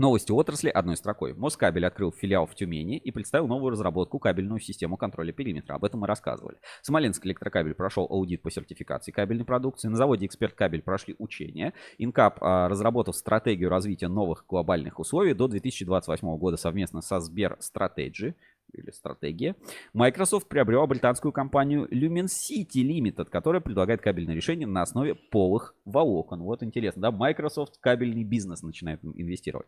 Новости 0.00 0.32
отрасли 0.32 0.70
одной 0.70 0.96
строкой. 0.96 1.34
Москабель 1.34 1.84
открыл 1.84 2.10
филиал 2.10 2.46
в 2.46 2.54
Тюмени 2.54 2.96
и 2.96 3.10
представил 3.10 3.46
новую 3.46 3.72
разработку 3.72 4.18
кабельную 4.18 4.58
систему 4.58 4.96
контроля 4.96 5.30
периметра. 5.30 5.74
Об 5.74 5.84
этом 5.84 6.00
мы 6.00 6.06
рассказывали. 6.06 6.56
Смоленск 6.80 7.26
электрокабель 7.26 7.74
прошел 7.74 8.06
аудит 8.08 8.40
по 8.40 8.50
сертификации 8.50 9.12
кабельной 9.12 9.44
продукции. 9.44 9.88
На 9.88 9.96
заводе 9.96 10.24
Эксперт 10.24 10.54
Кабель 10.54 10.80
прошли 10.80 11.16
учения. 11.18 11.74
Инкап 11.98 12.38
а, 12.40 12.70
разработал 12.70 13.12
стратегию 13.12 13.68
развития 13.68 14.08
новых 14.08 14.46
глобальных 14.48 15.00
условий 15.00 15.34
до 15.34 15.48
2028 15.48 16.36
года 16.38 16.56
совместно 16.56 17.02
со 17.02 17.20
Сбер 17.20 17.58
Strategy 17.60 18.34
или 18.72 18.90
стратегия. 18.90 19.56
Microsoft 19.92 20.48
приобрела 20.48 20.86
британскую 20.86 21.32
компанию 21.32 21.86
Lumen 21.88 22.26
City 22.26 22.82
Limited, 22.82 23.26
которая 23.26 23.60
предлагает 23.60 24.00
кабельное 24.00 24.34
решение 24.34 24.66
на 24.66 24.82
основе 24.82 25.14
полых 25.14 25.74
волокон. 25.84 26.42
Вот 26.42 26.62
интересно, 26.62 27.02
да, 27.02 27.10
Microsoft 27.10 27.78
кабельный 27.80 28.24
бизнес 28.24 28.62
начинает 28.62 29.04
инвестировать. 29.04 29.66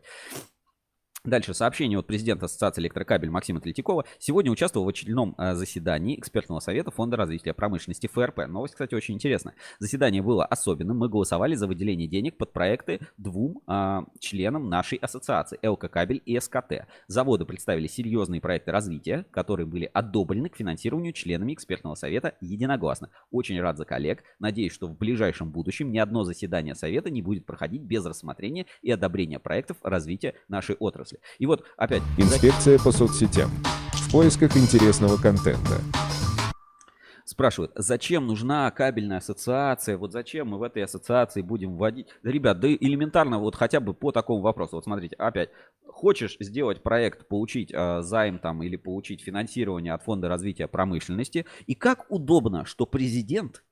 Дальше 1.25 1.53
сообщение 1.53 1.97
от 1.97 2.05
президента 2.05 2.47
Ассоциации 2.47 2.81
электрокабель 2.81 3.29
Максима 3.29 3.61
Третьякова. 3.61 4.03
Сегодня 4.19 4.51
участвовал 4.51 4.85
в 4.85 4.89
очередном 4.89 5.35
э, 5.37 5.53
заседании 5.53 6.19
экспертного 6.19 6.59
совета 6.59 6.91
Фонда 6.91 7.15
развития 7.15 7.53
промышленности 7.53 8.07
ФРП. 8.07 8.39
Новость, 8.49 8.73
кстати, 8.73 8.93
очень 8.93 9.13
интересная. 9.13 9.55
Заседание 9.79 10.21
было 10.21 10.45
особенным. 10.45 10.97
Мы 10.97 11.07
голосовали 11.07 11.55
за 11.55 11.65
выделение 11.65 12.09
денег 12.09 12.37
под 12.37 12.51
проекты 12.51 12.99
двум 13.17 13.61
а, 13.67 14.03
членам 14.19 14.67
нашей 14.67 14.97
ассоциации 14.97 15.57
ЛК 15.65 15.89
Кабель 15.89 16.21
и 16.25 16.37
СКТ. 16.37 16.87
Заводы 17.07 17.45
представили 17.45 17.87
серьезные 17.87 18.41
проекты 18.41 18.73
развития, 18.73 19.25
которые 19.31 19.65
были 19.65 19.89
одобрены 19.93 20.49
к 20.49 20.57
финансированию 20.57 21.13
членами 21.13 21.53
экспертного 21.53 21.95
совета 21.95 22.35
единогласно. 22.41 23.11
Очень 23.31 23.61
рад 23.61 23.77
за 23.77 23.85
коллег. 23.85 24.25
Надеюсь, 24.39 24.73
что 24.73 24.87
в 24.87 24.97
ближайшем 24.97 25.51
будущем 25.51 25.89
ни 25.89 25.99
одно 25.99 26.25
заседание 26.25 26.75
совета 26.75 27.09
не 27.09 27.21
будет 27.21 27.45
проходить 27.45 27.83
без 27.83 28.05
рассмотрения 28.05 28.65
и 28.81 28.91
одобрения 28.91 29.39
проектов 29.39 29.77
развития 29.83 30.33
нашей 30.49 30.75
отрасли 30.75 31.12
отрасли. 31.13 31.19
И 31.39 31.45
вот 31.45 31.63
опять... 31.77 32.01
Инспекция 32.17 32.79
по 32.79 32.91
соцсетям. 32.91 33.49
В 33.93 34.11
поисках 34.11 34.55
интересного 34.57 35.17
контента. 35.17 35.79
Спрашивают, 37.25 37.71
зачем 37.75 38.27
нужна 38.27 38.69
кабельная 38.69 39.17
ассоциация? 39.17 39.97
Вот 39.97 40.11
зачем 40.11 40.49
мы 40.49 40.59
в 40.59 40.63
этой 40.63 40.83
ассоциации 40.83 41.41
будем 41.41 41.77
вводить? 41.77 42.07
Да, 42.21 42.29
ребят, 42.29 42.59
да 42.59 42.67
элементарно 42.67 43.39
вот 43.39 43.55
хотя 43.55 43.79
бы 43.79 43.93
по 43.93 44.11
такому 44.11 44.41
вопросу. 44.41 44.75
Вот 44.75 44.83
смотрите, 44.83 45.15
опять, 45.15 45.49
хочешь 45.87 46.35
сделать 46.39 46.83
проект, 46.83 47.27
получить 47.29 47.71
э, 47.73 48.01
займ 48.01 48.39
там 48.39 48.61
или 48.61 48.75
получить 48.75 49.21
финансирование 49.21 49.93
от 49.93 50.03
Фонда 50.03 50.27
развития 50.27 50.67
промышленности, 50.67 51.45
и 51.65 51.75
как 51.75 52.05
удобно, 52.09 52.65
что 52.65 52.85
президент 52.85 53.63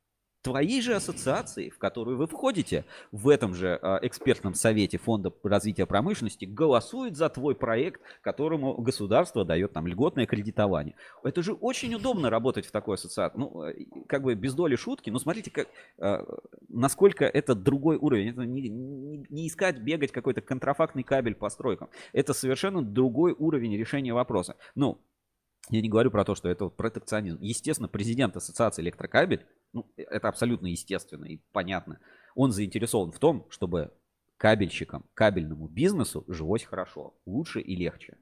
твоей 0.42 0.82
же 0.82 0.96
ассоциации, 0.96 1.70
в 1.70 1.78
которую 1.78 2.18
вы 2.18 2.28
входите, 2.28 2.86
в 3.12 3.30
этом 3.30 3.54
же 3.54 3.80
э, 3.82 4.00
экспертном 4.02 4.54
совете 4.54 4.98
Фонда 4.98 5.32
развития 5.44 5.86
промышленности, 5.86 6.46
голосует 6.46 7.16
за 7.16 7.30
твой 7.30 7.56
проект, 7.56 8.02
которому 8.22 8.76
государство 8.76 9.46
дает 9.46 9.74
там 9.74 9.88
льготное 9.88 10.26
кредитование. 10.26 10.96
Это 11.24 11.42
же 11.42 11.54
очень 11.54 11.94
удобно 11.94 12.30
работать 12.30 12.66
в 12.66 12.72
такой 12.72 12.96
ассоциации. 12.96 13.38
Ну, 13.38 13.64
э, 13.64 13.86
как 14.08 14.24
бы 14.24 14.36
без 14.36 14.54
доли 14.54 14.76
шутки, 14.76 15.10
но 15.10 15.20
смотрите, 15.20 15.52
как, 15.52 15.68
э, 16.00 16.26
насколько 16.70 17.26
это 17.26 17.56
другой 17.56 17.98
уровень. 17.98 18.30
Это 18.30 18.42
не, 18.42 18.70
не, 18.70 19.26
не 19.30 19.48
искать, 19.48 19.80
бегать 19.80 20.12
какой-то 20.12 20.42
контрафактный 20.42 21.04
кабель 21.04 21.36
по 21.36 21.50
стройкам. 21.50 21.90
Это 22.14 22.34
совершенно 22.34 22.82
другой 22.82 23.36
уровень 23.38 23.78
решения 23.78 24.14
вопроса. 24.14 24.56
Ну, 24.76 25.00
я 25.72 25.82
не 25.82 25.90
говорю 25.90 26.12
про 26.12 26.26
то, 26.26 26.36
что 26.36 26.50
это 26.50 26.66
вот 26.66 26.76
протекционизм. 26.76 27.40
Естественно, 27.42 27.88
президент 27.88 28.36
Ассоциации 28.36 28.82
электрокабель 28.82 29.46
ну, 29.74 29.90
э, 29.98 30.04
это 30.04 30.28
абсолютно 30.28 30.68
естественно 30.68 31.26
и 31.26 31.40
понятно. 31.52 32.00
Он 32.36 32.52
заинтересован 32.52 33.12
в 33.12 33.20
том, 33.20 33.48
чтобы 33.50 33.92
кабельщикам, 34.38 35.06
кабельному 35.14 35.68
бизнесу 35.68 36.26
жилось 36.28 36.64
хорошо, 36.64 37.16
лучше 37.26 37.62
и 37.62 37.76
легче. 37.76 38.18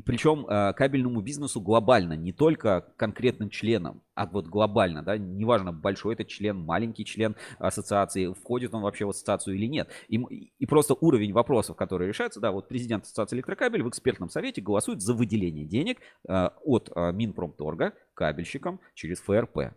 Причем 0.00 0.46
э, 0.46 0.72
кабельному 0.74 1.20
бизнесу 1.20 1.60
глобально, 1.60 2.14
не 2.14 2.32
только 2.32 2.92
конкретным 2.96 3.50
членам, 3.50 4.02
а 4.14 4.26
вот 4.26 4.46
глобально, 4.46 5.02
да, 5.02 5.16
неважно, 5.18 5.72
большой 5.72 6.14
это 6.14 6.24
член, 6.24 6.58
маленький 6.58 7.04
член 7.04 7.36
ассоциации, 7.58 8.32
входит 8.32 8.74
он 8.74 8.82
вообще 8.82 9.04
в 9.04 9.10
ассоциацию 9.10 9.56
или 9.56 9.66
нет. 9.66 9.88
И, 10.08 10.16
и 10.16 10.66
просто 10.66 10.94
уровень 11.00 11.32
вопросов, 11.32 11.76
которые 11.76 12.08
решаются, 12.08 12.40
да, 12.40 12.52
вот 12.52 12.68
президент 12.68 13.04
ассоциации 13.04 13.36
электрокабель 13.36 13.82
в 13.82 13.88
экспертном 13.88 14.28
совете 14.28 14.60
голосует 14.60 15.00
за 15.02 15.14
выделение 15.14 15.64
денег 15.64 15.98
э, 16.28 16.48
от 16.64 16.90
Минпромторга 16.94 17.94
кабельщикам 18.14 18.80
через 18.94 19.20
ФРП. 19.20 19.74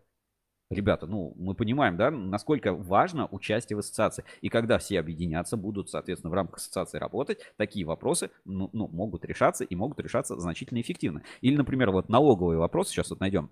Ребята, 0.72 1.06
ну, 1.06 1.34
мы 1.38 1.54
понимаем, 1.54 1.96
да, 1.96 2.10
насколько 2.10 2.74
важно 2.74 3.28
участие 3.28 3.78
в 3.78 3.80
ассоциации. 3.80 4.26
И 4.42 4.50
когда 4.50 4.80
все 4.80 5.00
объединятся, 5.00 5.58
будут, 5.58 5.92
соответственно, 5.92 6.32
в 6.32 6.34
рамках 6.34 6.58
ассоциации 6.58 6.98
работать, 6.98 7.40
такие 7.56 7.86
вопросы 7.86 8.32
ну, 8.46 8.72
ну, 8.74 8.88
могут 8.88 9.26
решаться 9.26 9.64
и 9.64 9.76
могут 9.76 10.00
решаться 10.00 10.40
значительно 10.40 10.82
эффективно. 10.82 11.22
Или, 11.42 11.56
например, 11.56 11.92
вот 11.92 12.10
налоговые 12.10 12.58
вопросы, 12.58 12.92
сейчас 12.92 13.12
вот 13.12 13.20
найдем 13.20 13.52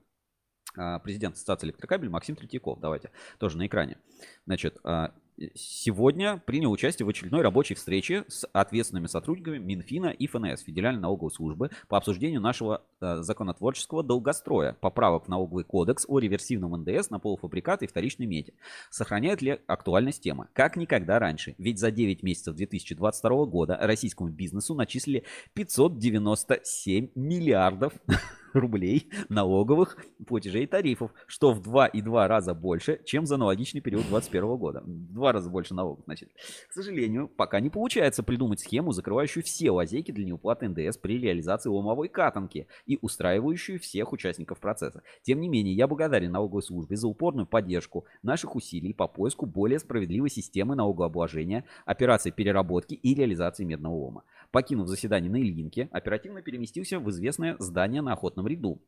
а, 0.76 0.98
президент 1.00 1.36
Ассоциации 1.36 1.68
электрокабель 1.68 2.10
Максим 2.10 2.36
Третьяков. 2.36 2.80
Давайте, 2.80 3.12
тоже 3.38 3.58
на 3.58 3.68
экране. 3.68 4.00
Значит, 4.48 4.78
а, 4.84 5.14
сегодня 5.56 6.42
принял 6.46 6.72
участие 6.72 7.06
в 7.06 7.10
очередной 7.10 7.42
рабочей 7.42 7.76
встрече 7.76 8.26
с 8.28 8.48
ответственными 8.54 9.08
сотрудниками 9.08 9.58
Минфина 9.58 10.08
и 10.08 10.28
ФНС, 10.28 10.62
Федеральной 10.62 11.02
налоговой 11.02 11.32
службы, 11.32 11.70
по 11.88 11.98
обсуждению 11.98 12.42
нашего 12.42 12.84
э, 13.02 13.22
законотворческого 13.22 14.04
долгостроя, 14.04 14.78
поправок 14.80 15.26
в 15.26 15.28
налоговый 15.30 15.64
кодекс 15.64 16.06
о 16.08 16.20
реверсивном 16.20 16.82
НДС 16.82 17.10
на 17.10 17.20
полуфабрикаты 17.20 17.86
и 17.86 17.88
вторичной 17.88 18.26
меди. 18.26 18.54
Сохраняет 18.90 19.42
ли 19.42 19.60
актуальность 19.68 20.22
тема? 20.22 20.50
Как 20.54 20.76
никогда 20.76 21.20
раньше. 21.20 21.56
Ведь 21.58 21.80
за 21.80 21.92
9 21.92 22.24
месяцев 22.24 22.56
2022 22.56 23.46
года 23.46 23.78
российскому 23.82 24.30
бизнесу 24.30 24.76
начислили 24.76 25.24
597 25.54 27.10
миллиардов 27.16 27.94
рублей 28.56 29.10
налоговых 29.30 29.98
платежей 30.28 30.64
и 30.64 30.68
тарифов, 30.68 31.12
что 31.28 31.52
в 31.54 31.62
2,2 31.62 32.28
раза 32.28 32.54
больше, 32.54 33.02
чем 33.06 33.26
за 33.26 33.36
аналогичный 33.36 33.82
период 33.82 34.04
2021 34.04 34.58
года. 34.58 34.82
В 34.82 35.14
два 35.14 35.32
раза 35.32 35.50
больше 35.50 35.74
налогов, 35.74 36.04
значит. 36.06 36.30
К 36.70 36.74
сожалению, 36.74 37.28
пока 37.28 37.60
не 37.60 37.70
получается 37.70 38.24
придумать 38.24 38.60
схему, 38.60 38.92
закрывающую 38.92 39.44
все 39.44 39.72
лазейки 39.72 40.12
для 40.12 40.26
неуплаты 40.26 40.68
НДС 40.68 40.98
при 40.98 41.20
реализации 41.20 41.70
ломовой 41.70 42.10
катанки 42.10 42.68
и 42.86 42.98
устраивающую 43.02 43.80
всех 43.80 44.14
участников 44.14 44.60
процесса. 44.60 45.04
Тем 45.22 45.40
не 45.42 45.50
менее, 45.50 45.76
я 45.76 45.88
благодарен 45.88 46.32
налоговой 46.32 46.64
службе 46.64 46.96
за 46.96 47.08
упорную 47.08 47.48
поддержку 47.48 48.06
наших 48.22 48.56
усилий 48.56 48.94
по 48.94 49.08
поиску 49.08 49.46
более 49.46 49.80
справедливой 49.80 50.30
системы 50.30 50.76
налогообложения, 50.76 51.66
операций 51.86 52.32
переработки 52.32 52.94
и 52.94 53.14
реализации 53.14 53.64
медного 53.64 53.94
лома. 53.94 54.24
Покинув 54.54 54.88
заседание 54.88 55.32
на 55.32 55.38
Ильинке, 55.38 55.90
оперативно 55.92 56.44
переместился 56.44 57.00
в 57.00 57.10
известное 57.10 57.56
здание 57.58 58.04
на 58.04 58.14
Охотном 58.14 58.46
ряду, 58.46 58.84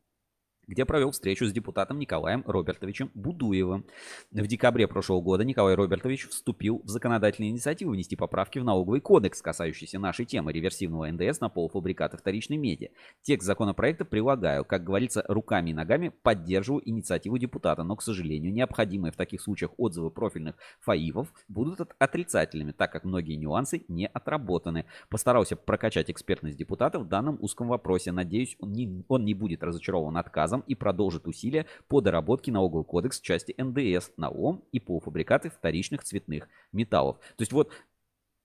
где 0.66 0.84
провел 0.84 1.12
встречу 1.12 1.46
с 1.46 1.52
депутатом 1.52 1.98
Николаем 1.98 2.42
Робертовичем 2.46 3.10
Будуевым. 3.14 3.86
В 4.32 4.46
декабре 4.46 4.88
прошлого 4.88 5.20
года 5.20 5.44
Николай 5.44 5.74
Робертович 5.74 6.28
вступил 6.28 6.80
в 6.84 6.88
законодательную 6.88 7.52
инициативу 7.52 7.92
внести 7.92 8.16
поправки 8.16 8.58
в 8.58 8.64
налоговый 8.64 9.00
кодекс, 9.00 9.40
касающийся 9.42 9.98
нашей 9.98 10.24
темы 10.24 10.52
реверсивного 10.52 11.10
НДС 11.10 11.40
на 11.40 11.48
полуфабрикаты 11.48 12.16
вторичной 12.16 12.56
меди. 12.56 12.90
Текст 13.22 13.46
законопроекта 13.46 14.04
прилагаю. 14.04 14.64
Как 14.64 14.82
говорится, 14.82 15.24
руками 15.28 15.70
и 15.70 15.74
ногами 15.74 16.12
поддерживаю 16.22 16.88
инициативу 16.88 17.38
депутата, 17.38 17.84
но, 17.84 17.94
к 17.94 18.02
сожалению, 18.02 18.52
необходимые 18.52 19.12
в 19.12 19.16
таких 19.16 19.40
случаях 19.40 19.72
отзывы 19.76 20.10
профильных 20.10 20.56
ФАИВов 20.80 21.32
будут 21.48 21.94
отрицательными, 21.98 22.72
так 22.72 22.90
как 22.90 23.04
многие 23.04 23.36
нюансы 23.36 23.84
не 23.88 24.08
отработаны. 24.08 24.86
Постарался 25.10 25.54
прокачать 25.54 26.10
экспертность 26.10 26.58
депутата 26.58 26.98
в 26.98 27.06
данном 27.06 27.38
узком 27.40 27.68
вопросе. 27.68 28.10
Надеюсь, 28.10 28.56
он 28.58 28.72
не, 28.72 29.04
он 29.08 29.24
не 29.24 29.34
будет 29.34 29.62
разочарован 29.62 30.16
отказом 30.16 30.55
базам 30.56 30.64
и 30.66 30.74
продолжит 30.74 31.26
усилия 31.26 31.66
по 31.88 32.00
доработке 32.00 32.52
налогового 32.52 32.84
кодекса 32.84 33.22
части 33.22 33.54
НДС 33.58 34.10
на 34.16 34.30
ОМ 34.30 34.64
и 34.72 34.80
полуфабрикаты 34.80 35.50
вторичных 35.50 36.04
цветных 36.04 36.48
металлов. 36.72 37.18
То 37.36 37.42
есть 37.42 37.52
вот 37.52 37.72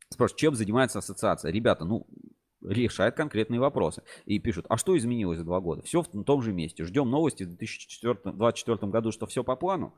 спрашивают, 0.10 0.40
чем 0.40 0.56
занимается 0.56 1.00
ассоциация? 1.00 1.52
Ребята, 1.52 1.86
ну, 1.86 2.08
решает 2.62 3.16
конкретные 3.16 3.60
вопросы. 3.60 4.04
И 4.26 4.40
пишут, 4.40 4.66
а 4.70 4.78
что 4.78 4.98
изменилось 4.98 5.38
за 5.38 5.44
два 5.44 5.60
года? 5.60 5.82
Все 5.84 6.02
в 6.02 6.24
том 6.24 6.42
же 6.42 6.54
месте. 6.54 6.84
Ждем 6.86 7.10
новости 7.10 7.44
в 7.44 7.48
2024 7.48 8.92
году, 8.92 9.12
что 9.12 9.26
все 9.26 9.44
по 9.44 9.56
плану. 9.56 9.94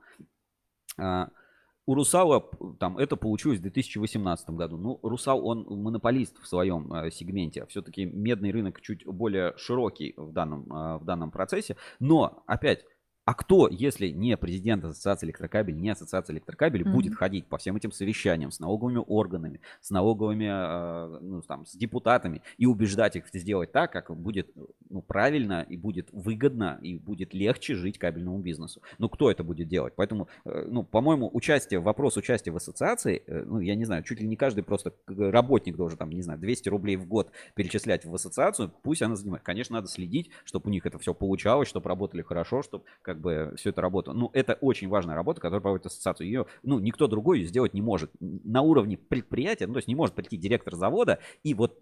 У 1.85 1.95
Русала 1.95 2.49
там 2.79 2.97
это 2.97 3.17
получилось 3.17 3.59
в 3.59 3.63
2018 3.63 4.49
году. 4.51 4.77
Ну, 4.77 4.99
Русал, 5.03 5.45
он 5.45 5.65
монополист 5.69 6.41
в 6.41 6.47
своем 6.47 6.93
э, 6.93 7.11
сегменте. 7.11 7.65
Все-таки 7.67 8.05
медный 8.05 8.51
рынок 8.51 8.79
чуть 8.79 9.05
более 9.05 9.53
широкий 9.57 10.13
в 10.15 10.31
данном, 10.31 10.71
э, 10.71 10.97
в 10.99 11.03
данном 11.03 11.29
процессе. 11.29 11.75
Но, 11.99 12.43
опять, 12.45 12.85
А 13.25 13.33
кто, 13.33 13.69
если 13.69 14.07
не 14.09 14.35
президент 14.35 14.83
Ассоциации 14.83 15.27
электрокабель, 15.27 15.77
не 15.77 15.89
Ассоциация 15.89 16.33
электрокабель, 16.33 16.83
Мгм. 16.83 16.91
будет 16.93 17.15
ходить 17.15 17.45
по 17.47 17.57
всем 17.57 17.75
этим 17.77 17.91
совещаниям 17.91 18.51
с 18.51 18.59
налоговыми 18.59 19.01
органами, 19.05 19.61
с 19.81 19.91
налоговыми, 19.91 20.45
э, 20.45 21.19
ну, 21.21 21.41
там, 21.41 21.65
с 21.65 21.73
депутатами 21.73 22.41
и 22.57 22.65
убеждать 22.65 23.15
их 23.15 23.27
сделать 23.33 23.71
так, 23.71 23.91
как 23.93 24.15
будет 24.15 24.51
ну, 24.89 25.01
правильно 25.01 25.65
и 25.67 25.77
будет 25.77 26.09
выгодно 26.11 26.79
и 26.81 26.97
будет 26.99 27.33
легче 27.33 27.75
жить 27.75 27.97
кабельному 27.97 28.39
бизнесу. 28.39 28.81
Ну, 28.99 29.09
кто 29.09 29.31
это 29.31 29.43
будет 29.43 29.67
делать? 29.67 29.93
Поэтому, 29.95 30.27
э, 30.45 30.65
ну, 30.69 30.83
по-моему, 30.83 31.29
участие, 31.33 31.79
вопрос 31.79 32.17
участия 32.17 32.51
в 32.51 32.57
ассоциации, 32.57 33.23
э, 33.25 33.43
ну, 33.45 33.59
я 33.59 33.75
не 33.75 33.85
знаю, 33.85 34.03
чуть 34.03 34.19
ли 34.19 34.27
не 34.27 34.35
каждый 34.35 34.63
просто 34.63 34.93
работник 35.07 35.77
должен, 35.77 35.97
там, 35.97 36.09
не 36.09 36.21
знаю, 36.21 36.39
200 36.39 36.69
рублей 36.69 36.97
в 36.97 37.07
год 37.07 37.31
перечислять 37.55 38.05
в 38.05 38.13
ассоциацию, 38.13 38.71
пусть 38.83 39.01
она 39.01 39.15
занимает. 39.15 39.43
Конечно, 39.43 39.75
надо 39.75 39.87
следить, 39.87 40.29
чтобы 40.43 40.67
у 40.67 40.71
них 40.71 40.85
это 40.85 40.99
все 40.99 41.13
получалось, 41.13 41.69
чтобы 41.69 41.87
работали 41.87 42.21
хорошо, 42.21 42.61
чтобы 42.61 42.83
как 43.13 43.21
бы 43.21 43.53
все 43.57 43.69
это 43.69 43.81
работало. 43.81 44.15
Ну, 44.15 44.31
это 44.33 44.53
очень 44.55 44.89
важная 44.89 45.15
работа, 45.15 45.39
которую 45.39 45.61
проводит 45.61 45.85
ассоциацию. 45.85 46.27
Ее, 46.27 46.45
ну, 46.63 46.79
никто 46.79 47.07
другой 47.07 47.43
сделать 47.43 47.73
не 47.73 47.81
может. 47.81 48.11
На 48.19 48.61
уровне 48.61 48.97
предприятия, 48.97 49.67
ну, 49.67 49.73
то 49.73 49.77
есть 49.77 49.87
не 49.87 49.95
может 49.95 50.15
прийти 50.15 50.35
директор 50.35 50.75
завода 50.75 51.19
и 51.43 51.53
вот 51.53 51.79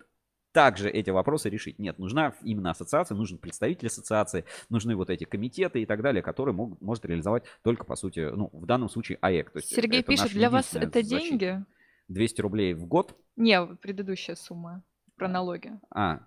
также 0.52 0.90
эти 0.90 1.10
вопросы 1.10 1.50
решить. 1.50 1.80
Нет, 1.80 1.98
нужна 1.98 2.34
именно 2.44 2.72
ассоциация, 2.72 3.16
нужен 3.16 3.38
представитель 3.38 3.88
ассоциации, 3.88 4.44
нужны 4.70 4.98
вот 4.98 5.10
эти 5.10 5.24
комитеты 5.24 5.82
и 5.82 5.86
так 5.86 6.02
далее, 6.02 6.22
которые 6.22 6.54
могут, 6.54 6.82
может 6.82 7.06
реализовать 7.06 7.46
только, 7.64 7.86
по 7.86 7.96
сути, 7.96 8.20
ну, 8.20 8.50
в 8.52 8.66
данном 8.66 8.90
случае 8.90 9.18
АЭК. 9.22 9.52
То 9.52 9.60
есть 9.60 9.74
Сергей 9.74 10.02
это 10.02 10.10
пишет, 10.10 10.34
для 10.34 10.50
вас 10.50 10.76
это 10.76 11.02
защита. 11.02 11.08
деньги? 11.08 11.66
200 12.10 12.42
рублей 12.42 12.74
в 12.74 12.86
год. 12.86 13.16
Не, 13.38 13.66
предыдущая 13.66 14.36
сумма 14.36 14.84
про 15.16 15.30
налоги. 15.30 15.72
А, 15.92 16.20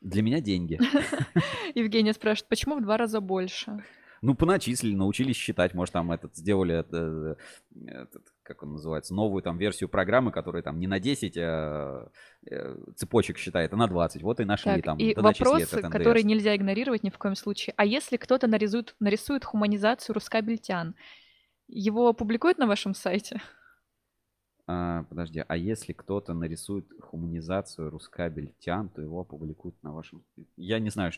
для 0.00 0.22
меня 0.22 0.40
деньги. 0.40 0.78
Евгения 1.74 2.12
спрашивает, 2.12 2.48
почему 2.48 2.76
в 2.76 2.82
два 2.82 2.96
раза 2.96 3.20
больше? 3.20 3.82
Ну, 4.26 4.34
поначислили, 4.34 4.96
научились 4.96 5.36
считать. 5.36 5.72
Может, 5.72 5.92
там 5.92 6.10
этот 6.10 6.34
сделали, 6.34 6.74
это, 6.74 7.38
этот, 7.86 8.24
как 8.42 8.64
он 8.64 8.72
называется, 8.72 9.14
новую 9.14 9.40
там 9.40 9.56
версию 9.56 9.88
программы, 9.88 10.32
которая 10.32 10.64
там 10.64 10.80
не 10.80 10.88
на 10.88 10.98
10 10.98 11.36
а, 11.38 12.10
э, 12.50 12.76
цепочек 12.96 13.38
считает, 13.38 13.72
а 13.72 13.76
на 13.76 13.86
20. 13.86 14.22
Вот 14.22 14.40
и 14.40 14.44
нашли 14.44 14.74
Так, 14.74 14.84
там. 14.84 14.98
и 14.98 15.14
вопрос, 15.14 15.68
который 15.68 16.24
нельзя 16.24 16.56
игнорировать 16.56 17.04
ни 17.04 17.10
в 17.10 17.18
коем 17.18 17.36
случае. 17.36 17.74
А 17.76 17.84
если 17.84 18.16
кто-то 18.16 18.48
нарисует, 18.48 18.96
нарисует 18.98 19.44
хуманизацию 19.44 20.14
рускабельтян, 20.14 20.96
его 21.68 22.08
опубликуют 22.08 22.58
на 22.58 22.66
вашем 22.66 22.94
сайте? 22.94 23.40
А, 24.66 25.04
подожди, 25.04 25.44
а 25.46 25.56
если 25.56 25.92
кто-то 25.92 26.34
нарисует 26.34 26.88
хуманизацию 27.00 27.90
Рускабель-Тян, 27.90 28.88
то 28.88 29.00
его 29.00 29.20
опубликуют 29.20 29.80
на 29.84 29.92
вашем... 29.92 30.24
Я 30.56 30.80
не 30.80 30.90
знаю, 30.90 31.12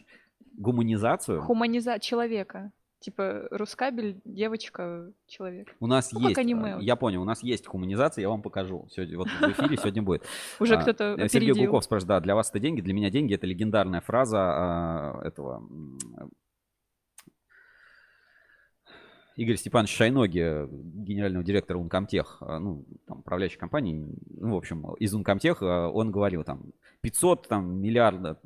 гуманизацию? 0.59 1.41
Хуманиза 1.41 1.99
человека. 1.99 2.73
Типа 3.01 3.47
рускабель, 3.53 4.21
девочка, 4.25 5.13
человек. 5.29 5.69
У 5.79 5.87
нас 5.87 6.13
Ну, 6.13 6.19
как 6.19 6.31
есть, 6.31 6.39
аниме 6.39 6.73
а, 6.73 6.77
вот. 6.77 6.83
я 6.83 6.97
понял, 6.97 7.23
у 7.23 7.25
нас 7.25 7.45
есть 7.45 7.67
хуманизация, 7.67 8.23
я 8.23 8.29
вам 8.29 8.43
покажу. 8.43 8.89
Сегодня, 8.91 9.19
вот 9.19 9.29
в 9.29 9.43
эфире 9.43 9.77
сегодня 9.77 10.03
будет. 10.03 10.25
Уже 10.59 10.75
А, 10.75 10.83
кто-то 10.83 11.15
э, 11.17 11.29
Сергей 11.29 11.53
опередил. 11.53 11.71
Гуков 11.71 11.85
спрашивает, 11.85 12.09
да, 12.09 12.21
для 12.21 12.35
вас 12.35 12.51
это 12.51 12.59
деньги, 12.59 12.81
для 12.81 12.95
меня 12.95 13.11
деньги 13.11 13.35
это 13.35 13.47
легендарная 13.47 14.01
фраза 14.01 14.39
а, 14.41 15.21
этого 15.25 15.59
м, 15.59 15.99
Игорь 19.39 19.55
Степанович 19.57 19.95
Шайноги, 19.95 20.41
э, 20.41 20.67
генерального 20.69 21.45
директора 21.45 21.79
Ункомтех, 21.79 22.39
э, 22.41 22.59
ну, 22.59 22.85
там, 23.07 23.21
управляющей 23.21 23.57
компании, 23.57 24.05
ну, 24.31 24.55
в 24.55 24.57
общем, 24.57 24.95
из 24.95 25.15
Ункомтех, 25.15 25.63
э, 25.63 25.67
он 25.67 26.11
говорил, 26.11 26.43
там, 26.43 26.73
500 27.01 27.49
там, 27.49 27.81
миллиарда, 27.81 28.41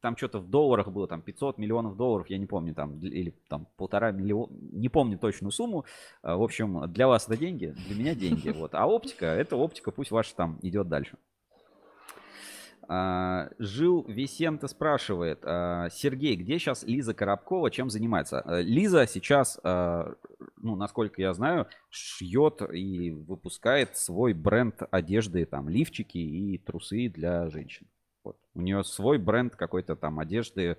там 0.00 0.16
что-то 0.16 0.38
в 0.38 0.48
долларах 0.48 0.88
было, 0.88 1.06
там, 1.08 1.22
500 1.22 1.58
миллионов 1.58 1.96
долларов, 1.96 2.28
я 2.30 2.38
не 2.38 2.46
помню, 2.46 2.74
там, 2.74 2.98
или 3.00 3.34
там 3.48 3.66
полтора 3.76 4.12
миллиона, 4.12 4.52
не 4.72 4.88
помню 4.88 5.18
точную 5.18 5.52
сумму. 5.52 5.84
Э, 6.22 6.34
В 6.34 6.42
общем, 6.42 6.90
для 6.92 7.08
вас 7.08 7.26
это 7.26 7.36
деньги, 7.36 7.74
для 7.86 7.96
меня 7.96 8.14
деньги, 8.14 8.48
вот. 8.50 8.74
А 8.74 8.86
оптика, 8.86 9.26
это 9.26 9.56
оптика, 9.56 9.90
пусть 9.90 10.10
ваша 10.10 10.34
там 10.34 10.58
идет 10.62 10.88
дальше. 10.88 11.18
А, 12.92 13.50
Жил 13.60 14.04
Висента 14.08 14.66
спрашивает, 14.66 15.38
а, 15.44 15.88
Сергей, 15.90 16.34
где 16.34 16.58
сейчас 16.58 16.82
Лиза 16.82 17.14
Коробкова, 17.14 17.70
чем 17.70 17.88
занимается? 17.88 18.42
Э, 18.44 18.62
Лиза 18.62 19.06
сейчас, 19.06 19.60
а, 19.62 20.14
ну, 20.56 20.74
насколько 20.74 21.22
я 21.22 21.32
знаю, 21.32 21.68
шьет 21.88 22.60
и 22.72 23.12
выпускает 23.12 23.96
свой 23.96 24.32
бренд 24.32 24.82
одежды, 24.90 25.46
там, 25.46 25.68
лифчики 25.68 26.18
и 26.18 26.58
трусы 26.58 27.08
для 27.08 27.48
женщин. 27.48 27.86
Вот. 28.24 28.36
У 28.54 28.60
нее 28.60 28.82
свой 28.82 29.18
бренд 29.18 29.54
какой-то 29.54 29.94
там 29.94 30.18
одежды, 30.18 30.76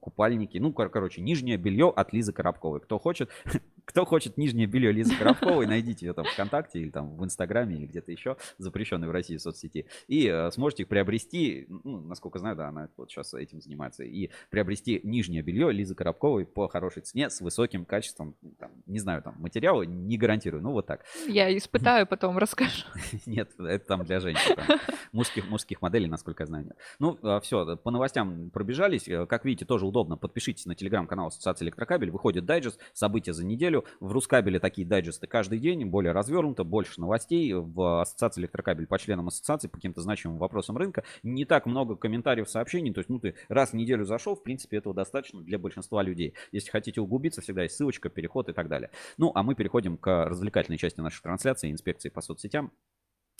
купальники. 0.00 0.58
Ну, 0.58 0.72
кор- 0.72 0.88
короче, 0.90 1.20
нижнее 1.20 1.56
белье 1.58 1.92
от 1.94 2.12
Лизы 2.12 2.32
Коробковой. 2.32 2.80
Кто 2.80 2.98
хочет, 2.98 3.30
кто 3.86 4.04
хочет 4.04 4.36
нижнее 4.36 4.66
белье 4.66 4.92
Лизы 4.92 5.16
Коробковой, 5.16 5.66
найдите 5.66 6.06
ее 6.06 6.12
там 6.12 6.26
ВКонтакте 6.26 6.80
или 6.80 6.90
там 6.90 7.16
в 7.16 7.24
Инстаграме 7.24 7.76
или 7.76 7.86
где-то 7.86 8.12
еще, 8.12 8.36
запрещенной 8.58 9.08
в 9.08 9.12
России 9.12 9.36
соцсети. 9.38 9.86
И 10.08 10.26
э, 10.26 10.50
сможете 10.50 10.82
их 10.82 10.88
приобрести, 10.88 11.66
ну, 11.68 12.00
насколько 12.00 12.38
знаю, 12.38 12.56
да, 12.56 12.68
она 12.68 12.88
вот 12.96 13.10
сейчас 13.10 13.32
этим 13.32 13.60
занимается. 13.60 14.02
И 14.04 14.30
приобрести 14.50 15.00
нижнее 15.04 15.42
белье 15.42 15.72
Лизы 15.72 15.94
Коробковой 15.94 16.44
по 16.44 16.68
хорошей 16.68 17.02
цене 17.02 17.30
с 17.30 17.40
высоким 17.40 17.84
качеством, 17.84 18.34
там, 18.58 18.72
не 18.86 18.98
знаю, 18.98 19.22
там, 19.22 19.36
материала, 19.38 19.82
не 19.82 20.18
гарантирую, 20.18 20.62
ну, 20.62 20.72
вот 20.72 20.86
так. 20.86 21.04
Я 21.28 21.56
испытаю, 21.56 22.06
потом 22.06 22.36
расскажу. 22.38 22.84
Нет, 23.26 23.52
это 23.58 23.86
там 23.86 24.04
для 24.04 24.20
женщин. 24.20 24.56
там 24.56 24.78
Мужских, 25.12 25.48
мужских 25.48 25.80
моделей, 25.80 26.08
насколько 26.08 26.42
я 26.42 26.46
знаю, 26.46 26.64
нет. 26.66 26.76
Ну, 26.98 27.40
все, 27.40 27.76
по 27.76 27.90
новостям 27.90 28.50
пробежались. 28.50 29.08
Э, 29.08 29.26
Как 29.26 29.44
видите, 29.44 29.64
тоже 29.64 29.86
удобно. 29.86 30.16
Подпишитесь 30.16 30.66
на 30.66 30.74
телеграм-канал 30.74 31.28
Ассоциации 31.28 31.64
Электрокабель. 31.64 32.10
Выходит 32.10 32.44
дайджест, 32.44 32.78
события 32.92 33.32
за 33.32 33.44
неделю. 33.44 33.75
В 34.00 34.12
Рускабеле 34.12 34.58
такие 34.58 34.86
дайджесты 34.86 35.26
каждый 35.26 35.58
день, 35.58 35.84
более 35.86 36.12
развернуто, 36.12 36.64
больше 36.64 37.00
новостей. 37.00 37.52
В 37.54 38.00
Ассоциации 38.00 38.40
Электрокабель 38.40 38.86
по 38.86 38.98
членам 38.98 39.28
ассоциации, 39.28 39.68
по 39.68 39.76
каким-то 39.76 40.00
значимым 40.00 40.38
вопросам 40.38 40.76
рынка. 40.76 41.04
Не 41.22 41.44
так 41.44 41.66
много 41.66 41.96
комментариев, 41.96 42.48
сообщений. 42.48 42.92
То 42.92 43.00
есть, 43.00 43.10
ну, 43.10 43.18
ты 43.18 43.34
раз 43.48 43.70
в 43.70 43.74
неделю 43.74 44.04
зашел, 44.04 44.34
в 44.34 44.42
принципе, 44.42 44.78
этого 44.78 44.94
достаточно 44.94 45.40
для 45.42 45.58
большинства 45.58 46.02
людей. 46.02 46.34
Если 46.52 46.70
хотите 46.70 47.00
углубиться, 47.00 47.40
всегда 47.40 47.64
есть 47.64 47.76
ссылочка, 47.76 48.08
переход 48.08 48.48
и 48.48 48.52
так 48.52 48.68
далее. 48.68 48.90
Ну, 49.18 49.32
а 49.34 49.42
мы 49.42 49.54
переходим 49.54 49.96
к 49.96 50.26
развлекательной 50.26 50.78
части 50.78 51.00
нашей 51.00 51.22
трансляции, 51.22 51.70
инспекции 51.70 52.08
по 52.08 52.20
соцсетям 52.20 52.72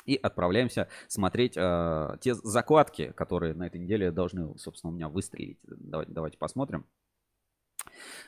и 0.07 0.15
отправляемся 0.17 0.89
смотреть 1.09 1.55
э, 1.57 2.17
те 2.21 2.35
закладки, 2.35 3.13
которые 3.17 3.55
на 3.55 3.67
этой 3.67 3.81
неделе 3.81 4.11
должны, 4.11 4.57
собственно, 4.57 4.93
у 4.93 4.95
меня 4.95 5.09
выстрелить. 5.09 5.59
Давайте, 5.65 6.13
давайте 6.13 6.39
посмотрим. 6.39 6.87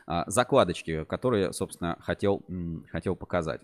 А, 0.07 0.25
закладочки, 0.31 1.05
которые, 1.05 1.53
собственно, 1.53 1.97
хотел, 2.01 2.45
хотел 2.91 3.17
показать. 3.17 3.63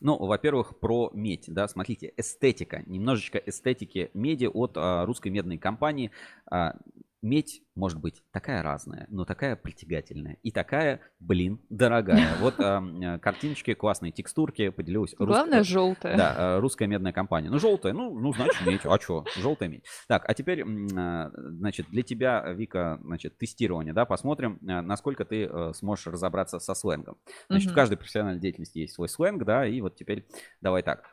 Ну, 0.00 0.16
во-первых, 0.16 0.78
про 0.80 1.10
медь, 1.14 1.44
да, 1.46 1.68
смотрите, 1.68 2.12
эстетика, 2.16 2.82
немножечко 2.86 3.38
эстетики 3.38 4.10
меди 4.12 4.46
от 4.46 4.72
а, 4.76 5.06
русской 5.06 5.28
медной 5.28 5.58
компании. 5.58 6.10
А, 6.50 6.76
медь 7.24 7.62
может 7.74 7.98
быть 8.00 8.22
такая 8.30 8.62
разная, 8.62 9.06
но 9.08 9.24
такая 9.24 9.56
притягательная 9.56 10.36
и 10.42 10.52
такая, 10.52 11.00
блин, 11.18 11.60
дорогая. 11.70 12.36
Вот 12.40 12.54
а, 12.60 12.76
м, 12.78 13.18
картиночки, 13.18 13.74
классные 13.74 14.12
текстурки, 14.12 14.68
поделилась. 14.68 15.14
рус- 15.18 15.26
Главное, 15.28 15.62
желтая. 15.64 16.16
Да, 16.16 16.34
э, 16.36 16.58
русская 16.60 16.86
медная 16.86 17.12
компания. 17.12 17.50
Ну, 17.50 17.58
желтая, 17.58 17.92
ну, 17.94 18.16
ну 18.18 18.32
значит, 18.32 18.60
медь. 18.60 18.82
А 18.84 19.00
что? 19.00 19.24
Желтая 19.36 19.68
медь. 19.68 19.84
Так, 20.06 20.24
а 20.28 20.34
теперь, 20.34 20.62
а, 20.96 21.30
значит, 21.34 21.86
для 21.88 22.02
тебя, 22.02 22.52
Вика, 22.52 23.00
значит, 23.02 23.38
тестирование, 23.38 23.94
да, 23.94 24.04
посмотрим, 24.04 24.58
а, 24.68 24.82
насколько 24.82 25.24
ты 25.24 25.44
э, 25.44 25.72
сможешь 25.74 26.06
разобраться 26.06 26.58
со 26.60 26.74
сленгом. 26.74 27.16
Значит, 27.48 27.68
в 27.68 27.70
Мгм. 27.70 27.74
каждой 27.76 27.96
профессиональной 27.96 28.40
деятельности 28.40 28.78
есть 28.78 28.94
свой 28.94 29.08
сленг, 29.08 29.44
да, 29.44 29.66
и 29.66 29.80
вот 29.80 29.96
теперь 29.96 30.26
давай 30.60 30.82
так. 30.82 31.04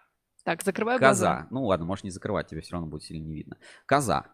Так, 0.44 0.64
закрываю 0.64 1.00
Коза. 1.00 1.26
глаза. 1.26 1.48
Ну 1.52 1.66
ладно, 1.66 1.86
можешь 1.86 2.04
не 2.04 2.10
закрывать, 2.10 2.48
тебе 2.48 2.62
все 2.62 2.74
равно 2.74 2.88
будет 2.88 3.04
сильно 3.04 3.24
не 3.24 3.34
видно. 3.36 3.58
Коза. 3.86 4.26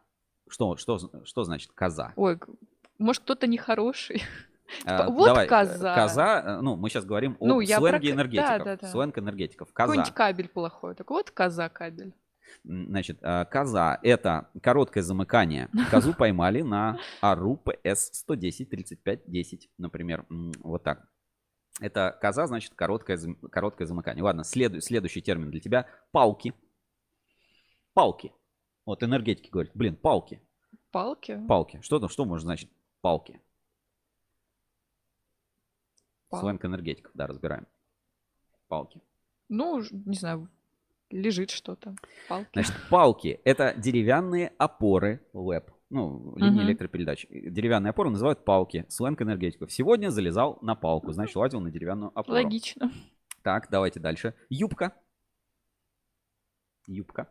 Что, 0.49 0.77
что, 0.77 0.99
что 1.25 1.43
значит 1.43 1.71
коза? 1.73 2.13
Ой, 2.15 2.39
может, 2.97 3.23
кто-то 3.23 3.47
нехороший. 3.47 4.23
А, 4.83 4.97
Типа, 4.97 5.11
вот 5.11 5.25
давай, 5.27 5.45
э, 5.45 5.47
коза. 5.47 5.95
Коза, 5.95 6.41
э, 6.45 6.61
ну, 6.61 6.75
мы 6.75 6.89
сейчас 6.89 7.05
говорим 7.05 7.37
о 7.39 7.47
Ну, 7.47 7.57
про 7.59 7.65
сленге 7.65 8.09
да, 8.09 8.15
энергетиков. 8.15 8.63
да, 8.65 8.75
да. 8.75 8.87
Сленг 8.89 9.17
энергетиков. 9.17 9.71
Коза. 9.71 9.87
Какой-нибудь 9.87 10.13
кабель 10.13 10.49
плохой. 10.49 10.93
Так 10.93 11.09
вот, 11.09 11.31
коза 11.31 11.69
кабель. 11.69 12.13
Значит, 12.65 13.19
а, 13.21 13.45
коза– 13.45 13.97
это 14.03 14.49
короткое 14.61 15.03
замыкание. 15.03 15.69
Козу 15.89 16.13
поймали 16.17 16.63
на 16.63 16.99
АРУ 17.21 17.55
ПС 17.63 18.09
110 18.11 18.69
35 18.69 19.21
10, 19.31 19.69
например. 19.77 20.25
Вот 20.29 20.83
так. 20.83 21.07
Это 21.79 22.17
коза, 22.19 22.45
значит, 22.47 22.73
короткое, 22.73 23.17
короткое 23.49 23.85
замыкание. 23.85 24.21
Ладно, 24.21 24.43
следу- 24.43 24.81
следующий 24.81 25.21
термин 25.21 25.49
для 25.49 25.61
тебя– 25.61 25.85
палки. 26.11 26.53
Палки. 27.93 28.33
Вот 28.87 29.03
энергетики 29.03 29.49
говорят, 29.49 29.73
блин, 29.75 29.97
палки. 29.97 30.41
Палки? 30.91 31.37
Палки. 31.45 31.81
Что, 31.81 31.99
там- 31.99 32.07
что 32.07 32.23
может 32.23 32.43
значить 32.45 32.71
палки? 33.01 33.41
Пал- 36.29 36.39
Сленг 36.39 36.63
энергетиков, 36.63 37.11
да, 37.13 37.27
разбираем. 37.27 37.67
Палки. 38.69 39.01
Ну, 39.49 39.81
не 39.91 40.15
знаю, 40.15 40.49
лежит 41.09 41.49
что-то. 41.49 41.95
Палки. 42.29 42.49
Значит, 42.53 42.75
палки– 42.89 43.41
это 43.43 43.73
деревянные 43.77 44.53
опоры 44.57 45.21
ЛЭП. 45.33 45.69
Ну, 45.89 46.33
линии 46.37 46.59
Мгм. 46.61 46.67
электропередач. 46.67 47.27
Деревянные 47.29 47.89
опоры 47.91 48.09
называют 48.09 48.45
палки. 48.45 48.85
Сленг 48.87 49.21
энергетиков. 49.21 49.69
Сегодня 49.71 50.09
залезал 50.11 50.59
на 50.61 50.75
палку, 50.75 51.11
значит, 51.11 51.35
лазил 51.35 51.59
на 51.59 51.71
деревянную 51.71 52.11
опору. 52.17 52.35
Логично. 52.41 52.89
Так, 53.41 53.67
давайте 53.69 53.99
дальше. 53.99 54.33
Юбка. 54.49 54.93
Юбка. 56.87 57.29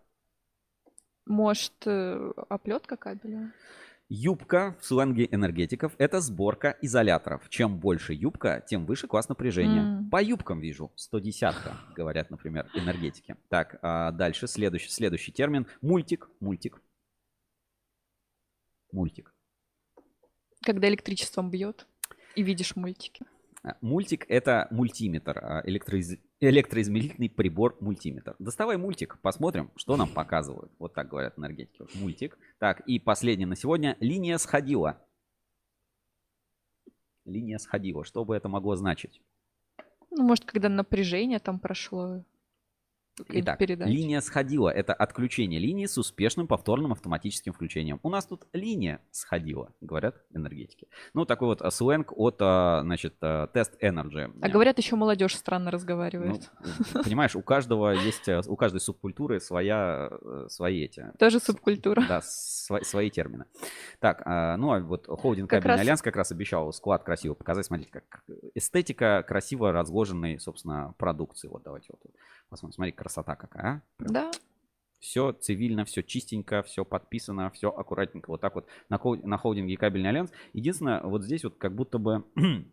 Может, 1.26 1.72
э, 1.86 2.32
оплетка 2.48 2.96
кабеля? 2.96 3.52
Юбка 4.08 4.76
в 4.80 4.84
сленге 4.86 5.26
энергетиков– 5.32 5.92
это 5.98 6.20
сборка 6.20 6.76
изоляторов. 6.80 7.48
Чем 7.48 7.80
больше 7.80 8.12
юбка, 8.14 8.64
тем 8.64 8.86
выше 8.86 9.08
класс 9.08 9.28
напряжения. 9.28 9.80
М. 9.80 10.10
По 10.10 10.22
юбкам 10.22 10.60
вижу 10.60 10.92
110 10.94 11.56
говорят, 11.96 12.30
например, 12.30 12.70
энергетики. 12.74 13.36
Так, 13.48 13.80
а 13.82 14.12
дальше 14.12 14.46
следующий, 14.46 14.90
следующий 14.90 15.32
термин– 15.32 15.66
мультик. 15.80 16.30
Мультик. 16.38 16.80
Мультик. 18.92 19.34
Когда 20.62 20.88
электричеством 20.88 21.50
бьет 21.50 21.88
и 22.36 22.42
видишь 22.44 22.76
мультики. 22.76 23.24
А, 23.64 23.76
Мультик– 23.80 24.24
это 24.28 24.68
мультиметр, 24.70 25.38
а, 25.42 25.62
электроиз- 25.66 26.20
электроизмерительный 26.40 27.30
прибор 27.30 27.76
мультиметр. 27.80 28.36
Доставай 28.38 28.76
мультик, 28.76 29.18
посмотрим, 29.22 29.70
что 29.76 29.96
нам 29.96 30.08
показывают. 30.08 30.72
Вот 30.78 30.94
так 30.94 31.08
говорят 31.08 31.38
энергетики. 31.38 31.84
Мультик. 31.94 32.38
Так, 32.58 32.80
и 32.80 32.98
последнее 32.98 33.46
на 33.46 33.56
сегодня– 33.56 33.96
линия 34.00 34.38
сходила. 34.38 35.02
Линия 37.24 37.58
сходила. 37.58 38.04
Что 38.04 38.24
бы 38.24 38.36
это 38.36 38.48
могло 38.48 38.76
значить? 38.76 39.20
Ну, 40.10 40.24
может, 40.24 40.44
когда 40.44 40.68
напряжение 40.68 41.38
там 41.38 41.58
прошло. 41.58 42.24
Итак, 43.28 43.58
передача. 43.58 43.90
линия 43.90 44.20
сходила. 44.20 44.68
Это 44.68 44.92
отключение 44.92 45.58
линии 45.58 45.86
с 45.86 45.96
успешным 45.96 46.46
повторным 46.46 46.92
автоматическим 46.92 47.52
включением. 47.52 47.98
У 48.02 48.10
нас 48.10 48.26
тут 48.26 48.46
линия 48.52 49.00
сходила, 49.10 49.72
говорят 49.80 50.16
энергетики. 50.34 50.88
Ну, 51.14 51.24
такой 51.24 51.48
вот 51.48 51.62
а, 51.62 51.70
сленг 51.70 52.12
от, 52.16 52.36
а, 52.40 52.80
значит, 52.82 53.18
тест 53.54 53.82
Energy. 53.82 54.38
А 54.42 54.48
говорят, 54.48 54.78
еще 54.78 54.96
молодежь 54.96 55.34
странно 55.34 55.70
разговаривает. 55.70 56.50
Ну, 56.94 57.02
понимаешь, 57.02 57.34
у 57.34 57.42
каждого 57.42 57.90
есть, 57.90 58.28
э, 58.28 58.42
у 58.46 58.56
каждой 58.56 58.80
субкультуры 58.80 59.40
своя, 59.40 60.10
э, 60.10 60.46
свои 60.48 60.84
эти... 60.84 61.06
Тоже 61.18 61.40
субкультура. 61.40 62.04
Да, 62.06 62.18
сво- 62.18 62.84
свои 62.84 63.10
термины. 63.10 63.46
Так, 63.98 64.24
ну 64.26 64.72
а 64.72 64.80
вот 64.80 65.06
холдинг 65.06 65.48
Как 65.48 65.62
Кабельный 65.62 65.76
раз- 65.76 65.80
Альянс 65.80 66.02
как 66.02 66.16
раз 66.16 66.32
обещал 66.32 66.72
склад 66.72 67.02
красиво 67.02 67.34
показать. 67.34 67.66
Смотрите, 67.66 67.90
как 67.90 68.24
эстетика 68.54 69.24
красиво 69.26 69.72
разложенной, 69.72 70.38
собственно, 70.38 70.94
продукции. 70.98 71.48
Вот 71.48 71.62
давайте 71.62 71.88
вот 71.90 72.12
посмотрим. 72.48 72.74
Смотри, 72.74 72.92
красота 72.92 73.36
какая, 73.36 73.66
а? 73.66 73.82
Да. 73.98 74.30
Все 75.00 75.32
цивильно, 75.32 75.84
все 75.84 76.02
чистенько, 76.02 76.62
все 76.62 76.84
подписано, 76.84 77.50
все 77.50 77.70
аккуратненько. 77.70 78.30
Вот 78.30 78.40
так 78.40 78.54
вот 78.54 78.66
на, 78.88 78.98
на 78.98 79.38
холдинге 79.38 79.76
Кабельный 79.76 80.08
Альянс. 80.08 80.32
Единственное, 80.52 81.02
вот 81.02 81.22
здесь 81.22 81.44
вот 81.44 81.56
как 81.58 81.74
будто 81.74 81.98
бы 81.98 82.24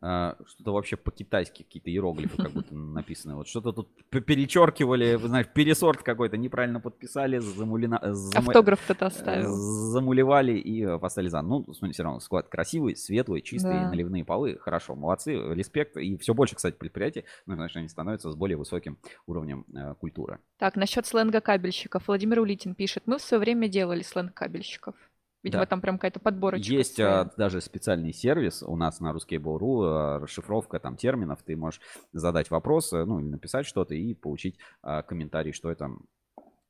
что-то 0.00 0.72
вообще 0.72 0.96
по-китайски, 0.96 1.62
какие-то 1.62 1.90
иероглифы 1.90 2.36
как 2.36 2.52
будто 2.52 2.74
написаны. 2.74 3.34
Вот 3.34 3.48
что-то 3.48 3.72
тут 3.72 3.88
перечеркивали, 4.10 5.16
вы 5.16 5.28
знаешь, 5.28 5.46
пересорт 5.52 6.02
какой-то, 6.02 6.36
неправильно 6.36 6.80
подписали, 6.80 7.38
замулина... 7.38 7.98
зама- 8.02 8.48
Автограф 8.48 8.80
кто-то 8.84 9.06
оставил. 9.06 9.52
Замулевали 9.52 10.52
и 10.52 10.84
э, 10.84 10.98
поставили 10.98 11.28
за. 11.30 11.42
Ну, 11.42 11.64
смотри, 11.74 11.92
все 11.92 12.02
равно 12.04 12.20
склад 12.20 12.48
красивый, 12.48 12.94
светлый, 12.96 13.42
чистый, 13.42 13.72
Да. 13.72 13.88
наливные 13.90 14.24
полы. 14.24 14.58
Хорошо, 14.60 14.94
молодцы, 14.94 15.34
респект. 15.54 15.96
И 15.96 16.16
все 16.18 16.34
больше, 16.34 16.54
кстати, 16.54 16.76
предприятий, 16.76 17.24
ну, 17.46 17.54
значит, 17.54 17.76
они 17.78 17.88
становятся 17.88 18.30
с 18.30 18.34
более 18.36 18.56
высоким 18.56 18.98
уровнем 19.26 19.64
э, 19.74 19.94
культуры. 19.94 20.38
Так, 20.58 20.76
насчет 20.76 21.06
сленга 21.06 21.40
кабельщиков. 21.40 22.06
Владимир 22.06 22.40
Улитин 22.40 22.74
пишет. 22.74 23.02
Мы 23.06 23.18
в 23.18 23.22
свое 23.22 23.40
время 23.40 23.68
делали 23.68 24.02
сленг 24.02 24.34
кабельщиков. 24.34 24.94
Видимо, 25.42 25.62
Да. 25.62 25.66
там 25.66 25.80
прям 25.80 25.98
какая-то 25.98 26.18
подборочка. 26.20 26.72
Есть 26.72 26.96
своя. 26.96 27.20
а, 27.20 27.30
даже 27.36 27.60
специальный 27.60 28.12
сервис 28.12 28.62
у 28.62 28.76
нас 28.76 28.98
на 29.00 29.12
Ruskable.ru, 29.12 29.82
а, 29.84 30.18
расшифровка 30.18 30.80
там 30.80 30.96
терминов. 30.96 31.42
Ты 31.44 31.56
можешь 31.56 31.80
задать 32.12 32.50
вопрос, 32.50 32.92
э, 32.92 33.04
ну 33.04 33.20
или 33.20 33.26
написать 33.28 33.64
что-то 33.66 33.94
и 33.94 34.14
получить 34.14 34.58
а, 34.82 35.02
комментарий, 35.02 35.52
что 35.52 35.70
это 35.70 35.90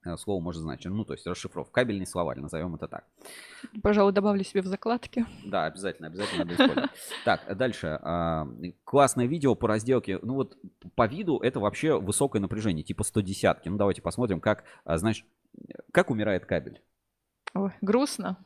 э, 0.04 0.16
слово 0.18 0.42
может 0.42 0.60
значить. 0.60 0.86
Ну, 0.92 1.04
то 1.06 1.14
есть 1.14 1.26
расшифровка. 1.26 1.72
Кабельный 1.72 2.06
словарь, 2.06 2.40
назовем 2.40 2.74
это 2.74 2.88
так. 2.88 3.06
Пожалуй, 3.82 4.12
добавлю 4.12 4.44
себе 4.44 4.60
в 4.60 4.66
закладки. 4.66 5.24
Да, 5.46 5.64
обязательно, 5.64 6.08
обязательно 6.08 6.44
надо 6.44 6.54
использовать. 6.54 6.90
Так, 7.24 7.56
дальше. 7.56 7.98
а, 8.02 8.46
Классное 8.84 9.24
видео 9.26 9.54
по 9.54 9.66
разделке. 9.66 10.18
Ну 10.20 10.34
вот 10.34 10.58
по 10.94 11.06
виду 11.06 11.38
это 11.38 11.58
вообще 11.58 11.98
высокое 11.98 12.40
напряжение, 12.42 12.84
типа 12.84 13.02
110. 13.02 13.64
Ну 13.64 13.76
давайте 13.78 14.02
посмотрим, 14.02 14.40
как, 14.40 14.64
а, 14.84 14.98
знаешь, 14.98 15.24
как 15.90 16.10
умирает 16.10 16.44
кабель. 16.44 16.82
Ой, 17.54 17.72
грустно. 17.80 18.36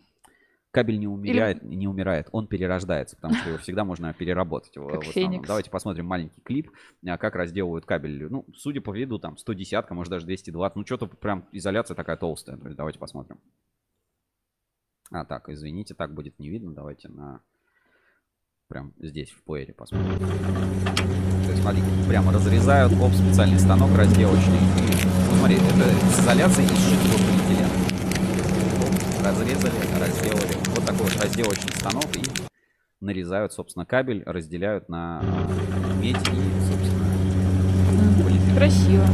Кабель 0.72 0.98
не 0.98 1.06
умирает, 1.06 1.62
не 1.62 1.86
умирает, 1.86 2.28
он 2.32 2.46
перерождается, 2.46 3.14
потому 3.16 3.34
что 3.34 3.50
его 3.50 3.58
всегда 3.62 3.84
можно 3.84 4.12
переработать. 4.14 4.74
основном. 4.74 5.02
феникс. 5.02 5.46
Давайте 5.46 5.70
посмотрим 5.70 6.06
маленький 6.06 6.40
клип, 6.40 6.70
а, 7.06 7.18
как 7.18 7.36
разделывают 7.36 7.84
кабель. 7.84 8.26
Ну, 8.30 8.46
судя 8.54 8.80
по 8.80 8.96
виду, 8.96 9.18
там 9.18 9.36
110, 9.36 9.90
может 9.90 10.10
даже 10.10 10.24
220. 10.24 10.76
Ну, 10.76 10.86
что-то 10.86 11.06
прям 11.06 11.46
изоляция 11.52 11.94
такая 11.94 12.16
толстая. 12.16 12.56
Давайте 12.56 12.98
посмотрим. 12.98 13.38
А, 15.10 15.26
так, 15.26 15.50
извините, 15.50 15.94
так 15.94 16.14
будет 16.14 16.38
не 16.38 16.48
видно. 16.48 16.72
Давайте 16.72 17.10
на... 17.10 17.42
Прям 18.68 18.94
здесь, 18.98 19.30
в 19.30 19.44
плеере 19.44 19.74
посмотрим. 19.74 20.18
То 20.18 21.50
есть, 21.50 21.60
смотрите, 21.60 21.86
прямо 22.08 22.32
разрезают, 22.32 22.94
оп, 22.94 23.12
специальный 23.12 23.58
станок 23.58 23.94
разделочный. 23.94 24.56
И, 24.56 25.06
ну, 25.28 25.36
смотри, 25.36 25.56
это 25.56 25.84
с 26.08 26.20
изоляцией 26.20 26.66
из 26.66 27.26
полиэтилена. 27.26 28.01
Разрезали, 29.24 29.74
разделали. 30.00 30.54
Вот 30.74 30.84
такой 30.84 31.06
вот 31.06 31.22
разделочный 31.22 31.72
станок 31.76 32.16
и 32.16 32.22
нарезают, 33.00 33.52
собственно, 33.52 33.84
кабель, 33.86 34.22
разделяют 34.26 34.88
на 34.88 35.22
медь 36.00 36.16
и, 36.16 36.70
собственно, 36.70 37.04
полиэтилен. 38.22 38.56
Красиво. 38.56 39.04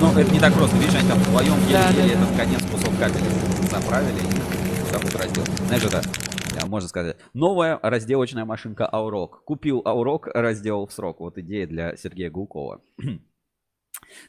Ну, 0.00 0.18
это 0.18 0.32
не 0.32 0.40
так 0.40 0.52
просто. 0.54 0.76
Видишь, 0.76 0.94
они 0.94 1.08
там 1.08 1.18
вдвоем 1.18 1.54
Да, 1.70 1.88
еле-еле 1.88 2.14
да, 2.14 2.22
этот 2.22 2.36
конец 2.36 2.62
кусок 2.70 2.98
кабеля 2.98 3.30
заправили 3.70 4.18
и 4.18 4.80
вот 4.80 4.90
так 4.92 5.02
вот 5.02 5.14
раздел. 5.14 5.44
Знаешь, 5.66 5.84
это, 5.84 6.66
можно 6.66 6.88
сказать, 6.88 7.16
новая 7.32 7.78
разделочная 7.82 8.44
машинка 8.44 8.86
Аурок. 8.90 9.44
Купил 9.44 9.82
Аурок, 9.84 10.26
разделал 10.28 10.86
в 10.86 10.92
срок. 10.92 11.20
Вот 11.20 11.38
идея 11.38 11.66
для 11.66 11.96
Сергея 11.96 12.30
Гулкова. 12.30 12.80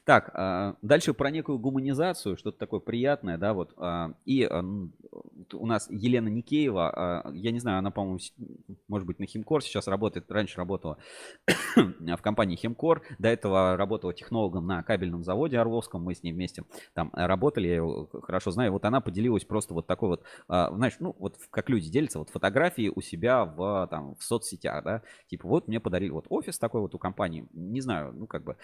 Так, 0.04 0.32
а, 0.34 0.76
дальше 0.82 1.14
про 1.14 1.32
некую 1.32 1.60
гуманизацию, 1.60 2.38
что-то 2.38 2.58
такое 2.58 2.80
приятное, 2.80 3.38
да, 3.38 3.54
вот. 3.54 3.74
а, 3.78 4.14
И 4.26 4.44
а, 4.44 4.64
у 5.54 5.66
нас 5.66 5.88
Елена 5.90 6.28
Никеева, 6.28 7.32
я 7.34 7.52
не 7.52 7.60
знаю, 7.60 7.80
она, 7.80 7.92
по-моему, 7.92 8.20
может 8.88 9.08
быть, 9.08 9.20
на 9.20 9.26
Химкор 9.26 9.64
сейчас 9.64 9.88
работает, 9.88 10.32
раньше 10.32 10.58
работала 10.58 10.98
в 11.76 12.18
компании 12.18 12.56
Химкор, 12.56 13.04
до 13.20 13.30
этого 13.30 13.78
работала 13.78 14.14
технологом 14.14 14.66
на 14.68 14.84
кабельном 14.84 15.24
заводе 15.24 15.60
Орловском, 15.60 16.04
мы 16.04 16.16
с 16.16 16.24
ней 16.24 16.34
вместе 16.34 16.64
там 16.94 17.12
работали, 17.14 17.68
я 17.68 17.76
ее 17.76 18.08
хорошо 18.24 18.52
знаю. 18.52 18.72
Вот 18.72 18.86
она 18.86 19.02
поделилась 19.02 19.46
просто 19.46 19.74
вот 19.74 19.88
такой 19.88 20.10
вот, 20.10 20.24
знаешь, 20.48 20.96
ну 21.00 21.16
вот 21.20 21.38
как 21.50 21.70
люди 21.70 21.90
делятся, 21.90 22.20
вот 22.20 22.30
фотографии 22.30 22.92
у 22.94 23.02
себя 23.02 23.46
в, 23.46 23.88
там, 23.90 24.16
в 24.16 24.24
соцсетях, 24.24 24.84
да, 24.84 25.02
типа 25.28 25.48
вот 25.48 25.68
мне 25.68 25.80
подарили 25.80 26.12
вот 26.12 26.26
офис 26.30 26.58
такой 26.58 26.82
вот 26.82 26.96
у 26.96 26.98
компании, 26.98 27.48
не 27.54 27.82
знаю, 27.82 28.14
ну 28.14 28.28
как 28.28 28.44
бы, 28.44 28.58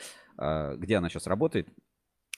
где 0.78 0.98
она 1.02 1.10
сейчас 1.10 1.28
работает, 1.28 1.68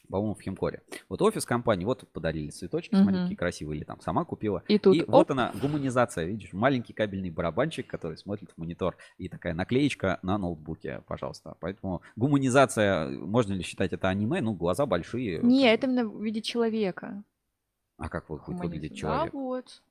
по-моему, 0.09 0.35
в 0.35 0.41
Химкоре. 0.41 0.81
Вот 1.07 1.21
офис 1.21 1.45
компании, 1.45 1.85
вот 1.85 2.07
подарили 2.11 2.49
цветочки, 2.49 2.93
смотри, 2.93 3.13
Мгм. 3.13 3.23
какие 3.23 3.37
красивые, 3.37 3.77
или 3.77 3.85
там 3.85 4.01
сама 4.01 4.25
купила. 4.25 4.61
И 4.67 4.77
тут 4.77 4.97
вот 5.07 5.27
оп. 5.27 5.31
она, 5.31 5.53
гуманизация, 5.61 6.25
видишь, 6.25 6.51
маленький 6.51 6.91
кабельный 6.91 7.29
барабанчик, 7.29 7.87
который 7.87 8.17
смотрит 8.17 8.51
в 8.51 8.57
монитор, 8.57 8.97
и 9.17 9.29
такая 9.29 9.53
наклеечка 9.53 10.19
на 10.21 10.37
ноутбуке, 10.37 11.03
пожалуйста. 11.07 11.55
Поэтому 11.61 12.01
гуманизация, 12.17 13.07
можно 13.09 13.53
ли 13.53 13.63
считать 13.63 13.93
это 13.93 14.09
аниме? 14.09 14.41
Ну, 14.41 14.53
глаза 14.53 14.85
большие. 14.85 15.39
Не, 15.41 15.73
это 15.73 15.87
именно 15.87 16.05
в 16.05 16.21
виде 16.21 16.41
человека. 16.41 17.23
А 17.97 18.09
как 18.09 18.29
вот 18.29 18.45
будет 18.45 18.59
выглядеть 18.59 18.97
человек? 18.97 19.31
Да, 19.31 19.37
вот. 19.39 19.81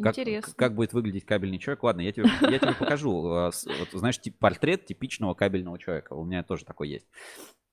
Как, 0.00 0.16
Интересно. 0.16 0.54
как 0.56 0.74
будет 0.74 0.92
выглядеть 0.94 1.26
кабельный 1.26 1.58
человек? 1.58 1.82
Ладно, 1.82 2.00
я 2.02 2.12
тебе, 2.12 2.26
я 2.42 2.58
тебе 2.58 2.72
покажу. 2.74 3.26
э, 3.34 3.50
Вот, 3.50 3.88
знаешь, 3.92 4.18
тип, 4.18 4.38
портрет 4.38 4.86
типичного 4.86 5.34
кабельного 5.34 5.78
человека. 5.78 6.14
У 6.14 6.24
меня 6.24 6.42
тоже 6.42 6.64
такой 6.64 6.88
есть. 6.88 7.06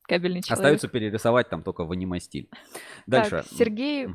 Кабельный 0.08 0.42
человек. 0.42 0.60
Остается 0.60 0.88
перерисовать 0.88 1.50
там 1.50 1.64
только 1.64 1.84
в 1.84 1.92
аниме-стиль. 1.92 2.50
Дальше. 3.06 3.30
Так, 3.30 3.46
Сергей 3.46 4.08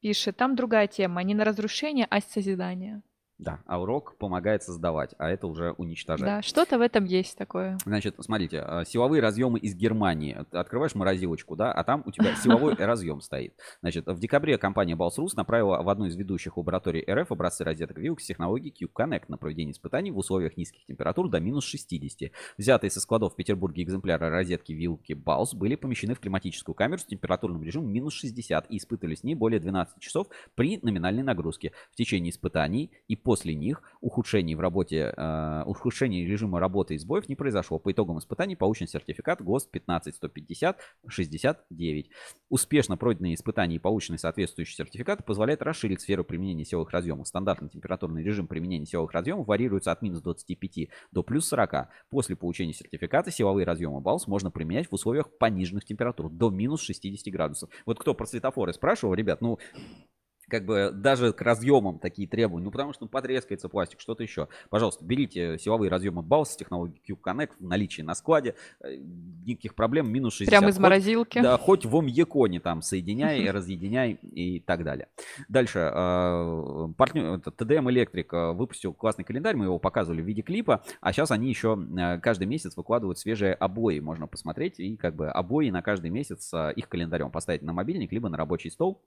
пишет, 0.00 0.36
там 0.36 0.56
другая 0.56 0.86
тема, 0.86 1.22
не 1.22 1.34
на 1.34 1.44
разрушение, 1.44 2.06
а 2.10 2.20
созидание. 2.20 3.02
Да, 3.38 3.60
а 3.66 3.78
урок 3.80 4.16
помогает 4.16 4.62
создавать, 4.62 5.14
а 5.18 5.28
это 5.28 5.46
уже 5.46 5.72
уничтожать. 5.72 6.26
Да, 6.26 6.42
что-то 6.42 6.78
в 6.78 6.80
этом 6.80 7.04
есть 7.04 7.36
такое. 7.36 7.76
Значит, 7.84 8.14
смотрите, 8.18 8.60
а, 8.60 8.84
силовые 8.86 9.20
разъемы 9.20 9.58
из 9.58 9.74
Германии. 9.74 10.38
Ты 10.50 10.56
Открываешь 10.56 10.94
морозилочку, 10.94 11.54
да, 11.54 11.70
а 11.70 11.84
там 11.84 12.02
у 12.06 12.10
тебя 12.10 12.34
силовой 12.42 12.74
разъем 12.74 13.20
стоит. 13.20 13.54
Значит, 13.82 14.06
в 14.06 14.18
декабре 14.18 14.56
компания 14.56 14.94
Balsrus 14.94 15.32
направила 15.36 15.82
в 15.82 15.88
одну 15.90 16.06
из 16.06 16.16
ведущих 16.16 16.56
лабораторий 16.56 17.04
РФ 17.06 17.30
образцы 17.30 17.62
розеток 17.62 17.98
Vilk 17.98 18.20
с 18.20 18.26
технологией 18.26 18.74
Cube 18.74 18.92
Connect 18.94 19.24
на 19.28 19.36
проведение 19.36 19.72
испытаний 19.72 20.10
в 20.10 20.16
условиях 20.16 20.56
низких 20.56 20.86
температур 20.86 21.28
до 21.28 21.38
минус 21.38 21.64
60. 21.64 22.32
Взятые 22.56 22.90
со 22.90 23.00
складов 23.00 23.34
в 23.34 23.36
Петербурге 23.36 23.82
экземпляры 23.82 24.30
розетки 24.30 24.72
Vilk 24.72 25.14
Bals 25.14 25.54
были 25.54 25.74
помещены 25.74 26.14
в 26.14 26.20
климатическую 26.20 26.74
камеру 26.74 27.00
с 27.00 27.04
температурным 27.04 27.62
режимом 27.62 27.92
минус 27.92 28.14
60 28.14 28.70
и 28.70 28.78
испытывали 28.78 29.14
с 29.14 29.24
ней 29.24 29.34
более 29.34 29.60
12 29.60 30.00
часов 30.00 30.28
при 30.54 30.78
номинальной 30.80 31.22
нагрузке. 31.22 31.72
В 31.92 31.96
течение 31.96 32.30
испытаний 32.30 32.90
и 33.08 33.25
после 33.26 33.56
них 33.56 33.82
ухудшений 34.00 34.54
в 34.54 34.60
работе, 34.60 35.12
э, 35.16 35.62
ухудшений 35.66 36.24
режима 36.24 36.60
работы 36.60 36.94
и 36.94 36.98
сбоев 36.98 37.28
не 37.28 37.34
произошло. 37.34 37.80
По 37.80 37.90
итогам 37.90 38.20
испытаний 38.20 38.54
получен 38.54 38.86
сертификат 38.86 39.42
ГОСТ 39.42 39.72
15150 39.72 40.78
69. 41.08 42.10
Успешно 42.48 42.96
пройденные 42.96 43.34
испытания 43.34 43.76
и 43.76 43.78
полученный 43.80 44.20
соответствующий 44.20 44.76
сертификат 44.76 45.26
позволяет 45.26 45.60
расширить 45.62 46.02
сферу 46.02 46.22
применения 46.22 46.64
силовых 46.64 46.92
разъемов. 46.92 47.26
Стандартный 47.26 47.68
температурный 47.68 48.22
режим 48.22 48.46
применения 48.46 48.86
силовых 48.86 49.10
разъемов 49.10 49.48
варьируется 49.48 49.90
от 49.90 50.02
минус 50.02 50.22
25 50.22 50.88
до 51.10 51.24
плюс 51.24 51.48
40. 51.48 51.88
После 52.10 52.36
получения 52.36 52.74
сертификата 52.74 53.32
силовые 53.32 53.66
разъемы 53.66 54.00
БАУС 54.00 54.28
можно 54.28 54.52
применять 54.52 54.86
в 54.86 54.92
условиях 54.92 55.36
пониженных 55.36 55.84
температур 55.84 56.30
до 56.30 56.50
минус 56.50 56.80
60 56.82 57.32
градусов. 57.32 57.70
Вот 57.86 57.98
кто 57.98 58.14
про 58.14 58.24
светофоры 58.24 58.72
спрашивал, 58.72 59.14
ребят, 59.14 59.40
ну 59.40 59.58
как 60.48 60.64
бы 60.64 60.90
даже 60.92 61.32
к 61.32 61.42
разъемам 61.42 61.98
такие 61.98 62.28
требования, 62.28 62.64
ну 62.64 62.70
потому 62.70 62.92
что 62.92 63.04
ну, 63.04 63.08
потрескается 63.08 63.68
пластик, 63.68 64.00
что-то 64.00 64.22
еще. 64.22 64.48
Пожалуйста, 64.70 65.04
берите 65.04 65.58
силовые 65.58 65.90
разъемы 65.90 66.22
BAUS 66.22 66.46
с 66.46 66.56
технологией 66.56 67.00
Cube 67.06 67.20
Connect 67.24 67.52
в 67.58 67.64
наличии 67.64 68.02
на 68.02 68.14
складе, 68.14 68.54
э, 68.80 68.96
никаких 69.44 69.74
проблем, 69.74 70.12
минус 70.12 70.34
60. 70.34 70.50
Прямо 70.50 70.68
из 70.70 70.74
Хоть- 70.74 70.82
морозилки. 70.82 71.40
Да, 71.40 71.58
хоть 71.58 71.84
в 71.84 71.96
омьеконе 71.96 72.60
там 72.60 72.82
соединяй, 72.82 73.50
разъединяй 73.50 74.18
и 74.22 74.60
так 74.60 74.84
далее. 74.84 75.08
Дальше, 75.48 75.78
э, 75.78 76.88
партнер, 76.96 77.38
TDM 77.38 77.88
Electric 77.88 78.26
э, 78.30 78.52
выпустил 78.52 78.94
классный 78.94 79.24
календарь, 79.24 79.56
мы 79.56 79.64
его 79.64 79.78
показывали 79.78 80.22
в 80.22 80.26
виде 80.26 80.42
клипа, 80.42 80.84
а 81.00 81.12
сейчас 81.12 81.30
они 81.32 81.48
еще 81.48 81.76
э, 81.98 82.18
каждый 82.20 82.46
месяц 82.46 82.76
выкладывают 82.76 83.18
свежие 83.18 83.54
обои, 83.54 83.98
можно 83.98 84.26
посмотреть, 84.28 84.78
и 84.78 84.96
как 84.96 85.16
бы 85.16 85.28
обои 85.28 85.70
на 85.70 85.82
каждый 85.82 86.10
месяц 86.10 86.46
с 86.46 86.70
их 86.70 86.88
календарем 86.88 87.30
поставить 87.30 87.62
на 87.62 87.72
мобильник, 87.72 88.12
либо 88.12 88.28
на 88.28 88.36
рабочий 88.36 88.70
стол. 88.70 89.02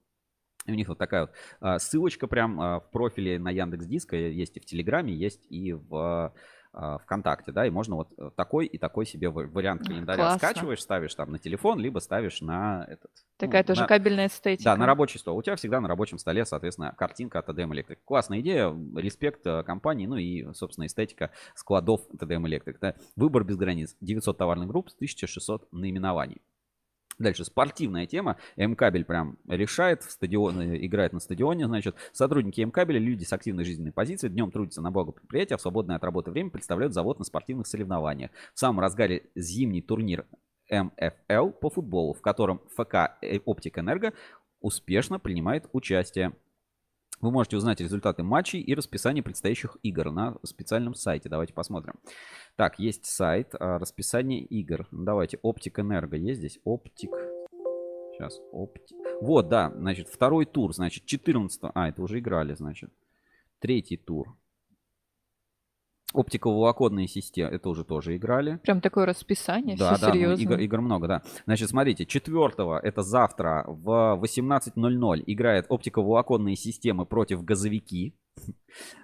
И 0.66 0.72
у 0.72 0.74
них 0.74 0.88
вот 0.88 0.98
такая 0.98 1.22
вот 1.22 1.30
а, 1.60 1.78
ссылочка 1.78 2.26
прям 2.26 2.60
а, 2.60 2.80
в 2.80 2.90
профиле 2.90 3.38
на 3.38 3.50
Яндекс 3.50 3.86
Диска 3.86 4.16
есть 4.16 4.56
и 4.56 4.60
в 4.60 4.66
Телеграме, 4.66 5.14
есть 5.14 5.46
и 5.48 5.72
в 5.72 6.32
а, 6.72 6.98
ВКонтакте, 6.98 7.50
да, 7.50 7.66
и 7.66 7.70
можно 7.70 7.96
вот 7.96 8.12
э, 8.16 8.30
такой 8.36 8.66
и 8.66 8.78
такой 8.78 9.04
себе 9.04 9.28
ва- 9.28 9.48
вариант 9.48 9.84
календаря 9.84 10.22
Классно. 10.22 10.38
скачиваешь, 10.38 10.80
ставишь 10.80 11.14
там 11.16 11.32
на 11.32 11.40
телефон, 11.40 11.80
либо 11.80 11.98
ставишь 11.98 12.40
на 12.42 12.86
этот. 12.88 13.10
Такая 13.38 13.62
ну, 13.62 13.66
тоже 13.66 13.80
на- 13.80 13.86
кабельная 13.88 14.26
эстетика. 14.28 14.70
Да, 14.70 14.76
на 14.76 14.86
рабочий 14.86 15.18
стол. 15.18 15.36
У 15.36 15.42
тебя 15.42 15.56
всегда 15.56 15.80
на 15.80 15.88
рабочем 15.88 16.18
столе, 16.18 16.44
соответственно, 16.44 16.94
картинка 16.96 17.40
от 17.40 17.48
TDM 17.48 17.72
Electric. 17.72 17.98
Классная 18.04 18.38
идея, 18.38 18.72
респект 18.94 19.44
э, 19.48 19.64
компании, 19.64 20.06
ну 20.06 20.16
и, 20.16 20.52
собственно, 20.54 20.86
эстетика 20.86 21.32
складов 21.56 22.02
TDM 22.16 22.44
Electric. 22.44 22.76
да. 22.80 22.94
Выбор 23.16 23.42
без 23.42 23.56
границ. 23.56 23.96
900 24.00 24.38
товарных 24.38 24.68
групп, 24.68 24.90
1600 24.94 25.72
наименований. 25.72 26.40
Дальше 27.20 27.44
спортивная 27.44 28.06
тема. 28.06 28.38
М-кабель 28.56 29.04
прям 29.04 29.36
решает, 29.46 30.02
в 30.02 30.10
стадион, 30.10 30.58
э, 30.62 30.86
играет 30.86 31.12
на 31.12 31.20
стадионе, 31.20 31.66
значит. 31.66 31.94
Сотрудники 32.12 32.62
М-кабеля, 32.62 32.98
люди 32.98 33.24
с 33.24 33.32
активной 33.34 33.64
жизненной 33.64 33.92
позицией, 33.92 34.32
днем 34.32 34.50
трудятся 34.50 34.80
на 34.80 34.90
благо 34.90 35.12
предприятия, 35.12 35.56
а 35.56 35.58
в 35.58 35.60
свободное 35.60 35.96
от 35.96 36.02
работы 36.02 36.30
время 36.30 36.48
представляют 36.48 36.94
завод 36.94 37.18
на 37.18 37.26
спортивных 37.26 37.66
соревнованиях. 37.66 38.30
В 38.54 38.58
самом 38.58 38.80
разгаре 38.80 39.24
зимний 39.34 39.82
турнир 39.82 40.24
МФЛ 40.70 41.50
по 41.50 41.68
футболу, 41.68 42.14
в 42.14 42.22
котором 42.22 42.62
ФК 42.74 43.18
э, 43.20 43.38
Оптик 43.44 43.78
Энерго 43.78 44.14
успешно 44.62 45.18
принимает 45.18 45.68
участие. 45.72 46.32
Вы 47.20 47.30
можете 47.30 47.56
узнать 47.58 47.80
результаты 47.80 48.22
матчей 48.22 48.60
и 48.60 48.74
расписание 48.74 49.22
предстоящих 49.22 49.76
игр 49.82 50.10
на 50.10 50.36
специальном 50.42 50.94
сайте. 50.94 51.28
Давайте 51.28 51.52
посмотрим. 51.52 51.94
Так, 52.56 52.78
есть 52.78 53.04
сайт, 53.04 53.54
а, 53.58 53.78
расписание 53.78 54.40
игр. 54.40 54.86
Давайте, 54.90 55.38
Оптик 55.42 55.80
Энерго 55.80 56.16
есть 56.16 56.38
здесь? 56.38 56.58
Оптик. 56.64 57.10
Сейчас, 58.12 58.40
Оптик. 58.52 58.96
Вот, 59.20 59.48
да, 59.48 59.70
значит, 59.76 60.08
второй 60.08 60.46
тур, 60.46 60.74
значит, 60.74 61.04
14 61.04 61.70
А, 61.74 61.88
это 61.90 62.02
уже 62.02 62.18
играли, 62.20 62.54
значит. 62.54 62.90
Третий 63.58 63.98
тур. 63.98 64.34
Оптиковолоконные 66.12 67.06
системы, 67.06 67.50
это 67.50 67.68
уже 67.68 67.84
тоже 67.84 68.16
играли. 68.16 68.56
Прям 68.62 68.80
такое 68.80 69.06
расписание, 69.06 69.76
Да, 69.76 69.94
все 69.94 70.00
да, 70.00 70.08
ну, 70.08 70.14
серьезно. 70.14 70.42
игр, 70.42 70.58
игр 70.58 70.80
много, 70.80 71.06
да. 71.08 71.22
Значит, 71.46 71.70
смотрите, 71.70 72.04
четвертого, 72.06 72.78
это 72.78 73.02
завтра 73.02 73.64
в 73.68 74.18
18.00 74.22 75.22
играет 75.26 75.66
оптиковолоконные 75.68 76.56
системы 76.56 77.06
против 77.06 77.44
газовики. 77.44 78.14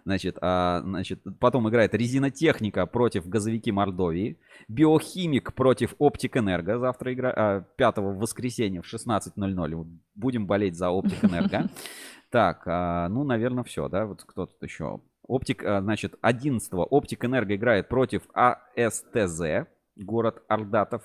Значит, 0.05 0.39
а, 0.41 0.81
значит, 0.83 1.21
потом 1.41 1.69
играет 1.69 1.95
резинотехника 1.95 2.87
против 2.87 3.29
газовики 3.29 3.73
Мордовии. 3.73 4.39
Биохимик 4.69 5.53
против 5.55 5.95
Оптик 5.99 6.37
Энерго. 6.37 6.79
Завтра 6.79 7.13
игра, 7.13 7.33
а, 7.37 7.61
5 7.77 7.99
в 7.99 8.19
воскресенье 8.19 8.83
в 8.83 8.87
16.00. 8.87 9.87
Будем 10.15 10.47
болеть 10.47 10.77
за 10.77 10.91
Оптик 10.91 11.25
Энерго. 11.25 11.69
Так, 12.29 12.65
а, 12.67 13.09
ну, 13.09 13.23
наверное, 13.23 13.63
все, 13.63 13.89
да? 13.89 14.05
Вот 14.05 14.25
кто 14.25 14.47
тут 14.47 14.61
еще? 14.61 15.01
Оптик, 15.27 15.65
а, 15.65 15.81
значит, 15.81 16.15
11 16.21 16.87
Оптик 16.91 17.25
Энерго 17.25 17.55
играет 17.57 17.89
против 17.89 18.23
АСТЗ, 18.33 19.67
город 19.97 20.43
Ордатов. 20.49 21.03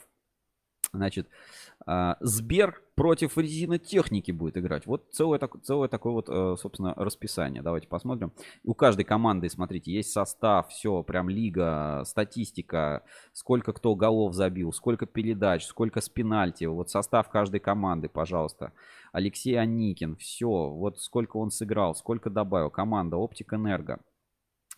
Значит, 0.94 1.28
а, 1.86 2.18
Сбер 2.20 2.82
против 2.96 3.38
резинотехники 3.38 4.32
будет 4.32 4.58
играть. 4.58 4.86
Вот 4.86 5.10
целое, 5.12 5.40
так- 5.40 5.64
целое 5.64 5.88
такое 5.88 6.14
вот, 6.14 6.30
э, 6.30 6.56
собственно, 6.60 6.94
расписание. 6.96 7.64
Давайте 7.64 7.88
посмотрим. 7.88 8.32
У 8.64 8.74
каждой 8.74 9.06
команды, 9.06 9.50
смотрите, 9.50 9.92
есть 9.92 10.12
состав, 10.12 10.70
все, 10.70 11.02
прям 11.02 11.30
лига, 11.30 12.04
статистика, 12.06 13.04
сколько 13.32 13.74
кто 13.74 13.96
голов 13.96 14.36
забил, 14.36 14.74
сколько 14.74 15.06
передач, 15.06 15.66
сколько 15.66 16.02
с 16.02 16.10
пенальти. 16.10 16.66
Вот 16.66 16.90
состав 16.92 17.30
каждой 17.30 17.60
команды, 17.62 18.10
пожалуйста. 18.10 18.74
Алексей 19.14 19.56
Аникин, 19.58 20.16
все, 20.18 20.70
вот 20.70 21.00
сколько 21.00 21.38
он 21.38 21.52
сыграл, 21.52 21.96
сколько 21.96 22.30
добавил. 22.30 22.70
Команда 22.70 23.18
Оптик 23.18 23.54
Энерго. 23.54 24.00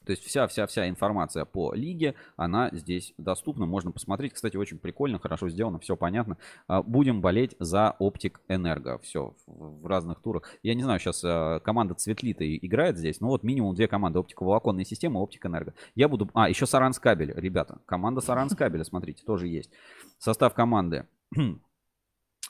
То 0.06 0.12
есть 0.12 0.24
вся-вся-вся 0.24 0.90
информация 0.90 1.46
по 1.46 1.74
лиге, 1.74 2.16
она 2.36 2.70
здесь 2.72 3.14
доступна. 3.18 3.66
Можно 3.66 3.92
посмотреть. 3.92 4.34
Кстати, 4.34 4.58
очень 4.58 4.78
прикольно, 4.78 5.20
хорошо 5.20 5.50
сделано, 5.50 5.80
все 5.80 5.96
понятно. 5.96 6.38
А, 6.68 6.82
Будем 6.84 7.22
болеть 7.22 7.56
за 7.60 7.96
Оптик 8.00 8.42
Энерго. 8.48 9.00
Все 9.00 9.36
в 9.48 9.86
разных 9.86 10.22
турах. 10.22 10.44
Я 10.64 10.76
не 10.76 10.84
знаю, 10.84 11.00
сейчас 11.00 11.22
команда 11.64 11.96
Цветлита 11.96 12.44
играет 12.58 12.98
здесь. 12.98 13.22
Но 13.22 13.28
вот 13.28 13.44
минимум 13.44 13.76
две 13.76 13.88
команды. 13.88 14.20
Оптиковолоконная 14.20 14.86
система, 14.86 15.20
Оптик 15.20 15.46
Энерго. 15.46 15.74
Я 15.96 16.08
буду... 16.08 16.30
А, 16.34 16.50
еще 16.50 16.66
Саранскабель, 16.66 17.34
ребята. 17.36 17.80
Команда 17.86 18.22
Саранскабеля, 18.22 18.84
смотрите, 18.84 19.24
тоже 19.24 19.48
есть. 19.48 19.72
Состав 20.18 20.54
команды. 20.54 21.08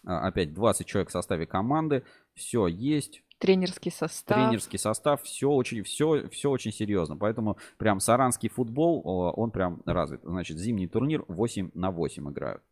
А, 0.06 0.28
Опять 0.28 0.54
20 0.54 0.86
человек 0.86 1.08
в 1.08 1.14
составе 1.14 1.46
команды. 1.46 2.04
Все 2.34 2.68
есть. 2.68 3.24
Тренерский 3.44 3.92
состав. 3.92 4.38
Тренерский 4.38 4.80
состав, 4.80 5.22
все 5.24 5.50
очень, 5.50 5.84
все, 5.84 6.28
все 6.30 6.50
очень 6.50 6.72
серьезно. 6.72 7.18
Поэтому 7.18 7.58
прям 7.78 8.00
саранский 8.00 8.50
футбол, 8.50 9.02
он 9.06 9.52
прям 9.52 9.82
развит. 9.86 10.22
Значит, 10.24 10.58
зимний 10.58 10.88
турнир 10.88 11.26
8 11.28 11.72
на 11.74 11.92
8 11.92 12.30
играют. 12.32 12.64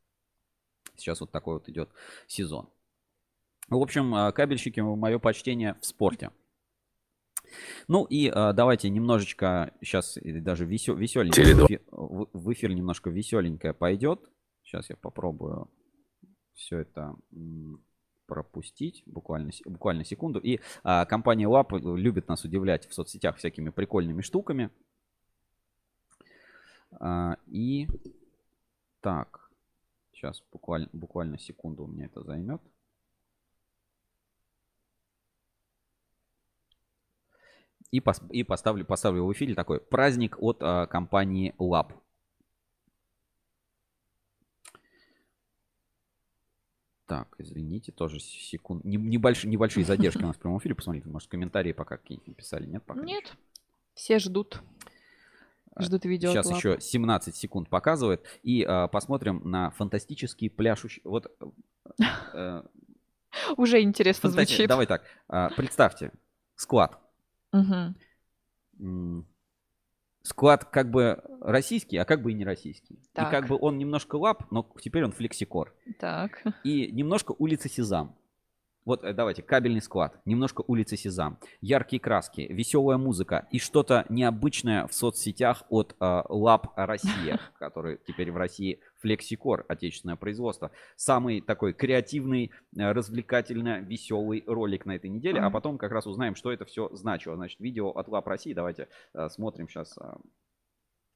Сейчас 0.95 1.19
вот 1.21 1.31
такой 1.31 1.55
вот 1.55 1.67
идет 1.69 1.89
сезон. 2.27 2.69
В 3.69 3.77
общем, 3.77 4.13
э, 4.15 4.31
кабельщики, 4.31 4.79
мое 4.79 5.19
почтение 5.19 5.75
в 5.81 5.85
спорте. 5.85 6.31
Ну 7.87 8.05
и 8.05 8.29
э, 8.29 8.53
давайте 8.53 8.89
немножечко 8.89 9.73
сейчас 9.81 10.17
даже 10.23 10.65
весел, 10.65 10.95
веселенькое 10.95 11.55
в 11.55 11.65
эфир, 11.65 11.81
в- 11.91 12.53
эфир 12.53 12.71
немножко 12.73 13.09
веселенькое 13.09 13.73
пойдет. 13.73 14.21
Сейчас 14.63 14.89
я 14.89 14.95
попробую 14.95 15.69
все 16.53 16.79
это 16.79 17.15
пропустить 18.31 19.03
буквально, 19.05 19.51
буквально 19.65 20.05
секунду. 20.05 20.39
И 20.39 20.61
а, 20.83 21.05
компания 21.05 21.49
Lab 21.49 21.77
любит 21.97 22.29
нас 22.29 22.45
удивлять 22.45 22.87
в 22.87 22.93
соцсетях 22.93 23.35
всякими 23.35 23.71
прикольными 23.71 24.21
штуками. 24.21 24.69
А, 26.93 27.35
и 27.47 27.89
так, 29.01 29.51
сейчас 30.13 30.41
буквально, 30.49 30.87
буквально 30.93 31.37
секунду 31.37 31.83
у 31.83 31.87
меня 31.87 32.05
это 32.05 32.23
займет. 32.23 32.61
И, 37.91 37.99
пос- 37.99 38.31
и 38.31 38.43
поставлю, 38.43 38.85
поставлю 38.85 39.25
в 39.25 39.33
эфире 39.33 39.55
такой 39.55 39.81
праздник 39.81 40.37
от 40.39 40.59
а, 40.61 40.87
компании 40.87 41.53
Lab. 41.59 42.00
Так, 47.11 47.35
извините, 47.39 47.91
тоже 47.91 48.21
секунд. 48.21 48.85
не- 48.85 48.95
Небольшие, 48.95 49.83
задержки 49.83 50.23
у 50.23 50.27
нас 50.27 50.37
в 50.37 50.39
прямом 50.39 50.59
эфире. 50.59 50.75
Посмотрите, 50.75 51.09
может, 51.09 51.27
комментарии 51.27 51.73
пока 51.73 51.97
какие-нибудь 51.97 52.29
написали. 52.29 52.65
Нет, 52.65 52.83
пока? 52.85 53.01
Нет. 53.01 53.35
Все 53.95 54.17
ждут. 54.17 54.61
Ждут 55.77 56.05
видео. 56.05 56.31
Сейчас 56.31 56.49
еще 56.49 56.79
17 56.79 57.35
секунд 57.35 57.67
показывает. 57.67 58.23
И 58.43 58.63
а, 58.63 58.87
посмотрим 58.87 59.41
на 59.43 59.71
фантастический 59.71 60.49
пляшущий... 60.49 61.01
Вот, 61.03 61.29
э, 62.33 62.63
Уже 63.57 63.81
интересно 63.81 64.29
фанта- 64.29 64.45
звучит. 64.45 64.69
Давай 64.69 64.85
так. 64.85 65.03
а, 65.27 65.49
представьте, 65.49 66.13
склад. 66.55 66.97
Склад 70.23 70.65
как 70.65 70.91
бы 70.91 71.23
российский, 71.41 71.97
а 71.97 72.05
как 72.05 72.21
бы 72.21 72.31
и 72.31 72.35
не 72.35 72.45
российский. 72.45 72.95
И 72.95 72.99
Так. 73.13 73.31
как 73.31 73.47
бы 73.47 73.57
он 73.59 73.77
немножко 73.77 74.15
лап, 74.15 74.51
но 74.51 74.69
теперь 74.79 75.03
он 75.03 75.11
флексикор. 75.11 75.73
Так. 75.99 76.43
И 76.63 76.91
немножко 76.91 77.33
улица 77.37 77.69
Сезам. 77.69 78.15
Вот 78.85 79.03
э, 79.03 79.13
давайте, 79.13 79.41
кабельный 79.43 79.81
склад, 79.81 80.19
немножко 80.25 80.63
улица 80.67 80.97
Сезам, 80.97 81.37
яркие 81.61 81.99
краски, 81.99 82.41
веселая 82.41 82.97
музыка 82.97 83.47
и 83.51 83.59
что-то 83.59 84.05
необычное 84.09 84.87
в 84.87 84.93
соцсетях 84.93 85.63
от 85.69 85.95
э, 85.99 86.23
Lapp 86.29 86.73
Россия, 86.75 87.39
который 87.59 87.99
теперь 88.07 88.31
в 88.31 88.37
России 88.37 88.79
Флексикор, 88.99 89.65
отечественное 89.67 90.15
производство. 90.15 90.71
Самый 90.95 91.41
такой 91.41 91.73
креативный, 91.73 92.51
э, 92.75 92.91
развлекательно 92.91 93.79
веселый 93.79 94.43
ролик 94.47 94.85
на 94.85 94.95
этой 94.95 95.09
неделе, 95.09 95.39
а 95.39 95.49
потом 95.49 95.77
как 95.77 95.91
раз 95.91 96.07
узнаем, 96.07 96.35
что 96.35 96.51
это 96.51 96.65
все 96.65 96.89
значило. 96.93 97.35
Значит, 97.35 97.59
видео 97.59 97.89
от 97.89 98.07
Lapp 98.07 98.27
России, 98.27 98.53
давайте 98.53 98.87
э, 99.13 99.29
смотрим 99.29 99.67
сейчас. 99.69 99.97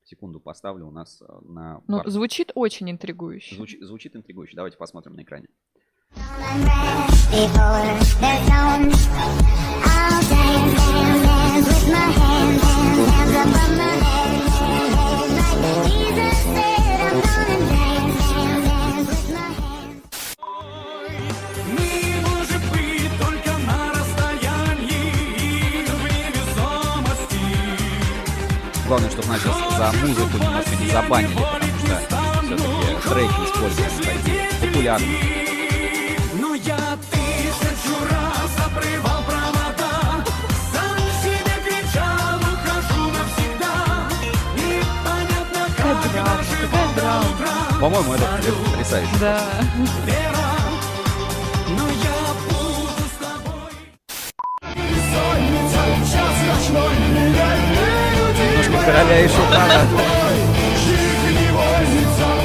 Секунду 0.03 0.39
поставлю 0.39 0.85
у 0.85 0.91
нас 0.91 1.19
э, 1.19 1.25
на... 1.41 1.81
Ну, 1.87 1.97
бар- 1.97 2.07
звучит 2.07 2.51
очень 2.53 2.91
интригующе. 2.91 3.55
Звучит, 3.55 3.81
звучит 3.81 4.15
интригующе. 4.15 4.55
Давайте 4.55 4.77
посмотрим 4.77 5.15
на 5.15 5.23
экране. 5.23 5.47
Главное, 28.87 29.09
чтобы 29.09 29.27
нас 29.29 29.41
сейчас 29.41 29.77
за 29.77 30.05
музыку 30.05 30.37
немножко 30.37 30.75
не 30.75 30.89
забанили, 30.91 31.33
потому 31.33 31.73
что 31.79 31.97
все-таки 32.45 33.09
треки 33.09 33.41
используем 33.45 33.89
такие 33.99 34.49
популярные. 34.61 35.34
По-моему, 47.85 48.15
это 48.15 48.23
это 48.39 48.51
потрясающе. 48.51 49.11
Да. 49.19 49.39
Вера, 50.07 50.55
но 51.69 51.87
я 51.87 52.33
буду 52.49 53.03
с 53.05 53.15
тобой 53.21 53.73
Сонница, 55.13 55.81
час 56.11 56.37
ночной, 56.47 56.93
нереальные 57.11 58.09
люди 58.17 58.41
Немножко 58.41 58.85
короля 58.87 59.17
и 59.19 59.27
шутана. 59.27 59.83
Их 60.87 61.41
невольница, 61.41 62.35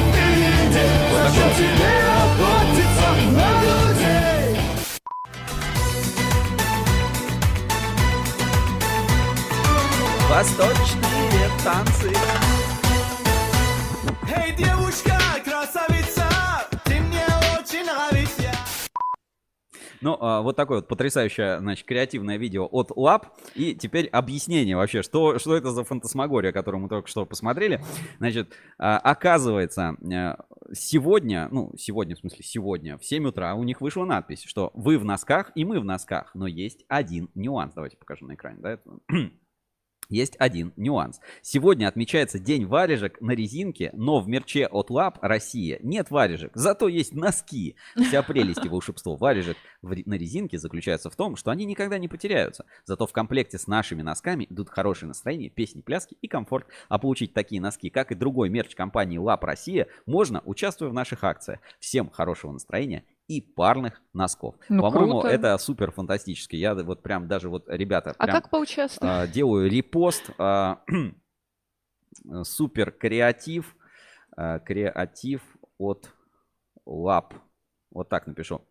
Ну, 20.01 20.17
а, 20.19 20.41
вот 20.41 20.55
такое 20.55 20.79
вот 20.79 20.87
потрясающее, 20.87 21.59
значит, 21.59 21.85
креативное 21.85 22.37
видео 22.37 22.67
от 22.71 22.91
Лап. 22.95 23.37
И 23.55 23.75
теперь 23.75 24.07
объяснение 24.07 24.75
вообще, 24.75 25.03
что, 25.03 25.37
что 25.39 25.55
это 25.55 25.71
за 25.71 25.83
фантасмагория, 25.83 26.51
которую 26.51 26.81
мы 26.81 26.89
только 26.89 27.07
что 27.07 27.25
посмотрели. 27.25 27.83
Значит, 28.17 28.51
а, 28.77 28.97
оказывается, 28.97 29.95
э, 30.01 30.35
сегодня, 30.73 31.47
ну, 31.51 31.71
сегодня, 31.77 32.15
в 32.15 32.19
смысле, 32.19 32.43
сегодня, 32.43 32.97
в 32.97 33.05
7 33.05 33.27
утра 33.27 33.53
у 33.53 33.63
них 33.63 33.81
вышла 33.81 34.05
надпись, 34.05 34.43
что 34.43 34.71
вы 34.73 34.97
в 34.97 35.05
носках 35.05 35.51
и 35.55 35.65
мы 35.65 35.79
в 35.79 35.85
носках. 35.85 36.31
Но 36.33 36.47
есть 36.47 36.83
один 36.87 37.29
нюанс. 37.35 37.73
Давайте 37.73 37.97
покажем 37.97 38.27
на 38.27 38.33
экране, 38.33 38.59
да, 38.59 38.71
это... 38.71 38.89
Есть 40.11 40.35
один 40.39 40.73
нюанс. 40.75 41.21
Сегодня 41.41 41.87
отмечается 41.87 42.37
день 42.37 42.65
варежек 42.65 43.21
на 43.21 43.31
резинке, 43.31 43.91
но 43.93 44.19
в 44.19 44.27
мерче 44.27 44.67
от 44.67 44.89
Лап 44.89 45.19
Россия 45.21 45.79
нет 45.81 46.11
варежек, 46.11 46.51
зато 46.53 46.89
есть 46.89 47.13
носки. 47.13 47.77
Вся 47.95 48.21
прелесть 48.21 48.65
и 48.65 48.67
волшебство 48.67 49.15
варежек 49.15 49.55
на 49.81 50.15
резинке 50.15 50.57
заключается 50.57 51.09
в 51.09 51.15
том, 51.15 51.37
что 51.37 51.49
они 51.49 51.63
никогда 51.63 51.97
не 51.97 52.09
потеряются. 52.09 52.65
Зато 52.83 53.07
в 53.07 53.13
комплекте 53.13 53.57
с 53.57 53.67
нашими 53.67 54.01
носками 54.01 54.45
идут 54.49 54.69
хорошее 54.69 55.07
настроение, 55.07 55.49
песни, 55.49 55.79
пляски 55.79 56.17
и 56.21 56.27
комфорт. 56.27 56.67
А 56.89 56.99
получить 56.99 57.33
такие 57.33 57.61
носки, 57.61 57.89
как 57.89 58.11
и 58.11 58.15
другой 58.15 58.49
мерч 58.49 58.75
компании 58.75 59.17
Лап 59.17 59.45
Россия, 59.45 59.87
можно, 60.05 60.41
участвуя 60.43 60.89
в 60.89 60.93
наших 60.93 61.23
акциях. 61.23 61.59
Всем 61.79 62.09
хорошего 62.09 62.51
настроения 62.51 63.05
и 63.27 63.39
парных 63.41 64.01
носков. 64.13 64.55
Ну, 64.69 64.81
По-моему, 64.81 65.21
это 65.21 65.57
супер 65.57 65.91
фантастически. 65.91 66.55
Я 66.57 66.73
вот 66.75 67.01
прям 67.01 67.27
даже 67.27 67.49
вот, 67.49 67.65
ребята, 67.69 68.13
А 68.17 68.25
прям, 68.25 68.35
как 68.41 68.49
поучаствовать? 68.49 69.13
а, 69.13 69.27
делаю 69.27 69.69
репост. 69.69 70.29
а, 70.37 70.81
Супер 72.43 72.91
креатив. 72.91 73.75
а, 74.35 74.59
Креатив 74.59 75.41
от 75.77 76.09
лап. 76.85 77.33
Вот 77.91 78.09
так 78.09 78.27
напишу. 78.27 78.61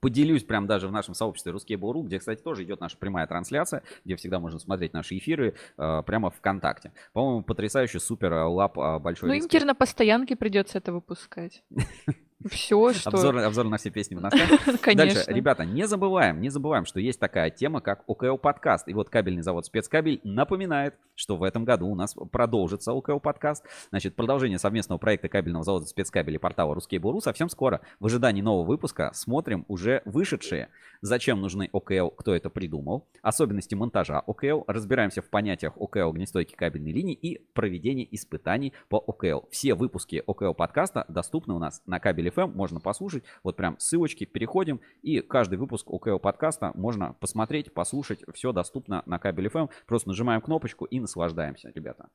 Поделюсь 0.00 0.44
прям 0.44 0.66
даже 0.66 0.88
в 0.88 0.92
нашем 0.92 1.14
сообществе 1.14 1.52
Ruskable.ru, 1.52 2.02
где, 2.04 2.18
кстати, 2.18 2.40
тоже 2.40 2.64
идет 2.64 2.80
наша 2.80 2.96
прямая 2.96 3.26
трансляция, 3.26 3.82
где 4.04 4.16
всегда 4.16 4.40
можно 4.40 4.58
смотреть 4.58 4.94
наши 4.94 5.18
эфиры 5.18 5.54
а, 5.76 6.02
прямо 6.02 6.30
ВКонтакте. 6.30 6.92
По-моему, 7.12 7.42
потрясающе, 7.42 8.00
супер, 8.00 8.32
лап, 8.32 8.76
большой 9.02 9.28
Ну, 9.28 9.34
им 9.34 9.38
респект. 9.40 9.52
теперь 9.52 9.66
на 9.66 9.74
постоянке 9.74 10.36
придется 10.36 10.78
это 10.78 10.92
выпускать. 10.92 11.62
Все, 12.48 12.92
что... 12.94 13.10
Обзор, 13.10 13.38
обзор 13.38 13.68
на 13.68 13.76
все 13.76 13.90
песни 13.90 14.14
в 14.14 14.20
носках. 14.22 14.48
Дальше, 14.48 14.78
Конечно. 14.80 15.32
ребята, 15.32 15.64
не 15.66 15.86
забываем, 15.86 16.40
не 16.40 16.48
забываем, 16.48 16.86
что 16.86 16.98
есть 16.98 17.20
такая 17.20 17.50
тема, 17.50 17.82
как 17.82 18.02
ОКО 18.06 18.36
подкаст. 18.38 18.88
И 18.88 18.94
вот 18.94 19.10
кабельный 19.10 19.42
завод 19.42 19.66
Спецкабель 19.66 20.20
напоминает, 20.24 20.94
что 21.14 21.36
в 21.36 21.42
этом 21.42 21.64
году 21.64 21.88
у 21.88 21.94
нас 21.94 22.14
продолжится 22.32 22.92
ОКО 22.92 23.18
подкаст. 23.18 23.66
Значит, 23.90 24.16
продолжение 24.16 24.58
совместного 24.58 24.98
проекта 24.98 25.28
кабельного 25.28 25.64
завода 25.64 25.84
Спецкабель 25.84 26.36
и 26.36 26.38
портала 26.38 26.74
Ruskable.ru 26.74 27.20
совсем 27.20 27.50
скоро. 27.50 27.82
В 27.98 28.06
ожидании 28.06 28.40
нового 28.40 28.64
выпуска 28.64 29.10
смотрим 29.12 29.66
уже 29.68 30.00
вышедшие. 30.06 30.70
Зачем 31.02 31.42
нужны 31.42 31.68
ОКО, 31.72 32.10
кто 32.10 32.34
это 32.34 32.48
придумал, 32.48 33.06
особенности 33.20 33.74
монтажа 33.74 34.20
ОКО, 34.20 34.64
разбираемся 34.66 35.20
в 35.20 35.28
понятиях 35.28 35.74
ОКО 35.76 36.08
огнестойкой 36.08 36.56
кабельной 36.56 36.92
линии 36.92 37.14
и 37.14 37.38
проведение 37.52 38.06
испытаний 38.14 38.72
по 38.88 38.96
ОКО. 38.96 39.42
Все 39.50 39.74
выпуски 39.74 40.22
ОКО 40.26 40.54
подкаста 40.54 41.04
доступны 41.08 41.52
у 41.52 41.58
нас 41.58 41.82
на 41.84 42.00
кабель 42.00 42.29
FM, 42.30 42.54
можно 42.54 42.80
послушать. 42.80 43.24
Вот 43.42 43.56
прям 43.56 43.78
ссылочки, 43.78 44.24
переходим, 44.24 44.80
и 45.02 45.20
каждый 45.20 45.58
выпуск 45.58 45.88
ОКО 45.90 46.18
подкаста 46.18 46.72
можно 46.74 47.14
посмотреть, 47.14 47.72
послушать. 47.74 48.22
Все 48.34 48.52
доступно 48.52 49.02
на 49.06 49.18
кабель 49.18 49.46
FM. 49.48 49.70
Просто 49.86 50.08
нажимаем 50.08 50.40
кнопочку 50.40 50.84
и 50.84 51.00
наслаждаемся, 51.00 51.70
ребята. 51.74 52.08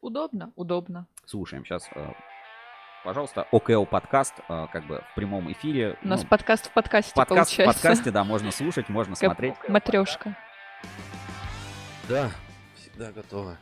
Удобно? 0.00 0.52
Удобно. 0.56 1.06
Слушаем 1.24 1.64
сейчас. 1.64 1.88
Пожалуйста, 3.04 3.48
ОКО 3.50 3.84
подкаст, 3.84 4.34
э, 4.48 4.66
как 4.72 4.86
бы 4.86 5.02
в 5.10 5.14
прямом 5.16 5.50
эфире. 5.50 5.98
У 6.04 6.08
нас 6.08 6.22
Ну, 6.22 6.28
подкаст 6.28 6.66
в 6.70 6.72
подкасте 6.72 7.12
подкаст 7.14 7.50
в 7.50 7.56
получается. 7.56 7.82
подкасте, 7.82 8.10
да, 8.12 8.22
можно 8.22 8.50
слушать, 8.52 8.88
можно 8.88 9.16
смотреть. 9.16 9.54
Матрешка. 9.68 10.36
Да, 12.08 12.30
всегда 12.76 13.10
готово. 13.10 13.56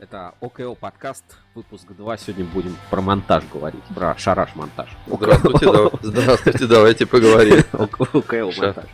Это 0.00 0.34
ОКО 0.40 0.76
подкаст, 0.76 1.36
выпуск 1.54 1.92
2. 1.92 2.16
Сегодня 2.16 2.46
будем 2.46 2.74
про 2.90 3.02
монтаж 3.02 3.44
говорить, 3.52 3.84
про 3.94 4.16
шараш-монтаж. 4.16 4.88
Здравствуйте, 5.06 5.70
да- 5.70 5.90
здравствуйте, 6.00 6.66
давайте 6.66 7.06
поговорим. 7.06 7.62
ОКО 7.72 8.46
монтаж. 8.46 8.86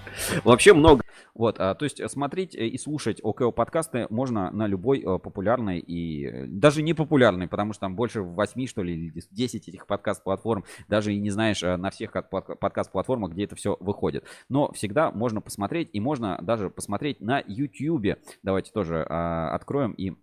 Вообще 0.43 0.75
много. 0.75 1.05
Вот, 1.33 1.61
а, 1.61 1.77
то 1.77 1.85
есть 1.85 2.01
смотреть 2.11 2.57
и 2.57 2.77
слушать 2.77 3.21
ОКО 3.23 3.53
подкасты 3.53 4.09
можно 4.11 4.51
на 4.51 4.67
любой 4.67 5.01
э, 5.01 5.19
популярной 5.21 5.79
и 5.79 6.27
э, 6.27 6.47
даже 6.49 6.83
не 6.83 6.93
популярной, 6.93 7.47
потому 7.47 7.73
что 7.73 7.83
там 7.83 7.95
больше 7.95 8.23
8, 8.23 8.67
что 8.67 8.83
ли, 8.83 8.95
или 8.95 9.23
10 9.31 9.69
этих 9.69 9.87
подкаст-платформ, 9.87 10.65
даже 10.89 11.15
и 11.15 11.21
не 11.21 11.31
знаешь 11.31 11.63
э, 11.63 11.77
на 11.77 11.91
всех 11.91 12.11
подкаст-платформах, 12.11 13.31
где 13.31 13.45
это 13.45 13.55
все 13.55 13.77
выходит. 13.79 14.25
Но 14.49 14.73
всегда 14.73 15.13
можно 15.13 15.41
посмотреть, 15.41 15.91
и 15.93 16.01
можно 16.01 16.39
даже 16.43 16.69
посмотреть 16.69 17.21
на 17.21 17.45
YouTube. 17.47 18.19
Давайте 18.43 18.73
тоже 18.73 19.07
а, 19.09 19.55
откроем 19.55 19.93
и 19.93 20.17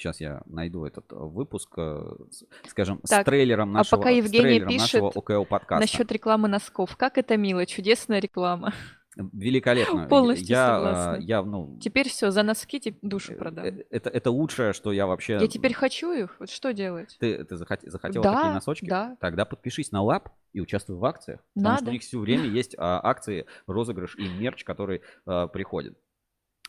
Сейчас 0.00 0.18
я 0.20 0.40
найду 0.46 0.86
этот 0.86 1.12
э, 1.12 1.14
выпуск, 1.14 1.74
э, 1.76 2.00
скажем, 2.66 3.00
Так, 3.06 3.20
с 3.20 3.24
трейлером 3.24 3.70
а 3.70 3.72
нашего, 3.78 3.98
пока 3.98 4.10
с 4.10 4.16
Евгения 4.16 4.66
пишет 4.66 5.02
нашего 5.02 5.44
подкаста. 5.44 5.80
Насчет 5.80 6.10
рекламы 6.10 6.48
носков. 6.48 6.96
Как 6.96 7.18
это 7.18 7.36
мило, 7.36 7.66
чудесная 7.66 8.18
реклама. 8.18 8.72
Великолепно. 9.16 10.06
Полностью 10.06 10.46
я, 10.46 10.66
согласна. 10.66 11.16
э, 11.18 11.22
я, 11.24 11.42
ну, 11.42 11.78
Теперь 11.82 12.08
все, 12.08 12.30
за 12.30 12.42
носки 12.42 12.96
душу 13.02 13.34
продам. 13.34 13.66
это, 13.90 14.08
это 14.08 14.30
лучшее, 14.30 14.72
что 14.72 14.92
я 14.92 15.06
вообще... 15.06 15.34
Я 15.34 15.48
теперь 15.48 15.74
хочу 15.74 16.12
их, 16.12 16.36
вот 16.38 16.48
что 16.48 16.72
делать? 16.72 17.16
Ты, 17.18 17.44
ты 17.44 17.56
захот- 17.56 17.82
захотела 17.82 18.22
Да, 18.22 18.34
такие 18.36 18.54
носочки? 18.54 18.86
да. 18.86 19.16
Тогда 19.20 19.44
подпишись 19.44 19.92
на 19.92 20.00
лап 20.02 20.30
и 20.52 20.60
участвуй 20.60 20.96
в 20.96 21.04
акциях. 21.04 21.40
Потому 21.54 21.74
что 21.74 21.84
Надо. 21.84 21.90
у 21.90 21.92
них 21.92 22.02
все 22.02 22.18
время 22.18 22.44
есть 22.44 22.74
а, 22.78 23.00
акции, 23.02 23.46
розыгрыш 23.66 24.16
и 24.16 24.28
мерч, 24.28 24.64
который 24.64 25.02
а, 25.26 25.48
приходит. 25.48 25.98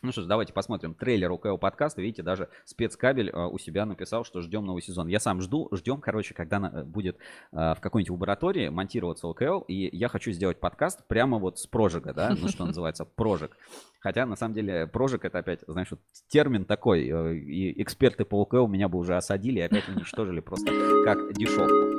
Ну 0.03 0.11
что 0.11 0.23
ж, 0.23 0.26
давайте 0.26 0.52
посмотрим 0.52 0.95
трейлер 0.95 1.32
УКЛ 1.32 1.57
подкаста. 1.57 2.02
Видите, 2.02 2.23
даже 2.23 2.49
спецкабель 2.65 3.30
а, 3.30 3.48
у 3.48 3.60
себя 3.60 3.86
написал, 3.86 4.26
что 4.26 4.41
ждем 4.41 4.65
новый 4.65 4.82
сезон. 4.82 5.07
Я 5.07 5.19
сам 5.19 5.41
жду, 5.41 5.69
ждем, 5.73 6.02
короче, 6.02 6.34
когда 6.34 6.60
на- 6.60 6.84
будет 6.84 7.18
а, 7.52 7.76
в 7.76 7.82
какой-нибудь 7.82 8.10
лаборатории 8.10 8.69
монтироваться 8.69 9.28
УКЛ, 9.28 9.60
и 9.68 9.95
я 9.95 10.07
хочу 10.07 10.32
сделать 10.32 10.60
подкаст 10.60 11.06
прямо 11.07 11.38
вот 11.38 11.60
с 11.60 11.68
прожига, 11.68 12.14
да, 12.14 12.36
ну 12.40 12.48
что 12.48 12.65
называется, 12.65 13.06
прожиг. 13.06 13.56
Хотя, 13.99 14.26
на 14.26 14.36
самом 14.36 14.56
деле, 14.56 14.88
прожиг 14.88 15.23
это 15.23 15.38
опять, 15.38 15.60
знаешь, 15.68 15.91
вот 15.91 15.99
термин 16.30 16.65
такой, 16.65 17.07
э, 17.07 17.36
и 17.36 17.80
эксперты 17.84 18.26
по 18.26 18.41
УКЛ 18.41 18.65
меня 18.65 18.90
бы 18.90 18.98
уже 18.98 19.15
осадили 19.15 19.60
и 19.60 19.64
опять 19.64 19.88
уничтожили 19.88 20.40
просто 20.40 20.72
как 21.06 21.34
дешевку. 21.34 21.90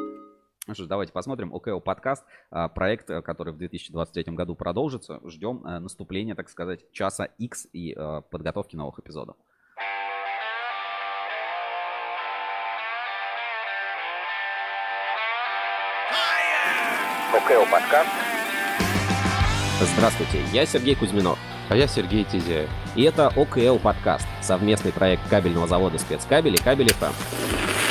Ну 0.69 0.75
что 0.75 0.85
ж, 0.85 0.87
давайте 0.87 1.13
посмотрим. 1.13 1.53
ОКО 1.53 1.81
подкаст, 1.81 2.25
а, 2.53 2.69
проект, 2.69 3.11
э, 3.11 3.21
который 3.21 3.53
в 3.53 3.59
2023 3.59 4.37
году 4.37 4.55
продолжится. 4.55 5.21
Ждем 5.29 5.67
э, 5.67 5.81
наступления, 5.81 6.37
так 6.37 6.49
сказать, 6.49 6.85
часа 6.93 7.25
X 7.25 7.67
и 7.73 7.93
э, 7.97 8.23
подготовки 8.31 8.77
новых 8.77 9.01
эпизодов. 9.01 9.35
ОКО 17.35 17.67
подкаст. 17.69 18.11
Здравствуйте, 19.81 20.45
я 20.53 20.65
Сергей 20.65 20.95
Кузьминов. 20.95 21.41
А 21.71 21.77
я 21.77 21.89
Сергей 21.89 22.23
Тизяев. 22.23 22.71
И 22.95 23.03
это 23.03 23.29
ОКЛ 23.35 23.79
подкаст, 23.83 24.29
совместный 24.41 24.93
проект 24.93 25.29
кабельного 25.29 25.67
завода 25.67 25.99
«Спецкабель» 25.99 26.55
и 26.55 26.59
«Кабель 26.59 26.93
ФМ». 26.93 27.82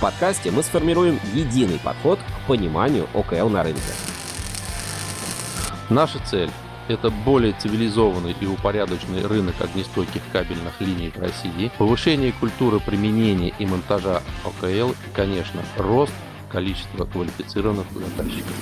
В 0.00 0.02
подкасте 0.02 0.50
мы 0.50 0.62
сформируем 0.62 1.20
единый 1.34 1.78
подход 1.78 2.18
к 2.20 2.46
пониманию 2.48 3.06
ОКЛ 3.12 3.50
на 3.50 3.62
рынке. 3.62 3.82
Наша 5.90 6.18
цель– 6.20 6.50
это 6.88 7.10
более 7.10 7.52
цивилизованный 7.52 8.34
и 8.40 8.46
упорядоченный 8.46 9.26
рынок 9.26 9.56
огнестойких 9.60 10.22
кабельных 10.32 10.80
линий 10.80 11.10
в 11.10 11.18
России, 11.20 11.70
повышение 11.76 12.32
культуры 12.32 12.80
применения 12.80 13.52
и 13.58 13.66
монтажа 13.66 14.22
ОКЛ 14.46 14.92
и, 14.92 14.94
конечно, 15.12 15.60
рост 15.76 16.14
количества 16.48 17.04
квалифицированных 17.04 17.84
заказчиков. 17.92 18.54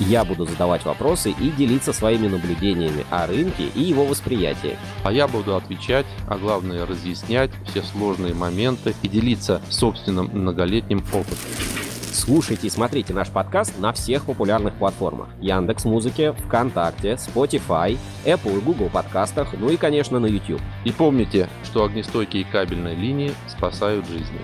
Я 0.00 0.24
буду 0.24 0.46
задавать 0.46 0.84
вопросы 0.86 1.30
и 1.30 1.50
делиться 1.50 1.92
своими 1.92 2.26
наблюдениями 2.26 3.04
о 3.10 3.26
рынке 3.26 3.68
и 3.74 3.82
его 3.82 4.06
восприятии. 4.06 4.78
А 5.04 5.12
я 5.12 5.28
буду 5.28 5.54
отвечать, 5.54 6.06
а 6.26 6.38
главное 6.38 6.86
разъяснять 6.86 7.50
все 7.66 7.82
сложные 7.82 8.32
моменты 8.32 8.94
и 9.02 9.08
делиться 9.08 9.60
собственным 9.68 10.30
многолетним 10.32 11.04
опытом. 11.12 11.36
Слушайте 12.12 12.66
и 12.66 12.70
смотрите 12.70 13.12
наш 13.12 13.28
подкаст 13.28 13.78
на 13.78 13.92
всех 13.92 14.24
популярных 14.24 14.74
платформах. 14.74 15.28
Яндекс 15.40 15.84
Музыке, 15.84 16.32
ВКонтакте, 16.32 17.12
Spotify, 17.12 17.96
Apple 18.24 18.58
и 18.58 18.60
Google 18.60 18.88
подкастах, 18.88 19.54
ну 19.58 19.68
и, 19.68 19.76
конечно, 19.76 20.18
на 20.18 20.26
YouTube. 20.26 20.60
И 20.84 20.92
помните, 20.92 21.48
что 21.64 21.84
огнестойкие 21.84 22.44
кабельные 22.44 22.94
линии 22.94 23.32
спасают 23.48 24.06
жизни. 24.08 24.40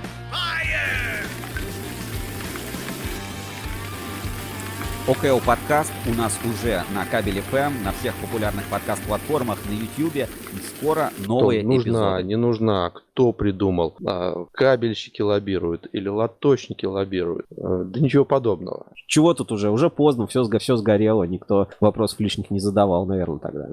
ОКО 5.08 5.38
подкаст 5.46 5.92
у 6.10 6.14
нас 6.18 6.36
уже 6.44 6.82
на 6.92 7.06
Кабель 7.06 7.40
ФМ, 7.40 7.84
на 7.84 7.92
всех 7.92 8.12
популярных 8.16 8.64
подкаст-платформах, 8.68 9.56
на 9.68 9.72
YouTube. 9.72 10.28
Скоро 10.76 11.10
новые 11.24 11.62
нужна, 11.62 11.80
эпизоды. 11.82 12.22
не 12.24 12.36
нужна, 12.36 12.90
кто 12.90 13.32
придумал. 13.32 13.94
А, 14.04 14.46
кабельщики 14.50 15.22
лоббируют 15.22 15.86
или 15.92 16.08
лоточники 16.08 16.86
лоббируют. 16.86 17.46
А, 17.56 17.84
Да 17.84 18.00
ничего 18.00 18.24
подобного. 18.24 18.86
Чего 19.06 19.32
тут 19.32 19.52
уже? 19.52 19.70
Уже 19.70 19.90
поздно, 19.90 20.26
все, 20.26 20.42
все 20.58 20.74
сгорело, 20.74 21.22
никто 21.22 21.68
вопросов 21.78 22.18
лишних 22.18 22.50
не 22.50 22.58
задавал, 22.58 23.06
наверное, 23.06 23.38
тогда. 23.38 23.68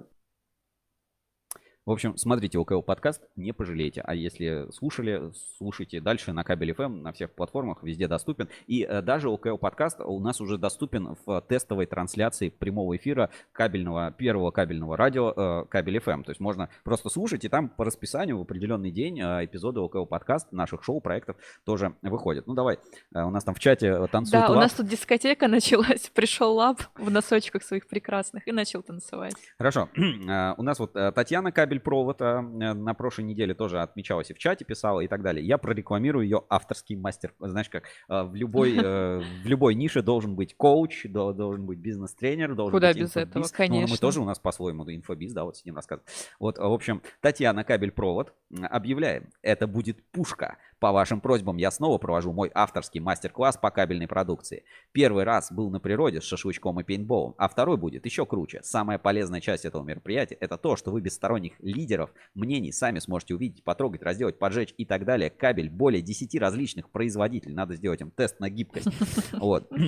В 1.85 1.91
общем, 1.91 2.15
смотрите 2.15 2.57
ОКО 2.57 2.79
подкаст, 2.79 3.21
не 3.35 3.51
пожалеете. 3.51 3.99
А 4.05 4.15
если 4.15 4.71
слушали, 4.71 5.33
слушайте 5.57 5.99
дальше 5.99 6.31
на 6.31 6.45
Кабель 6.45 6.71
FM, 6.71 7.01
на 7.01 7.11
всех 7.11 7.31
платформах, 7.31 7.83
везде 7.83 8.07
доступен. 8.07 8.47
И 8.67 8.83
э, 8.83 9.01
даже 9.01 9.27
ОКО 9.29 9.57
подкаст 9.57 9.99
у 9.99 10.17
нас 10.21 10.39
уже 10.39 10.57
доступен 10.57 11.17
в 11.25 11.41
тестовой 11.41 11.85
трансляции 11.85 12.47
прямого 12.47 12.95
эфира 12.95 13.31
кабельного, 13.51 14.11
первого 14.11 14.51
кабельного 14.51 14.95
радио 14.95 15.33
э, 15.35 15.65
Кабель 15.65 15.97
FM. 15.97 16.23
То 16.23 16.31
есть 16.31 16.39
можно 16.39 16.69
просто 16.85 17.09
слушать, 17.09 17.43
и 17.43 17.49
там 17.49 17.67
по 17.67 17.83
расписанию 17.83 18.37
в 18.37 18.43
определенный 18.43 18.89
день 18.89 19.19
э, 19.19 19.43
эпизоды 19.43 19.81
ОКО 19.81 20.05
подкаст 20.05 20.53
наших 20.53 20.85
шоу-проектов 20.85 21.35
тоже 21.65 21.97
выходят. 22.01 22.47
Ну 22.47 22.53
давай, 22.53 22.79
у 23.13 23.29
нас 23.29 23.43
там 23.43 23.55
в 23.55 23.59
чате 23.59 24.07
танцует 24.07 24.45
Да, 24.45 24.47
у 24.47 24.53
лав. 24.53 24.63
нас 24.63 24.71
тут 24.71 24.87
дискотека 24.87 25.47
началась. 25.49 26.09
Пришел 26.15 26.53
лап 26.53 26.81
в 26.95 27.11
носочках 27.11 27.61
своих 27.61 27.89
прекрасных 27.89 28.47
и 28.47 28.53
начал 28.53 28.81
танцевать. 28.83 29.35
Хорошо. 29.57 29.89
У 29.97 30.63
нас 30.63 30.79
вот 30.79 30.93
Татьяна 30.93 31.51
Кабель 31.51 31.72
Провод 31.79 32.21
э, 32.21 32.41
на 32.41 32.93
прошлой 32.93 33.23
неделе 33.25 33.53
тоже 33.53 33.81
отмечалась 33.81 34.29
и 34.31 34.33
в 34.33 34.37
чате 34.37 34.65
писала 34.65 34.99
и 35.01 35.07
так 35.07 35.21
далее. 35.21 35.45
Я 35.45 35.57
прорекламирую 35.57 36.23
ее 36.25 36.43
авторский 36.49 36.95
мастер. 36.95 37.33
Знаешь, 37.39 37.69
как 37.69 37.83
э, 38.09 38.23
в 38.23 38.35
любой, 38.35 38.75
э, 38.77 39.19
в 39.43 39.45
любой 39.47 39.75
нише 39.75 40.01
должен 40.01 40.35
быть 40.35 40.55
коуч, 40.55 41.05
до- 41.05 41.33
должен 41.33 41.65
быть 41.65 41.79
бизнес-тренер, 41.79 42.55
должен 42.55 42.71
Куда 42.71 42.89
быть 42.89 42.97
без 42.97 43.05
инфобиз. 43.07 43.29
этого, 43.29 43.43
Ну, 43.43 43.49
мы 43.49 43.57
конечно. 43.57 43.97
тоже 43.97 44.21
у 44.21 44.25
нас 44.25 44.39
по-своему 44.39 44.83
инфобиз, 44.89 45.33
да, 45.33 45.43
вот 45.43 45.57
сидим 45.57 45.75
рассказываем. 45.75 46.05
Вот, 46.39 46.57
в 46.57 46.63
общем, 46.73 47.01
Татьяна 47.21 47.63
Кабель 47.63 47.91
Провод 47.91 48.33
м, 48.51 48.65
объявляем, 48.69 49.29
это 49.41 49.67
будет 49.67 50.03
пушка. 50.11 50.57
По 50.83 50.91
вашим 50.91 51.21
просьбам 51.21 51.55
я 51.55 51.71
снова 51.71 51.97
провожу 51.97 52.33
мой 52.33 52.51
авторский 52.53 52.99
мастер-класс 52.99 53.55
по 53.55 53.71
кабельной 53.71 54.05
продукции. 54.05 54.65
Первый 54.91 55.23
раз 55.23 55.49
был 55.49 55.69
на 55.69 55.79
природе 55.79 56.19
с 56.19 56.25
шашлычком 56.25 56.77
и 56.81 56.83
пейнтболом, 56.83 57.35
а 57.37 57.47
второй 57.47 57.77
будет 57.77 58.05
еще 58.05 58.25
круче. 58.25 58.59
Самая 58.63 58.99
полезная 58.99 59.39
часть 59.39 59.63
этого 59.63 59.81
мероприятия– 59.81 60.35
это 60.41 60.57
то, 60.57 60.75
что 60.75 60.91
вы 60.91 60.99
без 60.99 61.13
сторонних 61.13 61.53
лидеров 61.59 62.11
мнений 62.35 62.73
сами 62.73 62.99
сможете 62.99 63.33
увидеть, 63.33 63.63
потрогать, 63.63 64.03
разделать, 64.03 64.37
поджечь 64.37 64.73
и 64.77 64.83
так 64.83 65.05
далее. 65.05 65.29
Кабель 65.29 65.69
более 65.69 66.01
10 66.01 66.37
различных 66.37 66.89
производителей. 66.89 67.55
Надо 67.55 67.75
сделать 67.75 68.01
им 68.01 68.11
тест 68.11 68.41
на 68.41 68.49
гибкость. 68.49 68.89
Вот. 69.39 69.71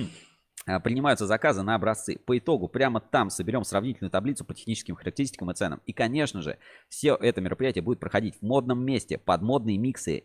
А, 0.68 0.80
Принимаются 0.80 1.26
заказы 1.26 1.62
на 1.62 1.74
образцы. 1.76 2.18
По 2.24 2.38
итогу 2.38 2.68
прямо 2.68 3.00
там 3.00 3.28
соберем 3.30 3.62
сравнительную 3.62 4.10
таблицу 4.10 4.44
по 4.44 4.52
техническим 4.54 4.96
характеристикам 4.96 5.50
и 5.50 5.54
ценам. 5.54 5.80
И, 5.86 5.92
конечно 5.92 6.42
же, 6.42 6.58
все 6.88 7.14
это 7.14 7.40
мероприятие 7.40 7.82
будет 7.82 8.00
проходить 8.00 8.34
в 8.36 8.42
модном 8.42 8.82
месте, 8.82 9.16
под 9.16 9.42
модные 9.42 9.78
миксы, 9.78 10.24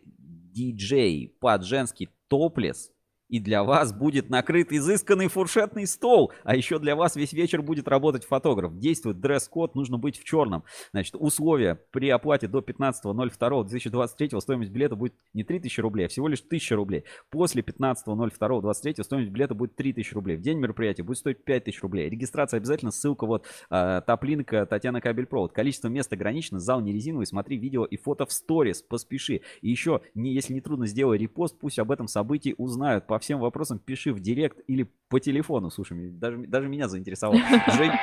диджей, 0.52 1.34
под 1.40 1.64
женский 1.64 2.10
топлес. 2.28 2.92
И 3.32 3.40
для 3.40 3.64
вас 3.64 3.94
будет 3.94 4.28
накрыт 4.28 4.72
изысканный 4.72 5.28
фуршетный 5.28 5.86
стол. 5.86 6.32
А 6.44 6.54
еще 6.54 6.78
для 6.78 6.94
вас 6.94 7.16
весь 7.16 7.32
вечер 7.32 7.62
будет 7.62 7.88
работать 7.88 8.26
фотограф. 8.26 8.78
Действует 8.78 9.20
дресс-код, 9.20 9.74
нужно 9.74 9.96
быть 9.96 10.18
в 10.18 10.24
черном. 10.24 10.64
Значит, 10.92 11.14
условия 11.18 11.80
при 11.92 12.10
оплате 12.10 12.46
до 12.46 12.58
15.02.2023 12.58 14.38
стоимость 14.38 14.70
билета 14.70 14.96
будет 14.96 15.14
не 15.32 15.44
3000 15.44 15.80
рублей, 15.80 16.04
а 16.04 16.08
всего 16.10 16.28
лишь 16.28 16.40
1000 16.40 16.76
рублей. 16.76 17.04
После 17.30 17.62
15.02.23 17.62 19.02
стоимость 19.02 19.30
билета 19.30 19.54
будет 19.54 19.76
3000 19.76 20.12
рублей. 20.12 20.36
В 20.36 20.42
день 20.42 20.58
мероприятия 20.58 21.02
будет 21.02 21.16
стоить 21.16 21.42
5000 21.42 21.80
рублей. 21.80 22.10
Регистрация 22.10 22.58
обязательно, 22.58 22.90
ссылка 22.90 23.24
вот, 23.24 23.46
э, 23.70 24.02
топлинка 24.06 24.66
Татьяна 24.66 25.00
Кабель-Провод. 25.00 25.52
Количество 25.52 25.88
мест 25.88 26.12
ограничено, 26.12 26.60
зал 26.60 26.82
не 26.82 26.92
резиновый, 26.92 27.24
смотри 27.24 27.56
видео 27.56 27.86
и 27.86 27.96
фото 27.96 28.26
в 28.26 28.32
сторис, 28.32 28.82
поспеши. 28.82 29.40
И 29.62 29.70
еще, 29.70 30.02
не, 30.14 30.34
если 30.34 30.52
не 30.52 30.60
трудно, 30.60 30.86
сделай 30.86 31.16
репост, 31.16 31.58
пусть 31.58 31.78
об 31.78 31.90
этом 31.90 32.08
событии 32.08 32.54
узнают. 32.58 33.06
По 33.06 33.21
всем 33.22 33.40
вопросам 33.40 33.78
пиши 33.78 34.12
в 34.12 34.20
директ 34.20 34.58
или 34.66 34.92
по 35.08 35.18
телефону. 35.20 35.70
Слушай, 35.70 36.10
даже, 36.10 36.38
даже 36.46 36.68
меня 36.68 36.88
заинтересовало. 36.88 37.38
Господи. 37.38 37.96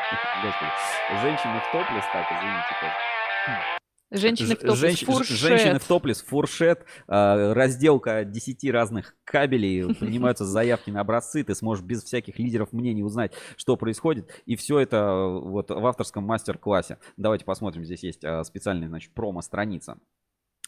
Женщины 1.21 1.59
в 1.59 1.71
топлес, 1.71 2.03
так, 2.11 2.25
извините. 2.31 2.75
тоже. 2.81 3.79
Женщины 4.11 4.55
в 4.55 4.59
топлес, 4.59 4.79
женщ- 4.79 5.05
фуршет. 5.05 5.37
Женщины 5.37 5.79
в 5.79 5.83
топлес, 5.87 6.23
фуршет, 6.23 6.83
э, 7.07 7.53
разделка 7.53 8.25
10 8.25 8.71
разных 8.71 9.15
кабелей, 9.23 9.93
принимаются 9.93 10.45
заявки 10.45 10.89
на 10.89 11.01
образцы, 11.01 11.43
ты 11.43 11.53
сможешь 11.53 11.83
без 11.83 12.03
всяких 12.03 12.39
лидеров 12.39 12.73
мнений 12.73 13.03
узнать, 13.03 13.33
что 13.55 13.75
происходит. 13.75 14.27
И 14.47 14.55
все 14.55 14.79
это 14.79 14.97
э, 14.97 15.39
вот 15.39 15.69
в 15.69 15.85
авторском 15.85 16.23
мастер-классе. 16.23 16.97
Давайте 17.17 17.45
посмотрим, 17.45 17.85
здесь 17.85 18.01
есть 18.01 18.23
э, 18.23 18.43
специальная, 18.43 18.87
значит, 18.87 19.13
промо-страница. 19.13 19.99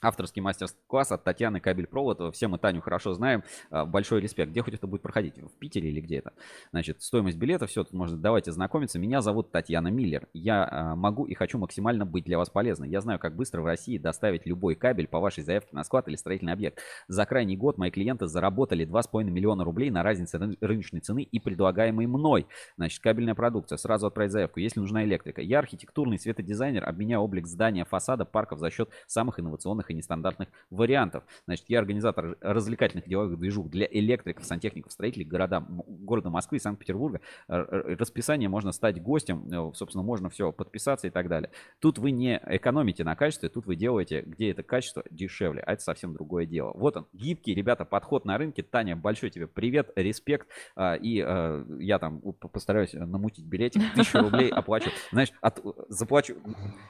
Авторский 0.01 0.41
мастер-класс 0.41 1.11
от 1.11 1.23
Татьяны 1.23 1.59
Кабель-Провод. 1.59 2.33
Все 2.33 2.47
мы 2.47 2.57
Таню 2.57 2.81
хорошо 2.81 3.13
знаем. 3.13 3.43
А, 3.69 3.85
Большой 3.85 4.19
респект. 4.19 4.49
Где 4.49 4.63
хоть 4.63 4.73
это 4.73 4.87
будет 4.87 5.01
проходить? 5.01 5.37
В 5.37 5.51
Питере 5.59 5.89
или 5.89 6.01
где 6.01 6.17
это? 6.17 6.33
Значит, 6.71 7.03
стоимость 7.03 7.37
билета, 7.37 7.67
все, 7.67 7.83
тут 7.83 7.93
можно, 7.93 8.17
давайте 8.17 8.51
знакомиться. 8.51 8.97
Меня 8.97 9.21
зовут 9.21 9.51
Татьяна 9.51 9.89
Миллер. 9.89 10.27
Я 10.33 10.67
а, 10.69 10.95
могу 10.95 11.25
и 11.25 11.35
хочу 11.35 11.59
максимально 11.59 12.05
быть 12.05 12.25
для 12.25 12.39
вас 12.39 12.49
полезной. 12.49 12.89
Я 12.89 13.01
знаю, 13.01 13.19
как 13.19 13.35
быстро 13.35 13.61
в 13.61 13.65
России 13.65 13.99
доставить 13.99 14.47
любой 14.47 14.73
кабель 14.73 15.07
по 15.07 15.19
вашей 15.19 15.43
заявке 15.43 15.69
на 15.75 15.83
склад 15.83 16.07
или 16.07 16.15
строительный 16.15 16.53
объект. 16.53 16.79
За 17.07 17.25
крайний 17.27 17.55
год 17.55 17.77
мои 17.77 17.91
клиенты 17.91 18.25
заработали 18.25 18.87
2,5 18.87 19.25
миллиона 19.25 19.63
рублей 19.63 19.91
на 19.91 20.01
разнице 20.01 20.37
ры- 20.37 20.57
рыночной 20.61 21.01
цены 21.01 21.21
и 21.21 21.39
предлагаемой 21.39 22.07
мной. 22.07 22.47
Значит, 22.75 23.01
кабельная 23.03 23.35
продукция. 23.35 23.77
Сразу 23.77 24.07
отправить 24.07 24.31
заявку, 24.31 24.59
если 24.59 24.79
нужна 24.79 25.03
электрика. 25.03 25.41
Я 25.43 25.59
архитектурный 25.59 26.17
светодизайнер, 26.17 26.87
обменяю 26.89 27.21
облик 27.21 27.45
здания, 27.45 27.85
фасада, 27.85 28.25
парков 28.25 28.57
за 28.59 28.71
счет 28.71 28.89
самых 29.05 29.39
инновационных 29.39 29.90
и 29.91 29.95
нестандартных 29.95 30.49
вариантов. 30.69 31.23
Значит, 31.45 31.65
я 31.69 31.79
организатор 31.79 32.37
развлекательных 32.41 33.07
деловых 33.07 33.39
движух 33.39 33.69
для 33.69 33.87
электриков, 33.89 34.45
сантехников, 34.45 34.91
строителей 34.91 35.25
города, 35.25 35.65
города 35.69 36.29
Москвы 36.29 36.57
и 36.57 36.59
Санкт-Петербурга. 36.59 37.21
Расписание 37.47 38.49
можно 38.49 38.71
стать 38.71 39.01
гостем, 39.01 39.47
э, 39.51 39.71
собственно, 39.75 40.03
можно 40.03 40.29
все 40.29 40.51
подписаться 40.51 41.07
и 41.07 41.09
так 41.09 41.27
далее. 41.27 41.51
Тут 41.79 41.97
вы 41.97 42.11
не 42.11 42.41
экономите 42.45 43.03
на 43.03 43.15
качестве, 43.15 43.49
тут 43.49 43.65
вы 43.65 43.75
делаете, 43.75 44.21
где 44.25 44.51
это 44.51 44.63
качество 44.63 45.03
дешевле, 45.09 45.61
а 45.61 45.73
это 45.73 45.81
совсем 45.81 46.13
другое 46.13 46.45
дело. 46.45 46.71
Вот 46.75 46.97
он, 46.97 47.07
гибкий, 47.13 47.53
ребята, 47.53 47.85
подход 47.85 48.25
на 48.25 48.37
рынке. 48.37 48.63
Таня, 48.63 48.95
большой 48.95 49.29
тебе 49.29 49.47
привет, 49.47 49.91
респект. 49.95 50.47
А, 50.75 50.95
И 50.95 51.23
э, 51.25 51.65
я 51.79 51.99
там 51.99 52.21
постараюсь 52.21 52.93
намутить 52.93 53.45
билетик, 53.45 53.81
тысячу 53.95 54.19
рублей 54.19 54.49
оплачу. 54.49 54.89
Знаешь, 55.11 55.31
от, 55.41 55.61
заплачу, 55.89 56.35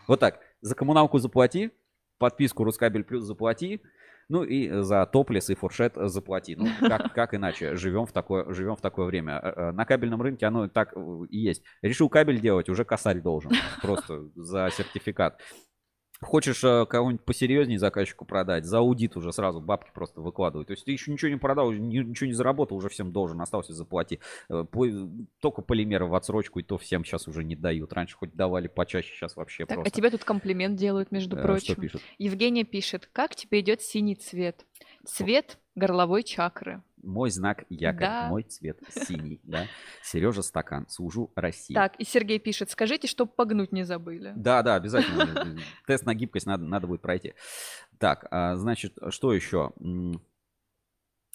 вот 0.07 0.19
так, 0.19 0.39
за 0.61 0.75
коммуналку 0.75 1.17
заплати, 1.17 1.71
подписку 2.21 2.63
Рускабель 2.63 3.03
Плюс 3.03 3.23
заплати, 3.23 3.81
ну 4.29 4.43
и 4.43 4.81
за 4.81 5.05
топлес 5.05 5.49
и 5.49 5.55
фуршет 5.55 5.93
заплати. 5.95 6.55
Ну, 6.55 6.67
как, 6.89 7.13
как 7.13 7.33
иначе? 7.33 7.75
Живем 7.75 8.05
в, 8.05 8.11
такое, 8.11 8.53
живем 8.53 8.75
в 8.75 8.81
такое 8.81 9.05
время. 9.05 9.39
Э, 9.43 9.53
э, 9.55 9.71
На 9.71 9.85
кабельном 9.85 10.21
рынке 10.21 10.45
оно 10.45 10.67
так 10.67 10.93
э, 10.95 10.99
и 11.29 11.37
есть. 11.37 11.63
Решил 11.81 12.09
кабель 12.09 12.39
делать, 12.39 12.69
уже 12.69 12.85
косарь 12.85 13.19
должен. 13.21 13.51
Просто 13.81 14.29
за 14.35 14.69
сертификат. 14.71 15.41
Хочешь 16.23 16.63
э, 16.63 16.85
кого-нибудь 16.85 17.25
посерьезнее 17.25 17.79
заказчику 17.79 18.25
продать, 18.25 18.63
за 18.65 18.77
аудит 18.77 19.17
уже 19.17 19.33
сразу 19.33 19.59
бабки 19.59 19.89
просто 19.93 20.21
выкладывают. 20.21 20.67
То 20.67 20.73
есть 20.73 20.85
ты 20.85 20.91
еще 20.91 21.11
ничего 21.11 21.31
не 21.31 21.37
продал, 21.37 21.71
ни- 21.71 21.97
ничего 21.97 22.27
не 22.27 22.33
заработал, 22.33 22.77
уже 22.77 22.89
всем 22.89 23.11
должен, 23.11 23.41
остался 23.41 23.73
заплати. 23.73 24.19
Э, 24.47 24.63
по- 24.63 24.87
Только 25.39 25.63
полимеры 25.63 26.05
в 26.05 26.13
отсрочку, 26.13 26.59
и 26.59 26.63
то 26.63 26.77
всем 26.77 27.03
сейчас 27.03 27.27
уже 27.27 27.43
не 27.43 27.55
дают. 27.55 27.91
Раньше 27.93 28.15
хоть 28.17 28.35
давали 28.35 28.67
почаще, 28.67 29.11
сейчас 29.15 29.35
вообще 29.35 29.65
Так, 29.65 29.79
а 29.79 29.81
просто. 29.81 29.95
тебе 29.97 30.11
тут 30.11 30.23
комплимент 30.23 30.75
делают, 30.77 31.11
между 31.11 31.35
Э, 31.37 31.39
что 31.39 31.47
прочим. 31.47 31.75
пишут? 31.75 32.01
Евгения 32.19 32.63
пишет, 32.65 33.09
как 33.11 33.35
тебе 33.35 33.61
идет 33.61 33.81
синий 33.81 34.15
цвет? 34.15 34.65
Цвет 35.05 35.57
горловой 35.73 36.21
чакры. 36.21 36.83
Мой 37.03 37.29
знак 37.31 37.65
якорь, 37.69 37.99
Да. 38.01 38.27
мой 38.29 38.43
цвет 38.43 38.79
синий, 38.89 39.39
да. 39.43 39.65
Сережа 40.03 40.41
стакан, 40.41 40.87
служу 40.89 41.31
России. 41.35 41.73
Так, 41.73 41.95
и 41.99 42.03
Сергей 42.03 42.39
пишет, 42.39 42.69
скажите, 42.69 43.07
чтоб 43.07 43.35
погнуть 43.35 43.71
не 43.71 43.83
забыли. 43.83 44.33
Да, 44.35 44.61
да, 44.63 44.75
обязательно. 44.75 45.57
Тест 45.87 46.05
на 46.05 46.13
гибкость 46.13 46.45
надо, 46.45 46.63
надо 46.65 46.87
будет 46.87 47.01
пройти. 47.01 47.33
Так, 47.97 48.27
а, 48.31 48.55
значит, 48.55 48.97
что 49.09 49.33
еще? 49.33 49.71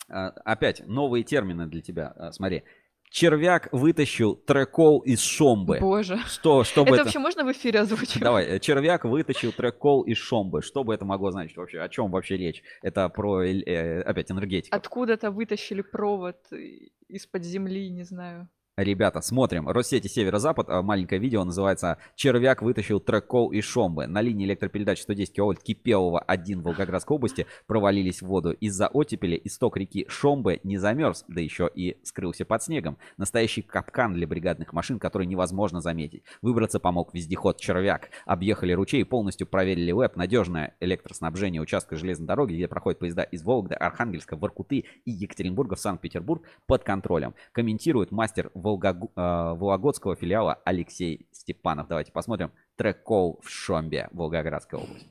А, 0.09 0.29
Опять 0.45 0.87
новые 0.87 1.25
термины 1.25 1.67
для 1.67 1.83
тебя. 1.83 2.09
А, 2.17 2.33
Смотри. 2.33 2.65
Червяк 3.11 3.69
вытащил 3.73 4.37
трекол 4.37 5.01
из 5.01 5.21
шомбы. 5.21 5.79
Боже. 5.81 6.19
Что, 6.27 6.65
что 6.65 6.83
бы 6.85 6.91
это 6.91 6.97
это... 6.97 7.05
вообще 7.05 7.19
можно 7.19 7.45
в 7.45 7.53
эфире 7.53 7.81
озвучивать? 7.81 8.21
Давай, 8.21 8.45
э, 8.45 8.59
червяк 8.61 9.05
вытащил 9.05 9.53
трекол 9.53 10.03
из 10.03 10.19
шомбы. 10.19 10.63
Что 10.63 10.85
бы 10.85 10.95
это 10.95 11.05
могло 11.05 11.31
значить 11.31 11.57
вообще? 11.57 11.81
О 11.81 11.89
чем 11.89 12.11
вообще 12.11 12.37
речь? 12.37 12.63
Это 12.83 13.09
про, 13.09 13.43
э, 13.43 13.61
э, 13.63 14.03
опять, 14.03 14.31
энергетику. 14.31 14.77
Откуда-то 14.77 15.31
вытащили 15.31 15.83
провод 15.83 16.37
и- 16.53 16.93
из-под 17.09 17.45
земли, 17.45 17.89
не 17.91 18.03
знаю. 18.03 18.49
Ребята, 18.79 19.23
смотрим. 19.23 19.71
Россети 19.71 20.07
Северо-Запад. 20.07 20.69
а, 20.69 20.83
Маленькое 20.83 21.19
видео 21.19 21.43
называется 21.45 21.97
«Червяк 22.15 22.61
вытащил 22.61 23.01
трек-кол 23.01 23.51
из 23.51 23.65
Шомбы». 23.65 24.07
На 24.07 24.21
линии 24.21 24.45
электропередач 24.45 25.01
110 25.01 25.33
киловольт 25.33 25.63
Кипелова 25.63 26.21
1 26.21 26.61
в 26.61 26.65
Волгоградской 26.65 27.17
области 27.17 27.47
провалились 27.67 28.21
в 28.21 28.27
воду. 28.27 28.53
Из-за 28.53 28.89
оттепели 28.89 29.41
исток 29.45 29.79
реки 29.79 30.05
Шомбы 30.11 30.61
не 30.63 30.77
замерз, 30.77 31.25
да 31.27 31.41
еще 31.41 31.71
и 31.75 31.97
скрылся 32.03 32.45
под 32.45 32.65
снегом. 32.65 32.99
Настоящий 33.17 33.63
капкан 33.63 34.13
для 34.13 34.27
бригадных 34.27 34.75
машин, 34.75 34.99
который 34.99 35.27
невозможно 35.27 35.81
заметить. 35.81 36.25
Выбраться 36.43 36.79
помог 36.79 37.15
вездеход 37.15 37.59
«Червяк». 37.59 38.11
Объехали 38.27 38.73
ручей, 38.73 39.07
полностью 39.07 39.47
проверили 39.47 39.93
веб. 39.93 40.17
Надежное 40.17 40.77
электроснабжение 40.81 41.63
участка 41.63 41.97
железной 41.97 42.27
дороги, 42.27 42.53
где 42.53 42.69
проходят 42.69 42.99
поезда 42.99 43.23
из 43.23 43.43
Вологды, 43.43 43.75
Архангельска, 43.75 44.37
Воркуты 44.37 44.85
и 45.07 45.11
Екатеринбурга 45.11 45.77
в 45.77 45.81
Санкт-Петербург 45.81 46.43
под 46.67 46.85
контролем. 46.85 47.35
Комментирует 47.53 48.11
мастер 48.11 48.51
Волгогу- 48.67 49.13
э, 49.15 49.55
Вологодского 49.55 50.17
филиала 50.17 50.61
Алексей 50.65 51.29
Степанов. 51.31 51.87
Давайте 51.87 52.11
посмотрим. 52.11 52.51
Трек 52.75 53.03
кол 53.05 53.39
в 53.45 53.49
Шомбе, 53.49 54.09
Волгоградская 54.11 54.81
область. 54.81 55.07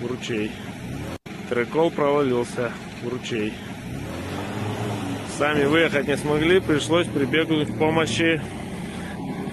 ручей. 0.00 0.50
Трекол 1.50 1.90
провалился 1.90 2.72
ручей. 3.04 3.52
Сами 5.36 5.64
выехать 5.66 6.08
не 6.08 6.16
смогли, 6.16 6.60
пришлось 6.60 7.06
прибегнуть 7.08 7.68
к 7.74 7.78
помощи 7.78 8.40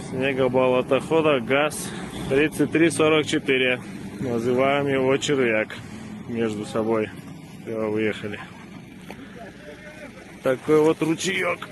снегоболотохода 0.10 1.41
ГАЗ 1.41 1.90
3344. 2.30 3.81
Называем 4.22 4.88
его 4.88 5.18
червяк 5.18 5.76
между 6.30 6.64
собой. 6.65 7.10
Выехали. 7.65 8.40
Такой 10.44 10.82
вот 10.82 11.02
ручеек. 11.02 11.68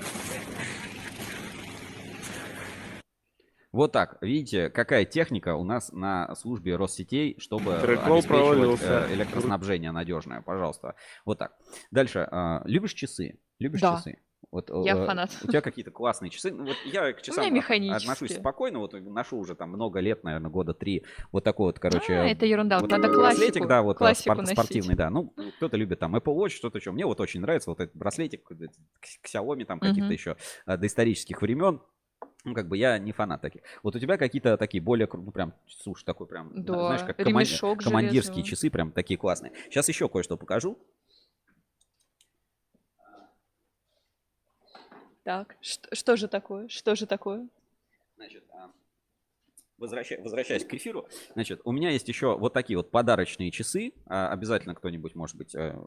Вот 3.70 3.92
так. 3.92 4.18
Видите, 4.22 4.70
какая 4.70 5.04
техника 5.04 5.54
у 5.54 5.62
нас 5.62 5.92
на 5.92 6.34
службе 6.34 6.76
Россетей, 6.76 7.38
чтобы 7.38 7.78
Трекол 7.80 8.14
обеспечивать 8.14 8.28
провалился. 8.48 9.06
э, 9.08 9.14
электроснабжение 9.14 9.92
надежное. 9.92 10.40
Пожалуйста. 10.40 10.94
Вот 11.24 11.38
так. 11.38 11.52
Дальше. 11.90 12.26
а, 12.30 12.62
Любишь 12.64 12.94
часы? 12.94 13.38
Любишь 13.58 13.80
Да. 13.80 13.96
часы? 13.96 14.18
Вот, 14.50 14.70
Я 14.70 14.96
э, 14.96 15.06
фанат. 15.06 15.30
У 15.44 15.48
тебя 15.48 15.60
какие-то 15.60 15.90
классные 15.90 16.30
часы. 16.30 16.50
Ну, 16.50 16.64
Вот 16.66 16.76
я 16.86 17.12
к 17.12 17.20
часам 17.20 17.44
отношусь 17.96 18.30
спокойно. 18.40 18.78
Вот 18.78 18.94
ношу 18.94 19.36
уже 19.36 19.54
там 19.54 19.68
много 19.70 20.00
лет, 20.00 20.24
наверное, 20.24 20.50
года 20.50 20.72
три. 20.72 21.04
Вот 21.32 21.44
такой 21.44 21.66
вот, 21.66 21.78
короче. 21.78 22.14
А, 22.14 22.24
это 22.26 22.46
ерунда. 22.46 22.78
Вот 22.80 22.90
надо 22.90 23.08
такой 23.08 23.18
браслетик, 23.18 23.52
классику- 23.54 23.68
да, 23.68 23.82
вот 23.82 23.96
а, 23.96 23.98
классику 23.98 24.34
спор- 24.34 24.46
спортивный, 24.46 24.94
да. 24.96 25.10
Ну, 25.10 25.34
кто-то 25.56 25.76
любит 25.76 25.98
там 25.98 26.16
Apple 26.16 26.34
Watch, 26.34 26.50
что-то 26.50 26.78
еще. 26.78 26.92
Мне 26.92 27.04
вот 27.04 27.20
очень 27.20 27.40
нравится 27.42 27.68
вот 27.70 27.80
этот 27.80 27.94
браслетик, 27.94 28.42
к- 28.44 28.54
Xiaomi 29.26 29.64
там 29.66 29.80
каких-то 29.80 30.12
еще 30.12 30.36
э, 30.66 30.76
доисторических 30.78 31.42
времен. 31.42 31.82
Ну, 32.44 32.54
как 32.54 32.68
бы 32.68 32.78
я 32.78 32.98
не 32.98 33.12
фанат 33.12 33.42
таких. 33.42 33.62
Вот 33.82 33.96
у 33.96 33.98
тебя 33.98 34.16
какие-то 34.16 34.56
такие 34.56 34.80
более, 34.82 35.08
ну, 35.12 35.30
прям, 35.30 35.52
слушай, 35.66 36.04
такой 36.06 36.26
прям, 36.26 36.50
Да, 36.54 36.86
знаешь, 36.86 37.02
как 37.02 37.16
коман- 37.18 37.42
командирские 37.90 38.36
часы, 38.44 38.70
прям 38.70 38.92
такие 38.92 39.18
классные. 39.18 39.52
Сейчас 39.68 39.88
еще 39.88 40.08
кое-что 40.08 40.36
покажу. 40.38 40.78
Так, 45.28 45.58
что, 45.60 45.94
что 45.94 46.16
же 46.16 46.26
такое? 46.26 46.68
Что 46.68 46.94
же 46.94 47.04
такое? 47.04 47.46
Значит, 48.16 48.44
а, 48.50 48.70
возвращай- 49.76 50.22
возвращаясь 50.22 50.64
к 50.64 50.72
эфиру, 50.72 51.06
значит, 51.34 51.60
у 51.64 51.72
меня 51.72 51.90
есть 51.90 52.08
еще 52.08 52.34
вот 52.38 52.54
такие 52.54 52.78
вот 52.78 52.90
подарочные 52.90 53.50
часы. 53.50 53.92
А, 54.06 54.30
Обязательно 54.32 54.74
кто-нибудь, 54.74 55.14
может 55.14 55.36
быть, 55.36 55.54
э, 55.54 55.78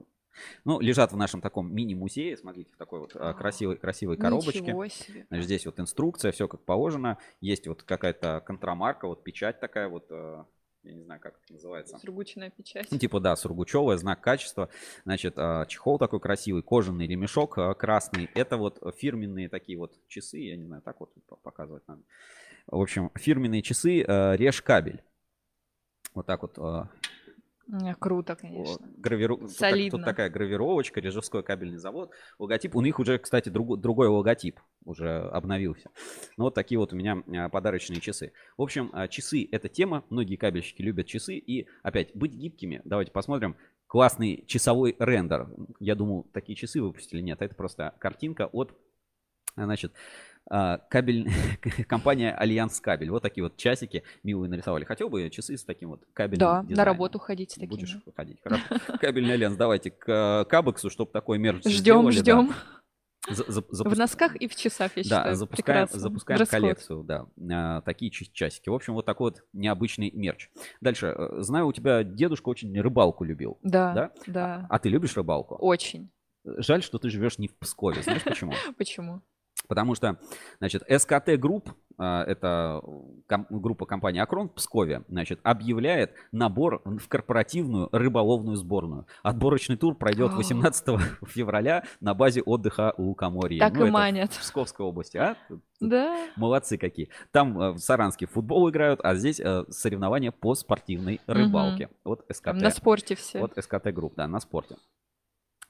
ну, 0.63 0.80
лежат 0.80 1.11
в 1.11 1.18
нашем 1.18 1.41
таком 1.41 1.73
мини-музее. 1.73 2.38
Смотрите, 2.38 2.72
в 2.72 2.77
такой 2.77 2.99
вот 2.99 3.15
а, 3.15 3.34
красивой, 3.34 3.77
красивой 3.77 4.18
коробочке. 4.18 4.59
Себе. 4.59 5.26
Значит, 5.30 5.45
здесь 5.45 5.65
вот 5.65 5.80
инструкция, 5.80 6.31
все 6.31 6.47
как 6.47 6.63
положено. 6.63 7.18
Есть 7.39 7.65
вот 7.65 7.81
какая-то 7.81 8.43
контрамарка, 8.45 9.07
вот 9.07 9.23
печать 9.23 9.59
такая 9.59 9.89
вот, 9.89 10.05
э, 10.11 10.45
я 10.84 10.94
не 10.94 11.03
знаю, 11.03 11.20
как 11.22 11.40
это 11.44 11.53
называется. 11.53 11.98
Сургучная 11.98 12.49
печать. 12.49 12.88
Ну, 12.91 12.98
типа, 12.98 13.20
да, 13.20 13.36
сургучевая, 13.36 13.98
знак 13.98 14.22
качества. 14.22 14.70
Значит, 15.03 15.36
а, 15.38 15.66
чехол 15.66 15.99
такой 15.99 16.20
красивый, 16.20 16.64
кожаный 16.64 17.08
ремешок 17.08 17.58
а, 17.58 17.74
красный. 17.74 18.30
Это 18.34 18.58
вот 18.58 18.82
фирменные 18.98 19.49
такие 19.49 19.78
вот 19.78 19.94
часы, 20.08 20.40
я 20.40 20.58
не 20.58 20.66
знаю, 20.66 20.82
так 20.82 20.99
вот 20.99 21.14
по- 21.28 21.36
показывать 21.36 21.88
надо. 21.88 22.02
В 22.68 22.82
общем, 22.82 23.12
фирменные 23.16 23.62
часы 23.62 24.03
а, 24.08 24.34
режь 24.34 24.62
кабель. 24.62 25.03
Вот 26.14 26.26
так 26.26 26.41
вот 26.41 26.58
Круто, 27.99 28.35
конечно. 28.35 28.85
гравиру... 28.98 29.38
тут, 29.38 29.52
Солидно. 29.52 29.99
тут 29.99 30.06
такая 30.06 30.30
гравировочка, 30.30 30.99
Режевской 30.99 31.41
кабельный 31.43 31.77
завод. 31.77 32.11
Логотип. 32.38 32.76
У 32.76 32.81
них 32.81 32.99
уже, 32.99 33.18
кстати, 33.18 33.49
друг- 33.49 33.80
другой 33.80 34.07
логотип 34.07 34.60
уже 34.84 35.19
обновился. 35.30 35.89
Ну, 36.38 36.45
вот 36.45 36.53
такие 36.56 36.80
вот 36.80 36.91
у 36.91 36.95
меня 36.95 37.23
а, 37.38 37.49
подарочные 37.49 38.02
часы. 38.02 38.34
В 38.57 38.61
общем, 38.61 38.89
а, 38.93 39.07
часы— 39.07 39.48
это 39.52 39.69
тема. 39.69 40.03
Многие 40.10 40.35
кабельщики 40.35 40.81
любят 40.81 41.07
часы. 41.07 41.35
И 41.35 41.68
опять, 41.81 42.15
быть 42.15 42.34
гибкими. 42.34 42.81
Давайте 42.84 43.11
посмотрим. 43.11 43.56
Классный 43.88 44.43
часовой 44.48 44.95
рендер. 44.99 45.49
Я 45.80 45.95
думал, 45.95 46.23
такие 46.34 46.56
часы 46.56 46.81
выпустили. 46.81 47.22
Нет, 47.22 47.41
это 47.41 47.56
просто 47.56 47.93
картинка 47.99 48.48
от 48.48 48.76
Значит, 49.56 49.93
кабель, 50.49 51.30
компания 51.88 52.34
Альянс 52.34 52.80
Кабель. 52.80 53.09
Вот 53.09 53.22
такие 53.23 53.43
вот 53.43 53.57
часики 53.57 54.03
милые 54.23 54.49
нарисовали. 54.49 54.84
Хотел 54.85 55.09
бы 55.09 55.30
часы 55.30 55.57
с 55.57 55.63
таким 55.63 55.89
вот 55.89 56.03
кабелем. 56.13 56.39
Да, 56.39 56.63
на 56.68 56.84
работу 56.85 57.19
ходить 57.19 57.51
с 57.51 57.53
такими. 57.55 57.69
Будешь 57.69 57.97
ходить. 58.15 58.39
Хорошо. 58.43 58.63
Кабельный 58.99 59.34
Альянс. 59.34 59.55
Давайте 59.55 59.91
к 59.91 60.45
Кабексу, 60.49 60.89
чтобы 60.89 61.11
такой 61.11 61.38
мерч 61.38 61.63
Ждем, 61.65 62.11
сделали, 62.11 62.15
да. 62.15 62.19
ждем. 62.22 62.53
За- 63.30 63.43
В 63.61 63.95
носках 63.97 64.35
и 64.35 64.47
в 64.47 64.55
часах, 64.55 64.97
я 64.97 65.03
Да, 65.03 65.03
считаю. 65.03 65.35
запускаем, 65.35 65.85
прекрасно. 65.88 65.99
запускаем 65.99 66.45
коллекцию, 66.47 67.03
да. 67.03 67.27
А, 67.51 67.81
такие 67.81 68.09
ча- 68.09 68.26
часики. 68.34 68.68
В 68.68 68.73
общем, 68.73 68.95
вот 68.95 69.05
такой 69.05 69.30
вот 69.31 69.43
необычный 69.53 70.09
мерч. 70.11 70.49
Дальше. 70.81 71.13
э, 71.15 71.41
Знаю, 71.41 71.68
у 71.68 71.72
тебя 71.73 72.03
дедушка 72.03 72.49
очень 72.49 72.76
рыбалку 72.81 73.23
любил. 73.23 73.59
Да, 73.61 73.93
Да? 73.93 74.11
да. 74.26 74.68
А 74.72 74.80
ты 74.80 74.89
любишь 74.89 75.15
рыбалку? 75.15 75.53
Очень. 75.55 76.09
Жаль, 76.43 76.81
что 76.81 76.97
ты 76.97 77.11
живешь 77.11 77.38
не 77.38 77.47
в 77.47 77.55
Пскове. 77.59 78.01
Знаешь 78.01 78.23
почему? 78.23 78.53
Почему? 78.80 79.22
Потому 79.72 79.95
что, 79.95 80.18
значит, 80.60 80.84
СКТ 80.89 81.39
Групп, 81.39 81.69
а, 81.98 82.26
это 82.26 82.81
ком- 83.26 83.48
группа 83.49 83.85
компании 83.85 84.19
Акрон 84.19 84.49
в 84.49 84.56
Пскове, 84.56 85.06
значит, 85.07 85.39
объявляет 85.43 86.11
набор 86.34 86.81
в 86.84 87.07
корпоративную 87.07 87.88
рыболовную 87.93 88.57
сборную. 88.57 89.07
Отборочный 89.23 89.77
тур 89.77 89.95
пройдет 89.95 90.31
А. 90.34 90.35
18 90.35 90.98
февраля 91.26 91.85
на 92.02 92.14
базе 92.14 92.41
отдыха 92.41 92.93
Лукоморье. 92.98 93.61
Так 93.61 93.77
и 93.77 93.84
это 93.84 93.91
манят. 93.93 94.34
В 94.34 94.41
Псковской 94.41 94.85
области, 94.85 95.15
а? 95.15 95.38
Да. 95.80 96.18
Молодцы 96.35 96.77
какие. 96.77 97.07
Там 97.31 97.57
э, 97.57 97.72
в 97.72 97.77
Саранске 97.77 98.26
футбол 98.26 98.69
играют, 98.69 98.99
а 99.02 99.15
здесь 99.15 99.39
э, 99.39 99.64
соревнования 99.69 100.34
по 100.34 100.53
спортивной 100.53 101.22
рыбалке. 101.27 101.88
Вот 102.03 102.26
СКТ. 102.30 102.56
На 102.56 102.72
спорте 102.72 103.15
все. 103.15 103.39
Вот 103.39 103.53
СКТ 103.56 103.93
Групп, 103.93 104.15
да, 104.18 104.27
на 104.27 104.41
спорте. 104.41 104.76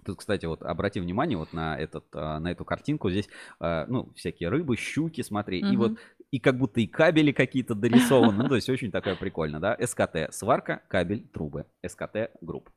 Тут, 0.06 0.20
кстати, 0.20 0.46
вот 0.46 0.64
обрати 0.64 1.00
внимание 1.00 1.38
вот 1.38 1.54
на, 1.54 1.78
этот, 1.78 2.06
а, 2.14 2.40
на 2.40 2.52
эту 2.52 2.66
картинку. 2.66 3.10
Здесь, 3.10 3.30
а, 3.60 3.86
ну, 3.88 4.12
всякие 4.16 4.50
рыбы, 4.50 4.78
щуки, 4.78 5.22
смотри. 5.22 5.60
И 5.60 5.64
Мгм. 5.64 5.78
вот, 5.78 5.94
и 6.32 6.40
как 6.40 6.58
будто 6.58 6.82
и 6.82 6.88
кабели 6.88 7.32
какие-то 7.32 7.76
дорисованы. 7.76 8.44
Ну, 8.44 8.50
то 8.50 8.56
есть 8.56 8.70
очень 8.70 8.92
такое 8.92 9.16
прикольно, 9.16 9.60
да. 9.60 9.78
СКТ, 9.80 10.34
сварка, 10.34 10.82
кабель, 10.88 11.28
трубы. 11.28 11.66
СКТ 11.86 12.32
Групп. 12.42 12.70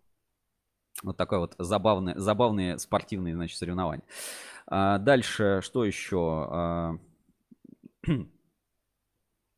Вот 1.03 1.17
такое 1.17 1.41
вот 1.41 1.55
забавное, 1.59 2.15
забавные 2.17 2.79
спортивные, 2.79 3.35
значит, 3.35 3.59
соревнования. 3.59 4.05
А, 4.67 4.99
дальше, 4.99 5.61
что 5.63 5.85
еще? 5.85 6.49
А, 6.51 6.99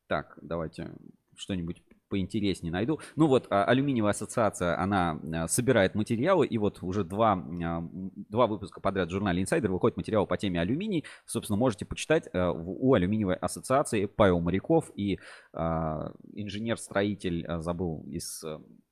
Так, 0.08 0.38
давайте 0.40 0.92
что-нибудь 1.36 1.82
поинтереснее 2.16 2.72
найду. 2.72 2.98
Ну 3.14 3.26
вот, 3.26 3.46
а, 3.50 3.64
алюминиевая 3.64 4.12
ассоциация, 4.12 4.78
она 4.80 5.20
а, 5.34 5.48
собирает 5.48 5.94
материалы, 5.94 6.46
и 6.46 6.56
вот 6.56 6.82
уже 6.82 7.04
два, 7.04 7.32
м, 7.34 8.10
два 8.30 8.46
выпуска 8.46 8.80
подряд 8.80 9.08
в 9.08 9.12
журнале 9.12 9.42
Insider 9.42 9.68
выходит 9.68 9.98
материал 9.98 10.26
по 10.26 10.38
теме 10.38 10.58
алюминий. 10.60 11.04
Собственно, 11.26 11.58
можете 11.58 11.84
почитать 11.84 12.28
в- 12.32 12.70
у 12.86 12.94
алюминиевой 12.94 13.34
ассоциации 13.34 14.06
Павел 14.06 14.40
Моряков 14.40 14.90
и 14.94 15.18
а, 15.52 16.12
инженер-строитель, 16.32 17.46
забыл, 17.60 18.02
из 18.08 18.44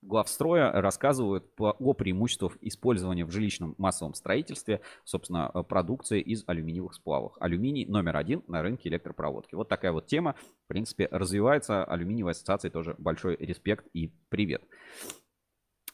главстроя, 0.04 0.70
рассказывают 0.72 1.54
по, 1.54 1.70
о 1.72 1.94
преимуществах 1.94 2.56
использования 2.60 3.24
в 3.24 3.30
жилищном 3.30 3.74
массовом 3.78 4.14
строительстве, 4.14 4.80
собственно, 5.04 5.48
а, 5.48 5.62
продукции 5.62 6.20
из 6.20 6.44
алюминиевых 6.46 6.94
сплавов. 6.94 7.32
Алюминий 7.40 7.86
номер 7.86 8.16
один 8.16 8.42
на 8.46 8.62
рынке 8.62 8.88
электропроводки. 8.88 9.54
Вот 9.54 9.68
такая 9.68 9.92
вот 9.92 10.06
тема. 10.06 10.34
В 10.64 10.68
принципе, 10.68 11.08
развивается 11.10 11.84
алюминиевая 11.84 12.32
ассоциация. 12.32 12.70
Тоже 12.70 12.94
большой 12.98 13.36
респект 13.36 13.86
и 13.92 14.12
привет. 14.28 14.62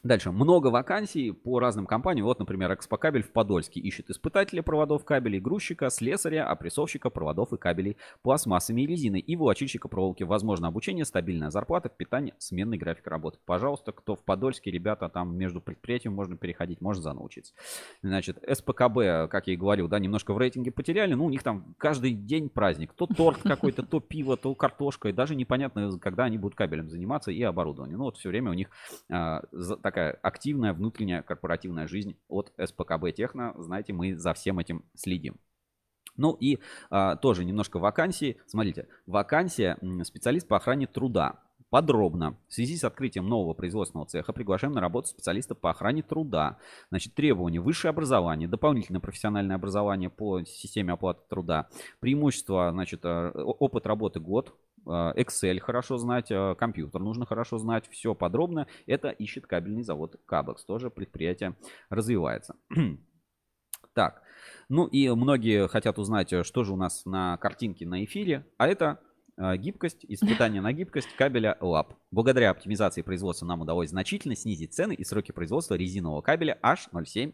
Дальше. 0.03 0.31
Много 0.31 0.67
вакансий 0.67 1.31
по 1.31 1.59
разным 1.59 1.85
компаниям. 1.85 2.25
Вот, 2.25 2.39
например, 2.39 2.73
Экспокабель 2.73 3.21
в 3.21 3.31
Подольске 3.31 3.79
ищет 3.79 4.09
испытателя 4.09 4.63
проводов 4.63 5.05
кабелей, 5.05 5.39
грузчика, 5.39 5.91
слесаря, 5.91 6.49
опрессовщика 6.49 7.11
проводов 7.11 7.53
и 7.53 7.57
кабелей 7.57 7.97
пластмассами 8.23 8.81
и 8.81 8.87
резиной 8.87 9.19
и 9.19 9.35
волочильщика 9.35 9.87
проволоки. 9.87 10.23
Возможно 10.23 10.67
обучение, 10.67 11.05
стабильная 11.05 11.51
зарплата, 11.51 11.87
питание, 11.89 12.33
сменный 12.39 12.79
график 12.79 13.05
работы. 13.05 13.37
Пожалуйста, 13.45 13.91
кто 13.91 14.15
в 14.15 14.23
Подольске, 14.23 14.71
ребята, 14.71 15.07
там 15.07 15.37
между 15.37 15.61
предприятиями 15.61 16.15
можно 16.15 16.35
переходить, 16.35 16.81
можно 16.81 17.03
заново 17.03 17.25
учиться. 17.25 17.53
Значит, 18.01 18.39
СПКБ, 18.51 19.29
как 19.29 19.45
я 19.45 19.53
и 19.53 19.57
говорил, 19.57 19.87
да, 19.87 19.99
немножко 19.99 20.33
в 20.33 20.37
рейтинге 20.39 20.71
потеряли. 20.71 21.13
Ну, 21.13 21.25
у 21.25 21.29
них 21.29 21.43
там 21.43 21.75
каждый 21.77 22.13
день 22.13 22.49
праздник. 22.49 22.93
То 22.93 23.05
торт 23.05 23.41
какой-то, 23.43 23.83
то 23.83 23.99
пиво, 23.99 24.35
то 24.35 24.55
картошка. 24.55 25.09
И 25.09 25.11
даже 25.11 25.35
непонятно, 25.35 25.99
когда 25.99 26.23
они 26.23 26.39
будут 26.39 26.57
кабелем 26.57 26.89
заниматься 26.89 27.29
и 27.29 27.43
оборудованием. 27.43 27.99
Ну, 27.99 28.05
вот 28.05 28.17
все 28.17 28.29
время 28.29 28.49
у 28.49 28.55
них 28.55 28.71
а, 29.11 29.43
такая 29.91 30.17
активная 30.21 30.73
внутренняя 30.73 31.21
корпоративная 31.21 31.85
жизнь 31.85 32.15
от 32.29 32.53
СПКБ 32.57 33.13
Техно. 33.13 33.53
Знаете, 33.57 33.91
мы 33.91 34.15
за 34.15 34.33
всем 34.33 34.57
этим 34.57 34.85
следим. 34.95 35.35
Ну 36.15 36.31
и 36.39 36.59
а, 36.89 37.17
тоже 37.17 37.43
немножко 37.43 37.77
вакансий. 37.77 38.37
Смотрите, 38.47 38.87
вакансия 39.05 39.77
специалист 40.05 40.47
по 40.47 40.55
охране 40.55 40.87
труда. 40.87 41.41
Подробно. 41.69 42.37
В 42.47 42.53
связи 42.53 42.77
с 42.77 42.85
открытием 42.85 43.27
нового 43.27 43.53
производственного 43.53 44.07
цеха 44.07 44.31
приглашаем 44.33 44.73
на 44.73 44.81
работу 44.81 45.07
специалиста 45.07 45.55
по 45.55 45.69
охране 45.69 46.03
труда. 46.03 46.57
Значит, 46.89 47.13
требования. 47.13 47.59
Высшее 47.59 47.89
образование, 47.89 48.47
дополнительное 48.47 49.01
профессиональное 49.01 49.55
образование 49.57 50.09
по 50.09 50.43
системе 50.43 50.93
оплаты 50.93 51.21
труда. 51.29 51.67
Преимущество, 51.99 52.71
значит, 52.71 53.01
э, 53.03 53.31
опыт 53.31 53.85
работы 53.85 54.19
год. 54.19 54.53
Э, 54.85 54.89
Excel 54.89 55.59
хорошо 55.59 55.97
знать, 55.97 56.31
э, 56.31 56.55
компьютер 56.55 57.01
нужно 57.01 57.25
хорошо 57.25 57.57
знать. 57.57 57.87
Все 57.89 58.15
подробно. 58.15 58.67
Это 58.85 59.09
ищет 59.09 59.47
кабельный 59.47 59.83
завод 59.83 60.15
Кабекс. 60.25 60.65
Тоже 60.65 60.89
предприятие 60.89 61.55
развивается. 61.89 62.55
Так, 63.93 64.21
ну 64.69 64.85
и 64.85 65.09
многие 65.09 65.67
хотят 65.67 65.99
узнать, 65.99 66.31
э, 66.31 66.43
что 66.43 66.63
же 66.63 66.73
у 66.73 66.77
нас 66.77 67.05
на 67.05 67.37
картинке 67.37 67.85
на 67.85 68.05
эфире, 68.05 68.45
а 68.57 68.67
это 68.67 69.01
э, 69.37 69.57
гибкость, 69.57 70.05
испытание 70.07 70.61
на 70.61 70.71
гибкость 70.71 71.13
кабеля 71.17 71.57
LAB. 71.59 71.93
Благодаря 72.09 72.51
оптимизации 72.51 73.01
производства 73.01 73.45
нам 73.45 73.61
удалось 73.61 73.89
значительно 73.89 74.35
снизить 74.35 74.73
цены 74.73 74.93
и 74.93 75.03
сроки 75.03 75.33
производства 75.33 75.75
резинового 75.75 76.21
кабеля 76.21 76.57
H07 76.63 77.33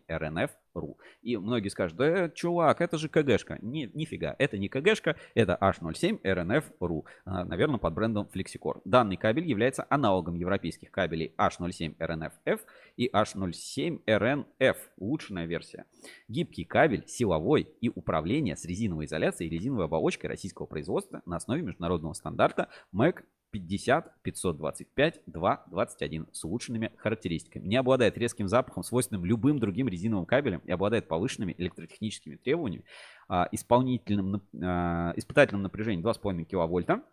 RNF.RU. 0.77 0.95
И 1.21 1.37
многие 1.37 1.69
скажут, 1.69 1.97
да, 1.97 2.29
чувак, 2.29 2.81
это 2.81 2.97
же 2.97 3.09
КГшка. 3.09 3.59
Не, 3.61 3.89
нифига, 3.93 4.35
это 4.37 4.57
не 4.57 4.69
КГшка, 4.69 5.15
это 5.33 5.57
H07 5.59 6.21
RNF.RU. 6.21 7.03
А, 7.25 7.45
Наверное, 7.45 7.79
под 7.79 7.93
брендом 7.93 8.29
Flexicore. 8.33 8.81
Данный 8.85 9.17
кабель 9.17 9.47
является 9.47 9.85
аналогом 9.89 10.35
европейских 10.35 10.91
кабелей 10.91 11.33
H07 11.37 11.97
RNF-F 11.97 12.61
и 12.95 13.09
H07 13.09 14.03
RNF, 14.05 14.77
улучшенная 14.97 15.45
версия. 15.45 15.85
Гибкий 16.27 16.65
кабель, 16.65 17.07
силовой 17.07 17.69
и 17.81 17.89
управление 17.89 18.55
с 18.55 18.65
резиновой 18.65 19.05
изоляцией 19.05 19.49
и 19.49 19.53
резиновой 19.53 19.85
оболочкой 19.85 20.29
российского 20.29 20.65
производства 20.65 21.21
на 21.25 21.37
основе 21.37 21.61
международного 21.61 22.13
стандарта 22.13 22.69
MAC 22.93 23.23
50 23.57 24.21
525 24.21 25.21
221 25.25 26.27
с 26.31 26.43
улучшенными 26.43 26.91
характеристиками. 26.97 27.65
Не 27.67 27.77
обладает 27.77 28.17
резким 28.17 28.47
запахом, 28.47 28.83
свойственным 28.83 29.25
любым 29.25 29.59
другим 29.59 29.87
резиновым 29.87 30.25
кабелем 30.25 30.61
и 30.65 30.71
обладает 30.71 31.07
повышенными 31.07 31.55
электротехническими 31.57 32.35
требованиями, 32.35 32.85
а, 33.27 33.47
исполнительным, 33.51 34.41
а, 34.61 35.13
испытательным 35.15 35.63
напряжением 35.63 36.01
2,5 36.01 36.45
киловольта 36.45 37.03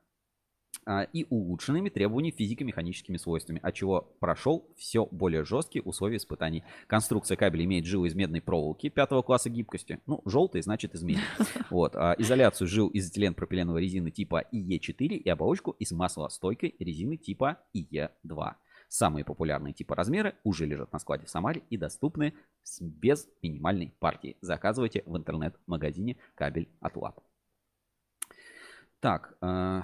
и 1.13 1.27
улучшенными 1.31 1.89
требованиями 1.89 2.37
физико-механическими 2.37 3.17
свойствами, 3.17 3.61
от 3.63 3.75
чего 3.75 4.15
прошел 4.21 4.69
все 4.77 5.07
более 5.07 5.45
жесткие 5.45 5.83
условия 5.83 6.17
испытаний. 6.17 6.63
Конструкция 6.87 7.37
кабеля 7.37 7.65
имеет 7.65 7.87
жилы 7.87 8.09
из 8.09 8.15
медной 8.15 8.41
проволоки 8.41 8.89
пятого 8.89 9.23
класса 9.23 9.51
гибкости. 9.51 10.01
Ну, 10.07 10.21
желтый 10.25 10.63
значит 10.63 10.95
из 10.95 11.03
меди. 11.03 11.21
Вот. 11.71 11.97
а, 11.97 12.15
изоляцию 12.19 12.69
жил 12.69 12.89
из 12.89 13.11
этилен-пропиленовой 13.11 13.83
резины 13.83 14.11
типа 14.11 14.45
IE4 14.53 15.07
и 15.17 15.29
оболочку 15.29 15.73
из 15.73 15.93
маслостойкой 15.93 16.75
резины 16.79 17.17
типа 17.17 17.59
IE2. 17.75 18.55
Самые 18.89 19.25
популярные 19.25 19.73
типы 19.73 19.95
размеры 19.95 20.37
уже 20.45 20.67
лежат 20.67 20.93
на 20.93 20.99
складе 20.99 21.27
в 21.27 21.31
Самаре 21.31 21.63
и 21.71 21.77
доступны 21.77 22.35
без 22.81 23.27
минимальной 23.43 23.93
партии. 23.99 24.37
Заказывайте 24.41 25.03
в 25.07 25.17
интернет-магазине 25.17 26.17
кабель 26.35 26.69
от 26.81 26.97
ЛАП. 26.97 27.21
Так, 29.01 29.37
э, 29.43 29.83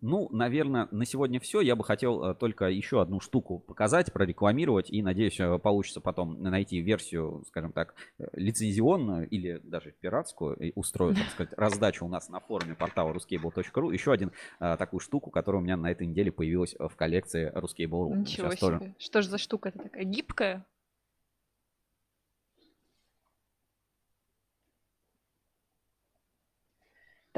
ну, 0.00 0.28
наверное, 0.30 0.88
на 0.90 1.04
сегодня 1.04 1.40
все. 1.40 1.60
Я 1.60 1.76
бы 1.76 1.84
хотел 1.84 2.22
э, 2.22 2.34
только 2.34 2.66
еще 2.66 3.00
одну 3.00 3.20
штуку 3.20 3.58
показать, 3.58 4.12
прорекламировать. 4.12 4.90
И 4.90 5.02
надеюсь, 5.02 5.38
э, 5.40 5.58
получится 5.58 6.00
потом 6.00 6.42
найти 6.42 6.80
версию, 6.80 7.44
скажем 7.48 7.72
так, 7.72 7.94
э, 8.18 8.26
лицензионную 8.32 9.28
или 9.28 9.60
даже 9.62 9.92
пиратскую. 10.00 10.56
И 10.56 10.72
устрою, 10.74 11.14
так 11.14 11.28
сказать, 11.28 11.52
раздачу 11.56 12.06
у 12.06 12.08
нас 12.08 12.28
на 12.28 12.40
форуме 12.40 12.74
портала 12.74 13.12
ruscable.ru. 13.12 13.92
Еще 13.92 14.12
один 14.12 14.32
э, 14.60 14.76
такую 14.76 15.00
штуку, 15.00 15.30
которая 15.30 15.60
у 15.60 15.64
меня 15.64 15.76
на 15.76 15.90
этой 15.90 16.06
неделе 16.06 16.30
появилась 16.30 16.74
в 16.78 16.94
коллекции 16.96 17.52
Ruscable.ru. 17.54 18.16
Ничего 18.16 18.50
Сейчас 18.50 18.60
себе. 18.60 18.78
тоже 18.78 18.94
Что 18.98 19.22
же 19.22 19.28
за 19.28 19.38
штука-то 19.38 19.78
такая? 19.78 20.04
Гибкая? 20.04 20.64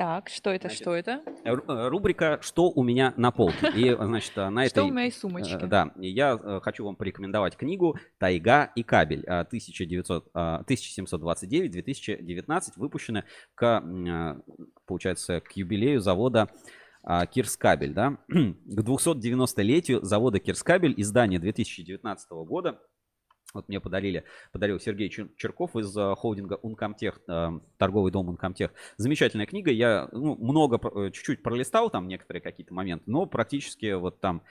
Так, 0.01 0.31
что 0.31 0.49
это, 0.49 0.71
что 0.71 0.95
это? 0.95 1.21
Э, 1.45 1.53
Рубрика 1.89 2.39
«Что 2.41 2.71
у 2.71 2.83
меня 2.83 3.13
на 3.19 3.31
полке». 3.31 3.71
И, 3.77 3.95
значит, 3.95 4.33
э, 4.35 4.49
на 4.49 4.65
Что 4.67 4.81
этой... 4.81 4.91
у 4.91 4.95
моей 4.95 5.11
э, 5.11 5.13
сумочке? 5.13 5.59
Да, 5.59 5.93
я 5.97 6.41
э, 6.43 6.61
хочу 6.63 6.87
вам 6.87 6.97
порекомендовать 6.97 7.55
книгу 7.55 7.99
«Тайга 8.17 8.73
и 8.75 8.83
кабель» 8.83 9.23
э, 9.27 9.41
1900, 9.41 10.31
э, 10.35 10.63
1729-2019, 10.67 12.63
выпущенная 12.77 13.27
к, 13.55 13.85
э, 13.85 14.37
получается, 14.87 15.43
к 15.43 15.53
юбилею 15.53 16.01
завода 16.01 16.49
Кирскабель, 17.03 17.93
да, 17.93 18.17
к 18.29 18.81
290-летию 18.81 20.03
завода 20.03 20.39
Кирскабель, 20.39 20.95
издание 20.97 21.39
2019 21.39 22.31
года. 22.31 22.81
Вот 23.53 23.69
мне 23.69 23.81
подарили, 23.81 24.25
подарил 24.53 24.79
Сергей 24.79 25.09
Чер- 25.09 25.31
Черков 25.37 25.77
из 25.77 25.97
э, 25.97 26.15
холдинга 26.15 26.59
Uncomtech, 26.63 27.21
э, 27.27 27.61
торговый 27.79 28.13
дом 28.13 28.31
Uncomtech. 28.31 28.71
Замечательная 28.97 29.47
книга. 29.47 29.71
Я 29.71 30.09
ну, 30.13 30.37
много, 30.37 30.79
э, 30.79 31.11
чуть-чуть 31.11 31.43
пролистал 31.43 31.91
там 31.91 32.07
некоторые 32.07 32.41
какие-то 32.41 32.73
моменты, 32.75 33.05
но 33.07 33.27
практически 33.27 33.93
вот 33.93 34.21
там, 34.21 34.43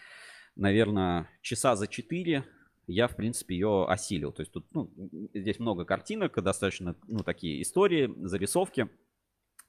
наверное, 0.56 1.30
часа 1.42 1.76
за 1.76 1.88
четыре 1.88 2.44
я, 2.88 3.08
в 3.08 3.16
принципе, 3.16 3.56
ее 3.56 3.86
осилил. 3.88 4.32
То 4.32 4.42
есть 4.42 4.52
тут, 4.52 4.66
ну, 4.74 4.92
здесь 5.34 5.60
много 5.60 5.86
картинок, 5.86 6.42
достаточно, 6.42 6.96
ну, 7.08 7.20
такие 7.20 7.62
истории, 7.62 8.12
зарисовки. 8.26 8.90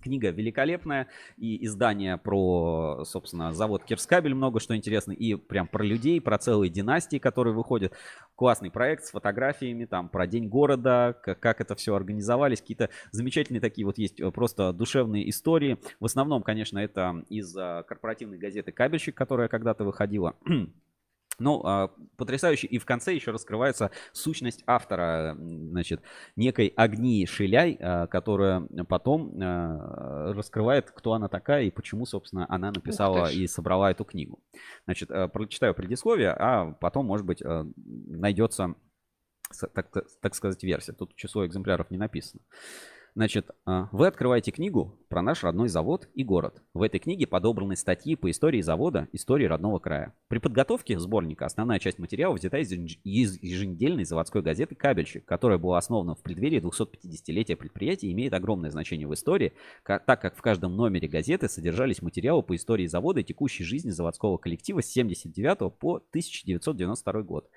Книга 0.01 0.31
великолепная, 0.31 1.09
и 1.36 1.64
издание 1.64 2.16
про, 2.16 3.05
собственно, 3.05 3.52
завод 3.52 3.85
Кирскабель 3.85 4.35
много 4.35 4.60
что 4.60 4.77
интересно, 4.77 5.12
и 5.12 5.35
прям 5.35 5.66
про 5.66 5.82
людей, 5.82 6.20
про 6.20 6.39
целые 6.39 6.70
династии, 6.70 7.18
которые 7.18 7.55
выходят. 7.55 7.93
Классный 8.36 8.70
проект 8.70 9.05
с 9.05 9.10
фотографиями, 9.10 9.85
там, 9.85 10.09
про 10.09 10.27
День 10.27 10.48
города, 10.48 11.16
как, 11.22 11.40
как 11.40 11.60
это 11.60 11.74
все 11.74 11.94
организовались, 11.94 12.60
какие-то 12.60 12.89
замечательные 13.12 13.60
такие 13.60 13.85
вот 13.85 13.98
есть 13.98 14.20
э, 14.20 14.31
просто 14.31 14.72
душевные 14.72 15.28
истории. 15.28 15.78
В 16.01 16.06
основном, 16.06 16.43
конечно, 16.43 16.78
это 16.78 17.24
из 17.28 17.55
а, 17.56 17.82
корпоративной 17.82 18.39
газеты 18.39 18.72
«Кабельщик», 18.72 19.14
которая 19.14 19.48
когда-то 19.48 19.85
выходила. 19.85 20.36
Ну, 21.40 21.62
а, 21.64 21.90
потрясающе. 22.16 22.66
И 22.66 22.78
в 22.78 22.84
конце 22.84 23.14
еще 23.14 23.30
раскрывается 23.30 23.90
сущность 24.12 24.62
автора, 24.66 25.36
значит, 25.38 26.02
некой 26.36 26.72
Агнии 26.76 27.24
Шиляй, 27.24 27.78
а, 27.80 28.06
которая 28.06 28.60
потом 28.88 29.32
а, 29.42 30.32
раскрывает, 30.34 30.90
кто 30.90 31.14
она 31.14 31.28
такая 31.28 31.64
и 31.64 31.70
почему, 31.70 32.06
собственно, 32.06 32.46
она 32.48 32.70
написала 32.70 33.30
и 33.32 33.46
собрала 33.46 33.90
эту 33.90 34.04
книгу. 34.04 34.40
Значит, 34.84 35.10
а, 35.10 35.28
прочитаю 35.28 35.74
предисловие, 35.74 36.30
а 36.30 36.72
потом, 36.72 37.06
может 37.06 37.26
быть, 37.26 37.42
а, 37.42 37.66
найдется, 37.76 38.74
так, 39.74 39.90
так 40.20 40.34
сказать, 40.34 40.62
версия. 40.62 40.92
Тут 40.92 41.16
число 41.16 41.46
экземпляров 41.46 41.90
не 41.90 41.96
написано. 41.96 42.42
Значит, 43.14 43.50
а, 43.66 43.88
вы 43.92 44.06
открываете 44.06 44.50
книгу 44.50 44.98
про 45.08 45.22
наш 45.22 45.42
родной 45.42 45.68
завод 45.68 46.08
и 46.14 46.22
город. 46.22 46.62
В 46.74 46.82
этой 46.82 47.00
книге 47.00 47.26
подобраны 47.26 47.74
статьи 47.74 48.14
по 48.14 48.30
истории 48.30 48.60
завода, 48.60 49.08
истории 49.12 49.46
родного 49.46 49.80
края. 49.80 50.14
При 50.28 50.38
подготовке 50.38 50.98
сборника 50.98 51.46
основная 51.46 51.80
часть 51.80 51.98
материала 51.98 52.34
взята 52.34 52.58
из 52.58 52.70
еженедельной 52.72 54.04
заводской 54.04 54.42
газеты 54.42 54.76
«Кабельщик», 54.76 55.24
которая 55.24 55.58
была 55.58 55.78
основана 55.78 56.14
в 56.14 56.22
преддверии 56.22 56.60
250-летия 56.60 57.56
предприятия 57.56 58.08
и 58.08 58.12
имеет 58.12 58.32
огромное 58.32 58.70
значение 58.70 59.08
в 59.08 59.14
истории, 59.14 59.52
так 59.84 60.20
как 60.20 60.36
в 60.36 60.42
каждом 60.42 60.76
номере 60.76 61.08
газеты 61.08 61.48
содержались 61.48 62.02
материалы 62.02 62.42
по 62.42 62.54
истории 62.54 62.86
завода 62.86 63.20
и 63.20 63.24
текущей 63.24 63.64
жизни 63.64 63.90
заводского 63.90 64.36
коллектива 64.36 64.80
с 64.80 64.86
79 64.86 65.74
по 65.74 65.96
1992 65.96 67.22
год. 67.22 67.50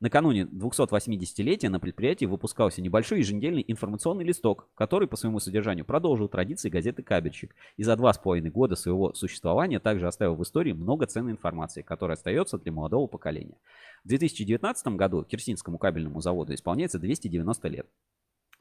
Накануне 0.00 0.44
280-летия 0.44 1.68
на 1.68 1.78
предприятии 1.78 2.24
выпускался 2.24 2.80
небольшой 2.80 3.18
еженедельный 3.18 3.62
информационный 3.68 4.24
листок, 4.24 4.70
который 4.74 5.06
по 5.06 5.16
своему 5.16 5.40
содержанию 5.40 5.84
продолжил 5.84 6.26
традиции 6.26 6.70
газеты 6.70 7.02
«Кабельщик». 7.02 7.54
И 7.76 7.82
за 7.82 7.96
два 7.96 8.14
с 8.14 8.18
половиной 8.18 8.50
года 8.50 8.76
своего 8.76 9.12
существования 9.12 9.78
также 9.78 10.06
оставил 10.06 10.36
в 10.36 10.42
истории 10.42 10.72
много 10.72 11.04
ценной 11.04 11.32
информации, 11.32 11.82
которая 11.82 12.16
остается 12.16 12.56
для 12.56 12.72
молодого 12.72 13.08
поколения. 13.08 13.58
В 14.02 14.08
2019 14.08 14.96
году 14.96 15.22
Кирсинскому 15.22 15.76
кабельному 15.76 16.22
заводу 16.22 16.54
исполняется 16.54 16.98
290 16.98 17.68
лет. 17.68 17.86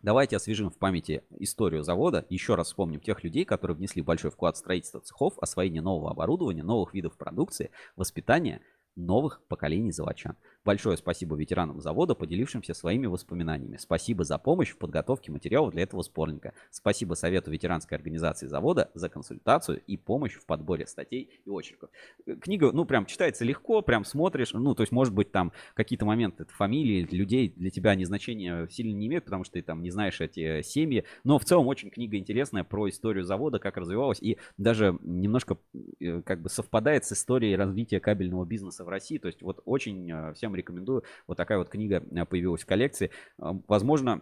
Давайте 0.02 0.36
освежим 0.36 0.70
в 0.70 0.78
памяти 0.78 1.24
историю 1.40 1.84
завода, 1.84 2.26
еще 2.30 2.56
раз 2.56 2.68
вспомним 2.68 3.00
тех 3.00 3.24
людей, 3.24 3.46
которые 3.46 3.78
внесли 3.78 4.02
большой 4.02 4.32
вклад 4.32 4.56
в 4.56 4.60
строительство 4.60 5.00
цехов, 5.00 5.40
освоение 5.40 5.82
нового 5.82 6.12
оборудования, 6.12 6.64
новых 6.64 6.94
видов 6.94 7.18
продукции, 7.18 7.72
воспитание 7.96 8.62
новых 9.00 9.42
поколений 9.48 9.92
заводчан. 9.92 10.36
Большое 10.70 10.98
спасибо 10.98 11.36
ветеранам 11.36 11.82
завода, 11.82 12.14
поделившимся 12.14 12.76
своими 12.76 13.08
воспоминаниями. 13.08 13.78
Спасибо 13.78 14.24
за 14.24 14.38
помощь 14.38 14.70
в 14.70 14.78
подготовке 14.78 15.32
материалов 15.32 15.72
для 15.72 15.82
этого 15.82 16.04
сборника. 16.04 16.54
Спасибо 16.70 17.16
Совету 17.16 17.50
ветеранской 17.50 17.98
организации 17.98 18.46
завода 18.46 18.92
за 18.94 19.10
консультацию 19.10 19.82
и 19.88 19.98
помощь 19.98 20.36
в 20.36 20.46
подборе 20.46 20.86
статей 20.86 21.42
и 21.44 21.50
очерков. 21.50 21.90
Э, 22.28 22.36
Книга, 22.36 22.72
ну, 22.72 22.86
прям 22.86 23.08
читается 23.08 23.44
легко, 23.46 23.82
прям 23.82 24.06
смотришь, 24.06 24.54
ну, 24.54 24.76
то 24.76 24.82
есть, 24.82 24.92
может 24.92 25.12
быть, 25.12 25.32
там 25.32 25.54
какие-то 25.74 26.06
моменты, 26.06 26.46
фамилии 26.46 27.02
людей 27.16 27.52
для 27.58 27.72
тебя 27.72 27.90
они 27.90 28.06
значения 28.06 28.68
сильно 28.70 28.96
не 28.96 29.08
имеют, 29.08 29.26
потому 29.26 29.46
что 29.46 29.54
ты 29.54 29.64
там 29.64 29.82
не 29.82 29.90
знаешь 29.90 30.22
эти 30.22 30.62
семьи, 30.62 31.04
но 31.24 31.40
в 31.40 31.46
целом 31.46 31.66
очень 31.66 31.90
книга 31.90 32.16
интересная 32.16 32.64
про 32.64 32.90
историю 32.90 33.24
завода, 33.24 33.58
как 33.58 33.76
развивалась, 33.78 34.22
и 34.22 34.38
даже 34.60 35.00
немножко 35.02 35.58
э, 36.00 36.22
как 36.22 36.44
бы 36.44 36.50
совпадает 36.50 37.06
с 37.06 37.14
историей 37.14 37.56
развития 37.56 38.00
кабельного 38.00 38.46
бизнеса 38.46 38.86
в 38.86 38.90
России, 38.90 39.18
то 39.18 39.30
есть 39.30 39.42
вот 39.42 39.64
очень 39.66 40.12
э, 40.12 40.34
всем 40.36 40.59
рекомендую, 40.60 41.04
вот 41.28 41.38
такая 41.38 41.58
вот 41.58 41.70
книга 41.70 42.04
э, 42.12 42.26
появилась 42.26 42.62
в 42.62 42.66
коллекции, 42.66 43.12
Э, 43.40 43.52
возможно, 43.68 44.22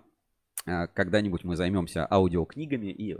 э, 0.66 0.88
когда-нибудь 0.88 1.44
мы 1.44 1.56
займемся 1.56 2.08
аудиокнигами 2.10 2.88
и 2.88 3.16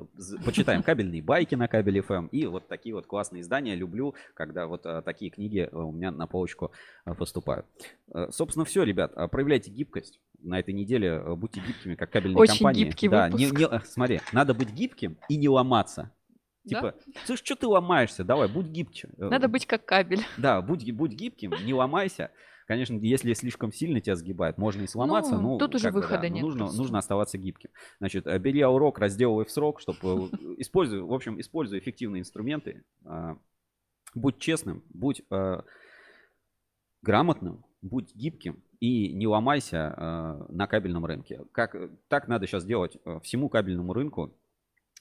почитаем 0.46 0.82
кабельные 0.84 1.22
байки 1.22 1.56
на 1.56 1.68
кабель 1.68 2.00
FM 2.00 2.30
и 2.32 2.46
вот 2.46 2.68
такие 2.68 2.94
вот 2.96 3.06
классные 3.08 3.42
издания. 3.42 3.76
Люблю, 3.76 4.16
когда 4.34 4.68
вот 4.68 4.84
такие 5.06 5.32
книги 5.32 5.70
у 5.72 5.92
меня 5.92 6.12
на 6.12 6.28
полочку 6.28 6.72
поступают. 7.18 7.66
Собственно, 8.30 8.66
все, 8.66 8.84
ребят. 8.84 9.14
Проявляйте 9.32 9.72
гибкость. 9.72 10.20
На 10.40 10.60
этой 10.60 10.74
неделе 10.74 11.20
будьте 11.36 11.60
гибкими, 11.62 11.96
как 11.96 12.12
кабельные 12.12 12.38
Очень 12.38 12.58
компании. 12.60 12.84
гибкий 12.86 13.08
да, 13.10 13.28
не- 13.30 13.48
выпуск. 13.48 13.72
не- 13.72 13.78
э, 13.78 13.82
смотри, 13.86 14.22
надо 14.34 14.54
быть 14.54 14.72
гибким 14.72 15.18
и 15.30 15.36
не 15.36 15.50
ломаться. 15.50 16.12
Да? 16.64 16.76
Типа, 16.76 16.96
слышь, 17.26 17.40
что 17.44 17.56
ты 17.56 17.66
ломаешься? 17.66 18.24
Давай, 18.24 18.48
будь 18.48 18.68
гибче. 18.68 19.10
Надо 19.18 19.48
быть 19.48 19.66
как 19.66 19.86
кабель. 19.86 20.20
Да, 20.38 20.62
будь, 20.62 20.90
будь 20.92 21.14
гибким, 21.14 21.54
не 21.66 21.74
ломайся. 21.74 22.30
Конечно, 22.68 23.00
если 23.00 23.34
слишком 23.34 23.72
сильно 23.72 24.02
тебя 24.02 24.18
сгибает, 24.18 24.58
можно 24.58 24.82
и 24.82 24.88
сломаться, 24.88 25.38
Ну, 25.38 25.54
но 25.54 25.58
тут 25.58 25.76
уже 25.76 25.90
бы, 25.90 25.94
да, 25.94 26.00
выхода 26.02 26.28
но 26.28 26.36
нет 26.36 26.44
нужно, 26.44 26.60
просто. 26.66 26.78
нужно 26.78 27.00
оставаться 27.00 27.38
гибким. 27.38 27.70
Значит, 28.00 28.28
э, 28.28 28.38
бери 28.40 28.62
урок, 28.66 29.00
разделывай 29.00 29.46
в 29.46 29.52
срок, 29.52 29.80
чтобы 29.80 30.30
используй, 30.58 31.02
в 31.02 31.14
общем, 31.14 31.40
используй 31.40 31.80
эффективные 31.80 32.20
инструменты. 32.20 32.84
а, 33.06 33.38
Будь 34.16 34.40
честным, 34.40 34.84
будь 34.90 35.22
э, 35.30 35.62
грамотным, 37.02 37.64
будь 37.82 38.14
гибким 38.16 38.62
и 38.82 39.14
не 39.14 39.28
ломайся 39.28 39.94
э, 39.96 40.46
на 40.50 40.68
кабельном 40.68 41.06
рынке. 41.06 41.46
Как, 41.54 41.76
так 42.10 42.28
надо 42.28 42.48
сейчас 42.48 42.66
делать 42.66 42.98
э, 43.06 43.20
всему 43.24 43.48
кабельному 43.48 43.94
рынку. 43.94 44.34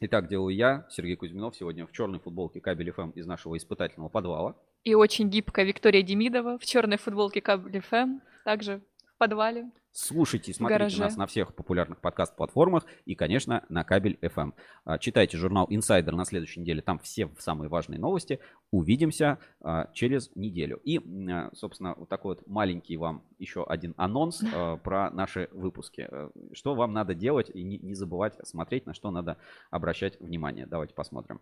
И 0.00 0.08
так 0.08 0.28
делаю 0.28 0.54
я, 0.54 0.86
Сергей 0.90 1.16
Кузьминов, 1.16 1.56
сегодня 1.56 1.86
в 1.86 1.92
черной 1.92 2.18
футболке 2.18 2.60
кабель 2.60 2.90
FM 2.90 3.12
из 3.14 3.26
нашего 3.26 3.56
испытательного 3.56 4.08
подвала. 4.10 4.54
И 4.84 4.94
очень 4.94 5.30
гибкая 5.30 5.64
Виктория 5.64 6.02
Демидова 6.02 6.58
в 6.58 6.64
черной 6.66 6.98
футболке 6.98 7.40
Кабель 7.40 7.80
ФМ, 7.80 8.20
также 8.44 8.82
в 9.06 9.18
подвале. 9.18 9.70
Слушайте 9.98 10.50
и 10.50 10.54
смотрите 10.54 10.78
гараже. 10.78 11.00
нас 11.00 11.16
на 11.16 11.26
всех 11.26 11.54
популярных 11.54 12.02
подкаст-платформах 12.02 12.84
и, 13.06 13.14
конечно, 13.14 13.64
на 13.70 13.82
кабель 13.82 14.18
FM. 14.20 14.52
А, 14.84 14.98
Читайте 14.98 15.38
журнал 15.38 15.66
Insider 15.70 16.10
на 16.10 16.26
следующей 16.26 16.60
неделе, 16.60 16.82
там 16.82 16.98
все 16.98 17.30
самые 17.38 17.70
важные 17.70 17.98
новости. 17.98 18.38
Увидимся 18.70 19.38
а, 19.62 19.88
через 19.94 20.30
неделю. 20.34 20.82
И, 20.84 20.98
а, 21.30 21.48
собственно, 21.54 21.94
вот 21.96 22.10
такой 22.10 22.34
вот 22.34 22.46
маленький 22.46 22.98
вам 22.98 23.22
еще 23.38 23.64
один 23.64 23.94
анонс 23.96 24.44
про 24.82 25.10
наши 25.12 25.48
выпуски. 25.52 26.06
Э, 26.10 26.28
Что 26.52 26.74
вам 26.74 26.92
надо 26.92 27.14
делать 27.14 27.50
и 27.54 27.62
не 27.62 27.94
забывать 27.94 28.34
смотреть, 28.46 28.84
на 28.84 28.92
что 28.92 29.10
надо 29.10 29.38
обращать 29.70 30.20
внимание. 30.20 30.66
Давайте 30.66 30.92
посмотрим. 30.92 31.40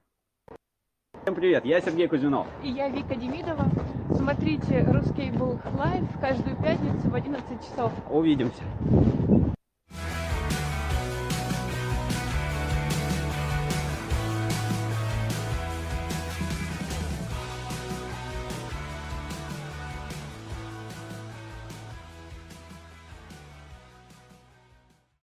Всем 1.25 1.37
привет, 1.37 1.65
я 1.65 1.81
Сергей 1.81 2.07
Кузьминов. 2.07 2.47
И 2.63 2.69
я 2.69 2.91
Вика 2.91 3.15
Демидова. 3.15 3.65
Смотрите 4.15 4.85
Рускейбл 4.87 5.59
Лайв 5.79 6.05
каждую 6.21 6.55
пятницу 6.57 7.09
в 7.09 7.15
11 7.15 7.43
часов. 7.63 7.93
Увидимся. 8.11 8.63